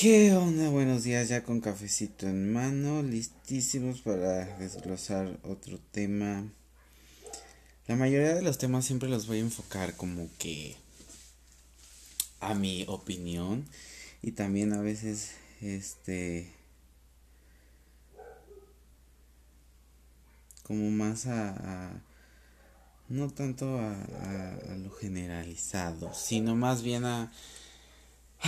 ¿Qué 0.00 0.32
onda? 0.32 0.70
Buenos 0.70 1.02
días, 1.02 1.28
ya 1.28 1.44
con 1.44 1.60
cafecito 1.60 2.26
en 2.26 2.54
mano, 2.54 3.02
listísimos 3.02 4.00
para 4.00 4.46
desglosar 4.56 5.38
otro 5.42 5.78
tema. 5.90 6.50
La 7.86 7.96
mayoría 7.96 8.34
de 8.34 8.40
los 8.40 8.56
temas 8.56 8.86
siempre 8.86 9.10
los 9.10 9.26
voy 9.26 9.36
a 9.36 9.40
enfocar 9.40 9.94
como 9.98 10.30
que 10.38 10.74
a 12.40 12.54
mi 12.54 12.86
opinión 12.88 13.66
y 14.22 14.32
también 14.32 14.72
a 14.72 14.80
veces 14.80 15.32
este 15.60 16.50
como 20.62 20.90
más 20.90 21.26
a, 21.26 22.00
no 23.10 23.28
tanto 23.28 23.78
a, 23.78 23.92
a 23.92 24.76
lo 24.78 24.90
generalizado, 24.92 26.14
sino 26.14 26.56
más 26.56 26.82
bien 26.82 27.04
a 27.04 27.30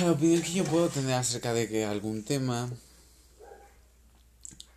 la 0.00 0.12
opinión 0.12 0.42
que 0.42 0.52
yo 0.52 0.64
puedo 0.64 0.88
tener 0.88 1.14
acerca 1.14 1.52
de 1.52 1.68
que 1.68 1.84
algún 1.84 2.24
tema 2.24 2.68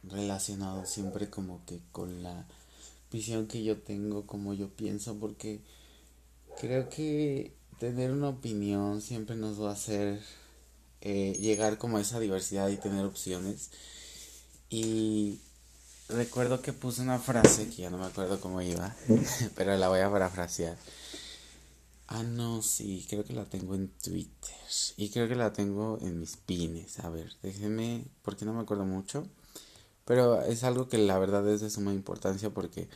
relacionado 0.03 0.85
siempre 0.85 1.29
como 1.29 1.65
que 1.65 1.79
con 1.91 2.21
la 2.21 2.45
visión 3.11 3.47
que 3.47 3.63
yo 3.63 3.77
tengo, 3.77 4.25
como 4.25 4.53
yo 4.53 4.69
pienso, 4.69 5.15
porque 5.15 5.61
creo 6.59 6.89
que 6.89 7.53
tener 7.79 8.11
una 8.11 8.29
opinión 8.29 9.01
siempre 9.01 9.35
nos 9.35 9.61
va 9.61 9.69
a 9.69 9.73
hacer 9.73 10.21
eh, 11.01 11.37
llegar 11.39 11.77
como 11.77 11.97
a 11.97 12.01
esa 12.01 12.19
diversidad 12.19 12.67
y 12.69 12.77
tener 12.77 13.05
opciones. 13.05 13.71
Y 14.69 15.39
recuerdo 16.09 16.61
que 16.61 16.73
puse 16.73 17.01
una 17.01 17.19
frase, 17.19 17.69
que 17.69 17.83
ya 17.83 17.89
no 17.89 17.97
me 17.97 18.05
acuerdo 18.05 18.41
cómo 18.41 18.61
iba, 18.61 18.95
pero 19.55 19.77
la 19.77 19.87
voy 19.87 20.01
a 20.01 20.11
parafrasear 20.11 20.77
Ah, 22.07 22.23
no, 22.23 22.61
sí, 22.61 23.05
creo 23.09 23.23
que 23.23 23.33
la 23.33 23.45
tengo 23.45 23.75
en 23.75 23.89
Twitter. 23.89 24.55
Y 24.95 25.09
creo 25.09 25.27
que 25.27 25.35
la 25.35 25.53
tengo 25.53 25.97
en 26.01 26.19
mis 26.19 26.37
pines. 26.37 26.99
A 26.99 27.09
ver, 27.09 27.31
déjenme, 27.41 28.05
porque 28.21 28.45
no 28.45 28.53
me 28.53 28.61
acuerdo 28.61 28.85
mucho. 28.85 29.27
Pero 30.05 30.41
es 30.43 30.63
algo 30.63 30.87
que 30.87 30.99
la 30.99 31.17
verdad 31.17 31.47
es 31.49 31.61
de 31.61 31.69
suma 31.69 31.93
importancia 31.93 32.51
porque 32.51 32.87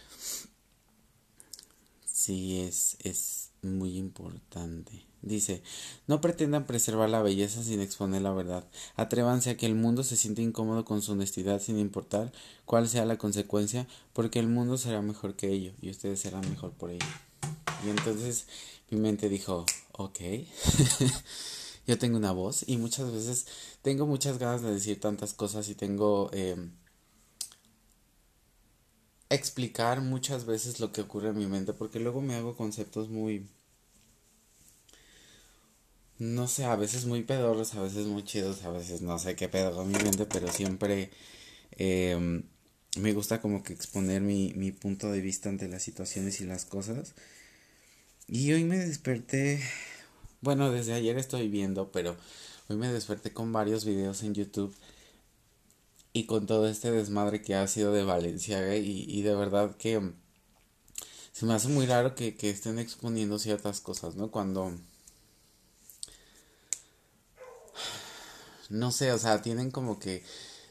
sí 2.05 2.61
es, 2.61 2.97
es 3.03 3.49
muy 3.63 3.97
importante. 3.97 5.05
Dice, 5.21 5.63
no 6.07 6.21
pretendan 6.21 6.65
preservar 6.65 7.09
la 7.09 7.21
belleza 7.21 7.63
sin 7.63 7.81
exponer 7.81 8.21
la 8.21 8.31
verdad. 8.31 8.65
Atrévanse 8.95 9.49
a 9.49 9.57
que 9.57 9.65
el 9.65 9.75
mundo 9.75 10.03
se 10.03 10.15
siente 10.15 10.41
incómodo 10.41 10.85
con 10.85 11.01
su 11.01 11.11
honestidad 11.13 11.61
sin 11.61 11.77
importar 11.77 12.31
cuál 12.65 12.87
sea 12.87 13.05
la 13.05 13.17
consecuencia, 13.17 13.87
porque 14.13 14.39
el 14.39 14.47
mundo 14.47 14.77
será 14.77 15.01
mejor 15.01 15.35
que 15.35 15.51
ello 15.51 15.73
y 15.81 15.89
ustedes 15.89 16.21
serán 16.21 16.47
mejor 16.49 16.71
por 16.71 16.91
ello. 16.91 17.05
Y 17.85 17.89
entonces 17.89 18.45
mi 18.91 18.99
mente 18.99 19.29
dijo, 19.29 19.65
ok, 19.93 20.19
yo 21.87 21.97
tengo 21.97 22.17
una 22.17 22.31
voz 22.31 22.63
y 22.67 22.77
muchas 22.77 23.11
veces 23.11 23.47
tengo 23.81 24.05
muchas 24.05 24.37
ganas 24.37 24.61
de 24.61 24.73
decir 24.73 24.99
tantas 24.99 25.33
cosas 25.33 25.69
y 25.69 25.75
tengo 25.75 26.29
eh, 26.33 26.55
explicar 29.29 30.01
muchas 30.01 30.45
veces 30.45 30.79
lo 30.79 30.91
que 30.91 31.01
ocurre 31.01 31.29
en 31.29 31.37
mi 31.37 31.47
mente 31.47 31.73
porque 31.73 31.99
luego 31.99 32.21
me 32.21 32.35
hago 32.35 32.55
conceptos 32.55 33.09
muy 33.09 33.47
no 36.19 36.47
sé, 36.47 36.65
a 36.65 36.75
veces 36.75 37.05
muy 37.05 37.23
pedorros, 37.23 37.75
a 37.75 37.81
veces 37.81 38.05
muy 38.05 38.23
chidos, 38.23 38.63
a 38.65 38.69
veces 38.69 39.01
no 39.01 39.17
sé 39.19 39.35
qué 39.35 39.47
pedo 39.49 39.73
con 39.73 39.87
mi 39.87 39.97
mente, 39.97 40.25
pero 40.25 40.51
siempre 40.51 41.11
eh, 41.71 42.43
me 42.97 43.13
gusta 43.13 43.41
como 43.41 43.63
que 43.63 43.73
exponer 43.73 44.21
mi, 44.21 44.53
mi 44.55 44.71
punto 44.71 45.11
de 45.11 45.21
vista 45.21 45.49
ante 45.49 45.67
las 45.69 45.83
situaciones 45.83 46.41
y 46.41 46.45
las 46.45 46.65
cosas. 46.65 47.15
Y 48.31 48.53
hoy 48.53 48.63
me 48.63 48.77
desperté, 48.77 49.59
bueno, 50.41 50.71
desde 50.71 50.93
ayer 50.93 51.17
estoy 51.17 51.47
viendo, 51.47 51.91
pero 51.91 52.15
hoy 52.67 52.75
me 52.75 52.93
desperté 52.93 53.33
con 53.33 53.51
varios 53.51 53.85
videos 53.85 54.21
en 54.21 54.35
YouTube 54.35 54.71
y 56.13 56.25
con 56.27 56.45
todo 56.45 56.67
este 56.67 56.91
desmadre 56.91 57.41
que 57.41 57.55
ha 57.55 57.67
sido 57.67 57.91
de 57.91 58.03
Valenciaga 58.03 58.75
y, 58.75 59.03
y 59.07 59.23
de 59.23 59.33
verdad 59.33 59.75
que 59.77 60.11
se 61.31 61.45
me 61.47 61.55
hace 61.55 61.69
muy 61.69 61.87
raro 61.87 62.13
que, 62.13 62.35
que 62.35 62.51
estén 62.51 62.77
exponiendo 62.77 63.39
ciertas 63.39 63.81
cosas, 63.81 64.15
¿no? 64.15 64.29
Cuando... 64.29 64.77
No 68.69 68.91
sé, 68.91 69.11
o 69.11 69.17
sea, 69.17 69.41
tienen 69.41 69.71
como 69.71 69.97
que 69.97 70.23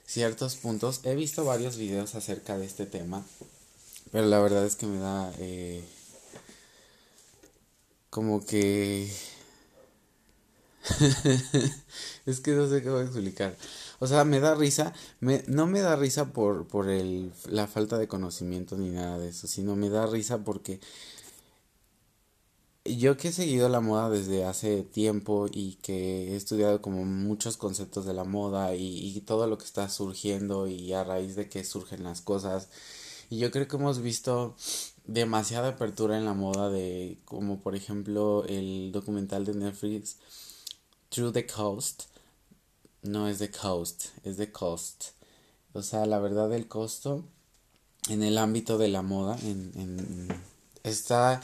ciertos 0.06 0.54
puntos. 0.54 1.00
He 1.02 1.16
visto 1.16 1.44
varios 1.44 1.76
videos 1.76 2.14
acerca 2.14 2.56
de 2.56 2.66
este 2.66 2.86
tema, 2.86 3.26
pero 4.12 4.26
la 4.26 4.38
verdad 4.38 4.64
es 4.64 4.76
que 4.76 4.86
me 4.86 5.00
da... 5.00 5.32
Eh, 5.38 5.82
como 8.10 8.44
que... 8.44 9.10
es 12.26 12.40
que 12.40 12.52
no 12.52 12.66
sé 12.68 12.76
a 12.76 13.02
explicar. 13.02 13.56
O 13.98 14.06
sea, 14.06 14.24
me 14.24 14.40
da 14.40 14.54
risa, 14.54 14.92
me, 15.20 15.42
no 15.46 15.66
me 15.66 15.80
da 15.80 15.96
risa 15.96 16.32
por, 16.32 16.66
por 16.66 16.88
el, 16.88 17.32
la 17.46 17.66
falta 17.66 17.98
de 17.98 18.08
conocimiento 18.08 18.76
ni 18.76 18.90
nada 18.90 19.18
de 19.18 19.28
eso, 19.28 19.46
sino 19.48 19.76
me 19.76 19.90
da 19.90 20.06
risa 20.06 20.38
porque 20.38 20.80
yo 22.84 23.16
que 23.16 23.28
he 23.28 23.32
seguido 23.32 23.68
la 23.68 23.80
moda 23.80 24.08
desde 24.10 24.44
hace 24.44 24.82
tiempo 24.82 25.46
y 25.50 25.74
que 25.82 26.32
he 26.32 26.36
estudiado 26.36 26.80
como 26.80 27.04
muchos 27.04 27.56
conceptos 27.56 28.06
de 28.06 28.14
la 28.14 28.24
moda 28.24 28.74
y, 28.74 29.16
y 29.16 29.20
todo 29.20 29.46
lo 29.46 29.58
que 29.58 29.64
está 29.64 29.88
surgiendo 29.90 30.66
y 30.68 30.92
a 30.94 31.04
raíz 31.04 31.36
de 31.36 31.48
que 31.48 31.64
surgen 31.64 32.04
las 32.04 32.22
cosas, 32.22 32.68
y 33.30 33.38
yo 33.38 33.50
creo 33.50 33.68
que 33.68 33.76
hemos 33.76 34.00
visto 34.00 34.56
demasiada 35.08 35.70
apertura 35.70 36.16
en 36.18 36.26
la 36.26 36.34
moda 36.34 36.70
de 36.70 37.18
como 37.24 37.60
por 37.60 37.74
ejemplo 37.74 38.44
el 38.46 38.92
documental 38.92 39.44
de 39.44 39.54
Netflix 39.54 40.16
Through 41.08 41.32
the 41.32 41.46
Coast 41.46 42.04
no 43.02 43.26
es 43.26 43.38
The 43.38 43.50
Coast 43.50 44.06
es 44.24 44.36
The 44.36 44.52
Cost. 44.52 45.06
O 45.72 45.82
sea 45.82 46.06
la 46.06 46.20
verdad 46.20 46.52
el 46.52 46.68
costo 46.68 47.24
en 48.08 48.22
el 48.22 48.38
ámbito 48.38 48.78
de 48.78 48.88
la 48.88 49.02
moda 49.02 49.36
en, 49.42 49.72
en 49.74 50.28
está 50.84 51.40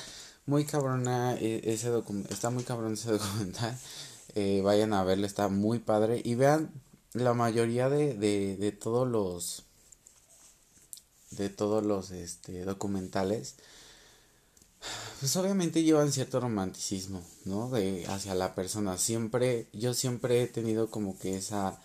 muy 0.46 0.64
cabrona 0.66 1.34
e, 1.40 1.62
ese 1.64 1.90
está 2.28 2.50
muy 2.50 2.64
cabrón 2.64 2.94
ese 2.94 3.12
documental. 3.18 3.76
Eh, 4.34 4.60
vayan 4.62 4.92
a 4.92 5.04
verlo 5.04 5.26
está 5.26 5.48
muy 5.48 5.78
padre. 5.78 6.20
Y 6.24 6.34
vean 6.34 6.70
la 7.12 7.34
mayoría 7.34 7.88
de, 7.88 8.14
de, 8.14 8.56
de 8.56 8.72
todos 8.72 9.08
los 9.08 9.64
de 11.36 11.48
todos 11.50 11.84
los 11.84 12.10
este, 12.10 12.64
documentales, 12.64 13.56
pues 15.20 15.36
obviamente 15.36 15.82
llevan 15.82 16.12
cierto 16.12 16.40
romanticismo, 16.40 17.22
¿no? 17.44 17.70
De 17.70 18.06
hacia 18.06 18.34
la 18.34 18.54
persona. 18.54 18.98
Siempre, 18.98 19.68
yo 19.72 19.94
siempre 19.94 20.42
he 20.42 20.46
tenido 20.46 20.90
como 20.90 21.18
que 21.18 21.36
esa 21.36 21.80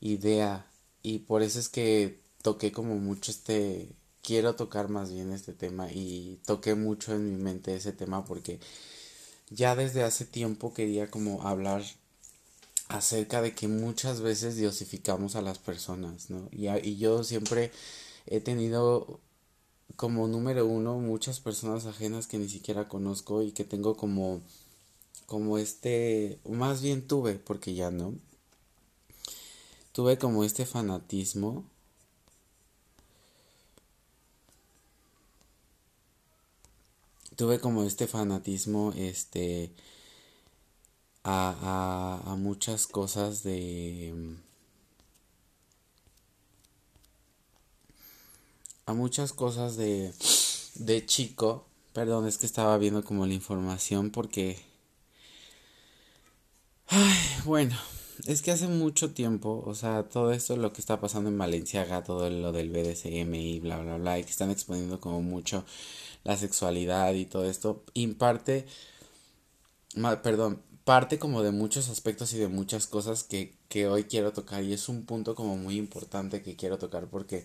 idea 0.00 0.66
y 1.02 1.20
por 1.20 1.42
eso 1.42 1.58
es 1.58 1.68
que 1.68 2.20
toqué 2.42 2.72
como 2.72 2.96
mucho 2.96 3.30
este, 3.30 3.88
quiero 4.22 4.54
tocar 4.54 4.88
más 4.88 5.12
bien 5.12 5.32
este 5.32 5.52
tema 5.52 5.90
y 5.90 6.40
toqué 6.46 6.74
mucho 6.74 7.14
en 7.14 7.30
mi 7.30 7.42
mente 7.42 7.74
ese 7.74 7.92
tema 7.92 8.24
porque 8.24 8.60
ya 9.50 9.74
desde 9.74 10.04
hace 10.04 10.24
tiempo 10.24 10.74
quería 10.74 11.10
como 11.10 11.46
hablar 11.48 11.82
acerca 12.88 13.42
de 13.42 13.54
que 13.54 13.68
muchas 13.68 14.20
veces 14.20 14.56
diosificamos 14.56 15.36
a 15.36 15.42
las 15.42 15.58
personas, 15.58 16.30
¿no? 16.30 16.48
Y, 16.52 16.68
y 16.68 16.96
yo 16.96 17.24
siempre 17.24 17.72
he 18.30 18.40
tenido 18.40 19.20
como 19.96 20.28
número 20.28 20.66
uno 20.66 20.98
muchas 20.98 21.40
personas 21.40 21.86
ajenas 21.86 22.26
que 22.26 22.38
ni 22.38 22.48
siquiera 22.48 22.88
conozco 22.88 23.42
y 23.42 23.52
que 23.52 23.64
tengo 23.64 23.96
como 23.96 24.40
como 25.26 25.58
este 25.58 26.38
más 26.48 26.82
bien 26.82 27.06
tuve 27.06 27.34
porque 27.36 27.74
ya 27.74 27.90
no 27.90 28.14
tuve 29.92 30.18
como 30.18 30.44
este 30.44 30.66
fanatismo 30.66 31.64
tuve 37.36 37.60
como 37.60 37.84
este 37.84 38.06
fanatismo 38.06 38.92
este 38.96 39.72
a, 41.24 42.20
a, 42.24 42.32
a 42.32 42.36
muchas 42.36 42.86
cosas 42.86 43.42
de 43.42 44.38
a 48.88 48.94
muchas 48.94 49.34
cosas 49.34 49.76
de, 49.76 50.14
de 50.76 51.04
chico. 51.04 51.66
Perdón, 51.92 52.26
es 52.26 52.38
que 52.38 52.46
estaba 52.46 52.78
viendo 52.78 53.04
como 53.04 53.26
la 53.26 53.34
información 53.34 54.10
porque... 54.10 54.58
Ay, 56.86 57.18
bueno, 57.44 57.76
es 58.26 58.40
que 58.40 58.50
hace 58.50 58.66
mucho 58.66 59.12
tiempo, 59.12 59.62
o 59.66 59.74
sea, 59.74 60.08
todo 60.08 60.32
esto 60.32 60.56
lo 60.56 60.72
que 60.72 60.80
está 60.80 61.00
pasando 61.02 61.28
en 61.28 61.36
Valenciaga, 61.36 62.02
todo 62.02 62.30
lo 62.30 62.50
del 62.50 62.70
BDSM 62.70 63.34
y 63.34 63.60
bla, 63.60 63.78
bla, 63.78 63.98
bla, 63.98 64.18
y 64.18 64.24
que 64.24 64.30
están 64.30 64.50
exponiendo 64.50 64.98
como 64.98 65.20
mucho 65.20 65.66
la 66.24 66.38
sexualidad 66.38 67.12
y 67.12 67.26
todo 67.26 67.44
esto, 67.44 67.84
imparte, 67.92 68.64
perdón, 70.22 70.62
parte 70.84 71.18
como 71.18 71.42
de 71.42 71.50
muchos 71.50 71.90
aspectos 71.90 72.32
y 72.32 72.38
de 72.38 72.48
muchas 72.48 72.86
cosas 72.86 73.22
que, 73.22 73.54
que 73.68 73.86
hoy 73.86 74.04
quiero 74.04 74.32
tocar 74.32 74.64
y 74.64 74.72
es 74.72 74.88
un 74.88 75.04
punto 75.04 75.34
como 75.34 75.58
muy 75.58 75.76
importante 75.76 76.42
que 76.42 76.56
quiero 76.56 76.78
tocar 76.78 77.08
porque 77.08 77.44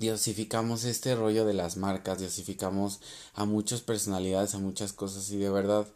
diosificamos 0.00 0.84
este 0.84 1.14
rollo 1.14 1.44
de 1.44 1.54
las 1.54 1.76
marcas, 1.76 2.18
diosificamos 2.18 3.00
a 3.34 3.44
muchas 3.44 3.82
personalidades, 3.82 4.54
a 4.54 4.58
muchas 4.58 4.92
cosas 4.92 5.30
y 5.30 5.36
de 5.36 5.50
verdad 5.50 5.86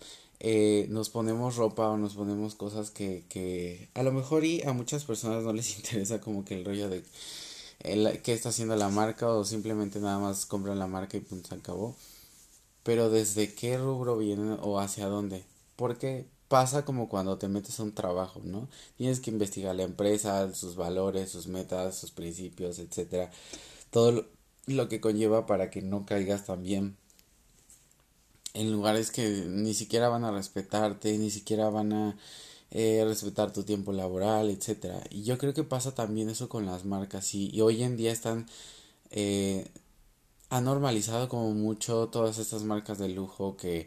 eh, 0.41 0.87
nos 0.91 1.09
ponemos 1.09 1.57
ropa 1.57 1.89
o 1.89 1.97
nos 1.97 2.15
ponemos 2.15 2.55
cosas 2.55 2.91
que, 2.91 3.25
que 3.29 3.89
a 3.95 4.03
lo 4.03 4.13
mejor 4.13 4.45
y 4.45 4.63
a 4.63 4.73
muchas 4.73 5.05
personas 5.05 5.43
no 5.43 5.53
les 5.53 5.77
interesa 5.79 6.21
como 6.21 6.45
que 6.45 6.55
el 6.55 6.65
rollo 6.65 6.89
de 6.89 7.03
el, 7.81 8.21
qué 8.23 8.33
está 8.33 8.51
haciendo 8.51 8.77
la 8.77 8.89
marca 8.89 9.29
o 9.29 9.45
simplemente 9.45 10.01
nada 10.01 10.19
más 10.19 10.47
compran 10.47 10.79
la 10.79 10.87
marca 10.87 11.17
y 11.17 11.21
punto 11.21 11.49
se 11.49 11.55
acabó. 11.55 11.97
Pero 12.83 13.11
desde 13.11 13.55
qué 13.55 13.79
rubro 13.79 14.19
vienen 14.19 14.59
o 14.63 14.79
hacia 14.81 15.07
dónde. 15.07 15.45
Porque 15.77 16.27
pasa 16.49 16.85
como 16.85 17.09
cuando 17.09 17.39
te 17.39 17.49
metes 17.49 17.81
a 17.81 17.83
un 17.83 17.95
trabajo, 17.95 18.41
¿no? 18.45 18.69
Tienes 18.97 19.21
que 19.21 19.31
investigar 19.31 19.75
la 19.75 19.85
empresa, 19.85 20.53
sus 20.55 20.77
valores, 20.77 21.31
sus 21.31 21.47
metas, 21.47 21.97
sus 21.97 22.11
principios, 22.11 22.79
etcétera. 22.79 23.31
Todo 23.95 24.27
lo 24.67 24.89
que 24.89 25.01
conlleva 25.01 25.47
para 25.47 25.71
que 25.71 25.81
no 25.81 26.05
caigas 26.05 26.45
también 26.45 26.97
en 28.53 28.73
lugares 28.73 29.13
que 29.13 29.45
ni 29.47 29.73
siquiera 29.73 30.09
van 30.09 30.25
a 30.25 30.33
respetarte, 30.33 31.17
ni 31.17 31.31
siquiera 31.31 31.71
van 31.71 31.93
a 31.93 32.17
eh, 32.73 33.05
respetar 33.07 33.53
tu 33.53 33.63
tiempo 33.63 33.93
laboral, 33.93 34.51
etcétera. 34.51 35.01
Y 35.11 35.23
yo 35.23 35.39
creo 35.39 35.55
que 35.55 35.63
pasa 35.63 35.95
también 35.95 36.29
eso 36.29 36.49
con 36.49 36.67
las 36.67 36.85
marcas 36.85 37.37
y, 37.37 37.61
hoy 37.61 37.85
en 37.85 37.97
día 37.97 38.11
están 38.11 38.49
eh, 39.11 39.69
ha 40.51 40.61
normalizado 40.61 41.29
como 41.29 41.53
mucho 41.55 42.09
todas 42.09 42.39
estas 42.39 42.65
marcas 42.65 42.99
de 42.99 43.11
lujo 43.11 43.57
que 43.57 43.87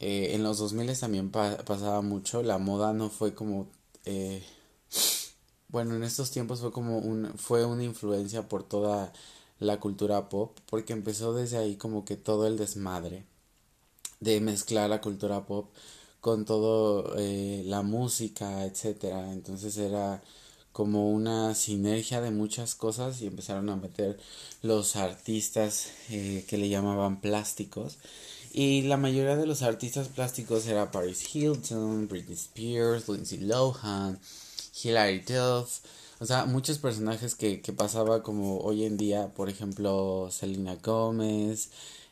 eh, 0.00 0.30
en 0.34 0.42
los 0.42 0.58
2000 0.58 0.98
también 0.98 1.30
pasaba 1.30 2.02
mucho, 2.02 2.42
la 2.42 2.58
moda 2.58 2.92
no 2.92 3.08
fue 3.08 3.34
como 3.34 3.68
bueno, 5.72 5.96
en 5.96 6.04
estos 6.04 6.30
tiempos 6.30 6.60
fue 6.60 6.72
como 6.72 6.98
un 6.98 7.32
fue 7.36 7.64
una 7.64 7.84
influencia 7.84 8.48
por 8.48 8.62
toda 8.64 9.12
la 9.58 9.80
cultura 9.80 10.28
pop, 10.28 10.58
porque 10.66 10.92
empezó 10.92 11.34
desde 11.34 11.58
ahí 11.58 11.76
como 11.76 12.04
que 12.04 12.16
todo 12.16 12.46
el 12.46 12.56
desmadre 12.58 13.24
de 14.20 14.40
mezclar 14.40 14.90
la 14.90 15.00
cultura 15.00 15.46
pop 15.46 15.70
con 16.20 16.44
todo 16.44 17.14
eh, 17.18 17.62
la 17.66 17.82
música, 17.82 18.64
etcétera. 18.64 19.32
Entonces 19.32 19.76
era 19.78 20.22
como 20.72 21.10
una 21.10 21.54
sinergia 21.54 22.20
de 22.20 22.30
muchas 22.30 22.74
cosas 22.74 23.20
y 23.22 23.26
empezaron 23.26 23.68
a 23.70 23.76
meter 23.76 24.18
los 24.62 24.96
artistas 24.96 25.88
eh, 26.10 26.44
que 26.48 26.58
le 26.58 26.68
llamaban 26.68 27.20
plásticos. 27.20 27.98
Y 28.52 28.82
la 28.82 28.96
mayoría 28.98 29.36
de 29.36 29.46
los 29.46 29.62
artistas 29.62 30.08
plásticos 30.08 30.66
era 30.66 30.90
Paris 30.90 31.34
Hilton, 31.34 32.08
Britney 32.08 32.34
Spears, 32.34 33.08
Lindsay 33.08 33.38
Lohan, 33.40 34.18
Hilary 34.72 35.20
Duff. 35.20 35.80
O 36.20 36.26
sea, 36.26 36.44
muchos 36.46 36.78
personajes 36.78 37.34
que, 37.34 37.60
que 37.60 37.72
pasaba 37.72 38.22
como 38.22 38.58
hoy 38.58 38.84
en 38.84 38.96
día, 38.96 39.32
por 39.34 39.48
ejemplo, 39.48 40.28
Selena 40.30 40.76
Gomez, 40.76 41.70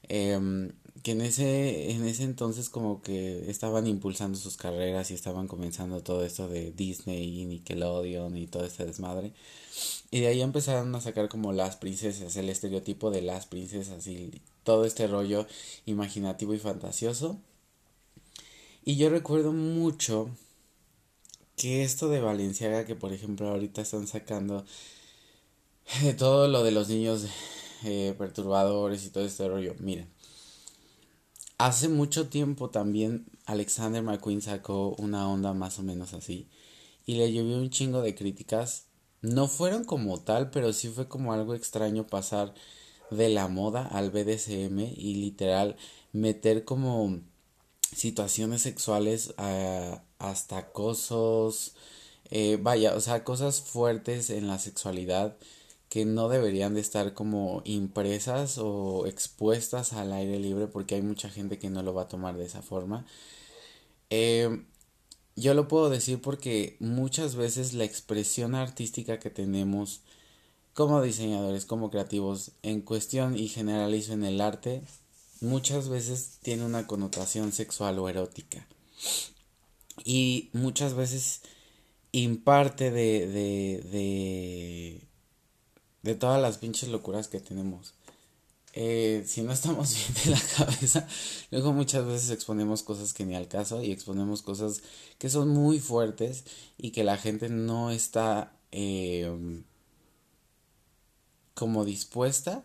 eh, 0.08 0.70
que 1.02 1.12
en 1.12 1.20
ese, 1.22 1.92
en 1.92 2.04
ese 2.04 2.24
entonces 2.24 2.68
como 2.68 3.02
que 3.02 3.50
estaban 3.50 3.86
impulsando 3.86 4.38
sus 4.38 4.56
carreras 4.56 5.10
y 5.10 5.14
estaban 5.14 5.48
comenzando 5.48 6.02
todo 6.02 6.24
esto 6.24 6.48
de 6.48 6.72
Disney 6.72 7.40
y 7.40 7.44
Nickelodeon 7.46 8.36
y 8.36 8.46
todo 8.46 8.64
este 8.64 8.84
desmadre. 8.84 9.32
Y 10.10 10.20
de 10.20 10.28
ahí 10.28 10.42
empezaron 10.42 10.94
a 10.94 11.00
sacar 11.00 11.28
como 11.28 11.52
las 11.52 11.76
princesas, 11.76 12.36
el 12.36 12.48
estereotipo 12.50 13.10
de 13.10 13.22
las 13.22 13.46
princesas 13.46 14.06
y 14.06 14.42
todo 14.64 14.84
este 14.84 15.06
rollo 15.06 15.46
imaginativo 15.86 16.52
y 16.54 16.58
fantasioso. 16.58 17.38
Y 18.84 18.96
yo 18.96 19.08
recuerdo 19.08 19.52
mucho 19.52 20.30
que 21.60 21.82
esto 21.82 22.08
de 22.08 22.22
Valenciaga, 22.22 22.86
que 22.86 22.96
por 22.96 23.12
ejemplo 23.12 23.50
ahorita 23.50 23.82
están 23.82 24.06
sacando 24.06 24.64
de 26.02 26.14
todo 26.14 26.48
lo 26.48 26.64
de 26.64 26.70
los 26.70 26.88
niños 26.88 27.26
eh, 27.84 28.14
perturbadores 28.16 29.04
y 29.04 29.10
todo 29.10 29.26
este 29.26 29.46
rollo, 29.46 29.74
miren 29.78 30.08
Hace 31.58 31.90
mucho 31.90 32.30
tiempo 32.30 32.70
también 32.70 33.26
Alexander 33.44 34.02
McQueen 34.02 34.40
sacó 34.40 34.94
una 34.96 35.28
onda 35.28 35.52
más 35.52 35.78
o 35.78 35.82
menos 35.82 36.14
así 36.14 36.48
y 37.04 37.16
le 37.16 37.30
llovió 37.30 37.58
un 37.58 37.68
chingo 37.68 38.00
de 38.00 38.14
críticas. 38.14 38.86
No 39.20 39.46
fueron 39.46 39.84
como 39.84 40.18
tal, 40.18 40.48
pero 40.48 40.72
sí 40.72 40.88
fue 40.88 41.08
como 41.08 41.34
algo 41.34 41.54
extraño 41.54 42.06
pasar 42.06 42.54
de 43.10 43.28
la 43.28 43.48
moda 43.48 43.86
al 43.86 44.10
BDSM 44.10 44.78
y 44.78 45.16
literal 45.16 45.76
meter 46.12 46.64
como 46.64 47.20
situaciones 47.94 48.62
sexuales 48.62 49.34
hasta 50.20 50.58
acosos, 50.58 51.74
eh, 52.30 52.58
vaya, 52.62 52.94
o 52.94 53.00
sea, 53.00 53.24
cosas 53.24 53.60
fuertes 53.60 54.30
en 54.30 54.46
la 54.46 54.58
sexualidad 54.58 55.36
que 55.88 56.04
no 56.04 56.28
deberían 56.28 56.74
de 56.74 56.80
estar 56.80 57.14
como 57.14 57.62
impresas 57.64 58.58
o 58.58 59.06
expuestas 59.06 59.92
al 59.92 60.12
aire 60.12 60.38
libre 60.38 60.68
porque 60.68 60.94
hay 60.94 61.02
mucha 61.02 61.28
gente 61.28 61.58
que 61.58 61.70
no 61.70 61.82
lo 61.82 61.94
va 61.94 62.02
a 62.02 62.08
tomar 62.08 62.36
de 62.36 62.44
esa 62.44 62.62
forma. 62.62 63.04
Eh, 64.10 64.64
yo 65.36 65.54
lo 65.54 65.68
puedo 65.68 65.90
decir 65.90 66.20
porque 66.20 66.76
muchas 66.80 67.34
veces 67.34 67.74
la 67.74 67.84
expresión 67.84 68.54
artística 68.54 69.18
que 69.18 69.30
tenemos 69.30 70.02
como 70.74 71.02
diseñadores, 71.02 71.66
como 71.66 71.90
creativos, 71.90 72.52
en 72.62 72.80
cuestión 72.82 73.36
y 73.36 73.48
generalizo 73.48 74.12
en 74.12 74.24
el 74.24 74.40
arte, 74.40 74.82
muchas 75.40 75.88
veces 75.88 76.38
tiene 76.42 76.64
una 76.64 76.86
connotación 76.86 77.52
sexual 77.52 77.98
o 77.98 78.08
erótica. 78.08 78.66
Y 80.04 80.50
muchas 80.52 80.94
veces 80.94 81.42
imparte 82.12 82.90
de, 82.90 83.26
de, 83.28 83.82
de 83.90 85.10
de 86.02 86.14
todas 86.14 86.40
las 86.40 86.58
pinches 86.58 86.88
locuras 86.88 87.28
que 87.28 87.40
tenemos. 87.40 87.94
Eh, 88.72 89.24
si 89.26 89.42
no 89.42 89.52
estamos 89.52 89.94
bien 89.94 90.24
de 90.24 90.30
la 90.30 90.40
cabeza, 90.56 91.06
luego 91.50 91.72
muchas 91.72 92.06
veces 92.06 92.30
exponemos 92.30 92.82
cosas 92.82 93.12
que 93.12 93.26
ni 93.26 93.34
al 93.34 93.48
caso 93.48 93.82
y 93.82 93.90
exponemos 93.90 94.42
cosas 94.42 94.82
que 95.18 95.28
son 95.28 95.48
muy 95.48 95.80
fuertes 95.80 96.44
y 96.78 96.92
que 96.92 97.04
la 97.04 97.16
gente 97.16 97.48
no 97.48 97.90
está 97.90 98.52
eh, 98.72 99.62
como 101.54 101.84
dispuesta 101.84 102.64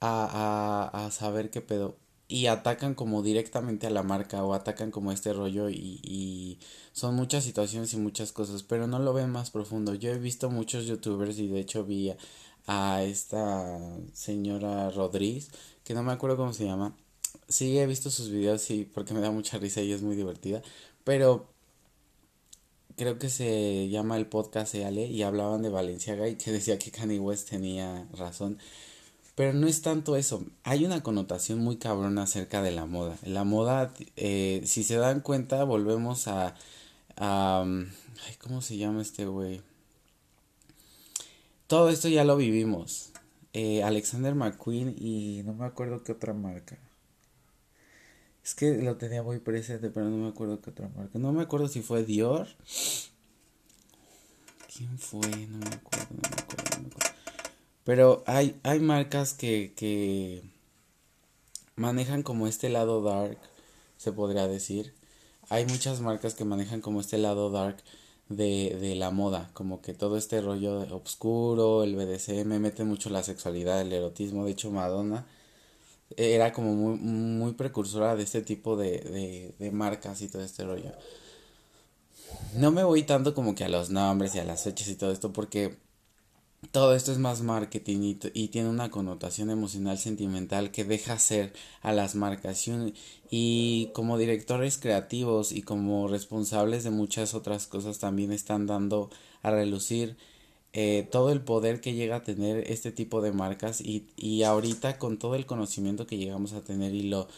a, 0.00 0.90
a 0.92 1.10
saber 1.10 1.50
qué 1.50 1.60
pedo 1.60 1.96
y 2.28 2.46
atacan 2.46 2.94
como 2.94 3.22
directamente 3.22 3.86
a 3.86 3.90
la 3.90 4.02
marca 4.02 4.44
o 4.44 4.54
atacan 4.54 4.90
como 4.90 5.12
este 5.12 5.32
rollo 5.32 5.70
y, 5.70 6.58
son 6.92 7.14
muchas 7.14 7.44
situaciones 7.44 7.92
y 7.92 7.98
muchas 7.98 8.32
cosas, 8.32 8.62
pero 8.62 8.86
no 8.86 8.98
lo 8.98 9.12
ven 9.12 9.30
más 9.30 9.50
profundo. 9.50 9.94
Yo 9.94 10.10
he 10.12 10.18
visto 10.18 10.48
muchos 10.50 10.86
youtubers 10.86 11.38
y 11.38 11.46
de 11.46 11.60
hecho 11.60 11.84
vi 11.84 12.14
a, 12.66 13.02
esta 13.02 13.78
señora 14.14 14.90
Rodríguez, 14.90 15.50
que 15.84 15.92
no 15.92 16.02
me 16.02 16.12
acuerdo 16.12 16.38
cómo 16.38 16.54
se 16.54 16.64
llama. 16.64 16.96
Sí, 17.48 17.78
he 17.78 17.86
visto 17.86 18.10
sus 18.10 18.30
videos, 18.30 18.62
sí, 18.62 18.90
porque 18.94 19.12
me 19.12 19.20
da 19.20 19.30
mucha 19.30 19.58
risa 19.58 19.82
y 19.82 19.92
es 19.92 20.00
muy 20.02 20.16
divertida, 20.16 20.62
pero 21.04 21.48
creo 22.96 23.18
que 23.18 23.28
se 23.28 23.88
llama 23.88 24.16
el 24.16 24.26
podcast 24.26 24.74
Eale 24.74 25.06
y 25.06 25.22
hablaban 25.22 25.62
de 25.62 25.68
Valenciaga 25.68 26.28
y 26.28 26.36
que 26.36 26.50
decía 26.50 26.78
que 26.78 26.90
Kanye 26.90 27.20
West 27.20 27.50
tenía 27.50 28.08
razón. 28.12 28.58
Pero 29.36 29.52
no 29.52 29.68
es 29.68 29.82
tanto 29.82 30.16
eso. 30.16 30.44
Hay 30.64 30.84
una 30.86 31.02
connotación 31.02 31.60
muy 31.60 31.76
cabrona 31.76 32.22
acerca 32.22 32.62
de 32.62 32.72
la 32.72 32.86
moda. 32.86 33.16
La 33.22 33.44
moda, 33.44 33.92
eh, 34.16 34.62
si 34.64 34.82
se 34.82 34.96
dan 34.96 35.20
cuenta, 35.20 35.62
volvemos 35.64 36.26
a... 36.26 36.54
a 37.16 37.62
ay, 37.62 38.34
¿Cómo 38.40 38.62
se 38.62 38.78
llama 38.78 39.02
este 39.02 39.26
güey? 39.26 39.60
Todo 41.66 41.90
esto 41.90 42.08
ya 42.08 42.24
lo 42.24 42.36
vivimos. 42.38 43.10
Eh, 43.52 43.82
Alexander 43.82 44.34
McQueen 44.34 44.94
y 44.98 45.42
no 45.44 45.52
me 45.52 45.66
acuerdo 45.66 46.02
qué 46.02 46.12
otra 46.12 46.32
marca. 46.32 46.78
Es 48.42 48.54
que 48.54 48.78
lo 48.78 48.96
tenía 48.96 49.22
muy 49.22 49.38
presente, 49.40 49.90
pero 49.90 50.08
no 50.08 50.16
me 50.16 50.28
acuerdo 50.28 50.62
qué 50.62 50.70
otra 50.70 50.88
marca. 50.96 51.18
No 51.18 51.32
me 51.32 51.42
acuerdo 51.42 51.68
si 51.68 51.82
fue 51.82 52.04
Dior. 52.04 52.48
¿Quién 54.74 54.98
fue? 54.98 55.28
No 55.48 55.58
me 55.58 55.74
acuerdo, 55.74 56.06
no 56.10 56.22
me 56.22 56.42
acuerdo. 56.42 56.65
Pero 57.86 58.24
hay, 58.26 58.58
hay 58.64 58.80
marcas 58.80 59.32
que, 59.32 59.72
que 59.76 60.42
manejan 61.76 62.24
como 62.24 62.48
este 62.48 62.68
lado 62.68 63.00
dark, 63.00 63.38
se 63.96 64.10
podría 64.12 64.48
decir. 64.48 64.92
Hay 65.50 65.66
muchas 65.66 66.00
marcas 66.00 66.34
que 66.34 66.44
manejan 66.44 66.80
como 66.80 67.00
este 67.00 67.16
lado 67.16 67.48
dark 67.50 67.76
de, 68.28 68.76
de 68.80 68.96
la 68.96 69.12
moda, 69.12 69.50
como 69.54 69.82
que 69.82 69.94
todo 69.94 70.16
este 70.16 70.40
rollo 70.40 70.80
oscuro, 70.96 71.84
el 71.84 71.94
BDSM, 71.94 72.58
mete 72.58 72.82
mucho 72.82 73.08
la 73.08 73.22
sexualidad, 73.22 73.80
el 73.80 73.92
erotismo. 73.92 74.44
De 74.44 74.50
hecho, 74.50 74.72
Madonna 74.72 75.24
era 76.16 76.52
como 76.52 76.74
muy, 76.74 76.98
muy 76.98 77.52
precursora 77.54 78.16
de 78.16 78.24
este 78.24 78.42
tipo 78.42 78.76
de, 78.76 78.98
de, 79.00 79.54
de 79.60 79.70
marcas 79.70 80.22
y 80.22 80.28
todo 80.28 80.42
este 80.42 80.64
rollo. 80.64 80.92
No 82.54 82.70
me 82.72 82.82
voy 82.82 83.02
tanto 83.04 83.34
como 83.34 83.54
que 83.54 83.64
a 83.64 83.68
los 83.68 83.90
nombres 83.90 84.34
y 84.34 84.38
a 84.40 84.44
las 84.44 84.64
fechas 84.64 84.88
y 84.88 84.96
todo 84.96 85.12
esto 85.12 85.32
porque 85.32 85.76
todo 86.72 86.94
esto 86.94 87.12
es 87.12 87.18
más 87.18 87.42
marketing 87.42 88.16
y, 88.34 88.48
tiene 88.48 88.68
una 88.68 88.90
connotación 88.90 89.50
emocional 89.50 89.98
sentimental 89.98 90.70
que 90.70 90.84
deja 90.84 91.18
ser 91.18 91.52
a 91.82 91.92
las 91.92 92.14
marcas. 92.14 92.64
Y, 93.30 93.90
como 93.94 94.18
directores 94.18 94.78
creativos 94.78 95.52
y 95.52 95.62
como 95.62 96.08
responsables 96.08 96.84
de 96.84 96.90
muchas 96.90 97.34
otras 97.34 97.66
cosas 97.66 97.98
también 97.98 98.32
están 98.32 98.66
dando 98.66 99.10
a 99.42 99.50
relucir 99.50 100.16
eh, 100.72 101.08
todo 101.10 101.30
el 101.32 101.40
poder 101.40 101.80
que 101.80 101.94
llega 101.94 102.16
a 102.16 102.22
tener 102.22 102.70
este 102.70 102.92
tipo 102.92 103.22
de 103.22 103.32
marcas 103.32 103.80
y, 103.80 104.06
y 104.16 104.42
ahorita 104.42 104.98
con 104.98 105.18
todo 105.18 105.34
el 105.34 105.46
conocimiento 105.46 106.06
que 106.06 106.18
llegamos 106.18 106.52
a 106.52 106.62
tener 106.62 106.94
y 106.94 107.02
lo 107.02 107.28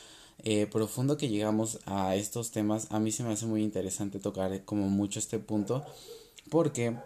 eh, 0.45 0.67
profundo 0.67 1.17
que 1.17 1.29
llegamos 1.29 1.81
a 1.87 2.15
estos 2.15 2.53
temas, 2.53 2.87
a 2.91 3.01
mí 3.01 3.11
se 3.11 3.25
me 3.25 3.33
hace 3.33 3.47
muy 3.47 3.63
interesante 3.63 4.21
tocar 4.21 4.65
como 4.65 4.89
mucho 4.89 5.19
este 5.19 5.41
punto, 5.41 5.85
porque 6.49 6.97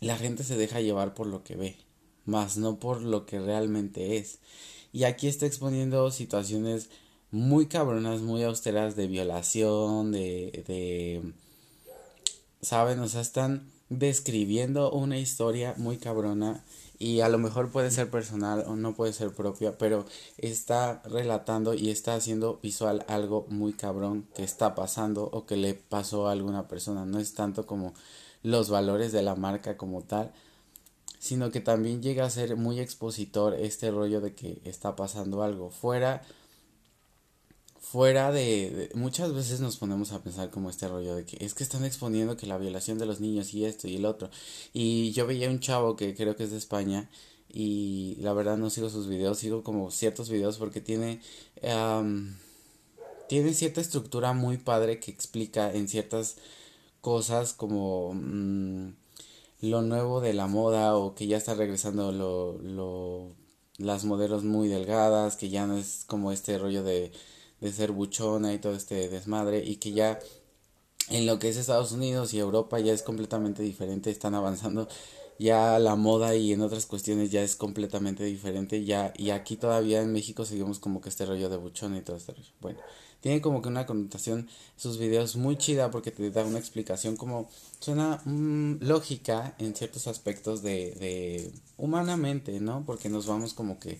la 0.00 0.16
gente 0.16 0.44
se 0.44 0.56
deja 0.56 0.80
llevar 0.80 1.14
por 1.14 1.26
lo 1.26 1.42
que 1.44 1.56
ve, 1.56 1.76
más 2.24 2.56
no 2.56 2.78
por 2.78 3.02
lo 3.02 3.26
que 3.26 3.40
realmente 3.40 4.16
es. 4.16 4.38
Y 4.92 5.04
aquí 5.04 5.28
está 5.28 5.46
exponiendo 5.46 6.10
situaciones 6.10 6.88
muy 7.30 7.66
cabronas, 7.66 8.20
muy 8.20 8.42
austeras 8.42 8.96
de 8.96 9.06
violación, 9.06 10.12
de, 10.12 10.64
de, 10.66 11.32
¿saben? 12.62 13.00
O 13.00 13.08
sea, 13.08 13.20
están 13.20 13.70
describiendo 13.90 14.90
una 14.90 15.18
historia 15.18 15.74
muy 15.76 15.98
cabrona 15.98 16.62
y 16.98 17.20
a 17.20 17.28
lo 17.28 17.38
mejor 17.38 17.70
puede 17.70 17.90
ser 17.90 18.10
personal 18.10 18.64
o 18.66 18.76
no 18.76 18.94
puede 18.94 19.12
ser 19.12 19.32
propia, 19.32 19.78
pero 19.78 20.04
está 20.36 21.00
relatando 21.04 21.74
y 21.74 21.90
está 21.90 22.14
haciendo 22.14 22.58
visual 22.62 23.04
algo 23.08 23.46
muy 23.50 23.72
cabrón 23.72 24.26
que 24.34 24.42
está 24.42 24.74
pasando 24.74 25.24
o 25.32 25.46
que 25.46 25.56
le 25.56 25.74
pasó 25.74 26.26
a 26.26 26.32
alguna 26.32 26.66
persona. 26.66 27.06
No 27.06 27.20
es 27.20 27.34
tanto 27.34 27.66
como 27.66 27.94
los 28.48 28.70
valores 28.70 29.12
de 29.12 29.22
la 29.22 29.34
marca 29.34 29.76
como 29.76 30.02
tal, 30.02 30.32
sino 31.18 31.50
que 31.50 31.60
también 31.60 32.02
llega 32.02 32.24
a 32.24 32.30
ser 32.30 32.56
muy 32.56 32.80
expositor 32.80 33.54
este 33.54 33.90
rollo 33.90 34.20
de 34.20 34.34
que 34.34 34.60
está 34.64 34.96
pasando 34.96 35.42
algo 35.42 35.70
fuera 35.70 36.22
fuera 37.80 38.32
de, 38.32 38.90
muchas 38.94 39.32
veces 39.32 39.60
nos 39.60 39.78
ponemos 39.78 40.12
a 40.12 40.22
pensar 40.22 40.50
como 40.50 40.68
este 40.68 40.88
rollo 40.88 41.14
de 41.14 41.24
que 41.24 41.42
es 41.42 41.54
que 41.54 41.64
están 41.64 41.84
exponiendo 41.84 42.36
que 42.36 42.46
la 42.46 42.58
violación 42.58 42.98
de 42.98 43.06
los 43.06 43.20
niños 43.20 43.54
y 43.54 43.64
esto 43.64 43.88
y 43.88 43.96
el 43.96 44.04
otro. 44.04 44.30
Y 44.74 45.12
yo 45.12 45.26
veía 45.26 45.48
un 45.48 45.60
chavo 45.60 45.96
que 45.96 46.14
creo 46.14 46.36
que 46.36 46.44
es 46.44 46.50
de 46.50 46.58
España 46.58 47.08
y 47.48 48.16
la 48.20 48.34
verdad 48.34 48.58
no 48.58 48.68
sigo 48.68 48.90
sus 48.90 49.08
videos 49.08 49.38
sigo 49.38 49.62
como 49.62 49.90
ciertos 49.90 50.28
videos 50.28 50.58
porque 50.58 50.82
tiene 50.82 51.22
tiene 53.28 53.54
cierta 53.54 53.80
estructura 53.80 54.34
muy 54.34 54.58
padre 54.58 55.00
que 55.00 55.10
explica 55.10 55.72
en 55.72 55.88
ciertas 55.88 56.36
cosas 57.00 57.54
como 57.54 58.12
mm, 58.14 58.94
lo 59.62 59.82
nuevo 59.82 60.20
de 60.20 60.34
la 60.34 60.46
moda 60.46 60.96
o 60.96 61.14
que 61.14 61.26
ya 61.26 61.36
está 61.36 61.54
regresando 61.54 62.12
lo, 62.12 62.58
lo 62.58 63.34
las 63.78 64.04
modelos 64.04 64.44
muy 64.44 64.68
delgadas 64.68 65.36
que 65.36 65.50
ya 65.50 65.66
no 65.66 65.76
es 65.78 66.04
como 66.06 66.32
este 66.32 66.58
rollo 66.58 66.82
de 66.82 67.12
de 67.60 67.72
ser 67.72 67.92
buchona 67.92 68.52
y 68.54 68.58
todo 68.58 68.74
este 68.74 69.08
desmadre 69.08 69.64
y 69.64 69.76
que 69.76 69.92
ya 69.92 70.18
en 71.10 71.26
lo 71.26 71.38
que 71.38 71.48
es 71.48 71.56
Estados 71.56 71.92
Unidos 71.92 72.34
y 72.34 72.38
Europa 72.38 72.78
ya 72.80 72.92
es 72.92 73.02
completamente 73.02 73.62
diferente, 73.62 74.10
están 74.10 74.34
avanzando 74.34 74.88
ya 75.38 75.78
la 75.78 75.96
moda 75.96 76.34
y 76.34 76.52
en 76.52 76.62
otras 76.62 76.86
cuestiones 76.86 77.30
ya 77.30 77.42
es 77.42 77.56
completamente 77.56 78.24
diferente 78.24 78.84
ya 78.84 79.12
y 79.16 79.30
aquí 79.30 79.56
todavía 79.56 80.02
en 80.02 80.12
México 80.12 80.44
seguimos 80.44 80.78
como 80.80 81.00
que 81.00 81.08
este 81.08 81.26
rollo 81.26 81.48
de 81.48 81.56
buchona 81.56 81.98
y 81.98 82.02
todo 82.02 82.16
este 82.16 82.32
rollo. 82.32 82.50
Bueno, 82.60 82.80
tiene 83.20 83.40
como 83.40 83.62
que 83.62 83.68
una 83.68 83.86
connotación 83.86 84.48
sus 84.76 84.98
videos 84.98 85.36
muy 85.36 85.56
chida 85.56 85.90
porque 85.90 86.10
te 86.10 86.30
da 86.30 86.44
una 86.44 86.58
explicación 86.58 87.16
como 87.16 87.48
suena 87.80 88.20
mm, 88.24 88.76
lógica 88.80 89.54
en 89.58 89.74
ciertos 89.74 90.06
aspectos 90.06 90.62
de, 90.62 90.92
de 90.92 91.52
humanamente, 91.76 92.60
¿no? 92.60 92.84
Porque 92.86 93.08
nos 93.08 93.26
vamos 93.26 93.54
como 93.54 93.78
que 93.78 93.98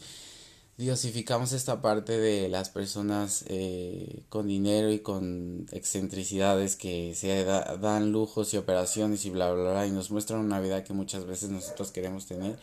diosificamos 0.78 1.52
esta 1.52 1.82
parte 1.82 2.18
de 2.18 2.48
las 2.48 2.70
personas 2.70 3.44
eh, 3.48 4.22
con 4.28 4.46
dinero 4.46 4.92
y 4.92 5.00
con 5.00 5.66
excentricidades 5.72 6.76
que 6.76 7.14
se 7.16 7.44
dan 7.44 8.12
lujos 8.12 8.54
y 8.54 8.58
operaciones 8.58 9.25
y 9.25 9.30
bla, 9.30 9.52
bla, 9.52 9.72
bla, 9.72 9.87
y 9.88 9.90
nos 9.90 10.12
muestran 10.12 10.40
una 10.40 10.60
vida 10.60 10.84
que 10.84 10.92
muchas 10.92 11.26
veces 11.26 11.50
nosotros 11.50 11.90
queremos 11.90 12.26
tener. 12.26 12.56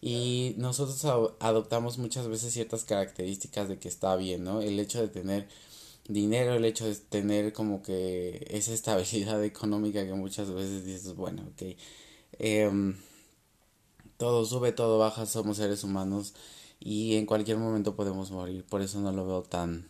Y 0.00 0.54
nosotros 0.56 1.04
adoptamos 1.40 1.98
muchas 1.98 2.26
veces 2.28 2.54
ciertas 2.54 2.84
características 2.84 3.68
de 3.68 3.78
que 3.78 3.88
está 3.88 4.16
bien, 4.16 4.44
¿no? 4.44 4.62
El 4.62 4.78
hecho 4.80 5.00
de 5.00 5.08
tener 5.08 5.48
dinero, 6.08 6.54
el 6.54 6.64
hecho 6.64 6.86
de 6.86 6.96
tener 6.96 7.52
como 7.52 7.82
que 7.82 8.46
esa 8.50 8.72
estabilidad 8.72 9.44
económica 9.44 10.04
que 10.04 10.14
muchas 10.14 10.50
veces 10.52 10.84
dices, 10.84 11.14
bueno, 11.14 11.42
ok, 11.52 11.76
em, 12.38 12.96
todo 14.16 14.44
sube, 14.44 14.72
todo 14.72 14.98
baja, 14.98 15.26
somos 15.26 15.58
seres 15.58 15.84
humanos 15.84 16.34
y 16.80 17.16
en 17.16 17.26
cualquier 17.26 17.58
momento 17.58 17.94
podemos 17.96 18.30
morir, 18.30 18.64
por 18.64 18.82
eso 18.82 19.00
no 19.00 19.12
lo 19.12 19.26
veo 19.26 19.42
tan 19.42 19.88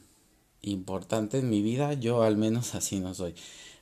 importante 0.62 1.38
en 1.38 1.50
mi 1.50 1.62
vida, 1.62 1.94
yo 1.94 2.22
al 2.22 2.36
menos 2.36 2.74
así 2.74 3.00
no 3.00 3.14
soy. 3.14 3.34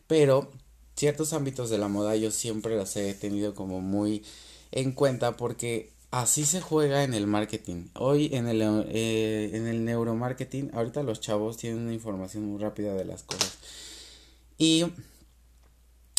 Pero 0.07 0.51
ciertos 0.95 1.33
ámbitos 1.33 1.71
de 1.71 1.79
la 1.79 1.89
moda 1.89 2.17
yo 2.17 2.31
siempre 2.31 2.77
los 2.77 2.97
he 2.97 3.15
tenido 3.15 3.55
como 3.55 3.81
muy 3.81 4.25
en 4.73 4.93
cuenta 4.93 5.37
porque 5.37 5.93
así 6.11 6.45
se 6.45 6.61
juega 6.61 7.05
en 7.05 7.15
el 7.15 7.27
marketing. 7.27 7.89
Hoy 7.95 8.31
en 8.33 8.49
el, 8.49 8.63
eh, 8.63 9.51
en 9.55 9.67
el 9.67 9.85
neuromarketing, 9.85 10.71
ahorita 10.75 11.03
los 11.03 11.21
chavos 11.21 11.57
tienen 11.57 11.81
una 11.81 11.95
información 11.95 12.45
muy 12.45 12.61
rápida 12.61 12.95
de 12.95 13.05
las 13.05 13.23
cosas. 13.23 13.59
Y 14.59 14.87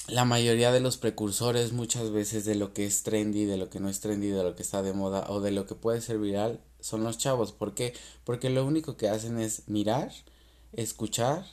la 0.08 0.24
mayoría 0.24 0.72
de 0.72 0.80
los 0.80 0.98
precursores 0.98 1.74
muchas 1.74 2.12
veces 2.12 2.46
de 2.46 2.56
lo 2.56 2.74
que 2.74 2.86
es 2.86 3.04
trendy, 3.04 3.46
de 3.46 3.58
lo 3.58 3.70
que 3.70 3.80
no 3.80 3.90
es 3.90 4.00
trendy, 4.00 4.28
de 4.28 4.44
lo 4.44 4.56
que 4.56 4.64
está 4.64 4.82
de 4.82 4.94
moda 4.94 5.26
o 5.30 5.42
de 5.42 5.52
lo 5.52 5.66
que 5.66 5.76
puede 5.76 6.02
ser 6.02 6.18
viral 6.20 6.62
son 6.80 7.04
los 7.04 7.18
chavos. 7.18 7.52
¿Por 7.52 7.74
qué? 7.74 7.94
Porque 8.24 8.50
lo 8.50 8.66
único 8.66 8.98
que 8.98 9.10
hacen 9.10 9.40
es 9.40 9.68
mirar, 9.68 10.12
escuchar, 10.74 11.46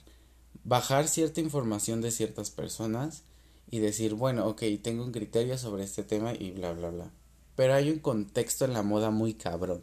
bajar 0.63 1.09
cierta 1.09 1.41
información 1.41 2.01
de 2.01 2.11
ciertas 2.11 2.51
personas 2.51 3.25
y 3.71 3.81
decir, 3.81 4.15
bueno, 4.15 4.47
ok, 4.47 4.63
tengo 4.83 5.05
un 5.05 5.13
criterio 5.13 5.59
sobre 5.59 5.85
este 5.85 6.05
tema 6.05 6.33
y 6.33 6.53
bla, 6.53 6.73
bla, 6.73 6.91
bla. 6.91 7.11
Pero 7.57 7.75
hay 7.75 7.91
un 7.91 7.99
contexto 7.99 8.65
en 8.65 8.73
la 8.73 8.83
moda 8.83 9.11
muy 9.11 9.35
cabrón. 9.35 9.83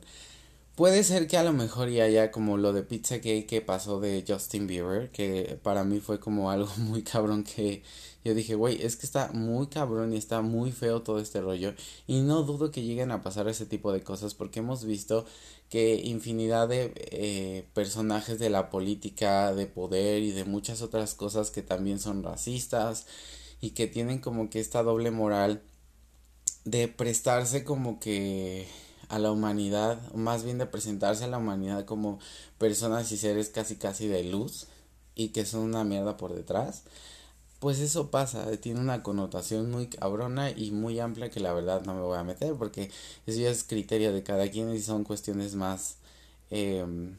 Puede 0.76 1.04
ser 1.04 1.28
que 1.28 1.38
a 1.38 1.44
lo 1.44 1.54
mejor 1.54 1.90
ya 1.90 2.06
haya 2.06 2.32
como 2.32 2.58
lo 2.58 2.74
de 2.74 2.82
Pizza 2.82 3.18
Gay 3.18 3.44
que 3.44 3.62
pasó 3.62 4.00
de 4.00 4.24
Justin 4.28 4.68
Bieber, 4.68 5.12
que 5.12 5.60
para 5.62 5.84
mí 5.84 6.00
fue 6.00 6.20
como 6.20 6.50
algo 6.50 6.72
muy 6.78 7.04
cabrón 7.04 7.44
que 7.44 7.84
yo 8.24 8.34
dije, 8.34 8.56
güey, 8.56 8.82
es 8.82 8.96
que 8.96 9.06
está 9.06 9.32
muy 9.34 9.68
cabrón 9.68 10.14
y 10.14 10.18
está 10.18 10.42
muy 10.42 10.72
feo 10.72 11.02
todo 11.02 11.20
este 11.20 11.42
rollo. 11.42 11.74
Y 12.08 12.22
no 12.22 12.44
dudo 12.44 12.72
que 12.72 12.84
lleguen 12.84 13.12
a 13.12 13.22
pasar 13.22 13.48
ese 13.48 13.66
tipo 13.66 13.92
de 13.92 14.02
cosas 14.02 14.34
porque 14.34 14.60
hemos 14.60 14.86
visto 14.86 15.26
que 15.70 15.96
infinidad 15.96 16.68
de 16.68 16.94
eh, 16.96 17.68
personajes 17.74 18.40
de 18.40 18.50
la 18.50 18.70
política, 18.70 19.54
de 19.54 19.68
poder 19.68 20.24
y 20.24 20.32
de 20.32 20.46
muchas 20.46 20.82
otras 20.82 21.16
cosas 21.16 21.52
que 21.52 21.62
también 21.62 22.00
son 22.00 22.24
racistas 22.24 23.08
y 23.62 23.72
que 23.72 23.88
tienen 23.88 24.20
como 24.20 24.50
que 24.50 24.60
esta 24.60 24.84
doble 24.84 25.12
moral 25.12 25.62
de 26.66 26.88
prestarse 26.88 27.64
como 27.64 28.00
que 28.00 28.68
a 29.10 29.20
la 29.20 29.32
humanidad, 29.32 30.00
más 30.14 30.44
bien 30.44 30.58
de 30.58 30.66
presentarse 30.66 31.26
a 31.26 31.28
la 31.28 31.38
humanidad 31.38 31.86
como 31.86 32.20
personas 32.58 33.12
y 33.12 33.18
seres 33.18 33.50
casi 33.50 33.76
casi 33.76 34.08
de 34.08 34.24
luz 34.24 34.68
y 35.16 35.30
que 35.30 35.46
son 35.46 35.62
una 35.62 35.84
mierda 35.84 36.18
por 36.18 36.34
detrás 36.34 36.84
pues 37.62 37.80
eso 37.80 38.10
pasa, 38.10 38.58
tiene 38.58 38.80
una 38.80 39.04
connotación 39.04 39.70
muy 39.70 39.86
cabrona 39.86 40.50
y 40.50 40.72
muy 40.72 41.00
amplia 41.00 41.30
que 41.30 41.40
la 41.40 41.54
verdad 41.54 41.84
no 41.86 41.94
me 41.94 42.02
voy 42.02 42.18
a 42.18 42.24
meter 42.24 42.56
porque 42.56 42.90
eso 43.28 43.40
ya 43.40 43.52
es 43.52 43.64
criterio 43.64 44.12
de 44.14 44.24
cada 44.24 44.50
quien 44.50 44.74
y 44.74 44.80
son 44.80 45.04
cuestiones 45.04 45.54
más, 45.54 45.98
em, 46.50 47.16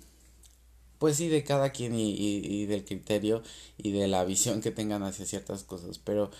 pues 0.98 1.16
sí, 1.16 1.28
de 1.28 1.44
cada 1.44 1.70
quien 1.70 1.94
y, 1.94 2.66
del 2.66 2.84
criterio 2.84 3.42
y 3.78 3.92
de 3.92 4.08
la 4.08 4.24
visión 4.24 4.60
que 4.60 4.72
tengan 4.72 5.04
hacia 5.04 5.26
ciertas 5.26 5.62
cosas. 5.64 5.98
Pero 5.98 6.30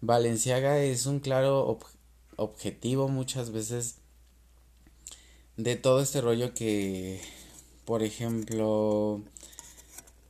Valenciaga 0.00 0.78
es 0.80 1.06
un 1.06 1.20
claro 1.20 1.78
objetivo 2.36 3.08
muchas 3.08 3.50
veces 3.50 3.96
de 5.56 5.76
todo 5.76 6.00
este 6.00 6.20
rollo 6.20 6.54
que, 6.54 7.20
por 7.84 8.02
ejemplo, 8.02 9.22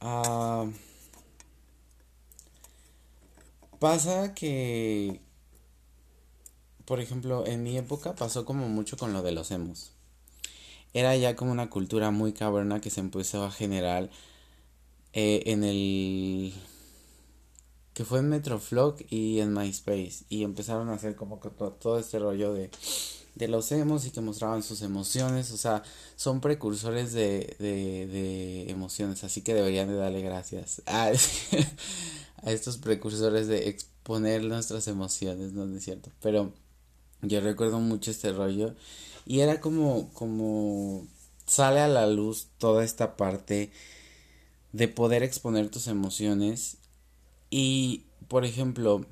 ah, 0.00 0.66
Pasa 3.82 4.32
que, 4.32 5.20
por 6.84 7.00
ejemplo, 7.00 7.44
en 7.48 7.64
mi 7.64 7.76
época 7.76 8.14
pasó 8.14 8.44
como 8.44 8.68
mucho 8.68 8.96
con 8.96 9.12
lo 9.12 9.22
de 9.24 9.32
los 9.32 9.50
emos. 9.50 9.90
Era 10.94 11.16
ya 11.16 11.34
como 11.34 11.50
una 11.50 11.68
cultura 11.68 12.12
muy 12.12 12.32
cabrona 12.32 12.80
que 12.80 12.90
se 12.90 13.00
empezó 13.00 13.42
a 13.42 13.50
generar 13.50 14.08
eh, 15.14 15.42
en 15.46 15.64
el 15.64 16.54
que 17.94 18.04
fue 18.04 18.20
en 18.20 18.28
Metroflog 18.28 18.96
y 19.10 19.40
en 19.40 19.52
MySpace 19.52 20.24
y 20.28 20.44
empezaron 20.44 20.88
a 20.88 20.94
hacer 20.94 21.14
como 21.14 21.40
que 21.40 21.50
todo, 21.50 21.98
este 21.98 22.18
rollo 22.18 22.54
de, 22.54 22.70
de 23.34 23.48
los 23.48 23.70
emos 23.72 24.06
y 24.06 24.10
que 24.10 24.20
mostraban 24.20 24.62
sus 24.62 24.82
emociones, 24.82 25.50
o 25.52 25.56
sea, 25.56 25.82
son 26.16 26.40
precursores 26.40 27.12
de, 27.12 27.56
de, 27.58 28.06
de 28.06 28.70
emociones, 28.70 29.24
así 29.24 29.42
que 29.42 29.54
deberían 29.54 29.88
de 29.88 29.96
darle 29.96 30.22
gracias. 30.22 30.82
Ah, 30.86 31.12
a 32.42 32.50
estos 32.50 32.78
precursores 32.78 33.46
de 33.46 33.68
exponer 33.68 34.42
nuestras 34.44 34.88
emociones, 34.88 35.52
¿no 35.52 35.64
es 35.76 35.84
cierto? 35.84 36.10
Pero 36.20 36.52
yo 37.22 37.40
recuerdo 37.40 37.78
mucho 37.78 38.10
este 38.10 38.32
rollo 38.32 38.74
y 39.26 39.40
era 39.40 39.60
como, 39.60 40.12
como 40.12 41.06
sale 41.46 41.80
a 41.80 41.88
la 41.88 42.06
luz 42.06 42.48
toda 42.58 42.84
esta 42.84 43.16
parte 43.16 43.70
de 44.72 44.88
poder 44.88 45.22
exponer 45.22 45.68
tus 45.68 45.86
emociones 45.86 46.78
y, 47.52 48.06
por 48.28 48.44
ejemplo, 48.44 49.06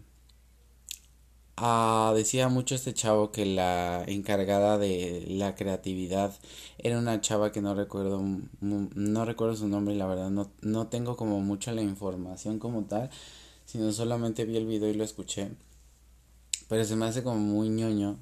Ah, 1.63 2.13
decía 2.17 2.49
mucho 2.49 2.75
este 2.75 2.95
chavo 2.95 3.33
que 3.33 3.45
la 3.45 4.03
encargada 4.07 4.79
de 4.79 5.25
la 5.29 5.55
creatividad 5.55 6.35
era 6.79 6.99
una 6.99 7.21
chava 7.21 7.53
que 7.53 7.61
no 7.61 7.75
recuerdo, 7.75 8.23
no 8.61 9.25
recuerdo 9.27 9.57
su 9.57 9.69
nombre, 9.69 9.95
la 9.95 10.07
verdad, 10.07 10.31
no, 10.31 10.51
no 10.63 10.87
tengo 10.89 11.17
como 11.17 11.41
mucha 11.41 11.73
la 11.73 11.83
información 11.83 12.59
como 12.59 12.85
tal, 12.85 13.11
sino 13.67 13.93
solamente 13.93 14.47
vi 14.47 14.57
el 14.57 14.67
video 14.67 14.89
y 14.89 14.95
lo 14.95 15.05
escuché. 15.05 15.51
Pero 16.69 16.85
se 16.87 16.97
me 16.97 17.05
hace 17.07 17.23
como 17.23 17.39
muy 17.41 17.69
ñoño 17.69 18.17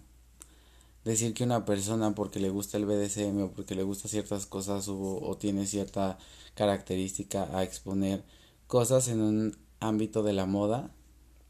decir 1.04 1.32
que 1.34 1.44
una 1.44 1.64
persona 1.64 2.14
porque 2.16 2.40
le 2.40 2.50
gusta 2.50 2.76
el 2.76 2.86
BDSM 2.86 3.40
o 3.42 3.50
porque 3.52 3.76
le 3.76 3.84
gusta 3.84 4.08
ciertas 4.08 4.46
cosas 4.46 4.88
o, 4.88 4.98
o 5.22 5.36
tiene 5.36 5.66
cierta 5.66 6.18
característica 6.54 7.56
a 7.56 7.62
exponer 7.62 8.24
cosas 8.66 9.08
en 9.08 9.20
un 9.20 9.67
ámbito 9.80 10.22
de 10.22 10.32
la 10.32 10.46
moda 10.46 10.90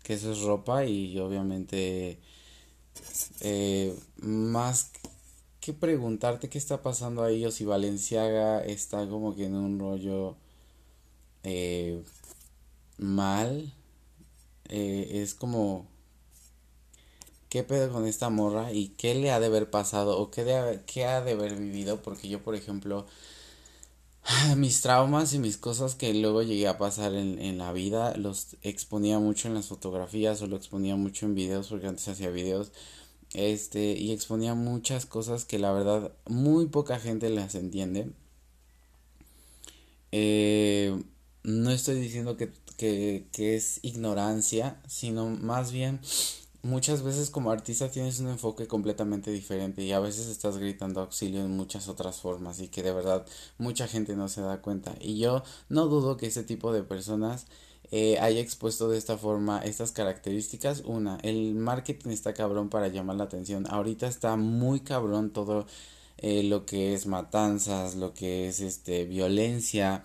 que 0.03 0.15
eso 0.15 0.33
es 0.33 0.41
ropa 0.41 0.85
y 0.87 1.19
obviamente 1.19 2.19
eh, 3.41 3.95
más 4.23 4.91
que 5.61 5.73
preguntarte 5.73 6.49
qué 6.49 6.59
está 6.59 6.83
pasando 6.83 7.23
ahí 7.23 7.45
o 7.45 7.51
si 7.51 7.65
Valenciaga 7.65 8.65
está 8.65 9.07
como 9.09 9.37
que 9.37 9.45
en 9.47 9.55
un 9.55 9.79
rollo 9.79 10.37
eh, 11.43 12.03
mal 12.97 13.73
eh, 14.69 15.21
es 15.23 15.35
como 15.35 15.87
qué 17.49 17.63
pedo 17.63 17.93
con 17.93 18.07
esta 18.07 18.31
morra 18.31 18.73
y 18.73 18.89
qué 18.91 19.15
le 19.15 19.31
ha 19.31 19.41
de 19.41 19.47
haber 19.47 19.71
pasado 19.71 20.19
o 20.19 20.31
qué, 20.31 20.45
de, 20.45 20.81
qué 20.87 21.05
ha 21.05 21.21
de 21.21 21.33
haber 21.33 21.57
vivido 21.57 22.03
porque 22.03 22.29
yo 22.29 22.43
por 22.43 22.55
ejemplo 22.55 23.07
mis 24.57 24.81
traumas 24.83 25.33
y 25.33 25.39
mis 25.39 25.57
cosas 25.57 25.95
que 25.95 26.13
luego 26.15 26.43
llegué 26.43 26.69
a 26.69 26.79
pasar 26.79 27.15
en, 27.15 27.39
en, 27.39 27.59
la 27.59 27.73
vida 27.73 28.15
los 28.17 28.57
exponía 28.63 29.19
mucho 29.19 29.49
en 29.49 29.55
las 29.55 29.67
fotografías 29.67 30.43
o 30.43 30.47
lo 30.47 30.57
exponía 30.57 30.97
mucho 30.97 31.27
en 31.27 31.35
videos 31.35 31.69
porque 31.69 31.87
antes 31.87 32.09
hacía 32.09 32.31
videos 32.31 32.73
este 33.35 33.93
y 33.93 34.13
exponía 34.13 34.55
muchas 34.55 35.07
cosas 35.07 35.45
que 35.45 35.59
la 35.59 35.73
verdad 35.73 36.13
muy 36.27 36.67
poca 36.67 36.99
gente 36.99 37.29
las 37.31 37.55
entiende. 37.55 38.11
Eh, 40.13 41.03
no 41.43 41.71
estoy 41.71 42.01
diciendo 42.01 42.37
que, 42.37 42.51
que, 42.79 43.27
que 43.33 43.57
es 43.57 43.81
ignorancia 43.83 44.81
sino 44.87 45.29
más 45.29 45.73
bien 45.73 46.01
muchas 46.63 47.03
veces 47.03 47.31
como 47.31 47.51
artista 47.51 47.91
tienes 47.91 48.21
un 48.21 48.29
enfoque 48.29 48.67
completamente 48.67 49.31
diferente 49.31 49.83
y 49.83 49.93
a 49.93 50.01
veces 50.01 50.27
estás 50.29 50.59
gritando 50.59 51.01
auxilio 51.01 51.41
en 51.41 51.57
muchas 51.57 51.89
otras 51.89 52.21
formas 52.21 52.61
y 52.61 52.69
que 52.69 52.83
de 52.83 52.93
verdad 52.93 53.27
mucha 53.59 53.87
gente 53.89 54.17
no 54.17 54.29
se 54.29 54.41
da 54.43 54.61
cuenta. 54.61 54.95
Y 55.01 55.19
yo 55.19 55.43
no 55.69 55.87
dudo 55.87 56.17
que 56.17 56.27
ese 56.27 56.45
tipo 56.45 56.73
de 56.73 56.83
personas 56.83 57.47
eh, 57.91 58.19
haya 58.21 58.41
expuesto 58.41 58.89
de 58.89 58.99
esta 58.99 59.17
forma 59.17 59.61
estas 59.61 59.93
características. 59.93 60.83
Una 60.85 61.19
el 61.23 61.55
marketing 61.55 62.11
está 62.11 62.35
cabrón 62.35 62.69
para 62.69 62.89
llamar 62.89 63.17
la 63.17 63.25
atención. 63.25 63.67
Ahorita 63.71 64.07
está 64.09 64.37
muy 64.37 64.81
cabrón 64.81 65.31
todo 65.33 65.67
eh, 66.19 66.43
lo 66.43 66.67
que 66.67 66.95
es 66.95 67.07
matanzas 67.07 67.95
lo 67.95 68.13
que 68.15 68.49
es 68.49 68.61
este 68.61 69.05
violencia 69.05 70.03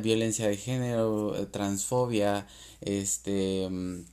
violencia 0.00 0.48
de 0.48 0.56
género 0.56 1.48
transfobia 1.50 2.46
este 2.80 3.68
mm, 3.70 4.04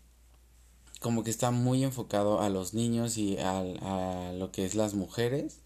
como 1.06 1.24
que 1.24 1.30
está 1.30 1.52
muy 1.52 1.84
enfocado 1.84 2.42
a 2.42 2.50
los 2.50 2.74
niños 2.74 3.20
y 3.20 3.38
a, 3.38 4.34
lo 4.34 4.52
que 4.52 4.66
es 4.66 4.74
las 4.74 4.96
mujeres, 4.96 5.60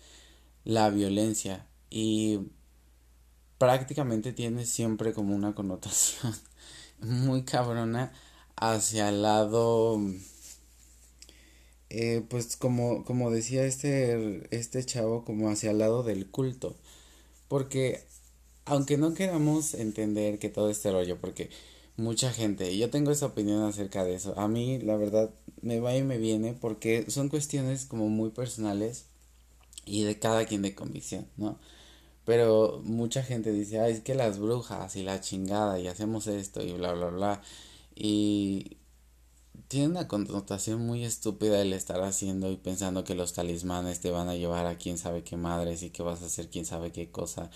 la 0.66 0.90
violencia. 0.90 1.66
Y 1.90 2.40
prácticamente 3.58 4.34
tiene 4.34 4.66
siempre 4.66 5.14
como 5.14 5.34
una 5.34 5.56
connotación 5.56 6.36
muy 7.00 7.44
cabrona 7.44 8.12
hacia 8.58 9.08
el 9.08 9.22
lado 9.22 10.02
eh, 11.90 12.22
pues 12.30 12.58
como 12.58 13.06
como 13.06 13.32
decía 13.32 13.64
este 13.64 14.46
este 14.54 14.84
chavo 14.84 15.24
como 15.24 15.50
hacia 15.50 15.72
el 15.72 15.78
lado 15.78 16.04
del 16.04 16.30
culto. 16.30 16.76
Porque 17.48 18.04
aunque 18.66 18.98
no 18.98 19.14
queramos 19.14 19.74
entender 19.74 20.38
que 20.38 20.50
todo 20.50 20.70
este 20.70 20.92
rollo 20.92 21.18
porque 21.22 21.50
mucha 22.00 22.32
gente. 22.32 22.76
Yo 22.78 22.90
tengo 22.90 23.12
esa 23.12 23.28
opinión 23.28 23.64
acerca 23.64 24.04
de 24.04 24.16
eso. 24.16 24.38
A 24.40 24.48
mí, 24.48 24.80
la 24.80 24.98
verdad, 24.98 25.30
me 25.62 25.80
va 25.80 25.96
y 25.96 26.04
me 26.04 26.18
viene 26.18 26.54
porque 26.54 27.10
son 27.12 27.30
cuestiones 27.30 27.86
como 27.86 28.10
muy 28.10 28.30
personales 28.32 29.06
y 29.86 30.04
de 30.04 30.20
cada 30.20 30.46
quien 30.46 30.62
de 30.62 30.76
convicción, 30.76 31.28
¿no? 31.38 31.60
Pero 32.26 32.82
mucha 32.84 33.24
gente 33.24 33.52
dice, 33.52 33.80
ay, 33.80 33.94
es 33.94 34.02
que 34.02 34.16
las 34.16 34.40
brujas 34.40 34.96
y 34.96 35.04
la 35.04 35.22
chingada 35.22 35.80
y 35.80 35.88
hacemos 35.88 36.28
esto 36.28 36.62
y 36.64 36.74
bla, 36.74 36.94
bla, 36.94 37.08
bla. 37.08 37.42
Y 37.96 38.78
tiene 39.68 39.88
una 39.88 40.08
connotación 40.08 40.86
muy 40.86 41.06
estúpida 41.06 41.62
el 41.62 41.74
estar 41.74 42.02
haciendo 42.04 42.52
y 42.52 42.58
pensando 42.58 43.04
que 43.04 43.16
los 43.16 43.34
talismanes 43.34 44.00
te 44.00 44.12
van 44.12 44.30
a 44.30 44.36
llevar 44.36 44.66
a 44.68 44.78
quién 44.78 44.98
sabe 44.98 45.24
qué 45.24 45.38
madres 45.38 45.84
y 45.84 45.90
que 45.90 46.04
vas 46.04 46.22
a 46.22 46.28
hacer 46.28 46.50
quién 46.50 46.66
sabe 46.66 46.92
qué 46.92 47.12
cosa. 47.12 47.50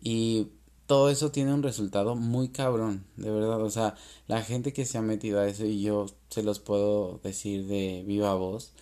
Y 0.00 0.48
todo 0.86 1.10
eso 1.10 1.30
tiene 1.30 1.52
un 1.52 1.62
resultado 1.62 2.14
muy 2.16 2.48
cabrón, 2.50 3.04
de 3.16 3.30
verdad. 3.30 3.62
O 3.62 3.70
sea, 3.70 3.94
la 4.28 4.42
gente 4.42 4.72
que 4.72 4.84
se 4.86 4.98
ha 4.98 5.02
metido 5.02 5.40
a 5.40 5.48
eso 5.48 5.64
y 5.66 5.82
yo 5.82 6.06
se 6.30 6.42
los 6.42 6.60
puedo 6.60 7.20
decir 7.22 7.66
de 7.66 8.04
viva 8.06 8.34
voz, 8.34 8.72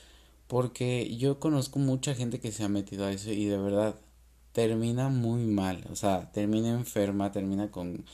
porque 0.46 1.16
yo 1.16 1.40
conozco 1.40 1.78
mucha 1.78 2.14
gente 2.14 2.40
que 2.40 2.52
se 2.52 2.64
ha 2.64 2.68
metido 2.68 3.06
a 3.06 3.12
eso 3.12 3.30
y 3.32 3.46
de 3.46 3.58
verdad 3.58 3.96
termina 4.52 5.08
muy 5.08 5.44
mal. 5.44 5.84
O 5.90 5.96
sea, 5.96 6.30
termina 6.32 6.70
enferma, 6.70 7.32
termina 7.32 7.70
con 7.70 8.04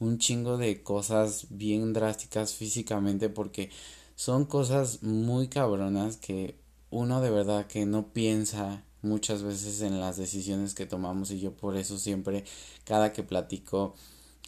un 0.00 0.18
chingo 0.18 0.56
de 0.56 0.82
cosas 0.82 1.46
bien 1.50 1.92
drásticas 1.92 2.54
físicamente 2.54 3.28
porque 3.28 3.70
son 4.16 4.46
cosas 4.46 5.02
muy 5.02 5.48
cabronas 5.48 6.16
que 6.16 6.58
uno 6.90 7.20
de 7.20 7.30
verdad 7.30 7.66
que 7.66 7.86
no 7.86 8.12
piensa 8.12 8.84
muchas 9.02 9.42
veces 9.42 9.80
en 9.82 10.00
las 10.00 10.16
decisiones 10.16 10.74
que 10.74 10.86
tomamos 10.86 11.30
y 11.30 11.40
yo 11.40 11.52
por 11.52 11.76
eso 11.76 11.98
siempre 11.98 12.44
cada 12.84 13.12
que 13.12 13.22
platico 13.22 13.94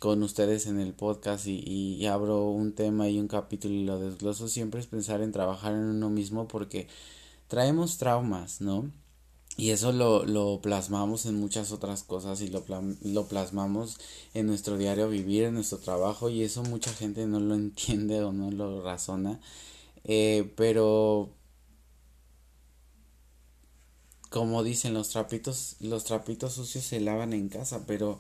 con 0.01 0.23
ustedes 0.23 0.67
en 0.67 0.81
el 0.81 0.95
podcast 0.95 1.47
y, 1.47 1.59
y, 1.61 2.07
abro 2.07 2.51
un 2.51 2.73
tema 2.75 3.09
y 3.09 3.21
un 3.21 3.29
capítulo 3.29 3.75
y 3.75 3.85
lo 3.85 4.01
desgloso 4.01 4.49
siempre 4.49 4.81
es 4.81 4.87
pensar 4.87 5.23
en 5.23 5.31
trabajar 5.31 5.75
en 5.75 5.85
uno 5.85 6.11
mismo 6.11 6.49
porque 6.49 6.89
traemos 7.47 7.99
traumas, 7.99 8.61
¿no? 8.61 8.91
Y 9.57 9.71
eso 9.71 9.93
lo, 9.93 10.25
lo 10.25 10.61
plasmamos 10.63 11.27
en 11.27 11.39
muchas 11.39 11.73
otras 11.73 12.03
cosas 12.03 12.41
y 12.41 12.49
lo, 12.49 12.65
lo 13.03 13.29
plasmamos 13.29 13.99
en 14.35 14.47
nuestro 14.47 14.79
diario 14.79 15.09
vivir, 15.09 15.45
en 15.45 15.55
nuestro 15.55 15.79
trabajo 15.79 16.31
y 16.31 16.43
eso 16.43 16.63
mucha 16.63 16.93
gente 16.93 17.27
no 17.27 17.39
lo 17.39 17.55
entiende 17.57 18.23
o 18.23 18.33
no 18.33 18.51
lo 18.51 18.83
razona. 18.83 19.41
Eh, 20.05 20.53
pero 20.57 21.31
como 24.33 24.65
dicen 24.65 24.95
los 24.95 25.11
trapitos, 25.11 25.77
los 25.81 26.05
trapitos 26.05 26.55
sucios 26.55 26.85
se 26.85 27.01
lavan 27.01 27.35
en 27.35 27.49
casa, 27.49 27.85
pero 27.87 28.19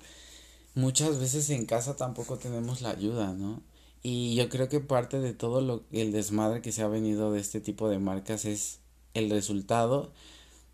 muchas 0.74 1.18
veces 1.18 1.50
en 1.50 1.66
casa 1.66 1.96
tampoco 1.96 2.38
tenemos 2.38 2.82
la 2.82 2.90
ayuda, 2.90 3.32
¿no? 3.32 3.62
Y 4.02 4.34
yo 4.36 4.48
creo 4.48 4.68
que 4.68 4.80
parte 4.80 5.20
de 5.20 5.32
todo 5.32 5.60
lo 5.60 5.84
el 5.92 6.12
desmadre 6.12 6.60
que 6.62 6.72
se 6.72 6.82
ha 6.82 6.88
venido 6.88 7.32
de 7.32 7.40
este 7.40 7.60
tipo 7.60 7.88
de 7.88 7.98
marcas 7.98 8.44
es 8.44 8.80
el 9.14 9.30
resultado 9.30 10.12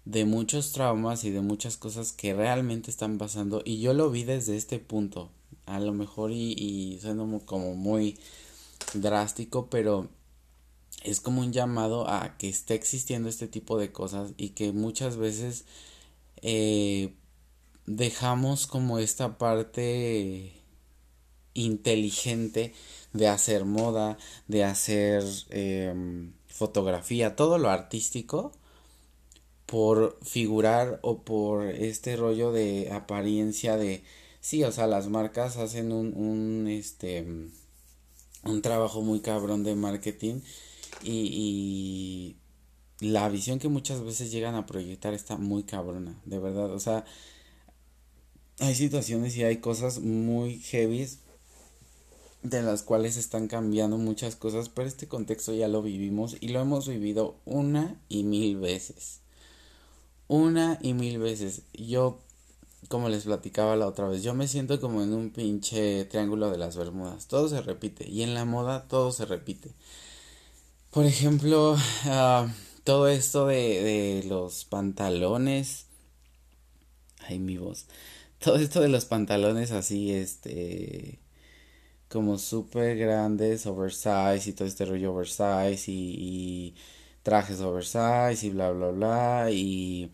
de 0.05 0.25
muchos 0.25 0.73
traumas 0.73 1.25
y 1.25 1.31
de 1.31 1.43
muchas 1.43 1.77
cosas 1.77 2.13
que 2.13 2.35
realmente 2.35 2.91
están 2.91 3.19
pasando 3.19 3.63
y 3.65 3.81
yo 3.81 3.93
lo 3.93 4.11
vi 4.11 4.25
desde 4.25 4.57
este 4.57 4.79
punto 4.79 5.31
a 5.67 5.81
lo 5.81 5.93
mejor 5.93 6.33
y, 6.33 6.55
y 6.55 6.99
suena 7.01 7.25
como 7.45 7.75
muy 7.75 8.19
drástico 8.95 9.69
pero 9.69 10.09
es 11.03 11.21
como 11.21 11.41
un 11.41 11.53
llamado 11.53 12.09
a 12.09 12.37
que 12.39 12.49
esté 12.49 12.75
existiendo 12.75 13.29
este 13.29 13.49
tipo 13.49 13.79
de 13.79 13.93
cosas 13.93 14.33
y 14.37 14.51
que 14.51 14.73
muchas 14.73 15.17
veces 15.17 15.65
eh, 16.43 17.15
dejamos 17.87 18.67
como 18.67 18.99
esta 18.99 19.39
parte 19.39 20.53
inteligente 21.55 22.75
de 23.13 23.29
hacer 23.29 23.65
moda, 23.65 24.19
de 24.47 24.65
hacer 24.65 25.25
em, 25.51 26.33
fotografía, 26.47 27.37
todo 27.37 27.59
lo 27.59 27.71
artístico 27.71 28.53
por 29.67 30.19
figurar 30.23 30.99
o 31.03 31.23
por 31.23 31.67
este 31.67 32.17
rollo 32.17 32.53
de 32.53 32.91
apariencia 32.93 33.77
de 33.77 34.03
sí, 34.41 34.65
o 34.65 34.73
sea, 34.73 34.87
las 34.87 35.09
marcas 35.09 35.57
hacen 35.59 35.93
un, 35.93 36.15
un 36.17 36.67
este 36.69 37.27
un 38.45 38.63
trabajo 38.63 39.03
muy 39.03 39.21
cabrón 39.21 39.65
de 39.65 39.75
marketing 39.75 40.41
y, 41.03 42.37
la 43.01 43.29
visión 43.29 43.61
que 43.61 43.69
muchas 43.69 44.03
veces 44.03 44.33
llegan 44.33 44.57
a 44.57 44.67
proyectar 44.67 45.15
está 45.15 45.37
muy 45.37 45.63
cabrona, 45.63 46.21
de 46.25 46.41
verdad, 46.41 46.73
o 46.73 46.81
sea, 46.81 47.05
hay 48.59 48.75
situaciones 48.75 49.37
y 49.37 49.45
hay 49.45 49.59
cosas 49.59 50.01
muy 50.01 50.59
heavies 50.59 51.21
de 52.43 52.63
las 52.63 52.83
cuales 52.83 53.17
están 53.17 53.49
cambiando 53.49 53.99
muchas 53.99 54.37
cosas, 54.37 54.69
pero 54.69 54.89
este 54.89 55.09
contexto 55.09 55.55
ya 55.55 55.69
lo 55.69 55.83
vivimos 55.83 56.37
y 56.41 56.49
lo 56.49 56.61
hemos 56.61 56.89
vivido 56.89 57.37
una 57.45 58.01
y 58.09 58.25
mil 58.25 58.57
veces. 58.57 59.21
Una 60.29 60.79
y 60.83 60.95
mil 60.95 61.19
veces. 61.19 61.63
Yo, 61.73 62.19
como 62.89 63.09
les 63.09 63.25
platicaba 63.25 63.77
la 63.77 63.87
otra 63.87 64.09
vez, 64.09 64.23
yo 64.23 64.35
me 64.35 64.47
siento 64.47 64.81
como 64.81 65.03
en 65.03 65.15
un 65.15 65.31
pinche 65.31 66.05
triángulo 66.05 66.51
de 66.51 66.59
las 66.59 66.77
Bermudas. 66.77 67.27
Todo 67.27 67.49
se 67.49 67.61
repite 67.61 68.09
y 68.09 68.23
en 68.23 68.35
la 68.35 68.45
moda 68.45 68.87
todo 68.89 69.11
se 69.11 69.25
repite. 69.25 69.73
Por 70.99 71.07
ejemplo, 71.07 71.77
ah, 72.07 72.49
todo 72.83 73.07
esto 73.07 73.47
de, 73.47 73.55
de 73.55 74.25
los 74.29 74.65
pantalones. 74.65 75.87
Ay, 77.21 77.39
mi 77.39 77.57
voz. 77.57 77.87
Todo 78.41 78.57
esto 78.57 78.81
de 78.81 78.89
los 78.89 79.05
pantalones 79.05 79.71
así, 79.71 80.13
este 80.13 81.21
como 82.09 82.37
súper 82.37 82.99
grandes, 82.99 83.65
oversize 83.67 84.51
y 84.51 84.53
todo 84.55 84.67
este 84.67 84.87
rollo 84.87 85.13
oversize 85.13 85.89
y, 85.89 86.17
y, 86.19 86.75
trajes 87.23 87.61
oversize 87.61 88.45
y 88.45 88.51
bla 88.51 88.73
bla 88.73 88.89
bla 88.89 89.51
y 89.53 90.11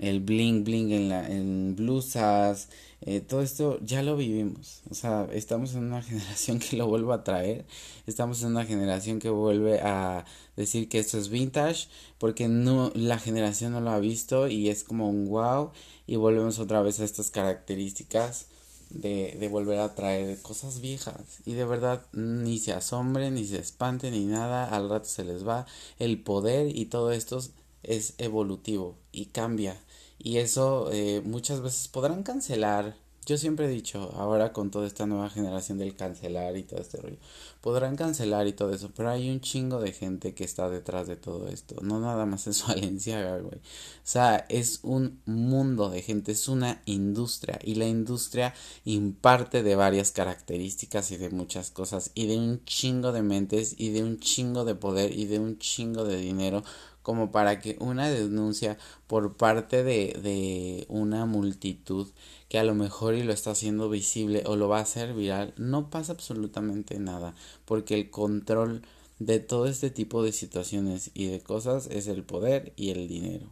el 0.00 0.20
bling 0.20 0.64
bling 0.64 0.92
en, 0.92 1.08
la, 1.08 1.28
en 1.28 1.76
blusas, 1.76 2.68
eh, 3.00 3.20
todo 3.20 3.42
esto 3.42 3.78
ya 3.80 4.02
lo 4.02 4.16
vivimos, 4.16 4.82
o 4.90 4.94
sea, 4.94 5.28
estamos 5.32 5.74
en 5.74 5.84
una 5.84 6.02
generación 6.10 6.58
que 6.58 6.76
lo 6.76 6.86
vuelve 6.88 7.14
a 7.14 7.24
traer, 7.24 7.64
estamos 8.06 8.42
en 8.42 8.48
una 8.50 8.64
generación 8.64 9.20
que 9.20 9.30
vuelve 9.30 9.80
a 9.80 10.24
decir 10.56 10.88
que 10.88 10.98
esto 10.98 11.18
es 11.18 11.28
vintage, 11.28 11.88
porque 12.18 12.48
no, 12.48 12.90
la 12.94 13.18
generación 13.18 13.72
no 13.72 13.80
lo 13.80 13.90
ha 13.90 14.00
visto 14.00 14.48
y 14.48 14.68
es 14.68 14.82
como 14.84 15.08
un 15.08 15.28
wow, 15.28 15.70
y 16.06 16.16
volvemos 16.16 16.58
otra 16.58 16.82
vez 16.82 17.00
a 17.00 17.04
estas 17.04 17.30
características 17.30 18.46
de, 18.90 19.36
de 19.38 19.48
volver 19.48 19.78
a 19.78 19.94
traer 19.94 20.40
cosas 20.42 20.80
viejas. 20.80 21.40
Y 21.44 21.52
de 21.52 21.64
verdad 21.64 22.04
ni 22.12 22.58
se 22.58 22.72
asombren 22.72 23.34
ni 23.34 23.44
se 23.44 23.58
espanten 23.58 24.12
ni 24.12 24.24
nada 24.24 24.64
al 24.64 24.88
rato 24.88 25.08
se 25.08 25.24
les 25.24 25.46
va 25.46 25.66
el 25.98 26.20
poder 26.20 26.74
y 26.76 26.86
todo 26.86 27.12
esto 27.12 27.40
es 27.82 28.14
evolutivo 28.18 28.96
y 29.12 29.26
cambia 29.26 29.76
y 30.18 30.38
eso 30.38 30.90
eh, 30.92 31.22
muchas 31.24 31.60
veces 31.60 31.88
podrán 31.88 32.22
cancelar 32.22 32.96
yo 33.28 33.36
siempre 33.36 33.66
he 33.66 33.68
dicho, 33.68 34.10
ahora 34.16 34.54
con 34.54 34.70
toda 34.70 34.86
esta 34.86 35.04
nueva 35.04 35.28
generación 35.28 35.76
del 35.76 35.94
cancelar 35.94 36.56
y 36.56 36.62
todo 36.62 36.80
este 36.80 36.96
rollo, 36.96 37.18
podrán 37.60 37.94
cancelar 37.94 38.46
y 38.46 38.54
todo 38.54 38.72
eso, 38.72 38.90
pero 38.96 39.10
hay 39.10 39.28
un 39.28 39.42
chingo 39.42 39.80
de 39.80 39.92
gente 39.92 40.32
que 40.32 40.44
está 40.44 40.70
detrás 40.70 41.08
de 41.08 41.16
todo 41.16 41.48
esto. 41.48 41.76
No 41.82 42.00
nada 42.00 42.24
más 42.24 42.46
es 42.46 42.64
Valencia, 42.66 43.36
güey. 43.36 43.58
O 43.58 43.60
sea, 44.02 44.46
es 44.48 44.80
un 44.82 45.20
mundo 45.26 45.90
de 45.90 46.00
gente, 46.00 46.32
es 46.32 46.48
una 46.48 46.80
industria 46.86 47.58
y 47.62 47.74
la 47.74 47.84
industria 47.84 48.54
imparte 48.86 49.62
de 49.62 49.76
varias 49.76 50.10
características 50.10 51.10
y 51.10 51.18
de 51.18 51.28
muchas 51.28 51.70
cosas 51.70 52.10
y 52.14 52.28
de 52.28 52.38
un 52.38 52.64
chingo 52.64 53.12
de 53.12 53.20
mentes 53.20 53.74
y 53.76 53.90
de 53.90 54.04
un 54.04 54.20
chingo 54.20 54.64
de 54.64 54.74
poder 54.74 55.12
y 55.12 55.26
de 55.26 55.38
un 55.38 55.58
chingo 55.58 56.04
de 56.04 56.16
dinero 56.16 56.64
como 57.08 57.32
para 57.32 57.58
que 57.58 57.78
una 57.80 58.10
denuncia 58.10 58.76
por 59.06 59.38
parte 59.38 59.82
de, 59.82 60.12
de 60.22 60.84
una 60.90 61.24
multitud 61.24 62.06
que 62.50 62.58
a 62.58 62.64
lo 62.64 62.74
mejor 62.74 63.14
y 63.14 63.22
lo 63.22 63.32
está 63.32 63.52
haciendo 63.52 63.88
visible 63.88 64.42
o 64.44 64.56
lo 64.56 64.68
va 64.68 64.80
a 64.80 64.82
hacer 64.82 65.14
viral, 65.14 65.54
no 65.56 65.88
pasa 65.88 66.12
absolutamente 66.12 66.98
nada, 66.98 67.34
porque 67.64 67.94
el 67.94 68.10
control 68.10 68.82
de 69.20 69.40
todo 69.40 69.68
este 69.68 69.88
tipo 69.88 70.22
de 70.22 70.32
situaciones 70.32 71.10
y 71.14 71.28
de 71.28 71.40
cosas 71.40 71.86
es 71.90 72.08
el 72.08 72.24
poder 72.24 72.74
y 72.76 72.90
el 72.90 73.08
dinero. 73.08 73.46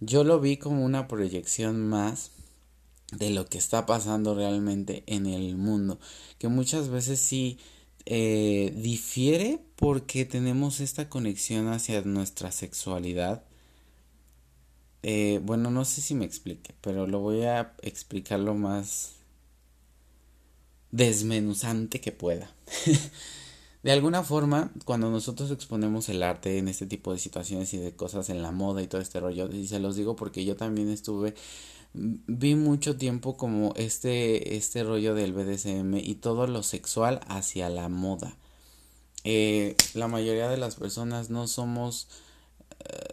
Yo 0.00 0.24
lo 0.24 0.40
vi 0.40 0.56
como 0.56 0.86
una 0.86 1.06
proyección 1.06 1.86
más 1.86 2.30
de 3.12 3.28
lo 3.28 3.44
que 3.44 3.58
está 3.58 3.84
pasando 3.84 4.34
realmente 4.34 5.04
en 5.06 5.26
el 5.26 5.54
mundo, 5.58 5.98
que 6.38 6.48
muchas 6.48 6.88
veces 6.88 7.20
sí 7.20 7.58
eh, 8.06 8.72
difiere 8.74 9.67
porque 9.78 10.24
tenemos 10.24 10.80
esta 10.80 11.08
conexión 11.08 11.68
hacia 11.68 12.02
nuestra 12.02 12.52
sexualidad 12.52 13.44
eh, 15.02 15.40
bueno, 15.44 15.70
no 15.70 15.84
sé 15.84 16.00
si 16.00 16.14
me 16.14 16.24
explique, 16.24 16.74
pero 16.80 17.06
lo 17.06 17.20
voy 17.20 17.42
a 17.42 17.74
explicar 17.82 18.40
lo 18.40 18.54
más 18.54 19.12
desmenuzante 20.90 22.00
que 22.00 22.12
pueda. 22.12 22.50
de 23.82 23.92
alguna 23.92 24.24
forma, 24.24 24.72
cuando 24.84 25.10
nosotros 25.10 25.50
exponemos 25.50 26.08
el 26.08 26.22
arte 26.22 26.58
en 26.58 26.68
este 26.68 26.86
tipo 26.86 27.12
de 27.12 27.18
situaciones 27.18 27.72
y 27.74 27.78
de 27.78 27.94
cosas 27.94 28.28
en 28.28 28.42
la 28.42 28.50
moda 28.50 28.82
y 28.82 28.88
todo 28.88 29.00
este 29.00 29.20
rollo, 29.20 29.48
y 29.52 29.68
se 29.68 29.78
los 29.78 29.96
digo 29.96 30.16
porque 30.16 30.44
yo 30.44 30.56
también 30.56 30.88
estuve, 30.88 31.34
vi 31.94 32.54
mucho 32.56 32.96
tiempo 32.96 33.36
como 33.36 33.74
este, 33.76 34.56
este 34.56 34.82
rollo 34.82 35.14
del 35.14 35.32
BDSM 35.32 35.96
y 35.96 36.16
todo 36.16 36.46
lo 36.48 36.62
sexual 36.62 37.20
hacia 37.28 37.68
la 37.70 37.88
moda. 37.88 38.36
Eh, 39.30 39.76
la 39.92 40.08
mayoría 40.08 40.48
de 40.48 40.56
las 40.56 40.76
personas 40.76 41.28
no 41.28 41.46
somos 41.48 42.08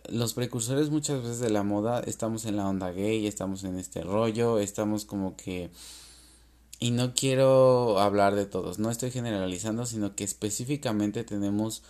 los 0.08 0.34
precursores 0.34 0.90
muchas 0.90 1.22
veces 1.22 1.40
de 1.40 1.50
la 1.50 1.64
moda 1.64 2.00
estamos 2.00 2.46
en 2.46 2.56
la 2.56 2.70
onda 2.70 2.92
gay, 2.92 3.28
estamos 3.28 3.66
en 3.66 3.78
este 3.78 4.02
rollo, 4.02 4.60
estamos 4.60 5.04
como 5.04 5.36
que... 5.36 5.72
Y 6.80 6.92
no 6.92 7.14
quiero 7.14 8.00
hablar 8.00 8.36
de 8.36 8.46
todos, 8.46 8.80
no 8.80 8.92
estoy 8.92 9.12
generalizando, 9.12 9.86
sino 9.86 10.16
que 10.16 10.24
específicamente 10.24 11.26
tenemos 11.26 11.84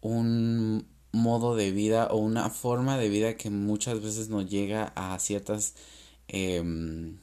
un 0.00 0.86
modo 1.12 1.54
de 1.54 1.70
vida 1.70 2.08
o 2.10 2.16
una 2.16 2.48
forma 2.48 2.96
de 2.96 3.10
vida 3.10 3.36
que 3.36 3.50
muchas 3.50 4.00
veces 4.02 4.30
nos 4.30 4.48
llega 4.48 4.92
a 4.96 5.18
ciertas... 5.18 5.74
Eh, 6.28 7.14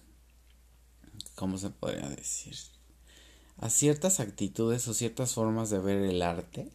¿Cómo 1.34 1.58
se 1.58 1.72
podría 1.72 2.08
decir? 2.10 2.75
A 3.58 3.70
ciertas 3.70 4.20
actitudes 4.20 4.88
o 4.88 4.94
ciertas 4.94 5.34
formas 5.34 5.70
de 5.70 5.80
ver 5.80 6.00
el 6.00 6.22
arte 6.22 6.72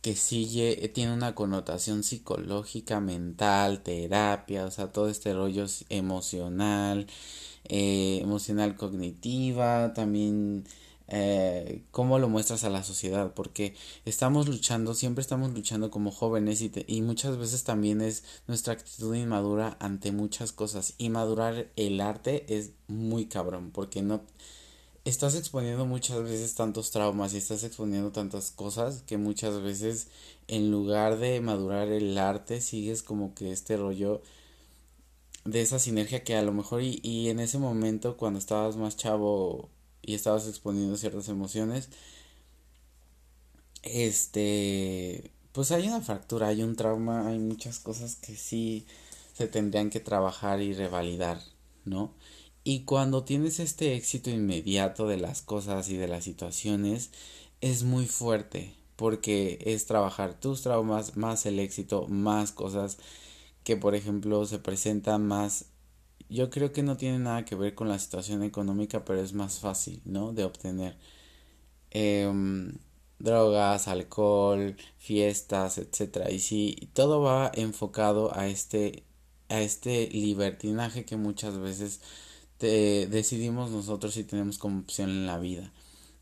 que 0.00 0.14
sí 0.16 0.90
tiene 0.94 1.12
una 1.12 1.34
connotación 1.34 2.02
psicológica, 2.04 3.00
mental, 3.00 3.82
terapia, 3.82 4.64
o 4.66 4.70
sea, 4.70 4.92
todo 4.92 5.08
este 5.08 5.34
rollo 5.34 5.66
emocional, 5.88 7.06
eh, 7.64 8.20
emocional 8.22 8.76
cognitiva, 8.76 9.92
también 9.94 10.64
eh, 11.08 11.82
cómo 11.90 12.18
lo 12.18 12.28
muestras 12.28 12.64
a 12.64 12.70
la 12.70 12.84
sociedad, 12.84 13.34
porque 13.34 13.74
estamos 14.04 14.48
luchando, 14.48 14.94
siempre 14.94 15.22
estamos 15.22 15.52
luchando 15.52 15.90
como 15.90 16.10
jóvenes 16.12 16.60
y, 16.62 16.70
y 16.86 17.02
muchas 17.02 17.36
veces 17.36 17.64
también 17.64 18.00
es 18.00 18.24
nuestra 18.46 18.74
actitud 18.74 19.14
inmadura 19.14 19.76
ante 19.80 20.12
muchas 20.12 20.52
cosas. 20.52 20.94
Y 20.98 21.10
madurar 21.10 21.68
el 21.76 22.00
arte 22.00 22.46
es 22.48 22.72
muy 22.86 23.26
cabrón, 23.26 23.70
porque 23.72 24.02
no 24.02 24.22
estás 25.08 25.34
exponiendo 25.34 25.86
muchas 25.86 26.22
veces 26.22 26.54
tantos 26.54 26.90
traumas 26.90 27.32
y 27.32 27.38
estás 27.38 27.64
exponiendo 27.64 28.12
tantas 28.12 28.50
cosas 28.50 29.02
que 29.06 29.16
muchas 29.16 29.62
veces 29.62 30.08
en 30.48 30.70
lugar 30.70 31.18
de 31.18 31.40
madurar 31.40 31.88
el 31.88 32.16
arte 32.18 32.60
sigues 32.60 33.02
como 33.02 33.34
que 33.34 33.50
este 33.52 33.76
rollo 33.76 34.22
de 35.44 35.62
esa 35.62 35.78
sinergia 35.78 36.24
que 36.24 36.36
a 36.36 36.42
lo 36.42 36.52
mejor 36.52 36.82
y, 36.82 37.00
y 37.02 37.30
en 37.30 37.40
ese 37.40 37.58
momento 37.58 38.16
cuando 38.16 38.38
estabas 38.38 38.76
más 38.76 38.96
chavo 38.96 39.70
y 40.02 40.14
estabas 40.14 40.46
exponiendo 40.46 40.96
ciertas 40.96 41.28
emociones 41.28 41.88
este 43.82 45.32
pues 45.52 45.72
hay 45.72 45.88
una 45.88 46.02
fractura 46.02 46.48
hay 46.48 46.62
un 46.62 46.76
trauma 46.76 47.28
hay 47.28 47.38
muchas 47.38 47.78
cosas 47.78 48.16
que 48.16 48.36
sí 48.36 48.86
se 49.32 49.48
tendrían 49.48 49.90
que 49.90 50.00
trabajar 50.00 50.60
y 50.60 50.74
revalidar 50.74 51.40
no 51.84 52.12
y 52.64 52.84
cuando 52.84 53.24
tienes 53.24 53.60
este 53.60 53.94
éxito 53.96 54.30
inmediato 54.30 55.06
de 55.08 55.16
las 55.18 55.42
cosas 55.42 55.88
y 55.88 55.96
de 55.96 56.08
las 56.08 56.24
situaciones, 56.24 57.10
es 57.60 57.84
muy 57.84 58.06
fuerte, 58.06 58.74
porque 58.96 59.58
es 59.64 59.86
trabajar 59.86 60.38
tus 60.38 60.62
traumas 60.62 61.16
más 61.16 61.46
el 61.46 61.58
éxito, 61.58 62.06
más 62.08 62.52
cosas 62.52 62.98
que 63.64 63.76
por 63.76 63.94
ejemplo 63.94 64.46
se 64.46 64.58
presentan 64.58 65.26
más 65.26 65.66
yo 66.28 66.50
creo 66.50 66.72
que 66.72 66.82
no 66.82 66.96
tiene 66.96 67.18
nada 67.18 67.44
que 67.44 67.54
ver 67.54 67.74
con 67.74 67.88
la 67.88 67.98
situación 67.98 68.42
económica, 68.42 69.04
pero 69.04 69.20
es 69.20 69.32
más 69.32 69.60
fácil, 69.60 70.02
¿no? 70.04 70.32
De 70.32 70.44
obtener 70.44 70.96
em, 71.90 72.74
drogas, 73.18 73.88
alcohol, 73.88 74.76
fiestas, 74.98 75.78
etcétera. 75.78 76.30
Y 76.30 76.40
si 76.40 76.90
todo 76.92 77.20
va 77.22 77.50
enfocado 77.54 78.36
a 78.36 78.48
este 78.48 79.04
a 79.48 79.60
este 79.62 80.08
libertinaje 80.10 81.04
que 81.06 81.16
muchas 81.16 81.58
veces 81.58 82.00
decidimos 82.58 83.70
nosotros 83.70 84.14
si 84.14 84.24
tenemos 84.24 84.58
como 84.58 84.80
opción 84.80 85.10
en 85.10 85.26
la 85.26 85.38
vida. 85.38 85.72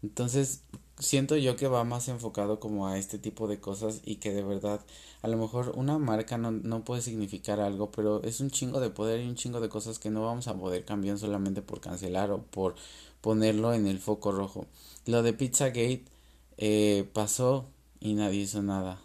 Entonces, 0.03 0.63
siento 0.99 1.37
yo 1.37 1.57
que 1.57 1.69
va 1.69 1.85
más 1.85 2.09
enfocado 2.09 2.61
como 2.61 2.87
a 2.87 2.99
este 2.99 3.19
tipo 3.19 3.49
de 3.49 3.61
cosas 3.61 4.01
y 4.05 4.17
que 4.17 4.33
de 4.33 4.43
verdad 4.43 4.81
a 5.23 5.29
lo 5.29 5.37
mejor 5.37 5.73
una 5.77 5.99
marca 5.99 6.39
no, 6.39 6.51
no 6.51 6.85
puede 6.85 7.03
significar 7.03 7.61
algo, 7.61 7.91
pero 7.91 8.23
es 8.23 8.41
un 8.41 8.51
chingo 8.51 8.81
de 8.81 8.91
poder 8.91 9.21
y 9.21 9.29
un 9.29 9.35
chingo 9.35 9.61
de 9.61 9.69
cosas 9.69 9.99
que 9.99 10.11
no 10.11 10.25
vamos 10.25 10.49
a 10.49 10.57
poder 10.57 10.85
cambiar 10.85 11.19
solamente 11.19 11.63
por 11.63 11.81
cancelar 11.81 12.31
o 12.31 12.43
por 12.43 12.77
ponerlo 13.21 13.75
en 13.75 13.87
el 13.87 13.99
foco 13.99 14.33
rojo. 14.33 14.67
Lo 15.07 15.23
de 15.23 15.33
Pizzagate 15.33 16.05
eh, 16.59 17.09
pasó 17.13 17.67
y 18.01 18.15
nadie 18.15 18.41
hizo 18.43 18.63
nada. 18.63 19.01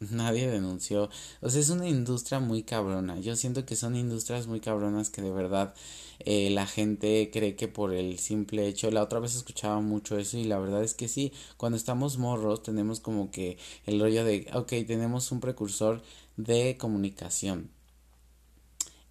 Nadie 0.00 0.48
denunció. 0.48 1.10
O 1.40 1.50
sea, 1.50 1.60
es 1.60 1.70
una 1.70 1.88
industria 1.88 2.38
muy 2.38 2.62
cabrona. 2.62 3.18
Yo 3.18 3.34
siento 3.34 3.66
que 3.66 3.74
son 3.74 3.96
industrias 3.96 4.46
muy 4.46 4.60
cabronas 4.60 5.10
que 5.10 5.22
de 5.22 5.32
verdad 5.32 5.74
eh, 6.20 6.50
la 6.50 6.66
gente 6.66 7.30
cree 7.32 7.56
que 7.56 7.66
por 7.68 7.92
el 7.92 8.18
simple 8.18 8.68
hecho, 8.68 8.90
la 8.90 9.02
otra 9.02 9.18
vez 9.18 9.34
escuchaba 9.34 9.80
mucho 9.80 10.16
eso 10.18 10.38
y 10.38 10.44
la 10.44 10.58
verdad 10.58 10.84
es 10.84 10.94
que 10.94 11.08
sí, 11.08 11.32
cuando 11.56 11.76
estamos 11.76 12.18
morros 12.18 12.62
tenemos 12.62 13.00
como 13.00 13.30
que 13.30 13.58
el 13.86 14.00
rollo 14.00 14.24
de, 14.24 14.48
ok, 14.54 14.68
tenemos 14.86 15.32
un 15.32 15.40
precursor 15.40 16.02
de 16.36 16.76
comunicación. 16.78 17.70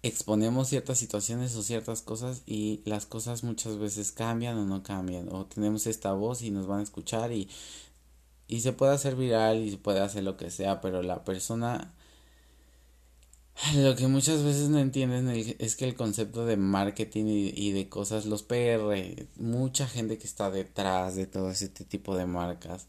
Exponemos 0.02 0.68
ciertas 0.68 0.96
situaciones 0.98 1.56
o 1.56 1.62
ciertas 1.62 2.02
cosas 2.02 2.42
y 2.46 2.82
las 2.84 3.04
cosas 3.04 3.42
muchas 3.42 3.78
veces 3.78 4.12
cambian 4.12 4.56
o 4.56 4.64
no 4.64 4.82
cambian 4.84 5.28
o 5.28 5.44
tenemos 5.46 5.88
esta 5.88 6.12
voz 6.12 6.40
y 6.42 6.52
nos 6.52 6.68
van 6.68 6.80
a 6.80 6.84
escuchar 6.84 7.32
y 7.32 7.48
y 8.48 8.60
se 8.60 8.72
puede 8.72 8.94
hacer 8.94 9.14
viral 9.16 9.58
y 9.62 9.70
se 9.72 9.78
puede 9.78 10.00
hacer 10.00 10.24
lo 10.24 10.36
que 10.36 10.50
sea, 10.50 10.80
pero 10.80 11.02
la 11.02 11.24
persona 11.24 11.94
lo 13.74 13.96
que 13.96 14.06
muchas 14.06 14.42
veces 14.44 14.68
no 14.68 14.78
entienden 14.78 15.28
es 15.58 15.76
que 15.76 15.84
el 15.84 15.96
concepto 15.96 16.46
de 16.46 16.56
marketing 16.56 17.24
y, 17.26 17.72
de 17.72 17.88
cosas, 17.88 18.24
los 18.24 18.42
PR, 18.44 19.26
mucha 19.36 19.88
gente 19.88 20.16
que 20.18 20.26
está 20.26 20.50
detrás 20.50 21.16
de 21.16 21.26
todo 21.26 21.50
ese 21.50 21.68
tipo 21.68 22.16
de 22.16 22.26
marcas, 22.26 22.86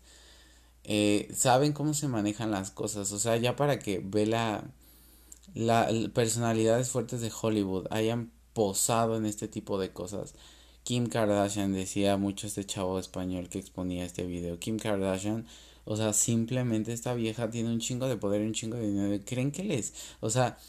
eh, 0.84 1.28
saben 1.36 1.74
cómo 1.74 1.94
se 1.94 2.08
manejan 2.08 2.52
las 2.52 2.72
cosas. 2.72 3.12
O 3.12 3.20
sea, 3.20 3.38
ya 3.38 3.56
para 3.56 3.80
que 3.80 4.00
ve 4.04 4.26
la, 4.28 4.64
la 5.56 5.90
personalidades 6.14 6.90
fuertes 6.90 7.22
de 7.22 7.32
Hollywood 7.42 7.88
hayan 7.92 8.32
posado 8.54 9.18
en 9.18 9.26
este 9.26 9.48
tipo 9.48 9.80
de 9.80 9.92
cosas. 9.92 10.36
Kim 10.84 11.08
Kardashian 11.08 11.74
decía 11.74 12.18
mucho 12.18 12.48
este 12.48 12.66
chavo 12.66 13.00
español 13.00 13.50
que 13.50 13.60
exponía 13.60 14.06
este 14.06 14.26
video. 14.26 14.60
Kim 14.60 14.78
Kardashian 14.78 15.46
o 15.90 15.96
sea, 15.98 16.14
simplemente 16.14 16.94
esta 16.94 17.16
vieja 17.16 17.50
tiene 17.50 17.70
un 17.72 17.80
chingo 17.80 18.08
de 18.08 18.16
poder 18.16 18.44
y 18.44 18.46
un 18.46 18.54
chingo 18.54 18.78
de 18.78 18.86
dinero. 18.88 19.24
¿Creen 19.26 19.52
que 19.52 19.64
les? 19.64 19.92
O 20.20 20.30
sea, 20.30 20.60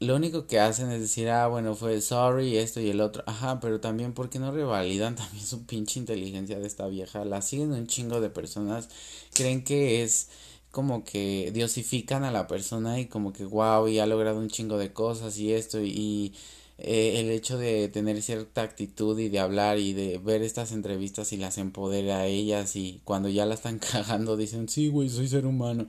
lo 0.00 0.16
único 0.16 0.46
que 0.46 0.58
hacen 0.60 0.90
es 0.90 1.00
decir, 1.00 1.28
ah, 1.28 1.46
bueno, 1.48 1.74
fue 1.74 2.00
sorry, 2.00 2.56
esto 2.56 2.80
y 2.80 2.88
el 2.88 3.02
otro. 3.02 3.22
Ajá, 3.26 3.60
pero 3.60 3.80
también, 3.80 4.14
¿por 4.14 4.30
qué 4.30 4.38
no 4.38 4.50
revalidan 4.50 5.14
también 5.16 5.44
su 5.44 5.66
pinche 5.66 6.00
inteligencia 6.00 6.58
de 6.58 6.66
esta 6.66 6.86
vieja? 6.86 7.26
La 7.26 7.42
siguen 7.42 7.72
un 7.72 7.86
chingo 7.86 8.22
de 8.22 8.30
personas. 8.30 8.88
Creen 9.34 9.62
que 9.62 10.02
es 10.02 10.30
como 10.70 11.04
que 11.04 11.50
diosifican 11.52 12.24
a 12.24 12.32
la 12.32 12.46
persona 12.46 12.98
y 12.98 13.08
como 13.08 13.34
que 13.34 13.44
wow, 13.44 13.88
y 13.88 13.98
ha 13.98 14.06
logrado 14.06 14.38
un 14.38 14.48
chingo 14.48 14.78
de 14.78 14.94
cosas 14.94 15.36
y 15.38 15.52
esto 15.52 15.82
y 15.82 16.34
eh, 16.78 17.20
el 17.20 17.30
hecho 17.30 17.58
de 17.58 17.88
tener 17.88 18.22
cierta 18.22 18.62
actitud 18.62 19.18
y 19.18 19.28
de 19.28 19.38
hablar 19.38 19.78
y 19.78 19.92
de 19.92 20.18
ver 20.18 20.42
estas 20.42 20.72
entrevistas 20.72 21.32
y 21.32 21.36
las 21.36 21.58
empodera 21.58 22.18
a 22.18 22.26
ellas 22.26 22.76
y 22.76 23.00
cuando 23.04 23.28
ya 23.28 23.46
la 23.46 23.54
están 23.54 23.78
cagando 23.92 24.36
dicen, 24.36 24.68
sí, 24.68 24.88
güey, 24.88 25.08
soy 25.08 25.28
ser 25.28 25.46
humano. 25.46 25.86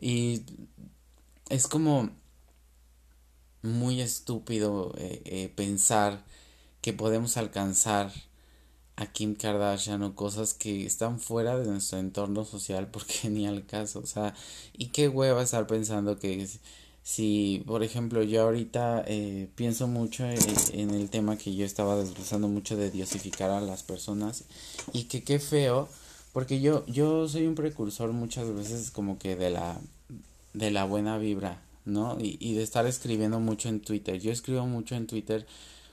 Y 0.00 0.42
es 1.48 1.66
como 1.66 2.10
muy 3.62 4.00
estúpido 4.00 4.94
eh, 4.98 5.22
eh, 5.24 5.52
pensar 5.54 6.24
que 6.80 6.92
podemos 6.92 7.36
alcanzar 7.36 8.12
a 8.96 9.06
Kim 9.06 9.34
Kardashian 9.36 10.02
o 10.02 10.14
cosas 10.14 10.54
que 10.54 10.84
están 10.86 11.20
fuera 11.20 11.56
de 11.58 11.66
nuestro 11.66 11.98
entorno 11.98 12.44
social 12.44 12.88
porque 12.92 13.30
ni 13.30 13.46
al 13.46 13.66
caso, 13.66 14.00
o 14.00 14.06
sea, 14.06 14.34
y 14.72 14.88
qué 14.88 15.08
hueva 15.08 15.42
estar 15.42 15.66
pensando 15.66 16.18
que 16.18 16.48
si, 17.08 17.62
por 17.66 17.82
ejemplo, 17.82 18.22
yo 18.22 18.42
ahorita 18.42 19.02
eh, 19.06 19.48
pienso 19.54 19.88
mucho 19.88 20.26
en, 20.26 20.90
el 20.90 21.08
tema 21.08 21.38
que 21.38 21.54
yo 21.54 21.64
estaba 21.64 21.96
desglosando 21.96 22.48
mucho 22.48 22.76
de 22.76 22.90
diosificar 22.90 23.50
a 23.50 23.62
las 23.62 23.82
personas 23.82 24.44
y 24.92 25.04
que 25.04 25.24
qué 25.24 25.38
feo, 25.38 25.88
porque 26.34 26.60
yo, 26.60 26.84
yo 26.84 27.26
soy 27.26 27.46
un 27.46 27.54
precursor 27.54 28.12
muchas 28.12 28.54
veces 28.54 28.90
como 28.90 29.18
que 29.18 29.36
de 29.36 29.48
la, 29.48 29.80
de 30.52 30.70
la 30.70 30.84
buena 30.84 31.16
vibra, 31.16 31.62
¿no? 31.86 32.18
Y, 32.20 32.36
y 32.40 32.52
de 32.52 32.62
estar 32.62 32.86
escribiendo 32.86 33.40
mucho 33.40 33.70
en 33.70 33.80
Twitter. 33.80 34.20
Yo 34.20 34.30
escribo 34.30 34.66
mucho 34.66 34.94
en 34.94 35.06
Twitter 35.06 35.46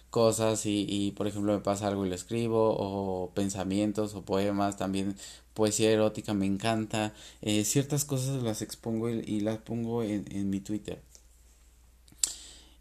cosas 0.10 0.66
y, 0.66 0.86
y 0.86 1.12
por 1.12 1.28
ejemplo 1.28 1.54
me 1.54 1.60
pasa 1.60 1.88
algo 1.88 2.06
y 2.06 2.10
lo 2.10 2.16
escribo 2.16 2.76
o 2.78 3.32
pensamientos 3.34 4.16
o 4.16 4.24
poemas 4.24 4.76
también 4.76 5.16
poesía 5.56 5.90
erótica 5.90 6.36
me 6.36 6.46
encanta 6.46 7.14
eh, 7.42 7.66
ciertas 7.66 8.06
cosas 8.06 8.44
las 8.44 8.62
expongo 8.62 9.10
y, 9.10 9.40
las 9.40 9.58
pongo 9.58 10.04
en, 10.04 10.26
en, 10.32 10.50
mi 10.52 10.60
twitter. 10.60 11.02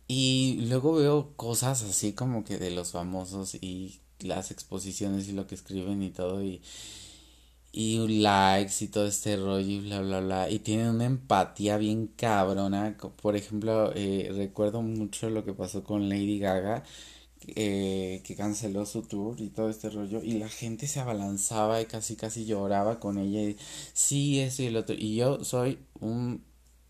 Y 0.07 0.67
luego 0.69 0.95
veo 0.95 1.33
cosas 1.37 1.83
así 1.83 2.13
como 2.13 2.45
que 2.45 2.59
de 2.59 2.71
los 2.71 2.93
famosos 2.93 3.55
y 3.55 4.01
las 4.21 4.51
exposiciones 4.51 5.29
y 5.29 5.33
lo 5.33 5.47
que 5.47 5.55
escriben 5.55 6.03
y 6.03 6.11
todo 6.11 6.43
y 6.43 6.61
y 7.73 7.99
likes 8.21 8.85
y 8.85 8.89
todo 8.89 9.07
este 9.07 9.37
rollo 9.37 9.67
y 9.67 9.81
bla 9.81 10.01
bla 10.01 10.21
bla. 10.21 10.51
Y 10.51 10.61
tienen 10.61 10.89
una 10.89 11.07
empatía 11.07 11.77
bien 11.77 12.07
cabrona. 12.09 12.97
Por 13.21 13.37
ejemplo 13.37 13.93
eh, 13.95 14.31
recuerdo 14.35 14.83
mucho 14.83 15.31
lo 15.31 15.45
que 15.45 15.55
pasó 15.55 15.83
con 15.85 16.09
Lady 16.09 16.39
Gaga 16.39 16.85
eh, 17.57 18.23
que 18.25 18.35
canceló 18.37 18.87
su 18.87 19.03
tour 19.03 19.41
y 19.41 19.49
todo 19.49 19.69
este 19.69 19.91
rollo 19.91 20.23
y 20.23 20.35
la 20.35 20.49
gente 20.49 20.87
se 20.87 21.01
abalanzaba 21.01 21.81
y 21.81 21.87
casi 21.87 22.17
casi 22.17 22.45
lloraba 22.45 23.01
con 23.01 23.19
ella 23.19 23.43
y 23.43 23.57
sí 23.93 24.41
eso 24.41 24.63
y 24.63 24.67
el 24.67 24.77
otro 24.77 24.95
y 24.99 25.17
yo 25.17 25.45
soy 25.45 25.79
un 26.01 26.43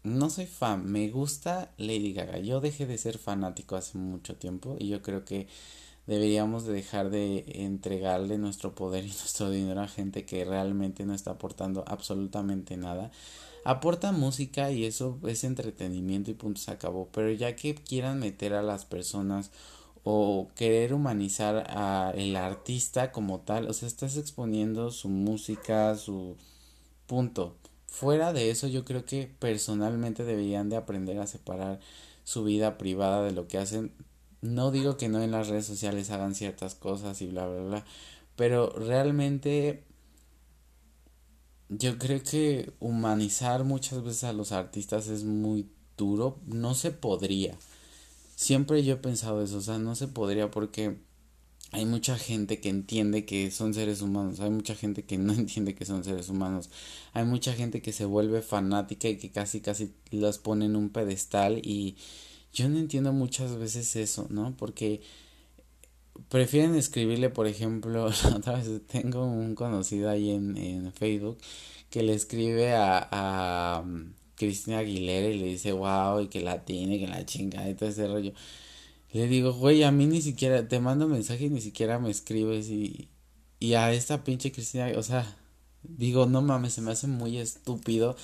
no 0.03 0.31
soy 0.31 0.47
fan 0.47 0.85
me 0.91 1.09
gusta 1.09 1.73
Lady 1.79 2.13
Gaga. 2.13 2.39
Yo 2.39 2.61
dejé 2.61 2.87
de 2.87 2.99
ser 2.99 3.19
fanático 3.19 3.77
hace 3.77 3.99
mucho 3.99 4.37
tiempo 4.37 4.77
y 4.79 4.89
yo 4.89 5.03
creo 5.03 5.25
que 5.25 5.49
deberíamos 6.07 6.67
de 6.67 6.75
dejar 6.75 7.11
de 7.11 7.45
entregarle 7.49 8.39
nuestro 8.39 8.75
poder 8.75 9.05
y 9.05 9.09
nuestro 9.21 9.51
dinero 9.51 9.81
a 9.81 9.89
gente 9.89 10.25
que 10.25 10.45
realmente 10.45 11.07
no 11.07 11.15
está 11.15 11.33
aportando 11.33 11.85
absolutamente 11.87 12.77
nada. 12.77 13.11
Aporta 13.65 14.13
música 14.13 14.71
y 14.71 14.85
eso 14.85 15.19
es 15.27 15.43
entretenimiento 15.43 16.31
y 16.31 16.35
punto 16.35 16.61
se 16.61 16.71
acabó. 16.71 17.09
Pero 17.13 17.33
ya 17.33 17.57
que 17.57 17.75
quieran 17.75 18.19
meter 18.19 18.53
a 18.53 18.63
las 18.63 18.85
personas 18.85 19.51
o 20.05 20.51
querer 20.55 20.93
humanizar 20.93 21.65
a 21.71 22.13
el 22.15 22.37
artista 22.37 23.11
como 23.11 23.41
tal, 23.41 23.69
o 23.69 23.73
sea, 23.73 23.89
estás 23.89 24.17
exponiendo 24.19 24.91
su 24.91 25.09
música, 25.09 25.97
su 25.97 26.37
punto. 27.07 27.57
Fuera 27.87 28.33
de 28.33 28.51
eso, 28.51 28.69
yo 28.69 28.85
creo 28.85 29.05
que 29.05 29.31
personalmente 29.39 30.25
deberían 30.25 30.69
de 30.69 30.77
aprender 30.77 31.19
a 31.19 31.27
separar 31.27 31.81
su 32.23 32.45
vida 32.45 32.77
privada 32.79 33.23
de 33.25 33.33
lo 33.33 33.49
que 33.49 33.59
hacen. 33.59 33.93
No 34.43 34.71
digo 34.71 34.99
que 34.99 35.09
no 35.09 35.23
en 35.23 35.31
las 35.31 35.49
redes 35.49 35.67
sociales 35.67 36.11
hagan 36.11 36.35
ciertas 36.35 36.75
cosas 36.75 37.23
y 37.23 37.27
bla, 37.27 37.47
bla, 37.49 37.63
bla, 37.63 37.85
pero 38.37 38.71
realmente 38.71 39.85
yo 41.71 41.99
creo 41.99 42.23
que 42.23 42.73
humanizar 42.79 43.65
muchas 43.65 44.03
veces 44.03 44.25
a 44.25 44.33
los 44.35 44.53
artistas 44.53 45.09
es 45.09 45.25
muy 45.25 45.71
duro, 45.97 46.41
no 46.47 46.75
se 46.75 46.91
podría 46.91 47.57
Siempre 48.37 48.83
yo 48.85 48.95
he 48.95 48.97
pensado 48.97 49.43
eso, 49.43 49.59
o 49.59 49.61
sea, 49.61 49.79
no 49.79 49.95
se 49.95 50.09
podría 50.09 50.51
porque 50.51 50.97
hay 51.73 51.87
mucha 51.87 52.17
gente 52.19 52.61
que 52.61 52.69
entiende 52.69 53.25
que 53.25 53.51
son 53.51 53.75
seres 53.75 54.01
humanos, 54.01 54.41
hay 54.41 54.51
mucha 54.51 54.75
gente 54.75 55.05
que 55.05 55.19
no 55.19 55.33
entiende 55.35 55.75
que 55.75 55.85
son 55.85 56.05
seres 56.05 56.29
humanos, 56.29 56.71
hay 57.13 57.25
mucha 57.25 57.53
gente 57.53 57.83
que 57.83 57.93
se 57.93 58.05
vuelve 58.05 58.43
fanática 58.43 59.09
y 59.09 59.17
que 59.17 59.31
casi 59.31 59.61
casi 59.61 59.93
las 60.11 60.39
pone 60.39 60.67
en 60.67 60.77
un 60.77 60.91
pedestal 60.91 61.61
y 61.65 61.97
yo 62.53 62.69
no 62.69 62.79
entiendo 62.79 63.13
muchas 63.13 63.57
veces 63.57 63.97
eso, 63.97 64.27
¿no? 64.31 64.57
Porque 64.57 65.01
prefieren 66.29 66.77
escribirle, 66.77 67.31
por 67.31 67.47
ejemplo, 67.47 68.07
otra 68.37 68.57
vez 68.57 68.69
tengo 68.87 69.25
un 69.25 69.55
conocido 69.55 70.11
ahí 70.11 70.31
en, 70.31 70.57
en 70.57 70.93
Facebook 70.93 71.39
que 71.91 72.03
le 72.03 72.15
escribe 72.15 72.73
a, 72.75 73.09
a 73.11 73.85
Cristina 74.37 74.79
Aguilera 74.79 75.29
y 75.29 75.39
le 75.39 75.47
dice 75.47 75.73
wow 75.73 76.21
y 76.21 76.29
que 76.29 76.41
la 76.41 76.65
tiene, 76.65 76.99
que 76.99 77.07
la 77.07 77.25
chinga 77.27 77.69
y 77.69 77.75
todo 77.75 77.89
ese 77.89 78.07
rollo. 78.09 78.33
Le 79.13 79.27
digo, 79.29 79.53
güey, 79.53 79.85
a 79.85 79.93
mí 79.93 80.07
ni 80.07 80.23
siquiera, 80.23 80.69
te 80.69 80.81
mando 80.81 81.09
mensaje 81.09 81.45
y 81.47 81.51
ni 81.51 81.61
siquiera 81.61 81.99
me 81.99 82.11
escribes 82.11 82.69
y, 82.69 83.09
y 83.61 83.75
a 83.75 83.93
esta 83.93 84.25
pinche 84.25 84.53
Cristina, 84.53 84.91
o 84.97 85.03
sea, 85.03 85.37
digo, 85.83 86.27
no 86.27 86.43
mames, 86.43 86.75
se 86.75 86.81
me 86.81 86.91
hace 86.93 87.07
muy 87.07 87.39
estúpido 87.39 88.17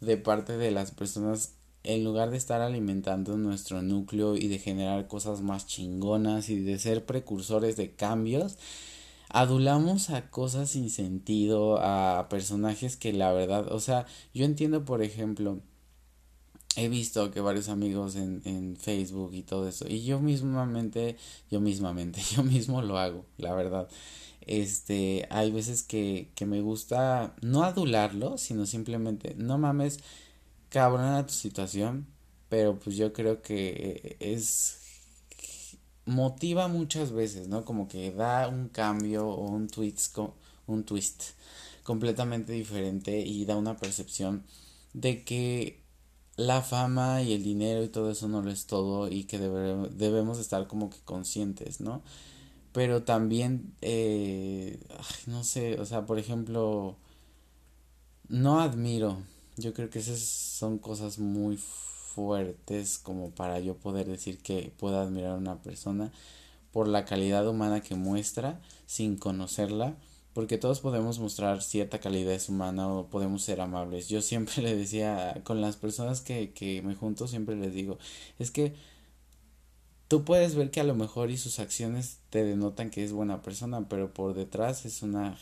de 0.00 0.16
parte 0.16 0.56
de 0.56 0.70
las 0.70 0.90
personas 0.92 1.54
en 1.84 2.04
lugar 2.04 2.30
de 2.30 2.36
estar 2.36 2.60
alimentando 2.60 3.36
nuestro 3.36 3.82
núcleo 3.82 4.36
y 4.36 4.48
de 4.48 4.58
generar 4.58 5.06
cosas 5.08 5.40
más 5.40 5.66
chingonas 5.66 6.48
y 6.48 6.60
de 6.60 6.78
ser 6.78 7.04
precursores 7.06 7.76
de 7.76 7.92
cambios, 7.92 8.58
adulamos 9.30 10.10
a 10.10 10.30
cosas 10.30 10.70
sin 10.70 10.90
sentido, 10.90 11.78
a 11.80 12.28
personajes 12.28 12.96
que 12.96 13.12
la 13.12 13.32
verdad, 13.32 13.70
o 13.72 13.80
sea, 13.80 14.06
yo 14.34 14.44
entiendo, 14.44 14.84
por 14.84 15.02
ejemplo, 15.02 15.60
he 16.76 16.88
visto 16.88 17.30
que 17.30 17.40
varios 17.40 17.68
amigos 17.68 18.16
en, 18.16 18.42
en 18.44 18.76
Facebook 18.76 19.34
y 19.34 19.42
todo 19.42 19.68
eso, 19.68 19.86
y 19.88 20.04
yo 20.04 20.20
mismamente, 20.20 21.16
yo 21.50 21.60
mismamente, 21.60 22.20
yo 22.34 22.42
mismo 22.42 22.82
lo 22.82 22.98
hago, 22.98 23.24
la 23.36 23.54
verdad. 23.54 23.88
Este, 24.42 25.26
hay 25.30 25.50
veces 25.50 25.82
que, 25.82 26.30
que 26.34 26.46
me 26.46 26.62
gusta 26.62 27.34
no 27.42 27.64
adularlo, 27.64 28.38
sino 28.38 28.64
simplemente, 28.64 29.34
no 29.36 29.58
mames, 29.58 30.00
cabrona 30.70 31.26
tu 31.26 31.34
situación, 31.34 32.06
pero 32.48 32.78
pues 32.78 32.96
yo 32.96 33.12
creo 33.12 33.42
que 33.42 34.16
es 34.20 34.77
motiva 36.08 36.68
muchas 36.68 37.12
veces, 37.12 37.48
¿no? 37.48 37.64
Como 37.64 37.86
que 37.86 38.10
da 38.10 38.48
un 38.48 38.68
cambio 38.68 39.28
o 39.28 39.50
un 39.50 39.68
twist, 39.68 40.18
un 40.66 40.84
twist 40.84 41.22
completamente 41.82 42.52
diferente 42.52 43.20
y 43.20 43.44
da 43.44 43.56
una 43.56 43.76
percepción 43.76 44.42
de 44.94 45.22
que 45.22 45.82
la 46.36 46.62
fama 46.62 47.22
y 47.22 47.34
el 47.34 47.42
dinero 47.42 47.84
y 47.84 47.88
todo 47.88 48.10
eso 48.10 48.26
no 48.26 48.42
lo 48.42 48.50
es 48.50 48.66
todo 48.66 49.08
y 49.08 49.24
que 49.24 49.38
debemos 49.38 50.38
estar 50.38 50.66
como 50.66 50.88
que 50.88 50.98
conscientes, 51.04 51.80
¿no? 51.80 52.02
Pero 52.72 53.02
también, 53.02 53.74
eh, 53.82 54.80
no 55.26 55.44
sé, 55.44 55.78
o 55.80 55.84
sea, 55.84 56.06
por 56.06 56.18
ejemplo, 56.18 56.96
no 58.28 58.60
admiro, 58.60 59.18
yo 59.56 59.74
creo 59.74 59.90
que 59.90 59.98
esas 59.98 60.20
son 60.20 60.78
cosas 60.78 61.18
muy 61.18 61.58
fuertes 62.18 62.98
como 62.98 63.30
para 63.30 63.60
yo 63.60 63.76
poder 63.76 64.08
decir 64.08 64.38
que 64.38 64.72
puedo 64.76 64.98
admirar 64.98 65.34
a 65.34 65.36
una 65.36 65.62
persona 65.62 66.10
por 66.72 66.88
la 66.88 67.04
calidad 67.04 67.46
humana 67.46 67.80
que 67.80 67.94
muestra 67.94 68.60
sin 68.86 69.16
conocerla, 69.16 69.94
porque 70.32 70.58
todos 70.58 70.80
podemos 70.80 71.20
mostrar 71.20 71.62
cierta 71.62 72.00
calidez 72.00 72.48
humana 72.48 72.88
o 72.88 73.06
podemos 73.06 73.44
ser 73.44 73.60
amables. 73.60 74.08
Yo 74.08 74.20
siempre 74.20 74.62
le 74.62 74.74
decía 74.74 75.42
con 75.44 75.60
las 75.60 75.76
personas 75.76 76.20
que, 76.20 76.50
que 76.50 76.82
me 76.82 76.96
junto, 76.96 77.28
siempre 77.28 77.54
les 77.54 77.72
digo, 77.72 77.98
es 78.40 78.50
que 78.50 78.74
tú 80.08 80.24
puedes 80.24 80.56
ver 80.56 80.72
que 80.72 80.80
a 80.80 80.84
lo 80.84 80.96
mejor 80.96 81.30
y 81.30 81.36
sus 81.36 81.60
acciones 81.60 82.18
te 82.30 82.42
denotan 82.42 82.90
que 82.90 83.04
es 83.04 83.12
buena 83.12 83.42
persona, 83.42 83.88
pero 83.88 84.12
por 84.12 84.34
detrás 84.34 84.86
es 84.86 85.02
una 85.02 85.38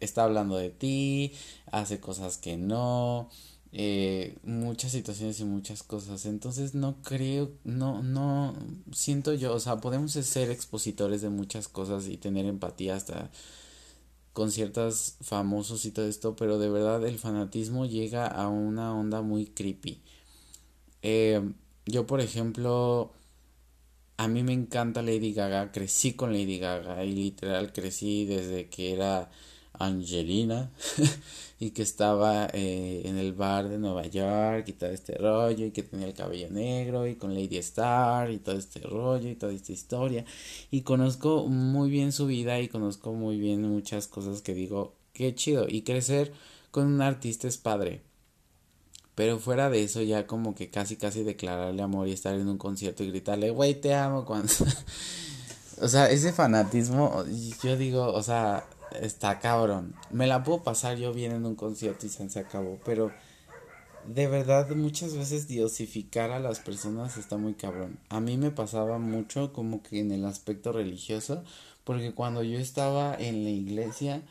está 0.00 0.24
hablando 0.24 0.56
de 0.56 0.70
ti, 0.70 1.34
hace 1.70 2.00
cosas 2.00 2.36
que 2.36 2.56
no, 2.56 3.28
eh, 3.72 4.36
muchas 4.42 4.92
situaciones 4.92 5.40
y 5.40 5.44
muchas 5.44 5.82
cosas. 5.82 6.26
Entonces 6.26 6.74
no 6.74 6.96
creo, 7.02 7.52
no, 7.64 8.02
no, 8.02 8.54
siento 8.92 9.34
yo, 9.34 9.54
o 9.54 9.60
sea, 9.60 9.78
podemos 9.80 10.12
ser 10.12 10.50
expositores 10.50 11.22
de 11.22 11.30
muchas 11.30 11.68
cosas 11.68 12.08
y 12.08 12.16
tener 12.16 12.46
empatía 12.46 12.96
hasta 12.96 13.30
con 14.32 14.50
ciertos 14.50 15.16
famosos 15.20 15.84
y 15.84 15.90
todo 15.90 16.06
esto, 16.06 16.36
pero 16.36 16.58
de 16.58 16.70
verdad 16.70 17.04
el 17.06 17.18
fanatismo 17.18 17.86
llega 17.86 18.26
a 18.26 18.48
una 18.48 18.94
onda 18.94 19.22
muy 19.22 19.46
creepy. 19.46 20.00
Eh, 21.02 21.42
yo, 21.86 22.06
por 22.06 22.20
ejemplo, 22.20 23.12
a 24.16 24.28
mí 24.28 24.42
me 24.42 24.52
encanta 24.52 25.02
Lady 25.02 25.32
Gaga, 25.32 25.72
crecí 25.72 26.12
con 26.12 26.32
Lady 26.32 26.58
Gaga 26.58 27.04
y 27.04 27.12
literal 27.12 27.72
crecí 27.72 28.26
desde 28.26 28.68
que 28.68 28.92
era 28.92 29.30
Angelina 29.72 30.70
y 31.60 31.70
que 31.70 31.82
estaba 31.82 32.48
eh, 32.52 33.02
en 33.04 33.18
el 33.18 33.32
bar 33.32 33.68
de 33.68 33.78
Nueva 33.78 34.06
York 34.06 34.64
y 34.68 34.72
todo 34.72 34.90
este 34.90 35.14
rollo 35.16 35.66
y 35.66 35.70
que 35.70 35.82
tenía 35.82 36.06
el 36.06 36.14
cabello 36.14 36.48
negro 36.50 37.06
y 37.06 37.16
con 37.16 37.34
Lady 37.34 37.58
Star 37.58 38.30
y 38.30 38.38
todo 38.38 38.56
este 38.56 38.80
rollo 38.80 39.28
y 39.28 39.36
toda 39.36 39.52
esta 39.52 39.72
historia. 39.72 40.24
Y 40.70 40.82
conozco 40.82 41.46
muy 41.46 41.90
bien 41.90 42.12
su 42.12 42.26
vida 42.26 42.60
y 42.60 42.68
conozco 42.68 43.12
muy 43.12 43.38
bien 43.38 43.62
muchas 43.62 44.06
cosas 44.06 44.42
que 44.42 44.54
digo 44.54 44.94
qué 45.12 45.34
chido 45.34 45.66
y 45.68 45.82
crecer 45.82 46.32
con 46.70 46.86
un 46.86 47.02
artista 47.02 47.48
es 47.48 47.58
padre. 47.58 48.02
Pero 49.14 49.38
fuera 49.38 49.68
de 49.68 49.82
eso 49.82 50.00
ya 50.00 50.26
como 50.26 50.54
que 50.54 50.70
casi 50.70 50.96
casi 50.96 51.24
declararle 51.24 51.82
amor 51.82 52.08
y 52.08 52.12
estar 52.12 52.34
en 52.34 52.48
un 52.48 52.58
concierto 52.58 53.04
y 53.04 53.10
gritarle 53.10 53.50
güey 53.50 53.74
te 53.74 53.94
amo 53.94 54.24
cuando 54.24 54.50
o 55.82 55.88
sea 55.88 56.10
ese 56.10 56.32
fanatismo 56.32 57.24
yo 57.62 57.76
digo 57.76 58.06
o 58.14 58.22
sea 58.22 58.64
está 59.00 59.38
cabrón. 59.38 59.94
Me 60.10 60.26
la 60.26 60.42
puedo 60.42 60.62
pasar 60.62 60.96
yo 60.96 61.12
bien 61.12 61.32
en 61.32 61.46
un 61.46 61.56
concierto 61.56 62.06
y 62.06 62.08
se 62.08 62.38
acabó, 62.38 62.78
pero 62.84 63.12
de 64.06 64.26
verdad 64.26 64.68
muchas 64.70 65.14
veces 65.14 65.46
diosificar 65.46 66.30
a 66.30 66.40
las 66.40 66.60
personas 66.60 67.16
está 67.16 67.36
muy 67.36 67.54
cabrón. 67.54 67.98
A 68.08 68.20
mí 68.20 68.36
me 68.36 68.50
pasaba 68.50 68.98
mucho 68.98 69.52
como 69.52 69.82
que 69.82 70.00
en 70.00 70.10
el 70.12 70.24
aspecto 70.24 70.72
religioso, 70.72 71.44
porque 71.84 72.12
cuando 72.12 72.42
yo 72.42 72.58
estaba 72.58 73.14
en 73.14 73.44
la 73.44 73.50
iglesia, 73.50 74.22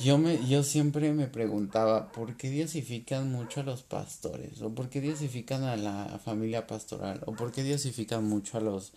yo 0.00 0.18
me 0.18 0.44
yo 0.46 0.62
siempre 0.62 1.12
me 1.12 1.26
preguntaba 1.26 2.12
por 2.12 2.36
qué 2.36 2.50
diosifican 2.50 3.32
mucho 3.32 3.60
a 3.60 3.64
los 3.64 3.82
pastores 3.82 4.60
o 4.60 4.74
por 4.74 4.90
qué 4.90 5.00
diosifican 5.00 5.64
a 5.64 5.76
la 5.76 6.20
familia 6.22 6.66
pastoral 6.66 7.22
o 7.26 7.32
por 7.32 7.52
qué 7.52 7.62
diosifican 7.62 8.24
mucho 8.24 8.58
a 8.58 8.60
los 8.60 8.92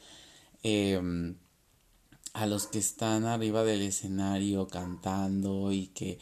eh, 0.63 0.99
a 2.41 2.47
los 2.47 2.67
que 2.67 2.79
están 2.79 3.25
arriba 3.25 3.63
del 3.63 3.81
escenario 3.81 4.67
cantando 4.67 5.71
y 5.71 5.87
que 5.87 6.19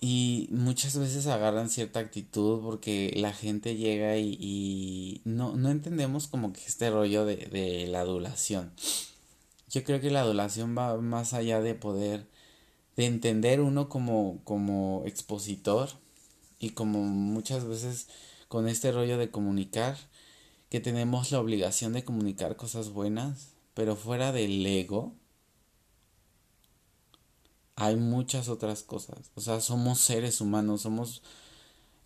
y 0.00 0.48
muchas 0.50 0.98
veces 0.98 1.26
agarran 1.26 1.68
cierta 1.68 2.00
actitud 2.00 2.60
porque 2.62 3.12
la 3.16 3.34
gente 3.34 3.76
llega 3.76 4.16
y, 4.16 5.20
no, 5.24 5.56
no 5.56 5.70
entendemos 5.70 6.26
como 6.26 6.54
que 6.54 6.60
este 6.64 6.90
rollo 6.90 7.26
de, 7.26 7.36
de 7.36 7.86
la 7.86 8.00
adulación. 8.00 8.72
Yo 9.68 9.84
creo 9.84 10.00
que 10.00 10.10
la 10.10 10.22
adulación 10.22 10.76
va 10.76 10.96
más 10.96 11.34
allá 11.34 11.60
de 11.60 11.74
poder, 11.74 12.26
de 12.96 13.06
entender 13.06 13.60
uno 13.60 13.90
como, 13.90 14.40
como 14.44 15.02
expositor 15.04 15.90
y 16.58 16.70
como 16.70 17.02
muchas 17.02 17.66
veces 17.66 18.08
con 18.48 18.68
este 18.68 18.92
rollo 18.92 19.18
de 19.18 19.30
comunicar, 19.30 19.96
que 20.70 20.80
tenemos 20.80 21.30
la 21.30 21.40
obligación 21.40 21.92
de 21.92 22.04
comunicar 22.04 22.56
cosas 22.56 22.90
buenas, 22.90 23.52
pero 23.74 23.96
fuera 23.96 24.32
del 24.32 24.64
ego, 24.66 25.14
hay 27.80 27.96
muchas 27.96 28.48
otras 28.50 28.82
cosas. 28.82 29.30
O 29.34 29.40
sea, 29.40 29.60
somos 29.60 30.00
seres 30.00 30.42
humanos, 30.42 30.82
somos 30.82 31.22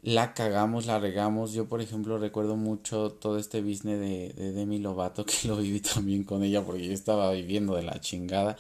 la 0.03 0.35
cagamos, 0.35 0.87
la 0.87 1.01
regamos. 1.01 1.53
Yo, 1.53 1.69
por 1.69 1.81
ejemplo, 1.81 2.17
recuerdo 2.19 2.57
mucho 2.57 3.11
todo 3.13 3.39
este 3.39 3.61
business 3.61 3.99
de, 3.99 4.33
de 4.37 4.53
Demi 4.53 4.79
Lovato, 4.79 5.27
que 5.27 5.49
lo 5.49 5.57
viví 5.57 5.81
también 5.81 6.23
con 6.25 6.45
ella, 6.45 6.65
porque 6.65 6.87
yo 6.87 6.93
estaba 6.93 7.33
viviendo 7.33 7.75
de 7.75 7.83
la 7.83 8.01
chingada. 8.01 8.57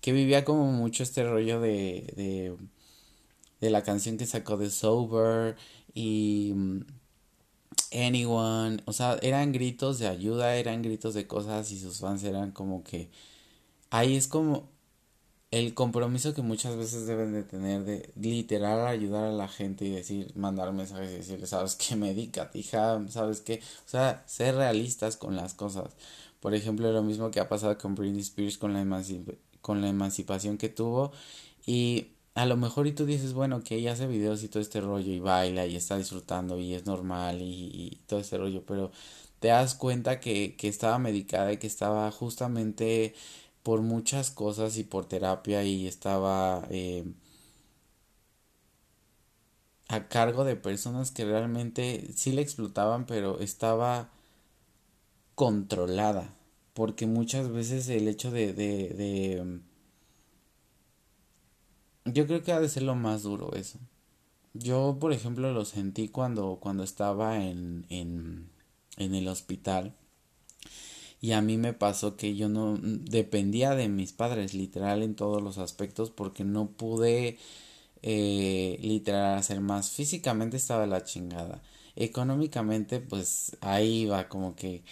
Que 0.00 0.12
vivía 0.12 0.44
como 0.46 0.72
mucho 0.72 1.02
este 1.02 1.24
rollo 1.28 1.60
de, 1.60 2.12
de, 2.16 2.56
de 3.60 3.70
la 3.70 3.82
canción 3.82 4.16
que 4.16 4.26
sacó 4.26 4.56
de 4.56 4.70
Sober 4.70 5.56
y 5.94 6.52
mm, 6.54 6.80
Anyone. 7.92 8.78
O 8.86 8.92
sea, 8.94 9.18
eran 9.22 9.52
gritos 9.52 9.98
de 9.98 10.08
ayuda, 10.08 10.56
eran 10.56 10.82
gritos 10.82 11.14
de 11.14 11.26
cosas 11.26 11.70
y 11.72 11.78
sus 11.78 11.98
fans 12.00 12.24
eran 12.24 12.52
como 12.52 12.82
que. 12.82 13.10
Ahí 13.90 14.16
es 14.16 14.28
como 14.28 14.75
el 15.50 15.74
compromiso 15.74 16.34
que 16.34 16.42
muchas 16.42 16.76
veces 16.76 17.06
deben 17.06 17.32
de 17.32 17.42
tener 17.44 17.84
de 17.84 18.12
literal 18.20 18.86
ayudar 18.86 19.24
a 19.24 19.32
la 19.32 19.48
gente 19.48 19.84
y 19.84 19.90
decir, 19.90 20.32
mandar 20.36 20.72
mensajes 20.72 21.10
y 21.10 21.16
decirle, 21.16 21.46
sabes 21.46 21.76
que 21.76 21.96
medica, 21.96 22.50
hija, 22.54 23.00
sabes 23.08 23.40
que, 23.40 23.60
o 23.86 23.88
sea, 23.88 24.24
ser 24.26 24.56
realistas 24.56 25.16
con 25.16 25.36
las 25.36 25.54
cosas. 25.54 25.94
Por 26.40 26.54
ejemplo, 26.54 26.90
lo 26.92 27.02
mismo 27.02 27.30
que 27.30 27.40
ha 27.40 27.48
pasado 27.48 27.78
con 27.78 27.94
Britney 27.94 28.20
Spears 28.20 28.58
con 28.58 28.72
la, 28.74 29.02
con 29.60 29.80
la 29.82 29.88
emancipación 29.88 30.58
que 30.58 30.68
tuvo. 30.68 31.12
Y 31.66 32.08
a 32.34 32.46
lo 32.46 32.56
mejor 32.56 32.86
y 32.86 32.92
tú 32.92 33.06
dices, 33.06 33.32
bueno, 33.32 33.62
que 33.64 33.76
ella 33.76 33.92
hace 33.92 34.06
videos 34.06 34.42
y 34.42 34.48
todo 34.48 34.62
este 34.62 34.80
rollo 34.80 35.12
y 35.12 35.20
baila 35.20 35.66
y 35.66 35.76
está 35.76 35.96
disfrutando 35.96 36.58
y 36.58 36.74
es 36.74 36.86
normal 36.86 37.40
y, 37.42 37.70
y 37.72 38.00
todo 38.06 38.20
este 38.20 38.36
rollo, 38.38 38.64
pero 38.66 38.90
te 39.40 39.48
das 39.48 39.74
cuenta 39.74 40.20
que, 40.20 40.56
que 40.56 40.68
estaba 40.68 40.98
medicada 40.98 41.52
y 41.52 41.58
que 41.58 41.66
estaba 41.66 42.10
justamente 42.10 43.14
por 43.66 43.82
muchas 43.82 44.30
cosas 44.30 44.78
y 44.78 44.84
por 44.84 45.06
terapia 45.06 45.64
y 45.64 45.88
estaba 45.88 46.68
eh, 46.70 47.04
a 49.88 50.06
cargo 50.08 50.44
de 50.44 50.54
personas 50.54 51.10
que 51.10 51.24
realmente 51.24 52.12
sí 52.14 52.30
le 52.30 52.42
explotaban, 52.42 53.06
pero 53.06 53.40
estaba 53.40 54.10
controlada, 55.34 56.34
porque 56.74 57.06
muchas 57.06 57.50
veces 57.50 57.88
el 57.88 58.08
hecho 58.08 58.30
de, 58.30 58.52
de, 58.52 58.88
de 58.90 59.60
yo 62.04 62.26
creo 62.26 62.42
que 62.42 62.52
ha 62.52 62.60
de 62.60 62.68
ser 62.68 62.82
lo 62.84 62.94
más 62.94 63.22
duro 63.22 63.54
eso. 63.54 63.78
Yo, 64.54 64.98
por 65.00 65.12
ejemplo, 65.12 65.52
lo 65.52 65.64
sentí 65.64 66.08
cuando, 66.08 66.58
cuando 66.60 66.84
estaba 66.84 67.44
en, 67.44 67.86
en, 67.90 68.50
en 68.96 69.14
el 69.14 69.28
hospital 69.28 69.94
y 71.20 71.32
a 71.32 71.40
mí 71.40 71.56
me 71.58 71.72
pasó 71.72 72.16
que 72.16 72.36
yo 72.36 72.48
no 72.48 72.78
dependía 72.80 73.74
de 73.74 73.88
mis 73.88 74.12
padres 74.12 74.54
literal 74.54 75.02
en 75.02 75.14
todos 75.16 75.42
los 75.42 75.58
aspectos 75.58 76.10
porque 76.10 76.44
no 76.44 76.68
pude 76.68 77.38
eh, 78.02 78.78
literal 78.82 79.38
hacer 79.38 79.60
más. 79.60 79.90
Físicamente 79.90 80.56
estaba 80.56 80.86
la 80.86 81.04
chingada. 81.04 81.62
Económicamente 81.96 83.00
pues 83.00 83.56
ahí 83.60 84.06
va 84.06 84.28
como 84.28 84.54
que 84.54 84.84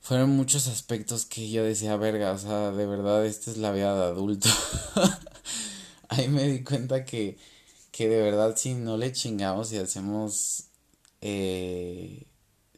fueron 0.00 0.30
muchos 0.30 0.66
aspectos 0.68 1.26
que 1.26 1.50
yo 1.50 1.62
decía 1.62 1.96
verga 1.96 2.32
o 2.32 2.38
sea 2.38 2.72
de 2.72 2.86
verdad 2.86 3.24
esta 3.24 3.50
es 3.52 3.56
la 3.56 3.70
vida 3.72 3.94
de 3.94 4.04
adulto 4.06 4.48
ahí 6.08 6.28
me 6.28 6.48
di 6.48 6.64
cuenta 6.64 7.04
que 7.04 7.38
que 7.92 8.08
de 8.08 8.20
verdad 8.20 8.56
si 8.56 8.74
no 8.74 8.96
le 8.96 9.12
chingamos 9.12 9.72
y 9.72 9.78
hacemos 9.78 10.64
eh, 11.20 12.26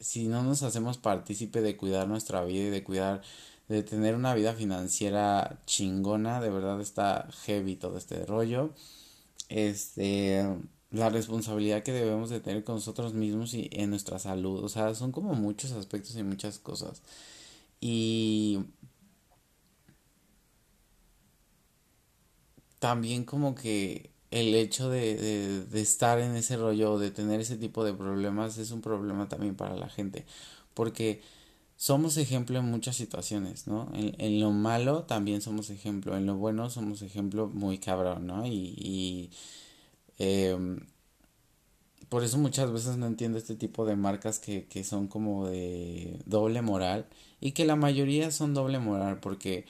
si 0.05 0.27
no 0.27 0.43
nos 0.43 0.61
hacemos 0.61 0.99
partícipe 0.99 1.61
de 1.61 1.77
cuidar 1.77 2.07
nuestra 2.07 2.45
vida 2.45 2.65
y 2.65 2.69
de 2.69 2.83
cuidar, 2.83 3.23
de 3.67 3.81
tener 3.81 4.13
una 4.15 4.35
vida 4.35 4.53
financiera 4.53 5.59
chingona, 5.65 6.39
de 6.41 6.51
verdad 6.51 6.79
está 6.79 7.27
heavy 7.45 7.75
todo 7.75 7.97
este 7.97 8.23
rollo. 8.27 8.71
Este, 9.49 10.45
la 10.91 11.09
responsabilidad 11.09 11.81
que 11.81 11.91
debemos 11.91 12.29
de 12.29 12.39
tener 12.39 12.63
con 12.63 12.75
nosotros 12.75 13.15
mismos 13.15 13.55
y 13.55 13.67
en 13.73 13.89
nuestra 13.89 14.19
salud, 14.19 14.63
o 14.63 14.69
sea, 14.69 14.93
son 14.93 15.11
como 15.11 15.33
muchos 15.33 15.71
aspectos 15.71 16.15
y 16.15 16.23
muchas 16.23 16.59
cosas. 16.59 17.01
Y 17.81 18.59
también 22.79 23.23
como 23.25 23.55
que 23.55 24.11
el 24.31 24.55
hecho 24.55 24.89
de, 24.89 25.65
de, 25.65 25.81
estar 25.81 26.19
en 26.19 26.35
ese 26.35 26.57
rollo, 26.57 26.97
de 26.99 27.11
tener 27.11 27.39
ese 27.41 27.57
tipo 27.57 27.83
de 27.83 27.93
problemas, 27.93 28.57
es 28.57 28.71
un 28.71 28.81
problema 28.81 29.27
también 29.29 29.55
para 29.55 29.75
la 29.75 29.89
gente. 29.89 30.25
Porque 30.73 31.21
somos 31.77 32.17
ejemplo 32.17 32.59
en 32.59 32.65
muchas 32.65 32.95
situaciones, 32.95 33.67
¿no? 33.67 33.89
En, 33.93 34.15
en 34.19 34.39
lo 34.39 34.51
malo 34.51 35.03
también 35.03 35.41
somos 35.41 35.69
ejemplo, 35.69 36.17
en 36.17 36.25
lo 36.25 36.35
bueno 36.35 36.69
somos 36.69 37.01
ejemplo 37.01 37.47
muy 37.47 37.77
cabrón, 37.79 38.27
¿no? 38.27 38.45
Y, 38.47 38.75
y 38.77 39.31
eh, 40.19 40.57
por 42.09 42.23
eso 42.23 42.37
muchas 42.37 42.71
veces 42.71 42.97
no 42.97 43.07
entiendo 43.07 43.37
este 43.37 43.55
tipo 43.55 43.85
de 43.85 43.95
marcas 43.95 44.39
que, 44.39 44.67
que 44.67 44.83
son 44.83 45.07
como 45.07 45.47
de 45.47 46.19
doble 46.25 46.61
moral 46.61 47.07
y 47.41 47.51
que 47.51 47.65
la 47.65 47.75
mayoría 47.75 48.31
son 48.31 48.53
doble 48.53 48.79
moral 48.79 49.19
porque 49.19 49.65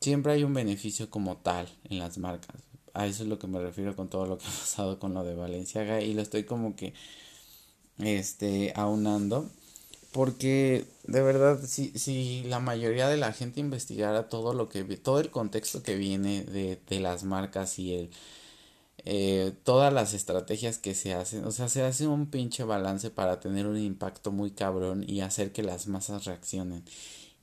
siempre 0.00 0.32
hay 0.32 0.44
un 0.44 0.54
beneficio 0.54 1.10
como 1.10 1.36
tal 1.38 1.68
en 1.84 1.98
las 1.98 2.18
marcas. 2.18 2.67
A 2.94 3.06
eso 3.06 3.22
es 3.22 3.28
lo 3.28 3.38
que 3.38 3.46
me 3.46 3.60
refiero 3.60 3.94
con 3.96 4.08
todo 4.08 4.26
lo 4.26 4.38
que 4.38 4.46
ha 4.46 4.50
pasado 4.50 4.98
con 4.98 5.14
lo 5.14 5.24
de 5.24 5.34
Valenciaga 5.34 6.00
y 6.00 6.14
lo 6.14 6.22
estoy 6.22 6.44
como 6.44 6.76
que 6.76 6.94
este 7.98 8.72
aunando 8.76 9.50
porque 10.12 10.86
de 11.06 11.22
verdad 11.22 11.60
si, 11.66 11.90
si 11.98 12.44
la 12.44 12.60
mayoría 12.60 13.08
de 13.08 13.16
la 13.18 13.32
gente 13.32 13.60
investigara 13.60 14.28
todo 14.28 14.54
lo 14.54 14.68
que 14.68 14.84
todo 14.98 15.20
el 15.20 15.30
contexto 15.30 15.82
que 15.82 15.96
viene 15.96 16.44
de, 16.44 16.80
de 16.88 17.00
las 17.00 17.24
marcas 17.24 17.78
y 17.78 17.94
el 17.94 18.10
eh, 19.04 19.52
todas 19.64 19.92
las 19.92 20.14
estrategias 20.14 20.78
que 20.78 20.94
se 20.94 21.14
hacen 21.14 21.44
o 21.44 21.52
sea 21.52 21.68
se 21.68 21.82
hace 21.82 22.06
un 22.06 22.26
pinche 22.30 22.64
balance 22.64 23.10
para 23.10 23.40
tener 23.40 23.66
un 23.66 23.78
impacto 23.78 24.32
muy 24.32 24.50
cabrón 24.50 25.04
y 25.08 25.20
hacer 25.22 25.52
que 25.52 25.62
las 25.62 25.86
masas 25.88 26.24
reaccionen 26.24 26.84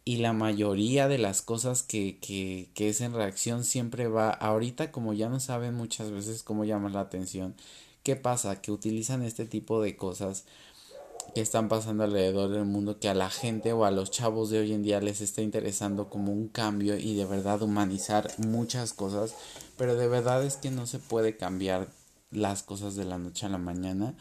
y 0.08 0.18
la 0.18 0.34
mayoría 0.34 1.08
de 1.08 1.18
las 1.18 1.42
cosas 1.42 1.82
que, 1.82 2.20
que, 2.20 2.70
que 2.76 2.90
es 2.90 3.02
en 3.02 3.14
reacción 3.14 3.64
siempre 3.64 4.08
va 4.08 4.30
ahorita 4.30 4.92
como 4.92 5.14
ya 5.14 5.30
no 5.30 5.40
saben 5.40 5.74
muchas 5.74 6.12
veces 6.12 6.44
cómo 6.44 6.64
llamar 6.64 6.92
la 6.92 7.02
atención 7.02 7.56
qué 8.04 8.16
pasa 8.16 8.62
que 8.62 8.72
utilizan 8.72 9.24
este 9.24 9.46
tipo 9.46 9.82
de 9.82 9.98
cosas 9.98 10.46
que 11.34 11.42
están 11.42 11.70
pasando 11.70 12.04
alrededor 12.04 12.52
del 12.52 12.66
mundo 12.66 13.00
que 13.00 13.10
a 13.10 13.16
la 13.16 13.32
gente 13.32 13.74
o 13.74 13.84
a 13.84 13.90
los 13.90 14.12
chavos 14.12 14.52
de 14.52 14.60
hoy 14.60 14.74
en 14.74 14.84
día 14.84 15.02
les 15.02 15.22
está 15.22 15.42
interesando 15.42 16.08
como 16.08 16.32
un 16.32 16.50
cambio 16.50 16.98
y 16.98 17.16
de 17.16 17.26
verdad 17.26 17.64
humanizar 17.64 18.32
muchas 18.38 18.94
cosas 18.94 19.34
pero 19.76 19.96
de 19.96 20.08
verdad 20.08 20.46
es 20.46 20.56
que 20.56 20.70
no 20.70 20.86
se 20.86 21.00
puede 21.00 21.36
cambiar 21.36 21.90
las 22.30 22.62
cosas 22.62 22.96
de 22.96 23.06
la 23.06 23.18
noche 23.18 23.48
a 23.48 23.50
la 23.50 23.58
mañana 23.58 24.14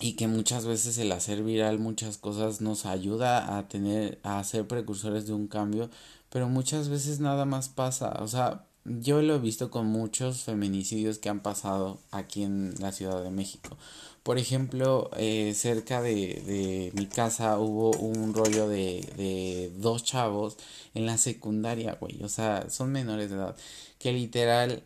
y 0.00 0.14
que 0.14 0.26
muchas 0.28 0.66
veces 0.66 0.98
el 0.98 1.12
hacer 1.12 1.42
viral 1.42 1.78
muchas 1.78 2.18
cosas 2.18 2.60
nos 2.60 2.86
ayuda 2.86 3.56
a 3.58 3.68
tener 3.68 4.18
a 4.22 4.42
ser 4.44 4.66
precursores 4.66 5.26
de 5.26 5.34
un 5.34 5.46
cambio 5.46 5.90
pero 6.30 6.48
muchas 6.48 6.88
veces 6.88 7.20
nada 7.20 7.44
más 7.44 7.68
pasa 7.68 8.16
o 8.20 8.28
sea 8.28 8.66
yo 8.84 9.22
lo 9.22 9.36
he 9.36 9.38
visto 9.38 9.70
con 9.70 9.86
muchos 9.86 10.42
feminicidios 10.42 11.18
que 11.18 11.30
han 11.30 11.40
pasado 11.40 12.00
aquí 12.10 12.42
en 12.42 12.74
la 12.80 12.92
Ciudad 12.92 13.22
de 13.24 13.30
México. 13.30 13.78
Por 14.22 14.36
ejemplo 14.38 15.10
eh, 15.16 15.54
cerca 15.54 16.02
de, 16.02 16.42
de 16.46 16.92
mi 16.94 17.06
casa 17.06 17.58
hubo 17.58 17.92
un 17.92 18.34
rollo 18.34 18.68
de, 18.68 19.08
de 19.16 19.72
dos 19.78 20.04
chavos 20.04 20.56
en 20.94 21.06
la 21.06 21.18
secundaria 21.18 21.96
güey 22.00 22.22
o 22.22 22.28
sea 22.28 22.68
son 22.70 22.92
menores 22.92 23.30
de 23.30 23.36
edad 23.36 23.56
que 23.98 24.12
literal 24.12 24.82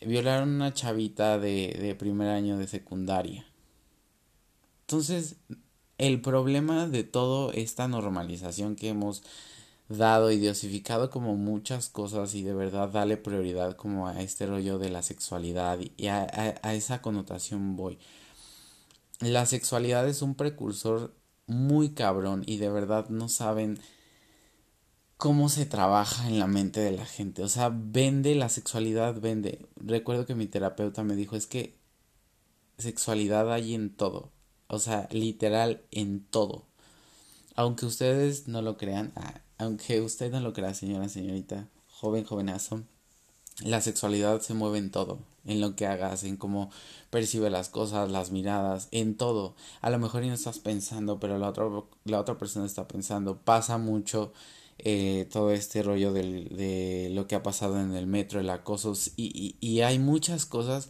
violaron 0.00 0.50
una 0.50 0.74
chavita 0.74 1.38
de, 1.38 1.76
de 1.80 1.94
primer 1.94 2.28
año 2.28 2.58
de 2.58 2.68
secundaria 2.68 3.46
entonces, 4.92 5.36
el 5.96 6.20
problema 6.20 6.86
de 6.86 7.02
toda 7.02 7.54
esta 7.54 7.88
normalización 7.88 8.76
que 8.76 8.90
hemos 8.90 9.22
dado 9.88 10.30
y 10.30 10.36
diosificado 10.36 11.08
como 11.08 11.34
muchas 11.36 11.88
cosas 11.88 12.34
y 12.34 12.42
de 12.42 12.52
verdad 12.52 12.90
darle 12.90 13.16
prioridad 13.16 13.74
como 13.74 14.06
a 14.06 14.20
este 14.20 14.46
rollo 14.46 14.78
de 14.78 14.90
la 14.90 15.00
sexualidad 15.00 15.78
y 15.96 16.08
a, 16.08 16.26
a 16.62 16.74
esa 16.74 17.00
connotación 17.00 17.74
voy. 17.74 17.98
La 19.20 19.46
sexualidad 19.46 20.06
es 20.06 20.20
un 20.20 20.34
precursor 20.34 21.14
muy 21.46 21.94
cabrón 21.94 22.42
y 22.46 22.58
de 22.58 22.68
verdad 22.68 23.08
no 23.08 23.30
saben 23.30 23.80
cómo 25.16 25.48
se 25.48 25.64
trabaja 25.64 26.28
en 26.28 26.38
la 26.38 26.46
mente 26.46 26.80
de 26.80 26.92
la 26.92 27.06
gente. 27.06 27.42
O 27.42 27.48
sea, 27.48 27.70
vende 27.72 28.34
la 28.34 28.50
sexualidad, 28.50 29.18
vende. 29.18 29.66
Recuerdo 29.76 30.26
que 30.26 30.34
mi 30.34 30.48
terapeuta 30.48 31.02
me 31.02 31.16
dijo 31.16 31.34
es 31.34 31.46
que 31.46 31.78
sexualidad 32.76 33.50
hay 33.50 33.72
en 33.74 33.88
todo. 33.88 34.30
O 34.72 34.78
sea, 34.78 35.06
literal 35.12 35.82
en 35.90 36.24
todo. 36.24 36.64
Aunque 37.56 37.84
ustedes 37.84 38.48
no 38.48 38.62
lo 38.62 38.78
crean, 38.78 39.12
ah, 39.16 39.42
aunque 39.58 40.00
usted 40.00 40.32
no 40.32 40.40
lo 40.40 40.54
crea, 40.54 40.72
señora, 40.72 41.10
señorita, 41.10 41.68
joven, 41.90 42.24
jovenazo, 42.24 42.82
la 43.60 43.82
sexualidad 43.82 44.40
se 44.40 44.54
mueve 44.54 44.78
en 44.78 44.90
todo, 44.90 45.18
en 45.44 45.60
lo 45.60 45.76
que 45.76 45.86
hagas, 45.86 46.24
en 46.24 46.38
cómo 46.38 46.70
percibe 47.10 47.50
las 47.50 47.68
cosas, 47.68 48.10
las 48.10 48.30
miradas, 48.30 48.88
en 48.92 49.14
todo. 49.14 49.54
A 49.82 49.90
lo 49.90 49.98
mejor 49.98 50.24
no 50.24 50.32
estás 50.32 50.58
pensando, 50.58 51.20
pero 51.20 51.36
la 51.36 51.50
otra, 51.50 51.66
la 52.04 52.18
otra 52.18 52.38
persona 52.38 52.64
está 52.64 52.88
pensando. 52.88 53.36
Pasa 53.36 53.76
mucho 53.76 54.32
eh, 54.78 55.28
todo 55.30 55.50
este 55.50 55.82
rollo 55.82 56.14
de 56.14 57.10
lo 57.12 57.26
que 57.26 57.34
ha 57.34 57.42
pasado 57.42 57.78
en 57.78 57.94
el 57.94 58.06
metro, 58.06 58.40
el 58.40 58.48
acoso, 58.48 58.94
y 59.16 59.80
hay 59.82 59.98
muchas 59.98 60.46
cosas 60.46 60.88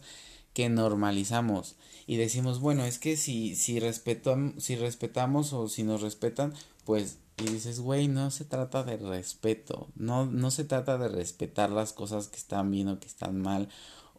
que 0.53 0.69
normalizamos 0.69 1.75
y 2.05 2.17
decimos, 2.17 2.59
bueno, 2.59 2.85
es 2.85 2.99
que 2.99 3.17
si, 3.17 3.55
si, 3.55 3.79
si 3.79 4.75
respetamos 4.75 5.53
o 5.53 5.67
si 5.69 5.83
nos 5.83 6.01
respetan, 6.01 6.53
pues, 6.85 7.19
y 7.37 7.45
dices, 7.45 7.79
güey, 7.79 8.07
no 8.07 8.29
se 8.31 8.45
trata 8.45 8.83
de 8.83 8.97
respeto, 8.97 9.87
no, 9.95 10.25
no 10.25 10.51
se 10.51 10.65
trata 10.65 10.97
de 10.97 11.07
respetar 11.07 11.71
las 11.71 11.93
cosas 11.93 12.27
que 12.27 12.37
están 12.37 12.71
bien 12.71 12.89
o 12.89 12.99
que 12.99 13.07
están 13.07 13.41
mal, 13.41 13.69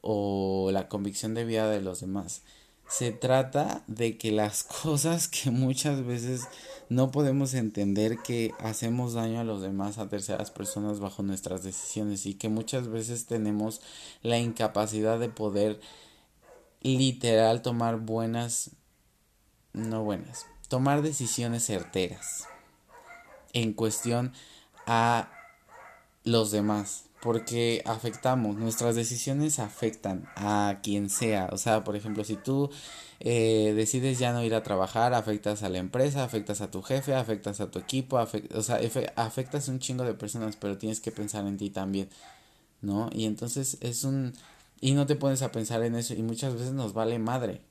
o 0.01 0.71
la 0.73 0.89
convicción 0.89 1.35
de 1.35 1.45
vida 1.45 1.69
de 1.69 1.81
los 1.81 2.01
demás. 2.01 2.43
Se 2.89 3.13
trata 3.13 3.83
de 3.87 4.19
que 4.19 4.33
las 4.33 4.65
cosas 4.83 5.29
que 5.29 5.51
muchas 5.51 6.05
veces 6.05 6.43
no 6.89 7.11
podemos 7.11 7.55
entender 7.55 8.19
que 8.19 8.53
hacemos 8.59 9.15
daño 9.15 9.41
a 9.41 9.45
los 9.45 9.63
demás, 9.63 9.99
a 9.99 10.09
terceras 10.09 10.51
personas 10.51 11.01
bajo 11.01 11.23
nuestras 11.23 11.63
decisiones 11.63 12.27
y 12.27 12.35
que 12.35 12.49
muchas 12.49 12.89
veces 12.89 13.27
tenemos 13.27 13.81
la 14.23 14.39
incapacidad 14.39 15.19
de 15.19 15.29
poder 15.29 15.81
literal 16.85 17.63
tomar 17.63 17.99
buenas, 17.99 18.71
no 19.73 20.05
buenas, 20.05 20.47
tomar 20.69 21.03
decisiones 21.03 21.65
certeras 21.65 22.47
en 23.53 23.73
cuestión 23.73 24.33
a 24.87 25.31
los 26.25 26.51
demás, 26.51 27.05
porque 27.23 27.83
afectamos, 27.87 28.57
nuestras 28.57 28.95
decisiones 28.97 29.59
afectan 29.59 30.29
a 30.37 30.81
quien 30.83 31.09
sea, 31.09 31.49
o 31.53 31.57
sea, 31.57 31.85
por 31.85 31.97
ejemplo, 31.97 32.23
si 32.25 32.37
tú 32.37 32.71
eh, 33.21 33.73
decides 33.75 34.19
ya 34.19 34.33
no 34.33 34.45
ir 34.45 34.55
a 34.55 34.63
trabajar, 34.63 35.15
afectas 35.15 35.63
a 35.63 35.71
la 35.71 35.79
empresa, 35.79 36.25
afectas 36.25 36.61
a 36.61 36.71
tu 36.71 36.83
jefe, 36.83 37.15
afectas 37.15 37.61
a 37.61 37.71
tu 37.71 37.79
equipo, 37.79 38.19
o 38.55 38.63
sea, 38.63 38.81
afectas 39.17 39.69
a 39.69 39.73
un 39.73 39.79
chingo 39.79 40.05
de 40.05 40.15
personas, 40.15 40.57
pero 40.57 40.77
tienes 40.77 41.01
que 41.01 41.13
pensar 41.13 41.47
en 41.47 41.57
ti 41.57 41.71
también, 41.71 42.11
¿no? 42.83 43.09
Y 43.13 43.25
entonces 43.25 43.79
es 43.81 44.05
un 44.05 44.35
y 44.81 44.93
no 44.93 45.07
te 45.07 45.17
pones 45.17 45.43
a 45.43 45.53
pensar 45.53 45.83
en 45.83 45.95
eso 45.95 46.15
y 46.15 46.23
muchas 46.23 46.55
veces 46.55 46.73
nos 46.73 46.93
vale 46.93 47.19
madre, 47.19 47.63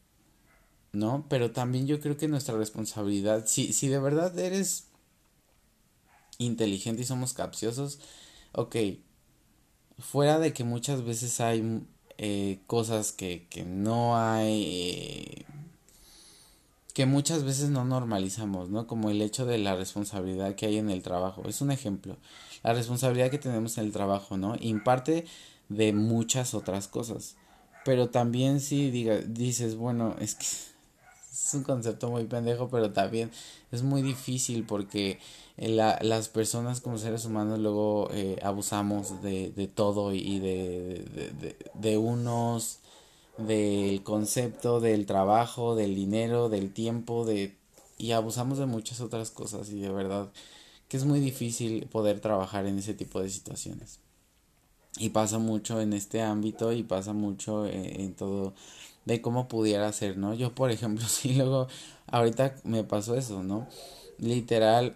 ¿no? 0.92 1.26
Pero 1.30 1.52
también 1.52 1.88
yo 1.88 2.00
creo 2.00 2.18
que 2.18 2.28
nuestra 2.28 2.58
responsabilidad, 2.58 3.46
si, 3.46 3.74
si 3.74 3.88
de 3.88 4.00
verdad 4.00 4.38
eres 4.38 4.88
inteligente 6.38 7.04
y 7.04 7.06
somos 7.06 7.34
capciosos, 7.34 8.00
ok, 8.54 8.76
fuera 10.00 10.40
de 10.40 10.54
que 10.54 10.64
muchas 10.64 11.04
veces 11.04 11.40
hay 11.40 11.84
eh, 12.18 12.60
cosas 12.68 13.12
que, 13.12 13.48
que 13.50 13.64
no 13.64 14.18
hay, 14.18 14.64
eh, 14.64 15.46
que 16.94 17.06
muchas 17.06 17.44
veces 17.44 17.70
no 17.70 17.86
normalizamos, 17.86 18.70
¿no? 18.70 18.88
Como 18.88 19.10
el 19.10 19.22
hecho 19.22 19.46
de 19.46 19.58
la 19.58 19.76
responsabilidad 19.76 20.56
que 20.56 20.68
hay 20.68 20.78
en 20.78 20.90
el 20.90 21.02
trabajo. 21.02 21.44
Es 21.48 21.62
un 21.62 21.72
ejemplo. 21.72 22.18
La 22.64 22.74
responsabilidad 22.74 23.32
que 23.32 23.40
tenemos 23.40 23.78
en 23.78 23.86
el 23.86 23.92
trabajo, 23.92 24.38
¿no? 24.38 24.56
Imparte 24.60 25.26
de 25.76 25.94
muchas 25.94 26.54
otras 26.54 26.88
cosas. 26.88 27.36
Pero 27.86 28.10
también 28.10 28.60
si 28.60 28.92
diga, 28.92 29.18
dices, 29.18 29.76
bueno, 29.76 30.16
es 30.20 30.36
que 30.36 30.46
es 31.32 31.54
un 31.54 31.64
concepto 31.64 32.10
muy 32.10 32.26
pendejo, 32.26 32.70
pero 32.70 32.92
también 32.92 33.32
es 33.72 33.84
muy 33.84 34.02
difícil 34.02 34.66
porque 34.66 35.20
la, 35.58 36.00
las 36.02 36.30
personas 36.30 36.82
como 36.82 36.98
seres 36.98 37.26
humanos 37.26 37.60
luego 37.60 38.10
eh, 38.12 38.40
abusamos 38.42 39.22
de, 39.22 39.72
todo 39.74 40.14
y 40.14 40.40
de, 40.40 41.06
de, 41.40 41.56
de 41.74 41.98
unos, 41.98 42.80
del 43.38 44.04
concepto, 44.04 44.80
del 44.80 45.06
trabajo, 45.06 45.76
del 45.76 45.96
dinero, 45.96 46.50
del 46.50 46.72
tiempo, 46.74 47.26
de 47.26 47.56
y 47.98 48.12
abusamos 48.12 48.58
de 48.58 48.66
muchas 48.66 49.02
otras 49.02 49.32
cosas 49.32 49.70
y 49.70 49.80
de 49.80 49.90
verdad 49.90 50.32
que 50.88 50.98
es 50.98 51.06
muy 51.06 51.20
difícil 51.20 51.88
poder 51.88 52.20
trabajar 52.20 52.66
en 52.66 52.80
ese 52.80 52.94
tipo 52.94 53.22
de 53.22 53.30
situaciones 53.30 54.00
y 54.98 55.10
pasa 55.10 55.40
mucho 55.40 55.82
en 55.82 55.94
este 55.94 56.22
ámbito 56.22 56.72
y 56.72 56.84
pasa 56.84 57.14
mucho 57.14 57.66
en, 57.66 58.02
en, 58.02 58.14
todo 58.14 58.54
de 59.06 59.22
cómo 59.22 59.48
pudiera 59.48 59.92
ser, 59.92 60.18
¿no? 60.18 60.34
Yo, 60.34 60.54
por 60.56 60.72
ejemplo, 60.72 61.06
sí, 61.08 61.34
luego, 61.36 61.68
ahorita 62.08 62.56
me 62.64 62.84
pasó 62.84 63.16
eso, 63.16 63.44
¿no? 63.44 63.68
Literal, 64.20 64.96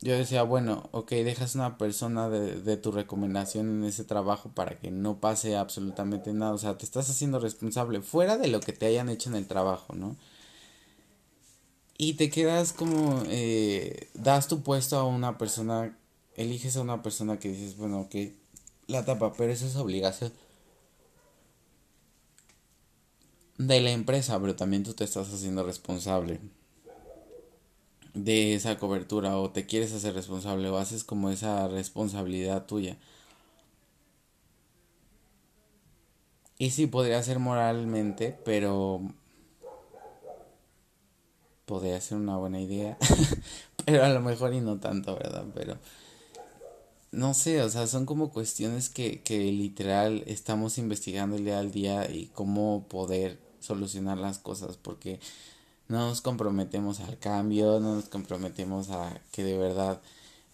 yo 0.00 0.16
decía, 0.16 0.42
bueno, 0.42 0.88
ok, 0.92 1.10
dejas 1.10 1.54
una 1.54 1.78
persona 1.78 2.28
de, 2.28 2.60
de 2.60 2.76
tu 2.76 2.92
recomendación 2.92 3.68
en 3.68 3.84
ese 3.84 4.04
trabajo 4.04 4.50
para 4.50 4.78
que 4.78 4.90
no 4.90 5.20
pase 5.20 5.56
absolutamente 5.56 6.32
nada, 6.32 6.52
o 6.52 6.58
sea, 6.58 6.76
te 6.76 6.84
estás 6.84 7.08
haciendo 7.08 7.38
responsable 7.38 8.02
fuera 8.02 8.36
de 8.36 8.48
lo 8.48 8.60
que 8.60 8.72
te 8.72 8.86
hayan 8.86 9.08
hecho 9.08 9.30
en 9.30 9.36
el 9.36 9.46
trabajo, 9.46 9.94
¿no? 9.94 10.16
Y 11.98 12.14
te 12.14 12.30
quedas 12.30 12.72
como, 12.72 13.22
eh, 13.28 14.10
das 14.14 14.48
tu 14.48 14.62
puesto 14.62 14.98
a 14.98 15.04
una 15.04 15.38
persona, 15.38 15.96
eliges 16.34 16.76
a 16.76 16.82
una 16.82 17.02
persona 17.02 17.38
que 17.38 17.48
dices, 17.48 17.76
bueno, 17.76 18.00
ok, 18.00 18.14
la 18.86 19.04
tapa, 19.04 19.32
pero 19.32 19.52
eso 19.52 19.66
es 19.66 19.76
obligación 19.76 20.32
de 23.58 23.80
la 23.80 23.90
empresa, 23.90 24.38
pero 24.40 24.56
también 24.56 24.82
tú 24.84 24.94
te 24.94 25.04
estás 25.04 25.32
haciendo 25.32 25.64
responsable. 25.64 26.40
de 28.14 28.54
esa 28.54 28.78
cobertura 28.78 29.38
o 29.38 29.50
te 29.50 29.66
quieres 29.66 29.92
hacer 29.94 30.14
responsable 30.14 30.68
o 30.68 30.76
haces 30.78 31.04
como 31.04 31.30
esa 31.30 31.66
responsabilidad 31.68 32.66
tuya. 32.66 32.98
Y 36.58 36.70
sí, 36.70 36.86
podría 36.86 37.22
ser 37.22 37.38
moralmente, 37.38 38.38
pero 38.44 39.00
podría 41.66 42.00
ser 42.00 42.18
una 42.18 42.36
buena 42.36 42.60
idea. 42.60 42.96
pero 43.84 44.04
a 44.04 44.08
lo 44.10 44.20
mejor 44.20 44.54
y 44.54 44.60
no 44.60 44.78
tanto, 44.78 45.14
¿verdad? 45.16 45.44
Pero 45.54 45.78
no 47.12 47.34
sé, 47.34 47.62
o 47.62 47.68
sea, 47.68 47.86
son 47.86 48.06
como 48.06 48.30
cuestiones 48.30 48.88
que, 48.88 49.22
que 49.22 49.38
literal 49.52 50.24
estamos 50.26 50.78
investigando 50.78 51.36
el 51.36 51.44
día 51.44 51.58
al 51.58 51.70
día 51.70 52.10
y 52.10 52.26
cómo 52.34 52.86
poder 52.88 53.38
solucionar 53.60 54.18
las 54.18 54.38
cosas, 54.38 54.76
porque 54.76 55.20
no 55.88 56.08
nos 56.08 56.22
comprometemos 56.22 57.00
al 57.00 57.18
cambio, 57.18 57.80
no 57.80 57.96
nos 57.96 58.08
comprometemos 58.08 58.90
a 58.90 59.20
que 59.30 59.44
de 59.44 59.58
verdad 59.58 60.00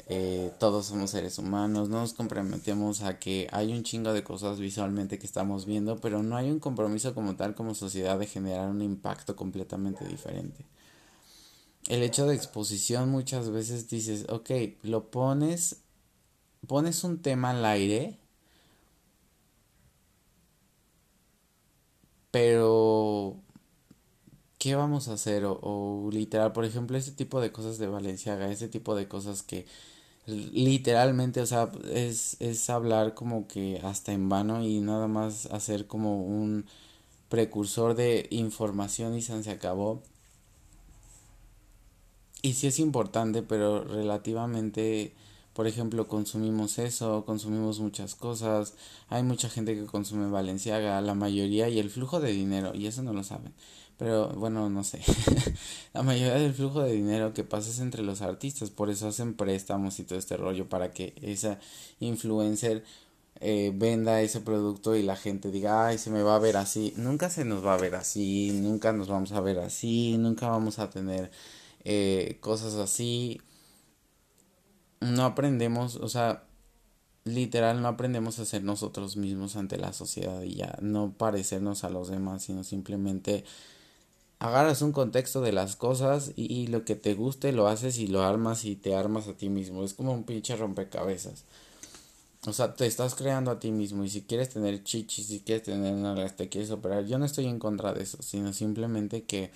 eh, 0.09 0.53
todos 0.59 0.87
somos 0.87 1.11
seres 1.11 1.39
humanos, 1.39 1.89
no 1.89 2.01
nos 2.01 2.15
comprometemos 2.15 3.03
a 3.03 3.19
que 3.19 3.47
hay 3.53 3.73
un 3.73 3.85
chingo 3.85 4.13
de 4.13 4.25
cosas 4.25 4.59
visualmente 4.59 5.19
que 5.19 5.27
estamos 5.27 5.67
viendo, 5.67 6.01
pero 6.01 6.23
no 6.23 6.37
hay 6.37 6.51
un 6.51 6.61
compromiso 6.61 7.15
como 7.15 7.37
tal 7.37 7.55
como 7.55 7.75
sociedad 7.75 8.19
de 8.19 8.27
generar 8.27 8.69
un 8.69 8.83
impacto 8.83 9.37
completamente 9.37 10.07
diferente. 10.07 10.65
El 11.89 12.03
hecho 12.03 12.27
de 12.27 12.35
exposición 12.35 13.11
muchas 13.11 13.51
veces 13.51 13.89
dices, 13.89 14.27
ok, 14.29 14.51
lo 14.83 15.11
pones, 15.11 15.83
pones 16.67 17.05
un 17.05 17.21
tema 17.23 17.51
al 17.51 17.65
aire, 17.65 18.19
pero 22.31 23.37
¿qué 24.59 24.75
vamos 24.75 25.09
a 25.09 25.15
hacer? 25.15 25.45
O, 25.47 26.09
literal, 26.13 26.53
por 26.53 26.65
ejemplo, 26.65 26.97
ese 26.99 27.13
tipo 27.13 27.41
de 27.41 27.53
cosas 27.53 27.79
de 27.79 27.87
Valenciaga, 27.87 28.51
ese 28.51 28.69
tipo 28.69 28.95
de 28.95 29.09
cosas 29.09 29.43
que 29.43 29.67
literalmente, 30.27 31.41
o 31.43 31.47
sea, 31.47 31.71
es, 31.93 32.37
es 32.41 32.71
hablar 32.71 33.15
como 33.15 33.49
que 33.49 33.81
hasta 33.85 34.13
en 34.13 34.29
vano 34.29 34.63
y 34.65 34.81
nada 34.81 35.09
más 35.09 35.47
hacer 35.47 35.87
como 35.87 36.25
un 36.25 36.67
precursor 37.31 37.95
de 37.97 38.29
información 38.31 39.17
y 39.17 39.23
se 39.23 39.51
acabó. 39.51 40.03
Y 42.43 42.55
sí 42.55 42.69
es 42.69 42.79
importante, 42.79 43.43
pero 43.43 43.83
relativamente, 43.85 45.13
por 45.59 45.67
ejemplo, 45.67 46.07
consumimos 46.07 46.79
eso, 46.79 47.25
consumimos 47.25 47.81
muchas 47.81 48.15
cosas, 48.15 48.75
hay 49.09 49.25
mucha 49.25 49.49
gente 49.49 49.75
que 49.75 49.87
consume 49.87 50.31
Valenciaga, 50.31 51.01
la 51.01 51.15
mayoría, 51.15 51.69
y 51.69 51.81
el 51.81 51.91
flujo 51.91 52.21
de 52.21 52.31
dinero, 52.31 52.77
y 52.77 52.87
eso 52.87 53.03
no 53.03 53.13
lo 53.13 53.25
saben. 53.25 53.53
Pero 53.97 54.29
bueno, 54.37 54.71
no 54.71 54.85
sé. 54.85 55.01
la 55.95 56.05
mayoría 56.05 56.35
del 56.37 56.55
flujo 56.55 56.83
de 56.83 56.93
dinero 56.93 57.35
que 57.35 57.43
pasa 57.43 57.71
es 57.71 57.81
entre 57.81 58.05
los 58.05 58.23
artistas, 58.23 58.71
por 58.71 58.89
eso 58.89 59.09
hacen 59.09 59.35
préstamos 59.35 59.99
y 59.99 60.05
todo 60.05 60.17
este 60.17 60.37
rollo 60.37 60.69
para 60.69 60.93
que 60.93 61.13
esa 61.23 61.59
influencer 61.99 62.85
eh, 63.41 63.73
venda 63.75 64.23
ese 64.23 64.41
producto 64.41 64.95
y 64.95 65.03
la 65.03 65.17
gente 65.17 65.51
diga, 65.51 65.89
ay, 65.89 65.99
se 65.99 66.11
me 66.11 66.23
va 66.23 66.37
a 66.37 66.39
ver 66.39 66.57
así. 66.57 66.95
Nunca 66.97 67.31
se 67.31 67.45
nos 67.45 67.67
va 67.67 67.75
a 67.75 67.79
ver 67.79 67.97
así, 67.97 68.53
nunca 68.55 68.93
nos 68.93 69.09
vamos 69.09 69.33
a 69.33 69.41
ver 69.41 69.59
así, 69.59 70.19
nunca 70.19 70.49
vamos 70.49 70.79
a 70.79 70.89
tener 70.89 71.33
eh, 71.83 72.39
cosas 72.41 72.75
así. 72.75 73.41
No 75.01 75.25
aprendemos, 75.25 75.97
o 75.97 76.09
sea, 76.09 76.45
literal 77.25 77.83
no 77.83 77.89
aprendemos 77.89 78.39
a 78.39 78.45
ser 78.45 78.65
nosotros 78.65 79.17
mismos 79.17 79.57
ante 79.57 79.77
la 79.77 79.93
sociedad 79.93 80.43
y 80.43 80.57
ya 80.57 80.77
no 80.81 81.13
parecernos 81.13 81.85
a 81.85 81.91
los 81.91 82.09
demás, 82.09 82.43
sino 82.45 82.65
simplemente 82.65 83.45
agarras 84.39 84.83
un 84.83 84.93
contexto 84.93 85.41
de 85.41 85.53
las 85.53 85.77
cosas 85.77 86.33
y, 86.37 86.69
lo 86.69 86.85
que 86.85 86.95
te 86.95 87.15
guste 87.15 87.53
lo 87.53 87.69
haces 87.69 87.99
y 87.99 88.07
lo 88.07 88.23
armas 88.23 88.65
y 88.65 88.77
te 88.77 88.95
armas 88.95 89.29
a 89.29 89.35
ti 89.35 89.49
mismo. 89.49 89.85
Es 89.85 89.95
como 89.95 90.13
un 90.13 90.25
pinche 90.25 90.57
rompecabezas. 90.57 91.45
O 92.47 92.53
sea, 92.53 92.75
te 92.75 92.87
estás 92.87 93.17
creando 93.17 93.51
a 93.51 93.59
ti 93.59 93.73
mismo 93.73 94.05
y 94.05 94.11
si 94.11 94.23
quieres 94.23 94.51
tener 94.51 94.85
chichis, 94.85 95.27
si 95.27 95.41
quieres 95.41 95.65
tener 95.65 95.93
nalgas, 95.95 96.37
te 96.37 96.49
quieres 96.49 96.71
operar. 96.71 97.05
Yo 97.05 97.19
no 97.19 97.25
estoy 97.25 97.47
en 97.47 97.59
contra 97.59 97.93
de 97.93 98.05
eso, 98.05 98.23
sino 98.23 98.53
simplemente 98.53 99.25
que 99.25 99.51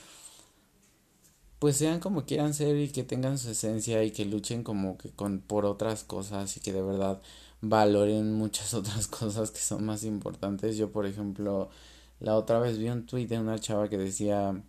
pues 1.62 1.76
sean 1.76 2.00
como 2.00 2.24
quieran 2.26 2.54
ser 2.54 2.76
y 2.76 2.88
que 2.88 3.04
tengan 3.04 3.38
su 3.38 3.50
esencia 3.50 4.02
y 4.02 4.10
que 4.10 4.24
luchen 4.24 4.64
como 4.64 4.98
que 4.98 5.10
con 5.10 5.38
por 5.38 5.64
otras 5.64 6.02
cosas 6.02 6.56
y 6.56 6.60
que 6.60 6.72
de 6.72 6.82
verdad 6.82 7.22
valoren 7.60 8.32
muchas 8.34 8.74
otras 8.80 9.06
cosas 9.06 9.52
que 9.52 9.60
son 9.60 9.84
más 9.84 10.02
importantes. 10.02 10.76
Yo, 10.76 10.90
por 10.90 11.06
ejemplo, 11.06 11.70
la 12.18 12.34
otra 12.36 12.58
vez 12.58 12.78
vi 12.78 12.88
un 12.88 13.06
tweet 13.06 13.28
de 13.28 13.38
una 13.38 13.60
chava 13.60 13.88
que 13.88 13.96
decía 13.96 14.60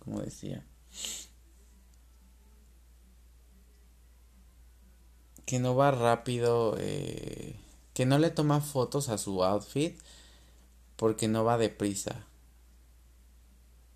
como 0.00 0.20
decía. 0.20 0.66
Que 5.46 5.60
no 5.60 5.76
va 5.76 5.92
rápido, 5.92 6.74
eh, 6.80 7.54
que 7.94 8.04
no 8.04 8.18
le 8.18 8.30
toma 8.30 8.60
fotos 8.60 9.08
a 9.10 9.16
su 9.16 9.44
outfit 9.44 9.96
porque 10.96 11.28
no 11.28 11.44
va 11.44 11.56
deprisa. 11.56 12.27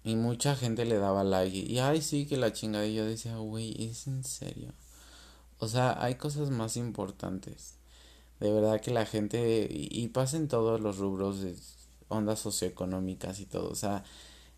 Y 0.04 0.16
mucha 0.16 0.56
gente 0.56 0.84
le 0.84 0.98
daba 0.98 1.24
like. 1.24 1.56
Y 1.56 1.78
ay, 1.78 2.02
sí, 2.02 2.26
que 2.26 2.36
la 2.36 2.52
chingada. 2.52 2.86
Y 2.86 2.94
yo 2.94 3.04
decía, 3.04 3.36
güey, 3.36 3.74
es 3.84 4.06
en 4.06 4.24
serio. 4.24 4.72
O 5.58 5.68
sea, 5.68 6.02
hay 6.02 6.16
cosas 6.16 6.50
más 6.50 6.76
importantes. 6.76 7.74
De 8.40 8.52
verdad 8.52 8.80
que 8.80 8.90
la 8.90 9.06
gente. 9.06 9.68
Y, 9.70 9.88
y 9.90 10.08
pasa 10.08 10.36
en 10.36 10.48
todos 10.48 10.80
los 10.80 10.98
rubros 10.98 11.40
de 11.40 11.56
ondas 12.08 12.40
socioeconómicas 12.40 13.40
y 13.40 13.46
todo. 13.46 13.70
O 13.70 13.74
sea, 13.76 14.04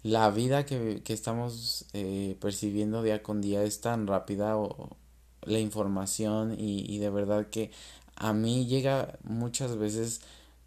la 0.02 0.30
vida 0.30 0.66
que, 0.66 1.02
que 1.02 1.12
estamos 1.12 1.86
eh, 1.94 2.36
percibiendo 2.40 3.02
día 3.02 3.22
con 3.22 3.40
día 3.40 3.62
es 3.62 3.80
tan 3.80 4.06
rápida 4.06 4.56
o 4.56 4.96
la 5.42 5.58
información 5.58 6.54
y, 6.58 6.84
y 6.90 6.98
de 6.98 7.10
verdad 7.10 7.48
que 7.48 7.70
a 8.16 8.32
mí 8.32 8.66
llega 8.66 9.18
muchas 9.24 9.76
veces 9.76 10.20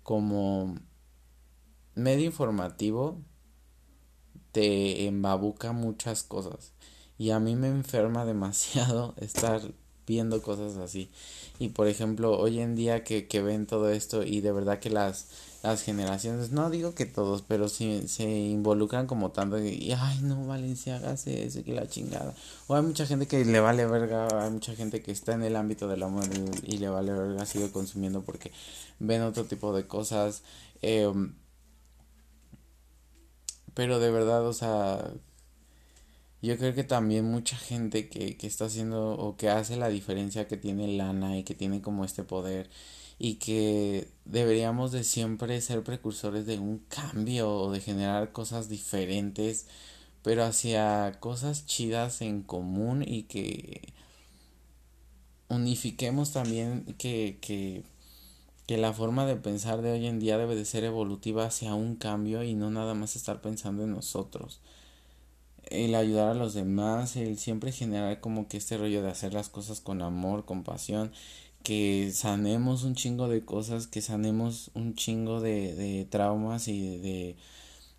como 0.04 0.76
medio 1.96 2.26
informativo 2.26 3.20
te 4.58 5.06
embabuca 5.06 5.72
muchas 5.72 6.24
cosas 6.24 6.72
y 7.20 7.30
a 7.30 7.40
mí 7.40 7.56
me 7.56 7.68
enferma 7.68 8.26
demasiado 8.34 9.14
estar 9.18 9.62
viendo 10.08 10.42
cosas 10.42 10.78
así 10.78 11.12
y 11.60 11.70
por 11.70 11.88
ejemplo 11.88 12.40
hoy 12.40 12.60
en 12.60 12.76
día 12.76 13.04
que, 13.04 13.28
que 13.28 13.44
ven 13.44 13.68
todo 13.68 13.92
esto 13.92 14.24
y 14.24 14.42
de 14.42 14.52
verdad 14.52 14.80
que 14.80 14.90
las 14.90 15.28
las 15.62 15.84
generaciones, 15.84 16.52
no 16.52 16.70
digo 16.70 16.94
que 16.94 17.06
todos, 17.06 17.42
pero 17.42 17.68
si 17.68 18.08
se 18.08 18.24
involucran 18.24 19.06
como 19.06 19.32
tanto 19.32 19.60
y, 19.60 19.92
ay, 19.92 20.20
no, 20.22 20.46
Valencia, 20.46 20.98
hágase 20.98 21.46
eso, 21.46 21.64
que 21.64 21.74
la 21.74 21.88
chingada. 21.88 22.34
O 22.68 22.76
hay 22.76 22.84
mucha 22.84 23.06
gente 23.06 23.28
que 23.28 23.44
le 23.44 23.60
vale 23.60 23.86
verga, 23.86 24.46
hay 24.46 24.52
mucha 24.52 24.76
gente 24.76 25.02
que 25.02 25.12
está 25.12 25.34
en 25.34 25.44
el 25.44 25.56
ámbito 25.56 25.88
del 25.88 26.04
amor 26.04 26.26
y, 26.64 26.78
le 26.78 26.90
vale 26.90 27.12
verga, 27.12 27.46
sigue 27.46 27.72
consumiendo 27.72 28.22
porque 28.22 28.52
ven 29.00 29.24
otro 29.24 29.46
tipo 29.46 29.74
de 29.74 29.88
cosas. 29.88 30.44
Em, 30.82 31.34
pero 33.78 34.00
de 34.00 34.10
verdad, 34.12 34.48
o 34.48 34.54
sea, 34.54 35.14
yo 36.42 36.58
creo 36.58 36.74
que 36.74 36.84
también 36.84 37.26
mucha 37.26 37.58
gente 37.58 38.10
que, 38.10 38.36
que 38.38 38.48
está 38.48 38.66
haciendo 38.66 39.12
o 39.12 39.38
que 39.38 39.50
hace 39.50 39.78
la 39.78 39.90
diferencia, 39.90 40.48
que 40.48 40.58
tiene 40.58 40.88
lana 40.98 41.38
y 41.38 41.44
que 41.44 41.54
tiene 41.54 41.82
como 41.84 42.04
este 42.04 42.24
poder 42.24 42.72
y 43.20 43.36
que 43.36 44.08
deberíamos 44.26 44.92
de 44.92 45.04
siempre 45.04 45.62
ser 45.62 45.84
precursores 45.84 46.48
de 46.48 46.58
un 46.60 46.80
cambio 46.90 47.52
o 47.52 47.72
de 47.72 47.82
generar 47.82 48.32
cosas 48.32 48.70
diferentes 48.70 49.68
pero 50.24 50.44
hacia 50.44 51.20
cosas 51.20 51.66
chidas 51.68 52.22
en 52.22 52.44
común 52.44 53.04
y 53.08 53.24
que 53.24 53.94
unifiquemos 55.50 56.34
también 56.34 56.84
que, 56.98 57.38
que, 57.42 57.84
que 58.68 58.78
la 58.78 58.94
forma 58.94 59.26
de 59.26 59.36
pensar 59.38 59.82
de 59.82 59.92
hoy 59.94 60.06
en 60.08 60.20
día 60.20 60.38
debe 60.38 60.56
de 60.56 60.66
ser 60.66 60.84
evolutiva 60.84 61.46
hacia 61.46 61.74
un 61.74 61.96
cambio 61.96 62.44
y 62.44 62.54
no 62.54 62.70
nada 62.70 62.94
más 62.94 63.16
estar 63.16 63.42
pensando 63.42 63.84
en 63.84 63.92
nosotros 63.92 64.62
el 65.70 65.96
ayudar 65.96 66.30
a 66.30 66.34
los 66.34 66.54
demás, 66.54 67.16
el 67.16 67.38
siempre 67.38 67.72
generar 67.72 68.20
como 68.20 68.48
que 68.48 68.58
este 68.58 68.78
rollo 68.78 69.02
de 69.02 69.10
hacer 69.10 69.34
las 69.34 69.50
cosas 69.50 69.82
con 69.82 70.02
amor, 70.02 70.46
con 70.46 70.64
pasión 70.64 71.12
que 71.64 72.12
sanemos 72.14 72.84
un 72.84 72.96
chingo 72.96 73.28
de 73.28 73.44
cosas, 73.44 73.88
que 73.88 74.02
sanemos 74.02 74.72
un 74.74 74.96
chingo 74.96 75.42
de, 75.42 75.76
de 75.76 76.06
traumas 76.06 76.68
y 76.70 76.98
de, 77.00 77.36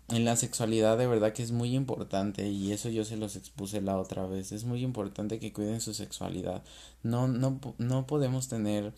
En 0.09 0.25
la 0.25 0.35
sexualidad 0.35 0.97
de 0.97 1.07
verdad 1.07 1.33
que 1.33 1.43
es 1.43 1.51
muy 1.51 1.75
importante 1.75 2.49
y 2.49 2.71
eso 2.71 2.89
yo 2.89 3.05
se 3.05 3.17
los 3.17 3.35
expuse 3.35 3.81
la 3.81 3.99
otra 3.99 4.25
vez. 4.27 4.51
Es 4.51 4.65
muy 4.65 4.83
importante 4.83 5.39
que 5.39 5.53
cuiden 5.53 5.81
su 5.81 5.93
sexualidad. 5.93 6.63
No, 7.03 7.27
no, 7.27 7.59
no 7.77 8.07
podemos 8.07 8.47
tener... 8.47 8.93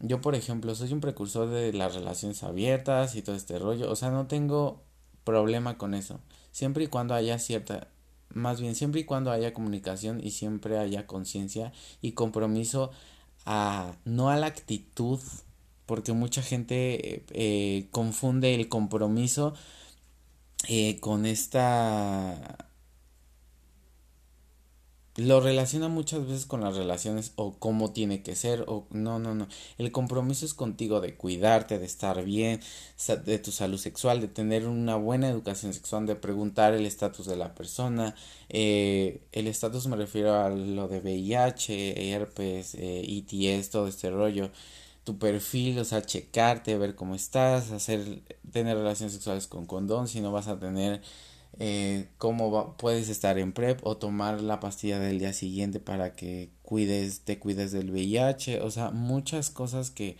Yo, 0.00 0.20
por 0.20 0.34
ejemplo, 0.34 0.74
soy 0.74 0.92
un 0.92 1.00
precursor 1.00 1.48
de 1.50 1.72
las 1.72 1.94
relaciones 1.94 2.42
abiertas 2.42 3.16
y 3.16 3.22
todo 3.22 3.36
este 3.36 3.58
rollo. 3.58 3.90
O 3.90 3.96
sea, 3.96 4.10
no 4.10 4.26
tengo 4.26 4.82
problema 5.24 5.76
con 5.78 5.94
eso. 5.94 6.20
Siempre 6.52 6.84
y 6.84 6.86
cuando 6.88 7.14
haya 7.14 7.38
cierta... 7.38 7.88
Más 8.32 8.60
bien, 8.60 8.76
siempre 8.76 9.00
y 9.00 9.04
cuando 9.04 9.32
haya 9.32 9.52
comunicación 9.52 10.20
y 10.22 10.30
siempre 10.30 10.78
haya 10.78 11.06
conciencia 11.06 11.72
y 12.00 12.12
compromiso 12.12 12.92
a, 13.44 13.96
no 14.04 14.30
a 14.30 14.36
la 14.36 14.46
actitud, 14.46 15.18
porque 15.84 16.12
mucha 16.12 16.40
gente 16.40 17.24
eh, 17.30 17.88
confunde 17.90 18.54
el 18.54 18.68
compromiso 18.68 19.54
eh, 20.68 21.00
con 21.00 21.26
esta 21.26 22.69
lo 25.20 25.40
relaciona 25.40 25.88
muchas 25.88 26.26
veces 26.26 26.46
con 26.46 26.62
las 26.62 26.76
relaciones 26.76 27.32
o 27.36 27.52
cómo 27.52 27.92
tiene 27.92 28.22
que 28.22 28.34
ser 28.34 28.64
o 28.68 28.86
no, 28.90 29.18
no, 29.18 29.34
no. 29.34 29.48
El 29.76 29.92
compromiso 29.92 30.46
es 30.46 30.54
contigo 30.54 31.00
de 31.02 31.14
cuidarte, 31.14 31.78
de 31.78 31.84
estar 31.84 32.24
bien, 32.24 32.60
de 33.26 33.38
tu 33.38 33.52
salud 33.52 33.76
sexual, 33.76 34.22
de 34.22 34.28
tener 34.28 34.66
una 34.66 34.96
buena 34.96 35.28
educación 35.28 35.74
sexual, 35.74 36.06
de 36.06 36.16
preguntar 36.16 36.72
el 36.72 36.86
estatus 36.86 37.26
de 37.26 37.36
la 37.36 37.54
persona. 37.54 38.14
Eh, 38.48 39.20
el 39.32 39.46
estatus 39.46 39.86
me 39.88 39.96
refiero 39.96 40.34
a 40.34 40.48
lo 40.48 40.88
de 40.88 41.00
VIH, 41.00 42.14
herpes, 42.14 42.74
eh, 42.76 43.04
ETS, 43.06 43.68
todo 43.68 43.88
este 43.88 44.10
rollo. 44.10 44.50
Tu 45.04 45.18
perfil, 45.18 45.78
o 45.80 45.84
sea, 45.84 46.02
checarte, 46.02 46.78
ver 46.78 46.94
cómo 46.94 47.14
estás, 47.14 47.72
hacer, 47.72 48.22
tener 48.52 48.76
relaciones 48.76 49.12
sexuales 49.12 49.46
con 49.48 49.66
condón, 49.66 50.08
si 50.08 50.20
no 50.20 50.32
vas 50.32 50.48
a 50.48 50.58
tener 50.58 51.02
eh, 51.62 52.08
cómo 52.16 52.74
puedes 52.78 53.10
estar 53.10 53.38
en 53.38 53.52
PrEP 53.52 53.80
o 53.86 53.98
tomar 53.98 54.40
la 54.40 54.60
pastilla 54.60 54.98
del 54.98 55.18
día 55.18 55.34
siguiente 55.34 55.78
para 55.78 56.14
que 56.14 56.48
cuides, 56.62 57.20
te 57.20 57.38
cuides 57.38 57.70
del 57.70 57.90
VIH, 57.90 58.62
o 58.62 58.70
sea, 58.70 58.90
muchas 58.92 59.50
cosas 59.50 59.90
que, 59.90 60.16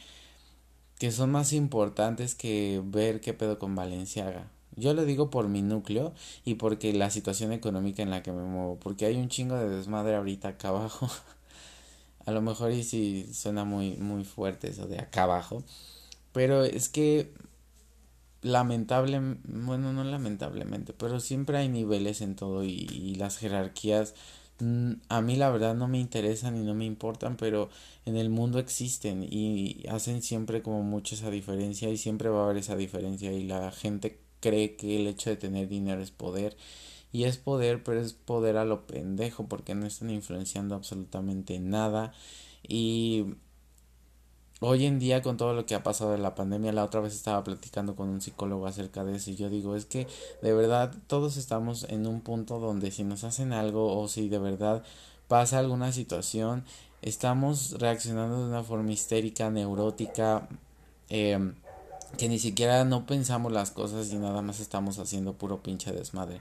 que 0.98 1.10
son 1.10 1.30
más 1.30 1.54
importantes 1.54 2.34
que 2.34 2.82
ver 2.84 3.22
qué 3.22 3.32
pedo 3.32 3.58
con 3.58 3.74
Valenciaga. 3.74 4.50
Yo 4.76 4.92
lo 4.92 5.06
digo 5.06 5.30
por 5.30 5.48
mi 5.48 5.62
núcleo 5.62 6.12
y 6.44 6.56
porque 6.56 6.92
la 6.92 7.08
situación 7.08 7.52
económica 7.52 8.02
en 8.02 8.10
la 8.10 8.22
que 8.22 8.32
me 8.32 8.42
muevo, 8.42 8.78
porque 8.78 9.06
hay 9.06 9.16
un 9.16 9.28
chingo 9.30 9.56
de 9.56 9.70
desmadre 9.70 10.16
ahorita 10.16 10.48
acá 10.48 10.68
abajo. 10.68 11.08
A 12.26 12.32
lo 12.32 12.42
mejor 12.42 12.70
y 12.72 12.84
si 12.84 13.32
suena 13.32 13.64
muy 13.64 13.96
muy 13.96 14.24
fuerte 14.24 14.68
eso 14.68 14.86
de 14.86 14.98
acá 14.98 15.22
abajo, 15.22 15.64
pero 16.32 16.64
es 16.64 16.90
que 16.90 17.32
lamentable, 18.42 19.20
bueno, 19.44 19.92
no 19.92 20.04
lamentablemente, 20.04 20.92
pero 20.92 21.20
siempre 21.20 21.58
hay 21.58 21.68
niveles 21.68 22.20
en 22.20 22.36
todo 22.36 22.64
y, 22.64 23.14
las 23.16 23.38
jerarquías 23.38 24.14
mm, 24.60 24.92
a 25.08 25.20
mí 25.20 25.36
la 25.36 25.50
verdad 25.50 25.74
no 25.74 25.88
me 25.88 25.98
interesan 25.98 26.56
y 26.56 26.64
no 26.64 26.74
me 26.74 26.86
importan, 26.86 27.36
pero 27.36 27.68
en 28.06 28.16
el 28.16 28.30
mundo 28.30 28.58
existen 28.58 29.26
y 29.28 29.84
hacen 29.88 30.22
siempre 30.22 30.62
como 30.62 30.82
mucho 30.82 31.14
esa 31.14 31.30
diferencia 31.30 31.90
y 31.90 31.96
siempre 31.96 32.28
va 32.28 32.40
a 32.42 32.44
haber 32.44 32.58
esa 32.58 32.76
diferencia 32.76 33.32
y 33.32 33.44
la 33.44 33.72
gente 33.72 34.20
cree 34.40 34.76
que 34.76 34.96
el 34.96 35.06
hecho 35.06 35.30
de 35.30 35.36
tener 35.36 35.68
dinero 35.68 36.02
es 36.02 36.10
poder 36.10 36.56
y 37.12 37.24
es 37.24 37.36
poder, 37.38 37.82
pero 37.82 38.00
es 38.00 38.12
poder 38.12 38.56
a 38.56 38.64
lo 38.64 38.86
pendejo 38.86 39.48
porque 39.48 39.74
no 39.74 39.86
están 39.86 40.10
influenciando 40.10 40.74
absolutamente 40.74 41.58
nada 41.60 42.12
y 42.66 43.34
hoy 44.60 44.86
en 44.86 44.98
día 44.98 45.22
con 45.22 45.36
todo 45.36 45.54
lo 45.54 45.66
que 45.66 45.74
ha 45.74 45.82
pasado 45.82 46.12
de 46.12 46.18
la 46.18 46.34
pandemia, 46.34 46.72
la 46.72 46.84
otra 46.84 47.00
vez 47.00 47.14
estaba 47.14 47.42
platicando 47.42 47.96
con 47.96 48.08
un 48.08 48.20
psicólogo 48.20 48.66
acerca 48.66 49.04
de 49.04 49.16
eso 49.16 49.30
y 49.30 49.36
yo 49.36 49.48
digo, 49.48 49.74
es 49.74 49.86
que 49.86 50.06
de 50.42 50.52
verdad 50.52 50.92
todos 51.06 51.36
estamos 51.36 51.84
en 51.84 52.06
un 52.06 52.20
punto 52.20 52.58
donde 52.58 52.90
si 52.90 53.02
nos 53.02 53.24
hacen 53.24 53.52
algo 53.52 53.98
o 53.98 54.08
si 54.08 54.28
de 54.28 54.38
verdad 54.38 54.82
pasa 55.28 55.58
alguna 55.58 55.92
situación, 55.92 56.64
estamos 57.02 57.78
reaccionando 57.78 58.38
de 58.38 58.50
una 58.50 58.62
forma 58.62 58.92
histérica, 58.92 59.50
neurótica, 59.50 60.48
eh, 61.08 61.52
que 62.18 62.28
ni 62.28 62.38
siquiera 62.38 62.84
no 62.84 63.06
pensamos 63.06 63.52
las 63.52 63.70
cosas 63.70 64.12
y 64.12 64.16
nada 64.16 64.42
más 64.42 64.60
estamos 64.60 64.98
haciendo 64.98 65.34
puro 65.34 65.62
pinche 65.62 65.92
desmadre. 65.92 66.40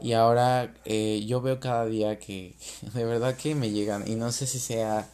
Y 0.00 0.14
ahora 0.14 0.74
eh, 0.84 1.24
yo 1.26 1.40
veo 1.40 1.60
cada 1.60 1.86
día 1.86 2.18
que 2.18 2.56
de 2.94 3.04
verdad 3.04 3.36
que 3.36 3.54
me 3.54 3.70
llegan 3.70 4.08
y 4.08 4.14
no 4.16 4.32
sé 4.32 4.46
si 4.46 4.58
sea 4.58 5.08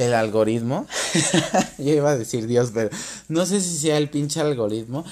el 0.00 0.14
algoritmo. 0.14 0.86
Yo 1.78 1.92
iba 1.92 2.10
a 2.10 2.18
decir 2.18 2.46
Dios, 2.46 2.70
pero 2.72 2.90
no 3.28 3.46
sé 3.46 3.60
si 3.60 3.76
sea 3.76 3.96
el 3.98 4.08
pinche 4.10 4.40
algoritmo 4.40 5.04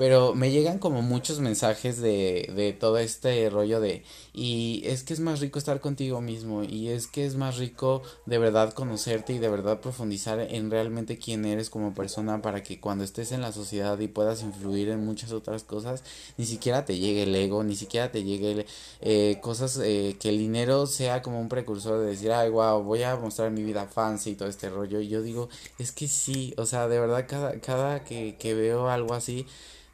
pero 0.00 0.34
me 0.34 0.50
llegan 0.50 0.78
como 0.78 1.02
muchos 1.02 1.40
mensajes 1.40 2.00
de, 2.00 2.50
de 2.56 2.72
todo 2.72 2.96
este 2.96 3.50
rollo 3.50 3.80
de 3.80 4.02
y 4.32 4.80
es 4.86 5.02
que 5.02 5.12
es 5.12 5.20
más 5.20 5.40
rico 5.40 5.58
estar 5.58 5.82
contigo 5.82 6.22
mismo 6.22 6.64
y 6.64 6.88
es 6.88 7.06
que 7.06 7.26
es 7.26 7.34
más 7.34 7.58
rico 7.58 8.00
de 8.24 8.38
verdad 8.38 8.72
conocerte 8.72 9.34
y 9.34 9.38
de 9.38 9.50
verdad 9.50 9.80
profundizar 9.80 10.40
en 10.40 10.70
realmente 10.70 11.18
quién 11.18 11.44
eres 11.44 11.68
como 11.68 11.92
persona 11.92 12.40
para 12.40 12.62
que 12.62 12.80
cuando 12.80 13.04
estés 13.04 13.30
en 13.32 13.42
la 13.42 13.52
sociedad 13.52 13.98
y 13.98 14.08
puedas 14.08 14.40
influir 14.42 14.88
en 14.88 15.04
muchas 15.04 15.32
otras 15.32 15.64
cosas 15.64 16.02
ni 16.38 16.46
siquiera 16.46 16.86
te 16.86 16.96
llegue 16.96 17.24
el 17.24 17.34
ego 17.34 17.62
ni 17.62 17.76
siquiera 17.76 18.10
te 18.10 18.24
llegue 18.24 18.64
eh, 19.02 19.38
cosas 19.42 19.78
eh, 19.84 20.16
que 20.18 20.30
el 20.30 20.38
dinero 20.38 20.86
sea 20.86 21.20
como 21.20 21.38
un 21.38 21.50
precursor 21.50 22.00
de 22.00 22.06
decir 22.06 22.32
ay 22.32 22.48
wow 22.48 22.82
voy 22.82 23.02
a 23.02 23.16
mostrar 23.16 23.50
mi 23.50 23.62
vida 23.62 23.84
fancy 23.84 24.30
y 24.30 24.34
todo 24.34 24.48
este 24.48 24.70
rollo 24.70 24.98
y 24.98 25.08
yo 25.08 25.20
digo 25.20 25.50
es 25.78 25.92
que 25.92 26.08
sí 26.08 26.54
o 26.56 26.64
sea 26.64 26.88
de 26.88 26.98
verdad 26.98 27.26
cada 27.28 27.60
cada 27.60 28.02
que, 28.02 28.36
que 28.38 28.54
veo 28.54 28.88
algo 28.88 29.12
así 29.12 29.44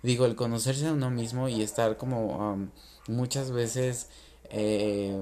digo, 0.03 0.27
el 0.27 0.37
conocerse 0.37 0.89
a 0.89 0.93
uno 0.93 1.11
mismo 1.11 1.49
y 1.49 1.63
estar 1.63 1.97
como 1.97 2.69
muchas 3.09 3.51
veces 3.51 4.09
eh, 4.51 5.21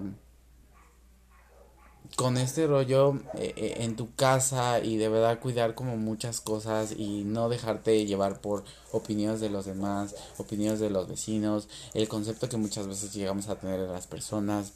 con 2.17 2.37
este 2.37 2.67
rollo 2.67 3.17
eh, 3.35 3.55
eh, 3.57 3.75
en 3.79 3.97
tu 3.97 4.15
casa 4.15 4.79
y 4.81 4.97
de 4.97 5.09
verdad 5.09 5.41
cuidar 5.41 5.75
como 5.75 5.97
muchas 5.97 6.41
cosas 6.41 6.93
y 6.97 7.25
no 7.25 7.49
dejarte 7.49 8.07
llevar 8.07 8.41
por 8.41 8.65
opiniones 8.93 9.41
de 9.41 9.51
los 9.51 9.65
demás, 9.65 10.15
opiniones 10.39 10.79
de 10.81 10.91
los 10.91 11.09
vecinos, 11.09 11.69
el 11.93 12.09
concepto 12.09 12.49
que 12.49 12.57
muchas 12.57 12.87
veces 12.87 13.13
llegamos 13.15 13.49
a 13.49 13.57
tener 13.57 13.81
de 13.81 13.89
las 13.89 14.07
personas. 14.07 14.73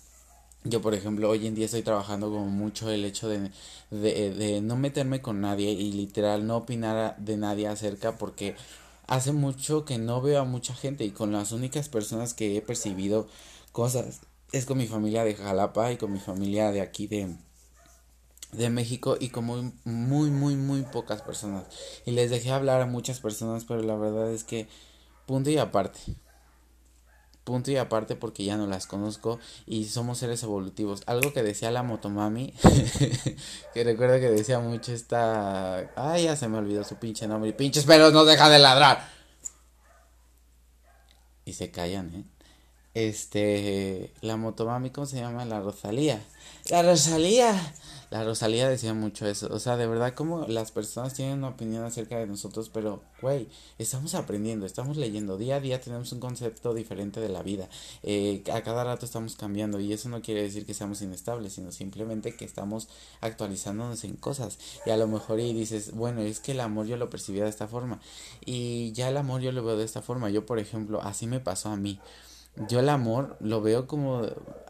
Yo, 0.64 0.82
por 0.82 0.94
ejemplo, 0.94 1.30
hoy 1.30 1.46
en 1.46 1.54
día 1.54 1.66
estoy 1.66 1.82
trabajando 1.82 2.28
como 2.30 2.46
mucho 2.46 2.90
el 2.90 3.04
hecho 3.04 3.28
de, 3.28 3.52
de, 3.92 4.34
de 4.34 4.60
no 4.60 4.76
meterme 4.76 5.22
con 5.22 5.40
nadie 5.40 5.70
y 5.70 5.92
literal 5.92 6.46
no 6.46 6.56
opinar 6.56 7.16
de 7.18 7.36
nadie 7.36 7.68
acerca 7.68 8.18
porque 8.18 8.56
hace 9.08 9.32
mucho 9.32 9.84
que 9.84 9.98
no 9.98 10.20
veo 10.20 10.40
a 10.40 10.44
mucha 10.44 10.74
gente 10.74 11.04
y 11.04 11.10
con 11.10 11.32
las 11.32 11.50
únicas 11.50 11.88
personas 11.88 12.34
que 12.34 12.56
he 12.56 12.62
percibido 12.62 13.26
cosas 13.72 14.20
es 14.52 14.66
con 14.66 14.78
mi 14.78 14.86
familia 14.86 15.24
de 15.24 15.34
Jalapa 15.34 15.90
y 15.92 15.96
con 15.96 16.12
mi 16.12 16.20
familia 16.20 16.70
de 16.70 16.80
aquí 16.80 17.06
de 17.06 17.36
de 18.52 18.70
México 18.70 19.16
y 19.20 19.28
con 19.28 19.44
muy 19.44 19.72
muy 19.84 20.30
muy 20.30 20.56
muy 20.56 20.82
pocas 20.82 21.22
personas. 21.22 21.64
Y 22.06 22.12
les 22.12 22.30
dejé 22.30 22.50
hablar 22.50 22.80
a 22.80 22.86
muchas 22.86 23.20
personas 23.20 23.64
pero 23.64 23.82
la 23.82 23.96
verdad 23.96 24.30
es 24.32 24.44
que 24.44 24.68
punto 25.26 25.50
y 25.50 25.58
aparte 25.58 26.00
punto 27.48 27.70
y 27.70 27.78
aparte 27.78 28.14
porque 28.14 28.44
ya 28.44 28.58
no 28.58 28.66
las 28.66 28.86
conozco 28.86 29.38
y 29.66 29.86
somos 29.86 30.18
seres 30.18 30.42
evolutivos. 30.42 31.02
Algo 31.06 31.32
que 31.32 31.42
decía 31.42 31.70
la 31.70 31.82
motomami, 31.82 32.52
que 33.72 33.84
recuerdo 33.84 34.20
que 34.20 34.28
decía 34.28 34.58
mucho 34.58 34.92
esta... 34.92 35.90
Ay, 35.96 36.24
ya 36.24 36.36
se 36.36 36.46
me 36.46 36.58
olvidó 36.58 36.84
su 36.84 36.96
pinche 36.96 37.26
nombre. 37.26 37.54
Pinches 37.54 37.86
perros 37.86 38.12
no 38.12 38.26
deja 38.26 38.50
de 38.50 38.58
ladrar. 38.58 39.08
Y 41.46 41.54
se 41.54 41.70
callan, 41.70 42.14
¿eh? 42.14 42.24
Este, 42.92 44.12
la 44.20 44.36
motomami, 44.36 44.90
¿cómo 44.90 45.06
se 45.06 45.16
llama? 45.16 45.46
La 45.46 45.60
Rosalía. 45.60 46.20
La 46.68 46.82
Rosalía 46.82 47.54
la 48.10 48.24
Rosalía 48.24 48.68
decía 48.68 48.94
mucho 48.94 49.26
eso. 49.26 49.48
O 49.50 49.58
sea, 49.58 49.76
de 49.76 49.86
verdad, 49.86 50.14
como 50.14 50.46
las 50.46 50.70
personas 50.72 51.14
tienen 51.14 51.38
una 51.38 51.48
opinión 51.48 51.84
acerca 51.84 52.18
de 52.18 52.26
nosotros, 52.26 52.70
pero, 52.72 53.02
güey, 53.20 53.48
estamos 53.78 54.14
aprendiendo, 54.14 54.64
estamos 54.64 54.96
leyendo. 54.96 55.36
Día 55.36 55.56
a 55.56 55.60
día 55.60 55.80
tenemos 55.80 56.10
un 56.12 56.20
concepto 56.20 56.72
diferente 56.72 57.20
de 57.20 57.28
la 57.28 57.42
vida. 57.42 57.68
Eh, 58.02 58.42
a 58.52 58.62
cada 58.62 58.84
rato 58.84 59.04
estamos 59.04 59.36
cambiando 59.36 59.78
y 59.78 59.92
eso 59.92 60.08
no 60.08 60.22
quiere 60.22 60.42
decir 60.42 60.64
que 60.64 60.72
seamos 60.72 61.02
inestables, 61.02 61.52
sino 61.52 61.70
simplemente 61.70 62.34
que 62.34 62.46
estamos 62.46 62.88
actualizándonos 63.20 64.02
en 64.04 64.16
cosas. 64.16 64.58
Y 64.86 64.90
a 64.90 64.96
lo 64.96 65.06
mejor 65.06 65.40
y 65.40 65.52
dices, 65.52 65.92
bueno, 65.92 66.22
es 66.22 66.40
que 66.40 66.52
el 66.52 66.60
amor 66.60 66.86
yo 66.86 66.96
lo 66.96 67.10
percibía 67.10 67.44
de 67.44 67.50
esta 67.50 67.68
forma. 67.68 68.00
Y 68.44 68.92
ya 68.92 69.10
el 69.10 69.18
amor 69.18 69.42
yo 69.42 69.52
lo 69.52 69.62
veo 69.62 69.76
de 69.76 69.84
esta 69.84 70.00
forma. 70.00 70.30
Yo, 70.30 70.46
por 70.46 70.58
ejemplo, 70.58 71.02
así 71.02 71.26
me 71.26 71.40
pasó 71.40 71.68
a 71.68 71.76
mí 71.76 72.00
yo 72.66 72.80
el 72.80 72.88
amor 72.88 73.36
lo 73.40 73.60
veo 73.60 73.86
como 73.86 74.22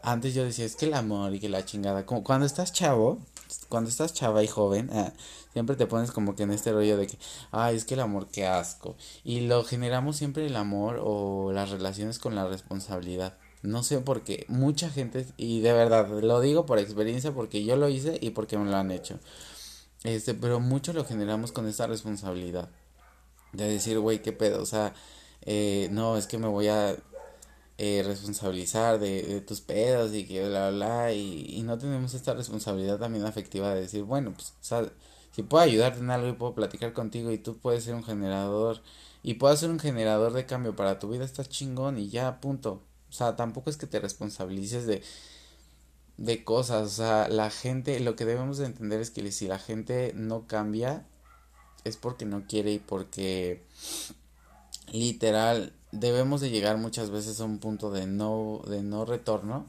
antes 0.03 0.33
yo 0.33 0.43
decía 0.43 0.65
es 0.65 0.75
que 0.75 0.85
el 0.85 0.93
amor 0.93 1.33
y 1.33 1.39
que 1.39 1.49
la 1.49 1.65
chingada 1.65 2.05
como 2.05 2.23
cuando 2.23 2.45
estás 2.45 2.71
chavo 2.71 3.19
cuando 3.67 3.89
estás 3.89 4.13
chava 4.13 4.43
y 4.43 4.47
joven 4.47 4.89
ah, 4.93 5.13
siempre 5.53 5.75
te 5.75 5.87
pones 5.87 6.11
como 6.11 6.35
que 6.35 6.43
en 6.43 6.51
este 6.51 6.71
rollo 6.71 6.97
de 6.97 7.07
que 7.07 7.17
ay 7.51 7.75
es 7.75 7.85
que 7.85 7.95
el 7.95 8.01
amor 8.01 8.27
qué 8.31 8.45
asco 8.45 8.95
y 9.23 9.41
lo 9.41 9.63
generamos 9.63 10.17
siempre 10.17 10.45
el 10.45 10.55
amor 10.55 11.01
o 11.03 11.51
las 11.51 11.69
relaciones 11.69 12.19
con 12.19 12.35
la 12.35 12.47
responsabilidad. 12.47 13.37
No 13.61 13.83
sé 13.83 13.99
por 13.99 14.21
qué 14.21 14.45
mucha 14.47 14.89
gente 14.89 15.25
y 15.35 15.59
de 15.59 15.73
verdad 15.73 16.07
lo 16.21 16.39
digo 16.39 16.65
por 16.65 16.79
experiencia 16.79 17.33
porque 17.33 17.65
yo 17.65 17.75
lo 17.75 17.89
hice 17.89 18.17
y 18.21 18.29
porque 18.29 18.57
me 18.57 18.69
lo 18.69 18.77
han 18.77 18.91
hecho. 18.91 19.19
Este 20.03 20.33
pero 20.33 20.59
mucho 20.59 20.93
lo 20.93 21.03
generamos 21.03 21.51
con 21.51 21.67
esta 21.67 21.87
responsabilidad 21.87 22.69
de 23.51 23.67
decir 23.67 23.99
güey 23.99 24.21
qué 24.21 24.31
pedo 24.31 24.61
o 24.61 24.65
sea 24.65 24.93
eh, 25.41 25.89
no 25.91 26.17
es 26.17 26.27
que 26.27 26.37
me 26.37 26.47
voy 26.47 26.67
a 26.67 26.95
eh, 27.81 28.03
responsabilizar 28.05 28.99
de, 28.99 29.39
tus 29.47 29.61
pedos 29.61 30.13
y 30.13 30.25
que 30.25 30.45
bla, 30.49 30.69
bla, 30.69 31.13
y, 31.13 31.45
y, 31.47 31.63
no 31.63 31.77
tenemos 31.77 32.13
esta 32.13 32.33
responsabilidad 32.33 32.99
también 32.99 33.23
afectiva 33.25 33.73
de 33.73 33.79
decir, 33.79 34.03
bueno, 34.03 34.33
pues, 34.33 34.49
o 34.49 34.63
sea, 34.63 34.91
si 35.31 35.43
puedo 35.43 35.63
ayudarte 35.63 35.99
en 35.99 36.09
algo 36.11 36.27
y 36.27 36.33
puedo 36.33 36.53
platicar 36.53 36.91
contigo 36.91 37.31
y 37.31 37.37
tú 37.37 37.57
puedes 37.57 37.85
ser 37.85 37.95
un 37.95 38.03
generador 38.03 38.81
y 39.23 39.35
puedo 39.35 39.55
ser 39.55 39.69
un 39.69 39.79
generador 39.79 40.33
de 40.33 40.45
cambio 40.45 40.75
para 40.75 40.99
tu 40.99 41.07
vida, 41.07 41.23
estás 41.23 41.47
chingón 41.47 41.97
y 41.97 42.09
ya, 42.09 42.41
punto. 42.41 42.83
O 43.09 43.13
sea, 43.13 43.37
tampoco 43.37 43.69
es 43.69 43.77
que 43.77 43.87
te 43.87 44.01
responsabilices 44.01 44.85
de, 44.85 45.01
de 46.17 46.43
cosas, 46.43 46.85
o 46.85 46.89
sea, 46.89 47.29
la 47.29 47.49
gente, 47.49 47.97
lo 48.01 48.17
que 48.17 48.25
debemos 48.25 48.57
de 48.57 48.65
entender 48.65 48.99
es 48.99 49.09
que 49.09 49.31
si 49.31 49.47
la 49.47 49.57
gente 49.57 50.11
no 50.15 50.47
cambia, 50.47 51.07
es 51.85 51.95
porque 51.95 52.25
no 52.25 52.45
quiere 52.45 52.73
y 52.73 52.79
porque 52.79 53.63
literal 54.91 55.78
debemos 55.91 56.41
de 56.41 56.49
llegar 56.49 56.77
muchas 56.77 57.09
veces 57.09 57.39
a 57.41 57.45
un 57.45 57.59
punto 57.59 57.91
de 57.91 58.05
no, 58.07 58.61
de 58.67 58.83
no 58.83 59.05
retorno 59.05 59.67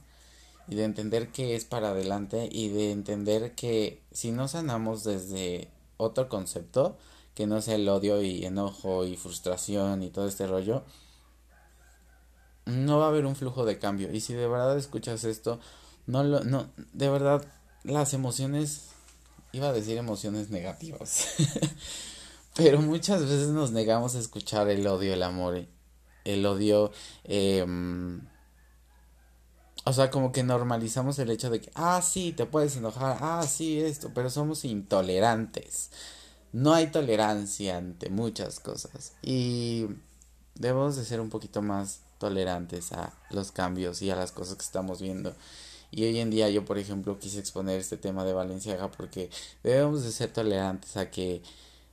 y 0.69 0.75
de 0.75 0.85
entender 0.85 1.33
que 1.33 1.57
es 1.57 1.65
para 1.65 1.91
adelante 1.91 2.49
y 2.51 2.69
de 2.69 2.93
entender 2.93 3.55
que 3.55 4.03
si 4.13 4.31
no 4.31 4.49
sanamos 4.49 5.05
desde 5.05 5.69
otro 5.97 6.29
concepto, 6.29 6.97
que 7.35 7.47
no 7.47 7.61
sea 7.61 7.75
el 7.77 7.89
odio 7.89 8.23
y 8.23 8.45
enojo 8.45 9.05
y 9.05 9.17
frustración 9.17 10.03
y 10.03 10.11
todo 10.11 10.29
este 10.29 10.47
rollo, 10.47 10.85
no 12.67 12.99
va 12.99 13.07
a 13.07 13.09
haber 13.09 13.27
un 13.27 13.37
flujo 13.37 13.65
de 13.65 13.79
cambio. 13.79 14.13
Y 14.13 14.21
si 14.21 14.35
de 14.35 14.47
verdad 14.47 14.77
escuchas 14.79 15.25
esto, 15.25 15.61
no 16.07 16.23
lo, 16.23 16.45
no, 16.45 16.69
de 16.93 17.09
verdad, 17.09 17.45
las 17.83 18.15
emociones, 18.15 18.91
iba 19.53 19.69
a 19.69 19.73
decir 19.73 19.97
emociones 19.97 20.51
negativas, 20.51 21.27
pero 22.57 22.81
muchas 22.81 23.23
veces 23.23 23.49
nos 23.49 23.73
negamos 23.73 24.15
a 24.15 24.19
escuchar 24.19 24.69
el 24.69 24.87
odio, 24.87 25.15
el 25.15 25.23
amor, 25.23 25.67
el 26.25 26.45
odio, 26.47 26.93
eh, 27.25 27.65
o 29.85 29.93
sea, 29.93 30.11
como 30.11 30.31
que 30.33 30.43
normalizamos 30.43 31.19
el 31.19 31.31
hecho 31.31 31.51
de 31.51 31.61
que, 31.61 31.71
ah, 31.75 32.03
sí, 32.03 32.33
te 32.33 32.47
puedes 32.47 32.77
enojar, 32.77 33.19
ah, 33.21 33.47
sí, 33.49 33.81
esto, 33.81 34.11
pero 34.15 34.31
somos 34.31 34.65
intolerantes. 34.65 35.91
No 36.53 36.75
hay 36.75 36.89
tolerancia 36.89 37.77
ante 37.79 38.11
muchas 38.11 38.61
cosas. 38.61 39.13
Y 39.23 39.87
debemos 40.55 40.97
de 40.97 41.05
ser 41.05 41.21
un 41.21 41.31
poquito 41.31 41.63
más 41.63 42.01
tolerantes 42.19 42.93
a 42.93 43.13
los 43.31 43.53
cambios 43.53 44.03
y 44.03 44.11
a 44.11 44.17
las 44.17 44.33
cosas 44.33 44.57
que 44.57 44.65
estamos 44.65 45.01
viendo. 45.01 45.35
Y 45.91 46.05
hoy 46.05 46.19
en 46.19 46.31
día 46.31 46.51
yo, 46.51 46.65
por 46.65 46.79
ejemplo, 46.79 47.19
quise 47.19 47.41
exponer 47.41 47.81
este 47.81 47.97
tema 47.97 48.25
de 48.25 48.33
Valenciaga 48.35 48.91
porque 48.91 49.31
debemos 49.63 50.05
de 50.05 50.13
ser 50.13 50.33
tolerantes 50.33 50.97
a 50.97 51.11
que 51.11 51.43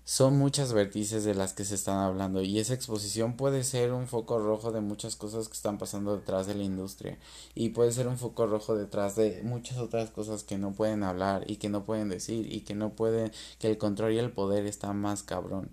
son 0.08 0.38
muchas 0.38 0.72
vértices 0.72 1.26
de 1.26 1.36
las 1.36 1.52
que 1.52 1.66
se 1.66 1.76
están 1.76 1.98
hablando 1.98 2.42
y 2.42 2.60
esa 2.60 2.74
exposición 2.74 3.36
puede 3.36 3.66
ser 3.66 3.92
un 3.92 4.08
foco 4.08 4.40
rojo 4.40 4.72
de 4.72 4.80
muchas 4.80 5.18
cosas 5.18 5.50
que 5.50 5.56
están 5.56 5.78
pasando 5.78 6.16
detrás 6.16 6.48
de 6.48 6.56
la 6.56 6.64
industria 6.64 7.18
y 7.56 7.70
puede 7.72 7.92
ser 7.92 8.08
un 8.08 8.18
foco 8.18 8.48
rojo 8.48 8.78
detrás 8.78 9.18
de 9.18 9.42
muchas 9.44 9.80
otras 9.80 10.10
cosas 10.10 10.46
que 10.46 10.58
no 10.58 10.72
pueden 10.72 11.04
hablar 11.04 11.44
y 11.52 11.58
que 11.58 11.68
no 11.68 11.84
pueden 11.84 12.08
decir 12.08 12.50
y 12.50 12.62
que 12.62 12.74
no 12.74 12.92
pueden 12.92 13.34
que 13.60 13.70
el 13.70 13.78
control 13.78 14.14
y 14.14 14.20
el 14.20 14.32
poder 14.32 14.66
está 14.66 14.94
más 14.94 15.24
cabrón. 15.24 15.72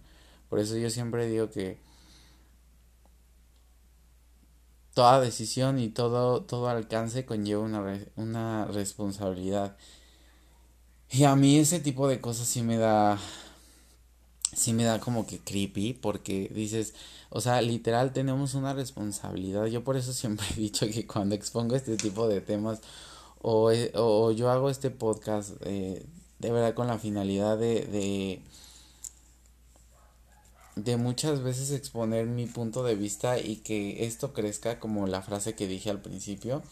Por 0.49 0.59
eso 0.59 0.76
yo 0.78 0.91
siempre 0.91 1.28
digo 1.28 1.51
que 1.51 1.78
toda 4.95 5.20
decisión 5.20 5.78
y 5.78 5.91
todo 5.91 6.43
todo 6.43 6.68
alcance 6.68 7.24
conlleva 7.24 7.62
una 7.62 8.01
una 8.16 8.64
responsabilidad. 8.66 9.76
Y 11.11 11.22
a 11.24 11.37
mí 11.37 11.59
ese 11.59 11.78
tipo 11.78 12.09
de 12.09 12.20
cosas 12.20 12.49
sí 12.49 12.62
me 12.62 12.78
da 12.78 13.18
sí 14.55 14.73
me 14.73 14.85
da 14.85 15.01
como 15.01 15.27
que 15.27 15.39
creepy 15.39 15.95
porque 15.95 16.51
dices, 16.55 16.95
o 17.31 17.41
sea, 17.41 17.61
literal 17.63 18.13
tenemos 18.13 18.55
una 18.55 18.75
responsabilidad. 18.75 19.67
Yo 19.67 19.85
por 19.85 19.97
eso 19.97 20.13
siempre 20.13 20.47
he 20.57 20.61
dicho 20.61 20.87
que 20.87 21.07
cuando 21.07 21.35
expongo 21.35 21.77
este 21.77 21.97
tipo 21.97 22.29
de 22.29 22.41
temas 22.41 22.81
o, 23.43 23.71
eh, 23.71 23.93
o 23.95 24.33
yo 24.33 24.51
hago 24.51 24.71
este 24.71 24.91
podcast 24.91 25.51
eh, 25.67 26.07
de 26.39 26.51
verdad 26.53 26.75
con 26.75 26.87
la 26.87 26.99
finalidad 26.99 27.59
de, 27.59 27.83
de 27.83 28.43
de 30.77 30.97
muchas 30.97 31.43
veces 31.43 31.71
exponer 31.71 32.27
mi 32.27 32.47
punto 32.47 32.83
de 32.83 32.97
vista 32.97 33.39
y 33.39 33.57
que 33.57 34.07
esto 34.07 34.33
crezca 34.33 34.81
como 34.81 35.07
la 35.07 35.23
frase 35.23 35.55
que 35.55 35.69
dije 35.69 35.91
al 35.91 36.01
principio 36.01 36.63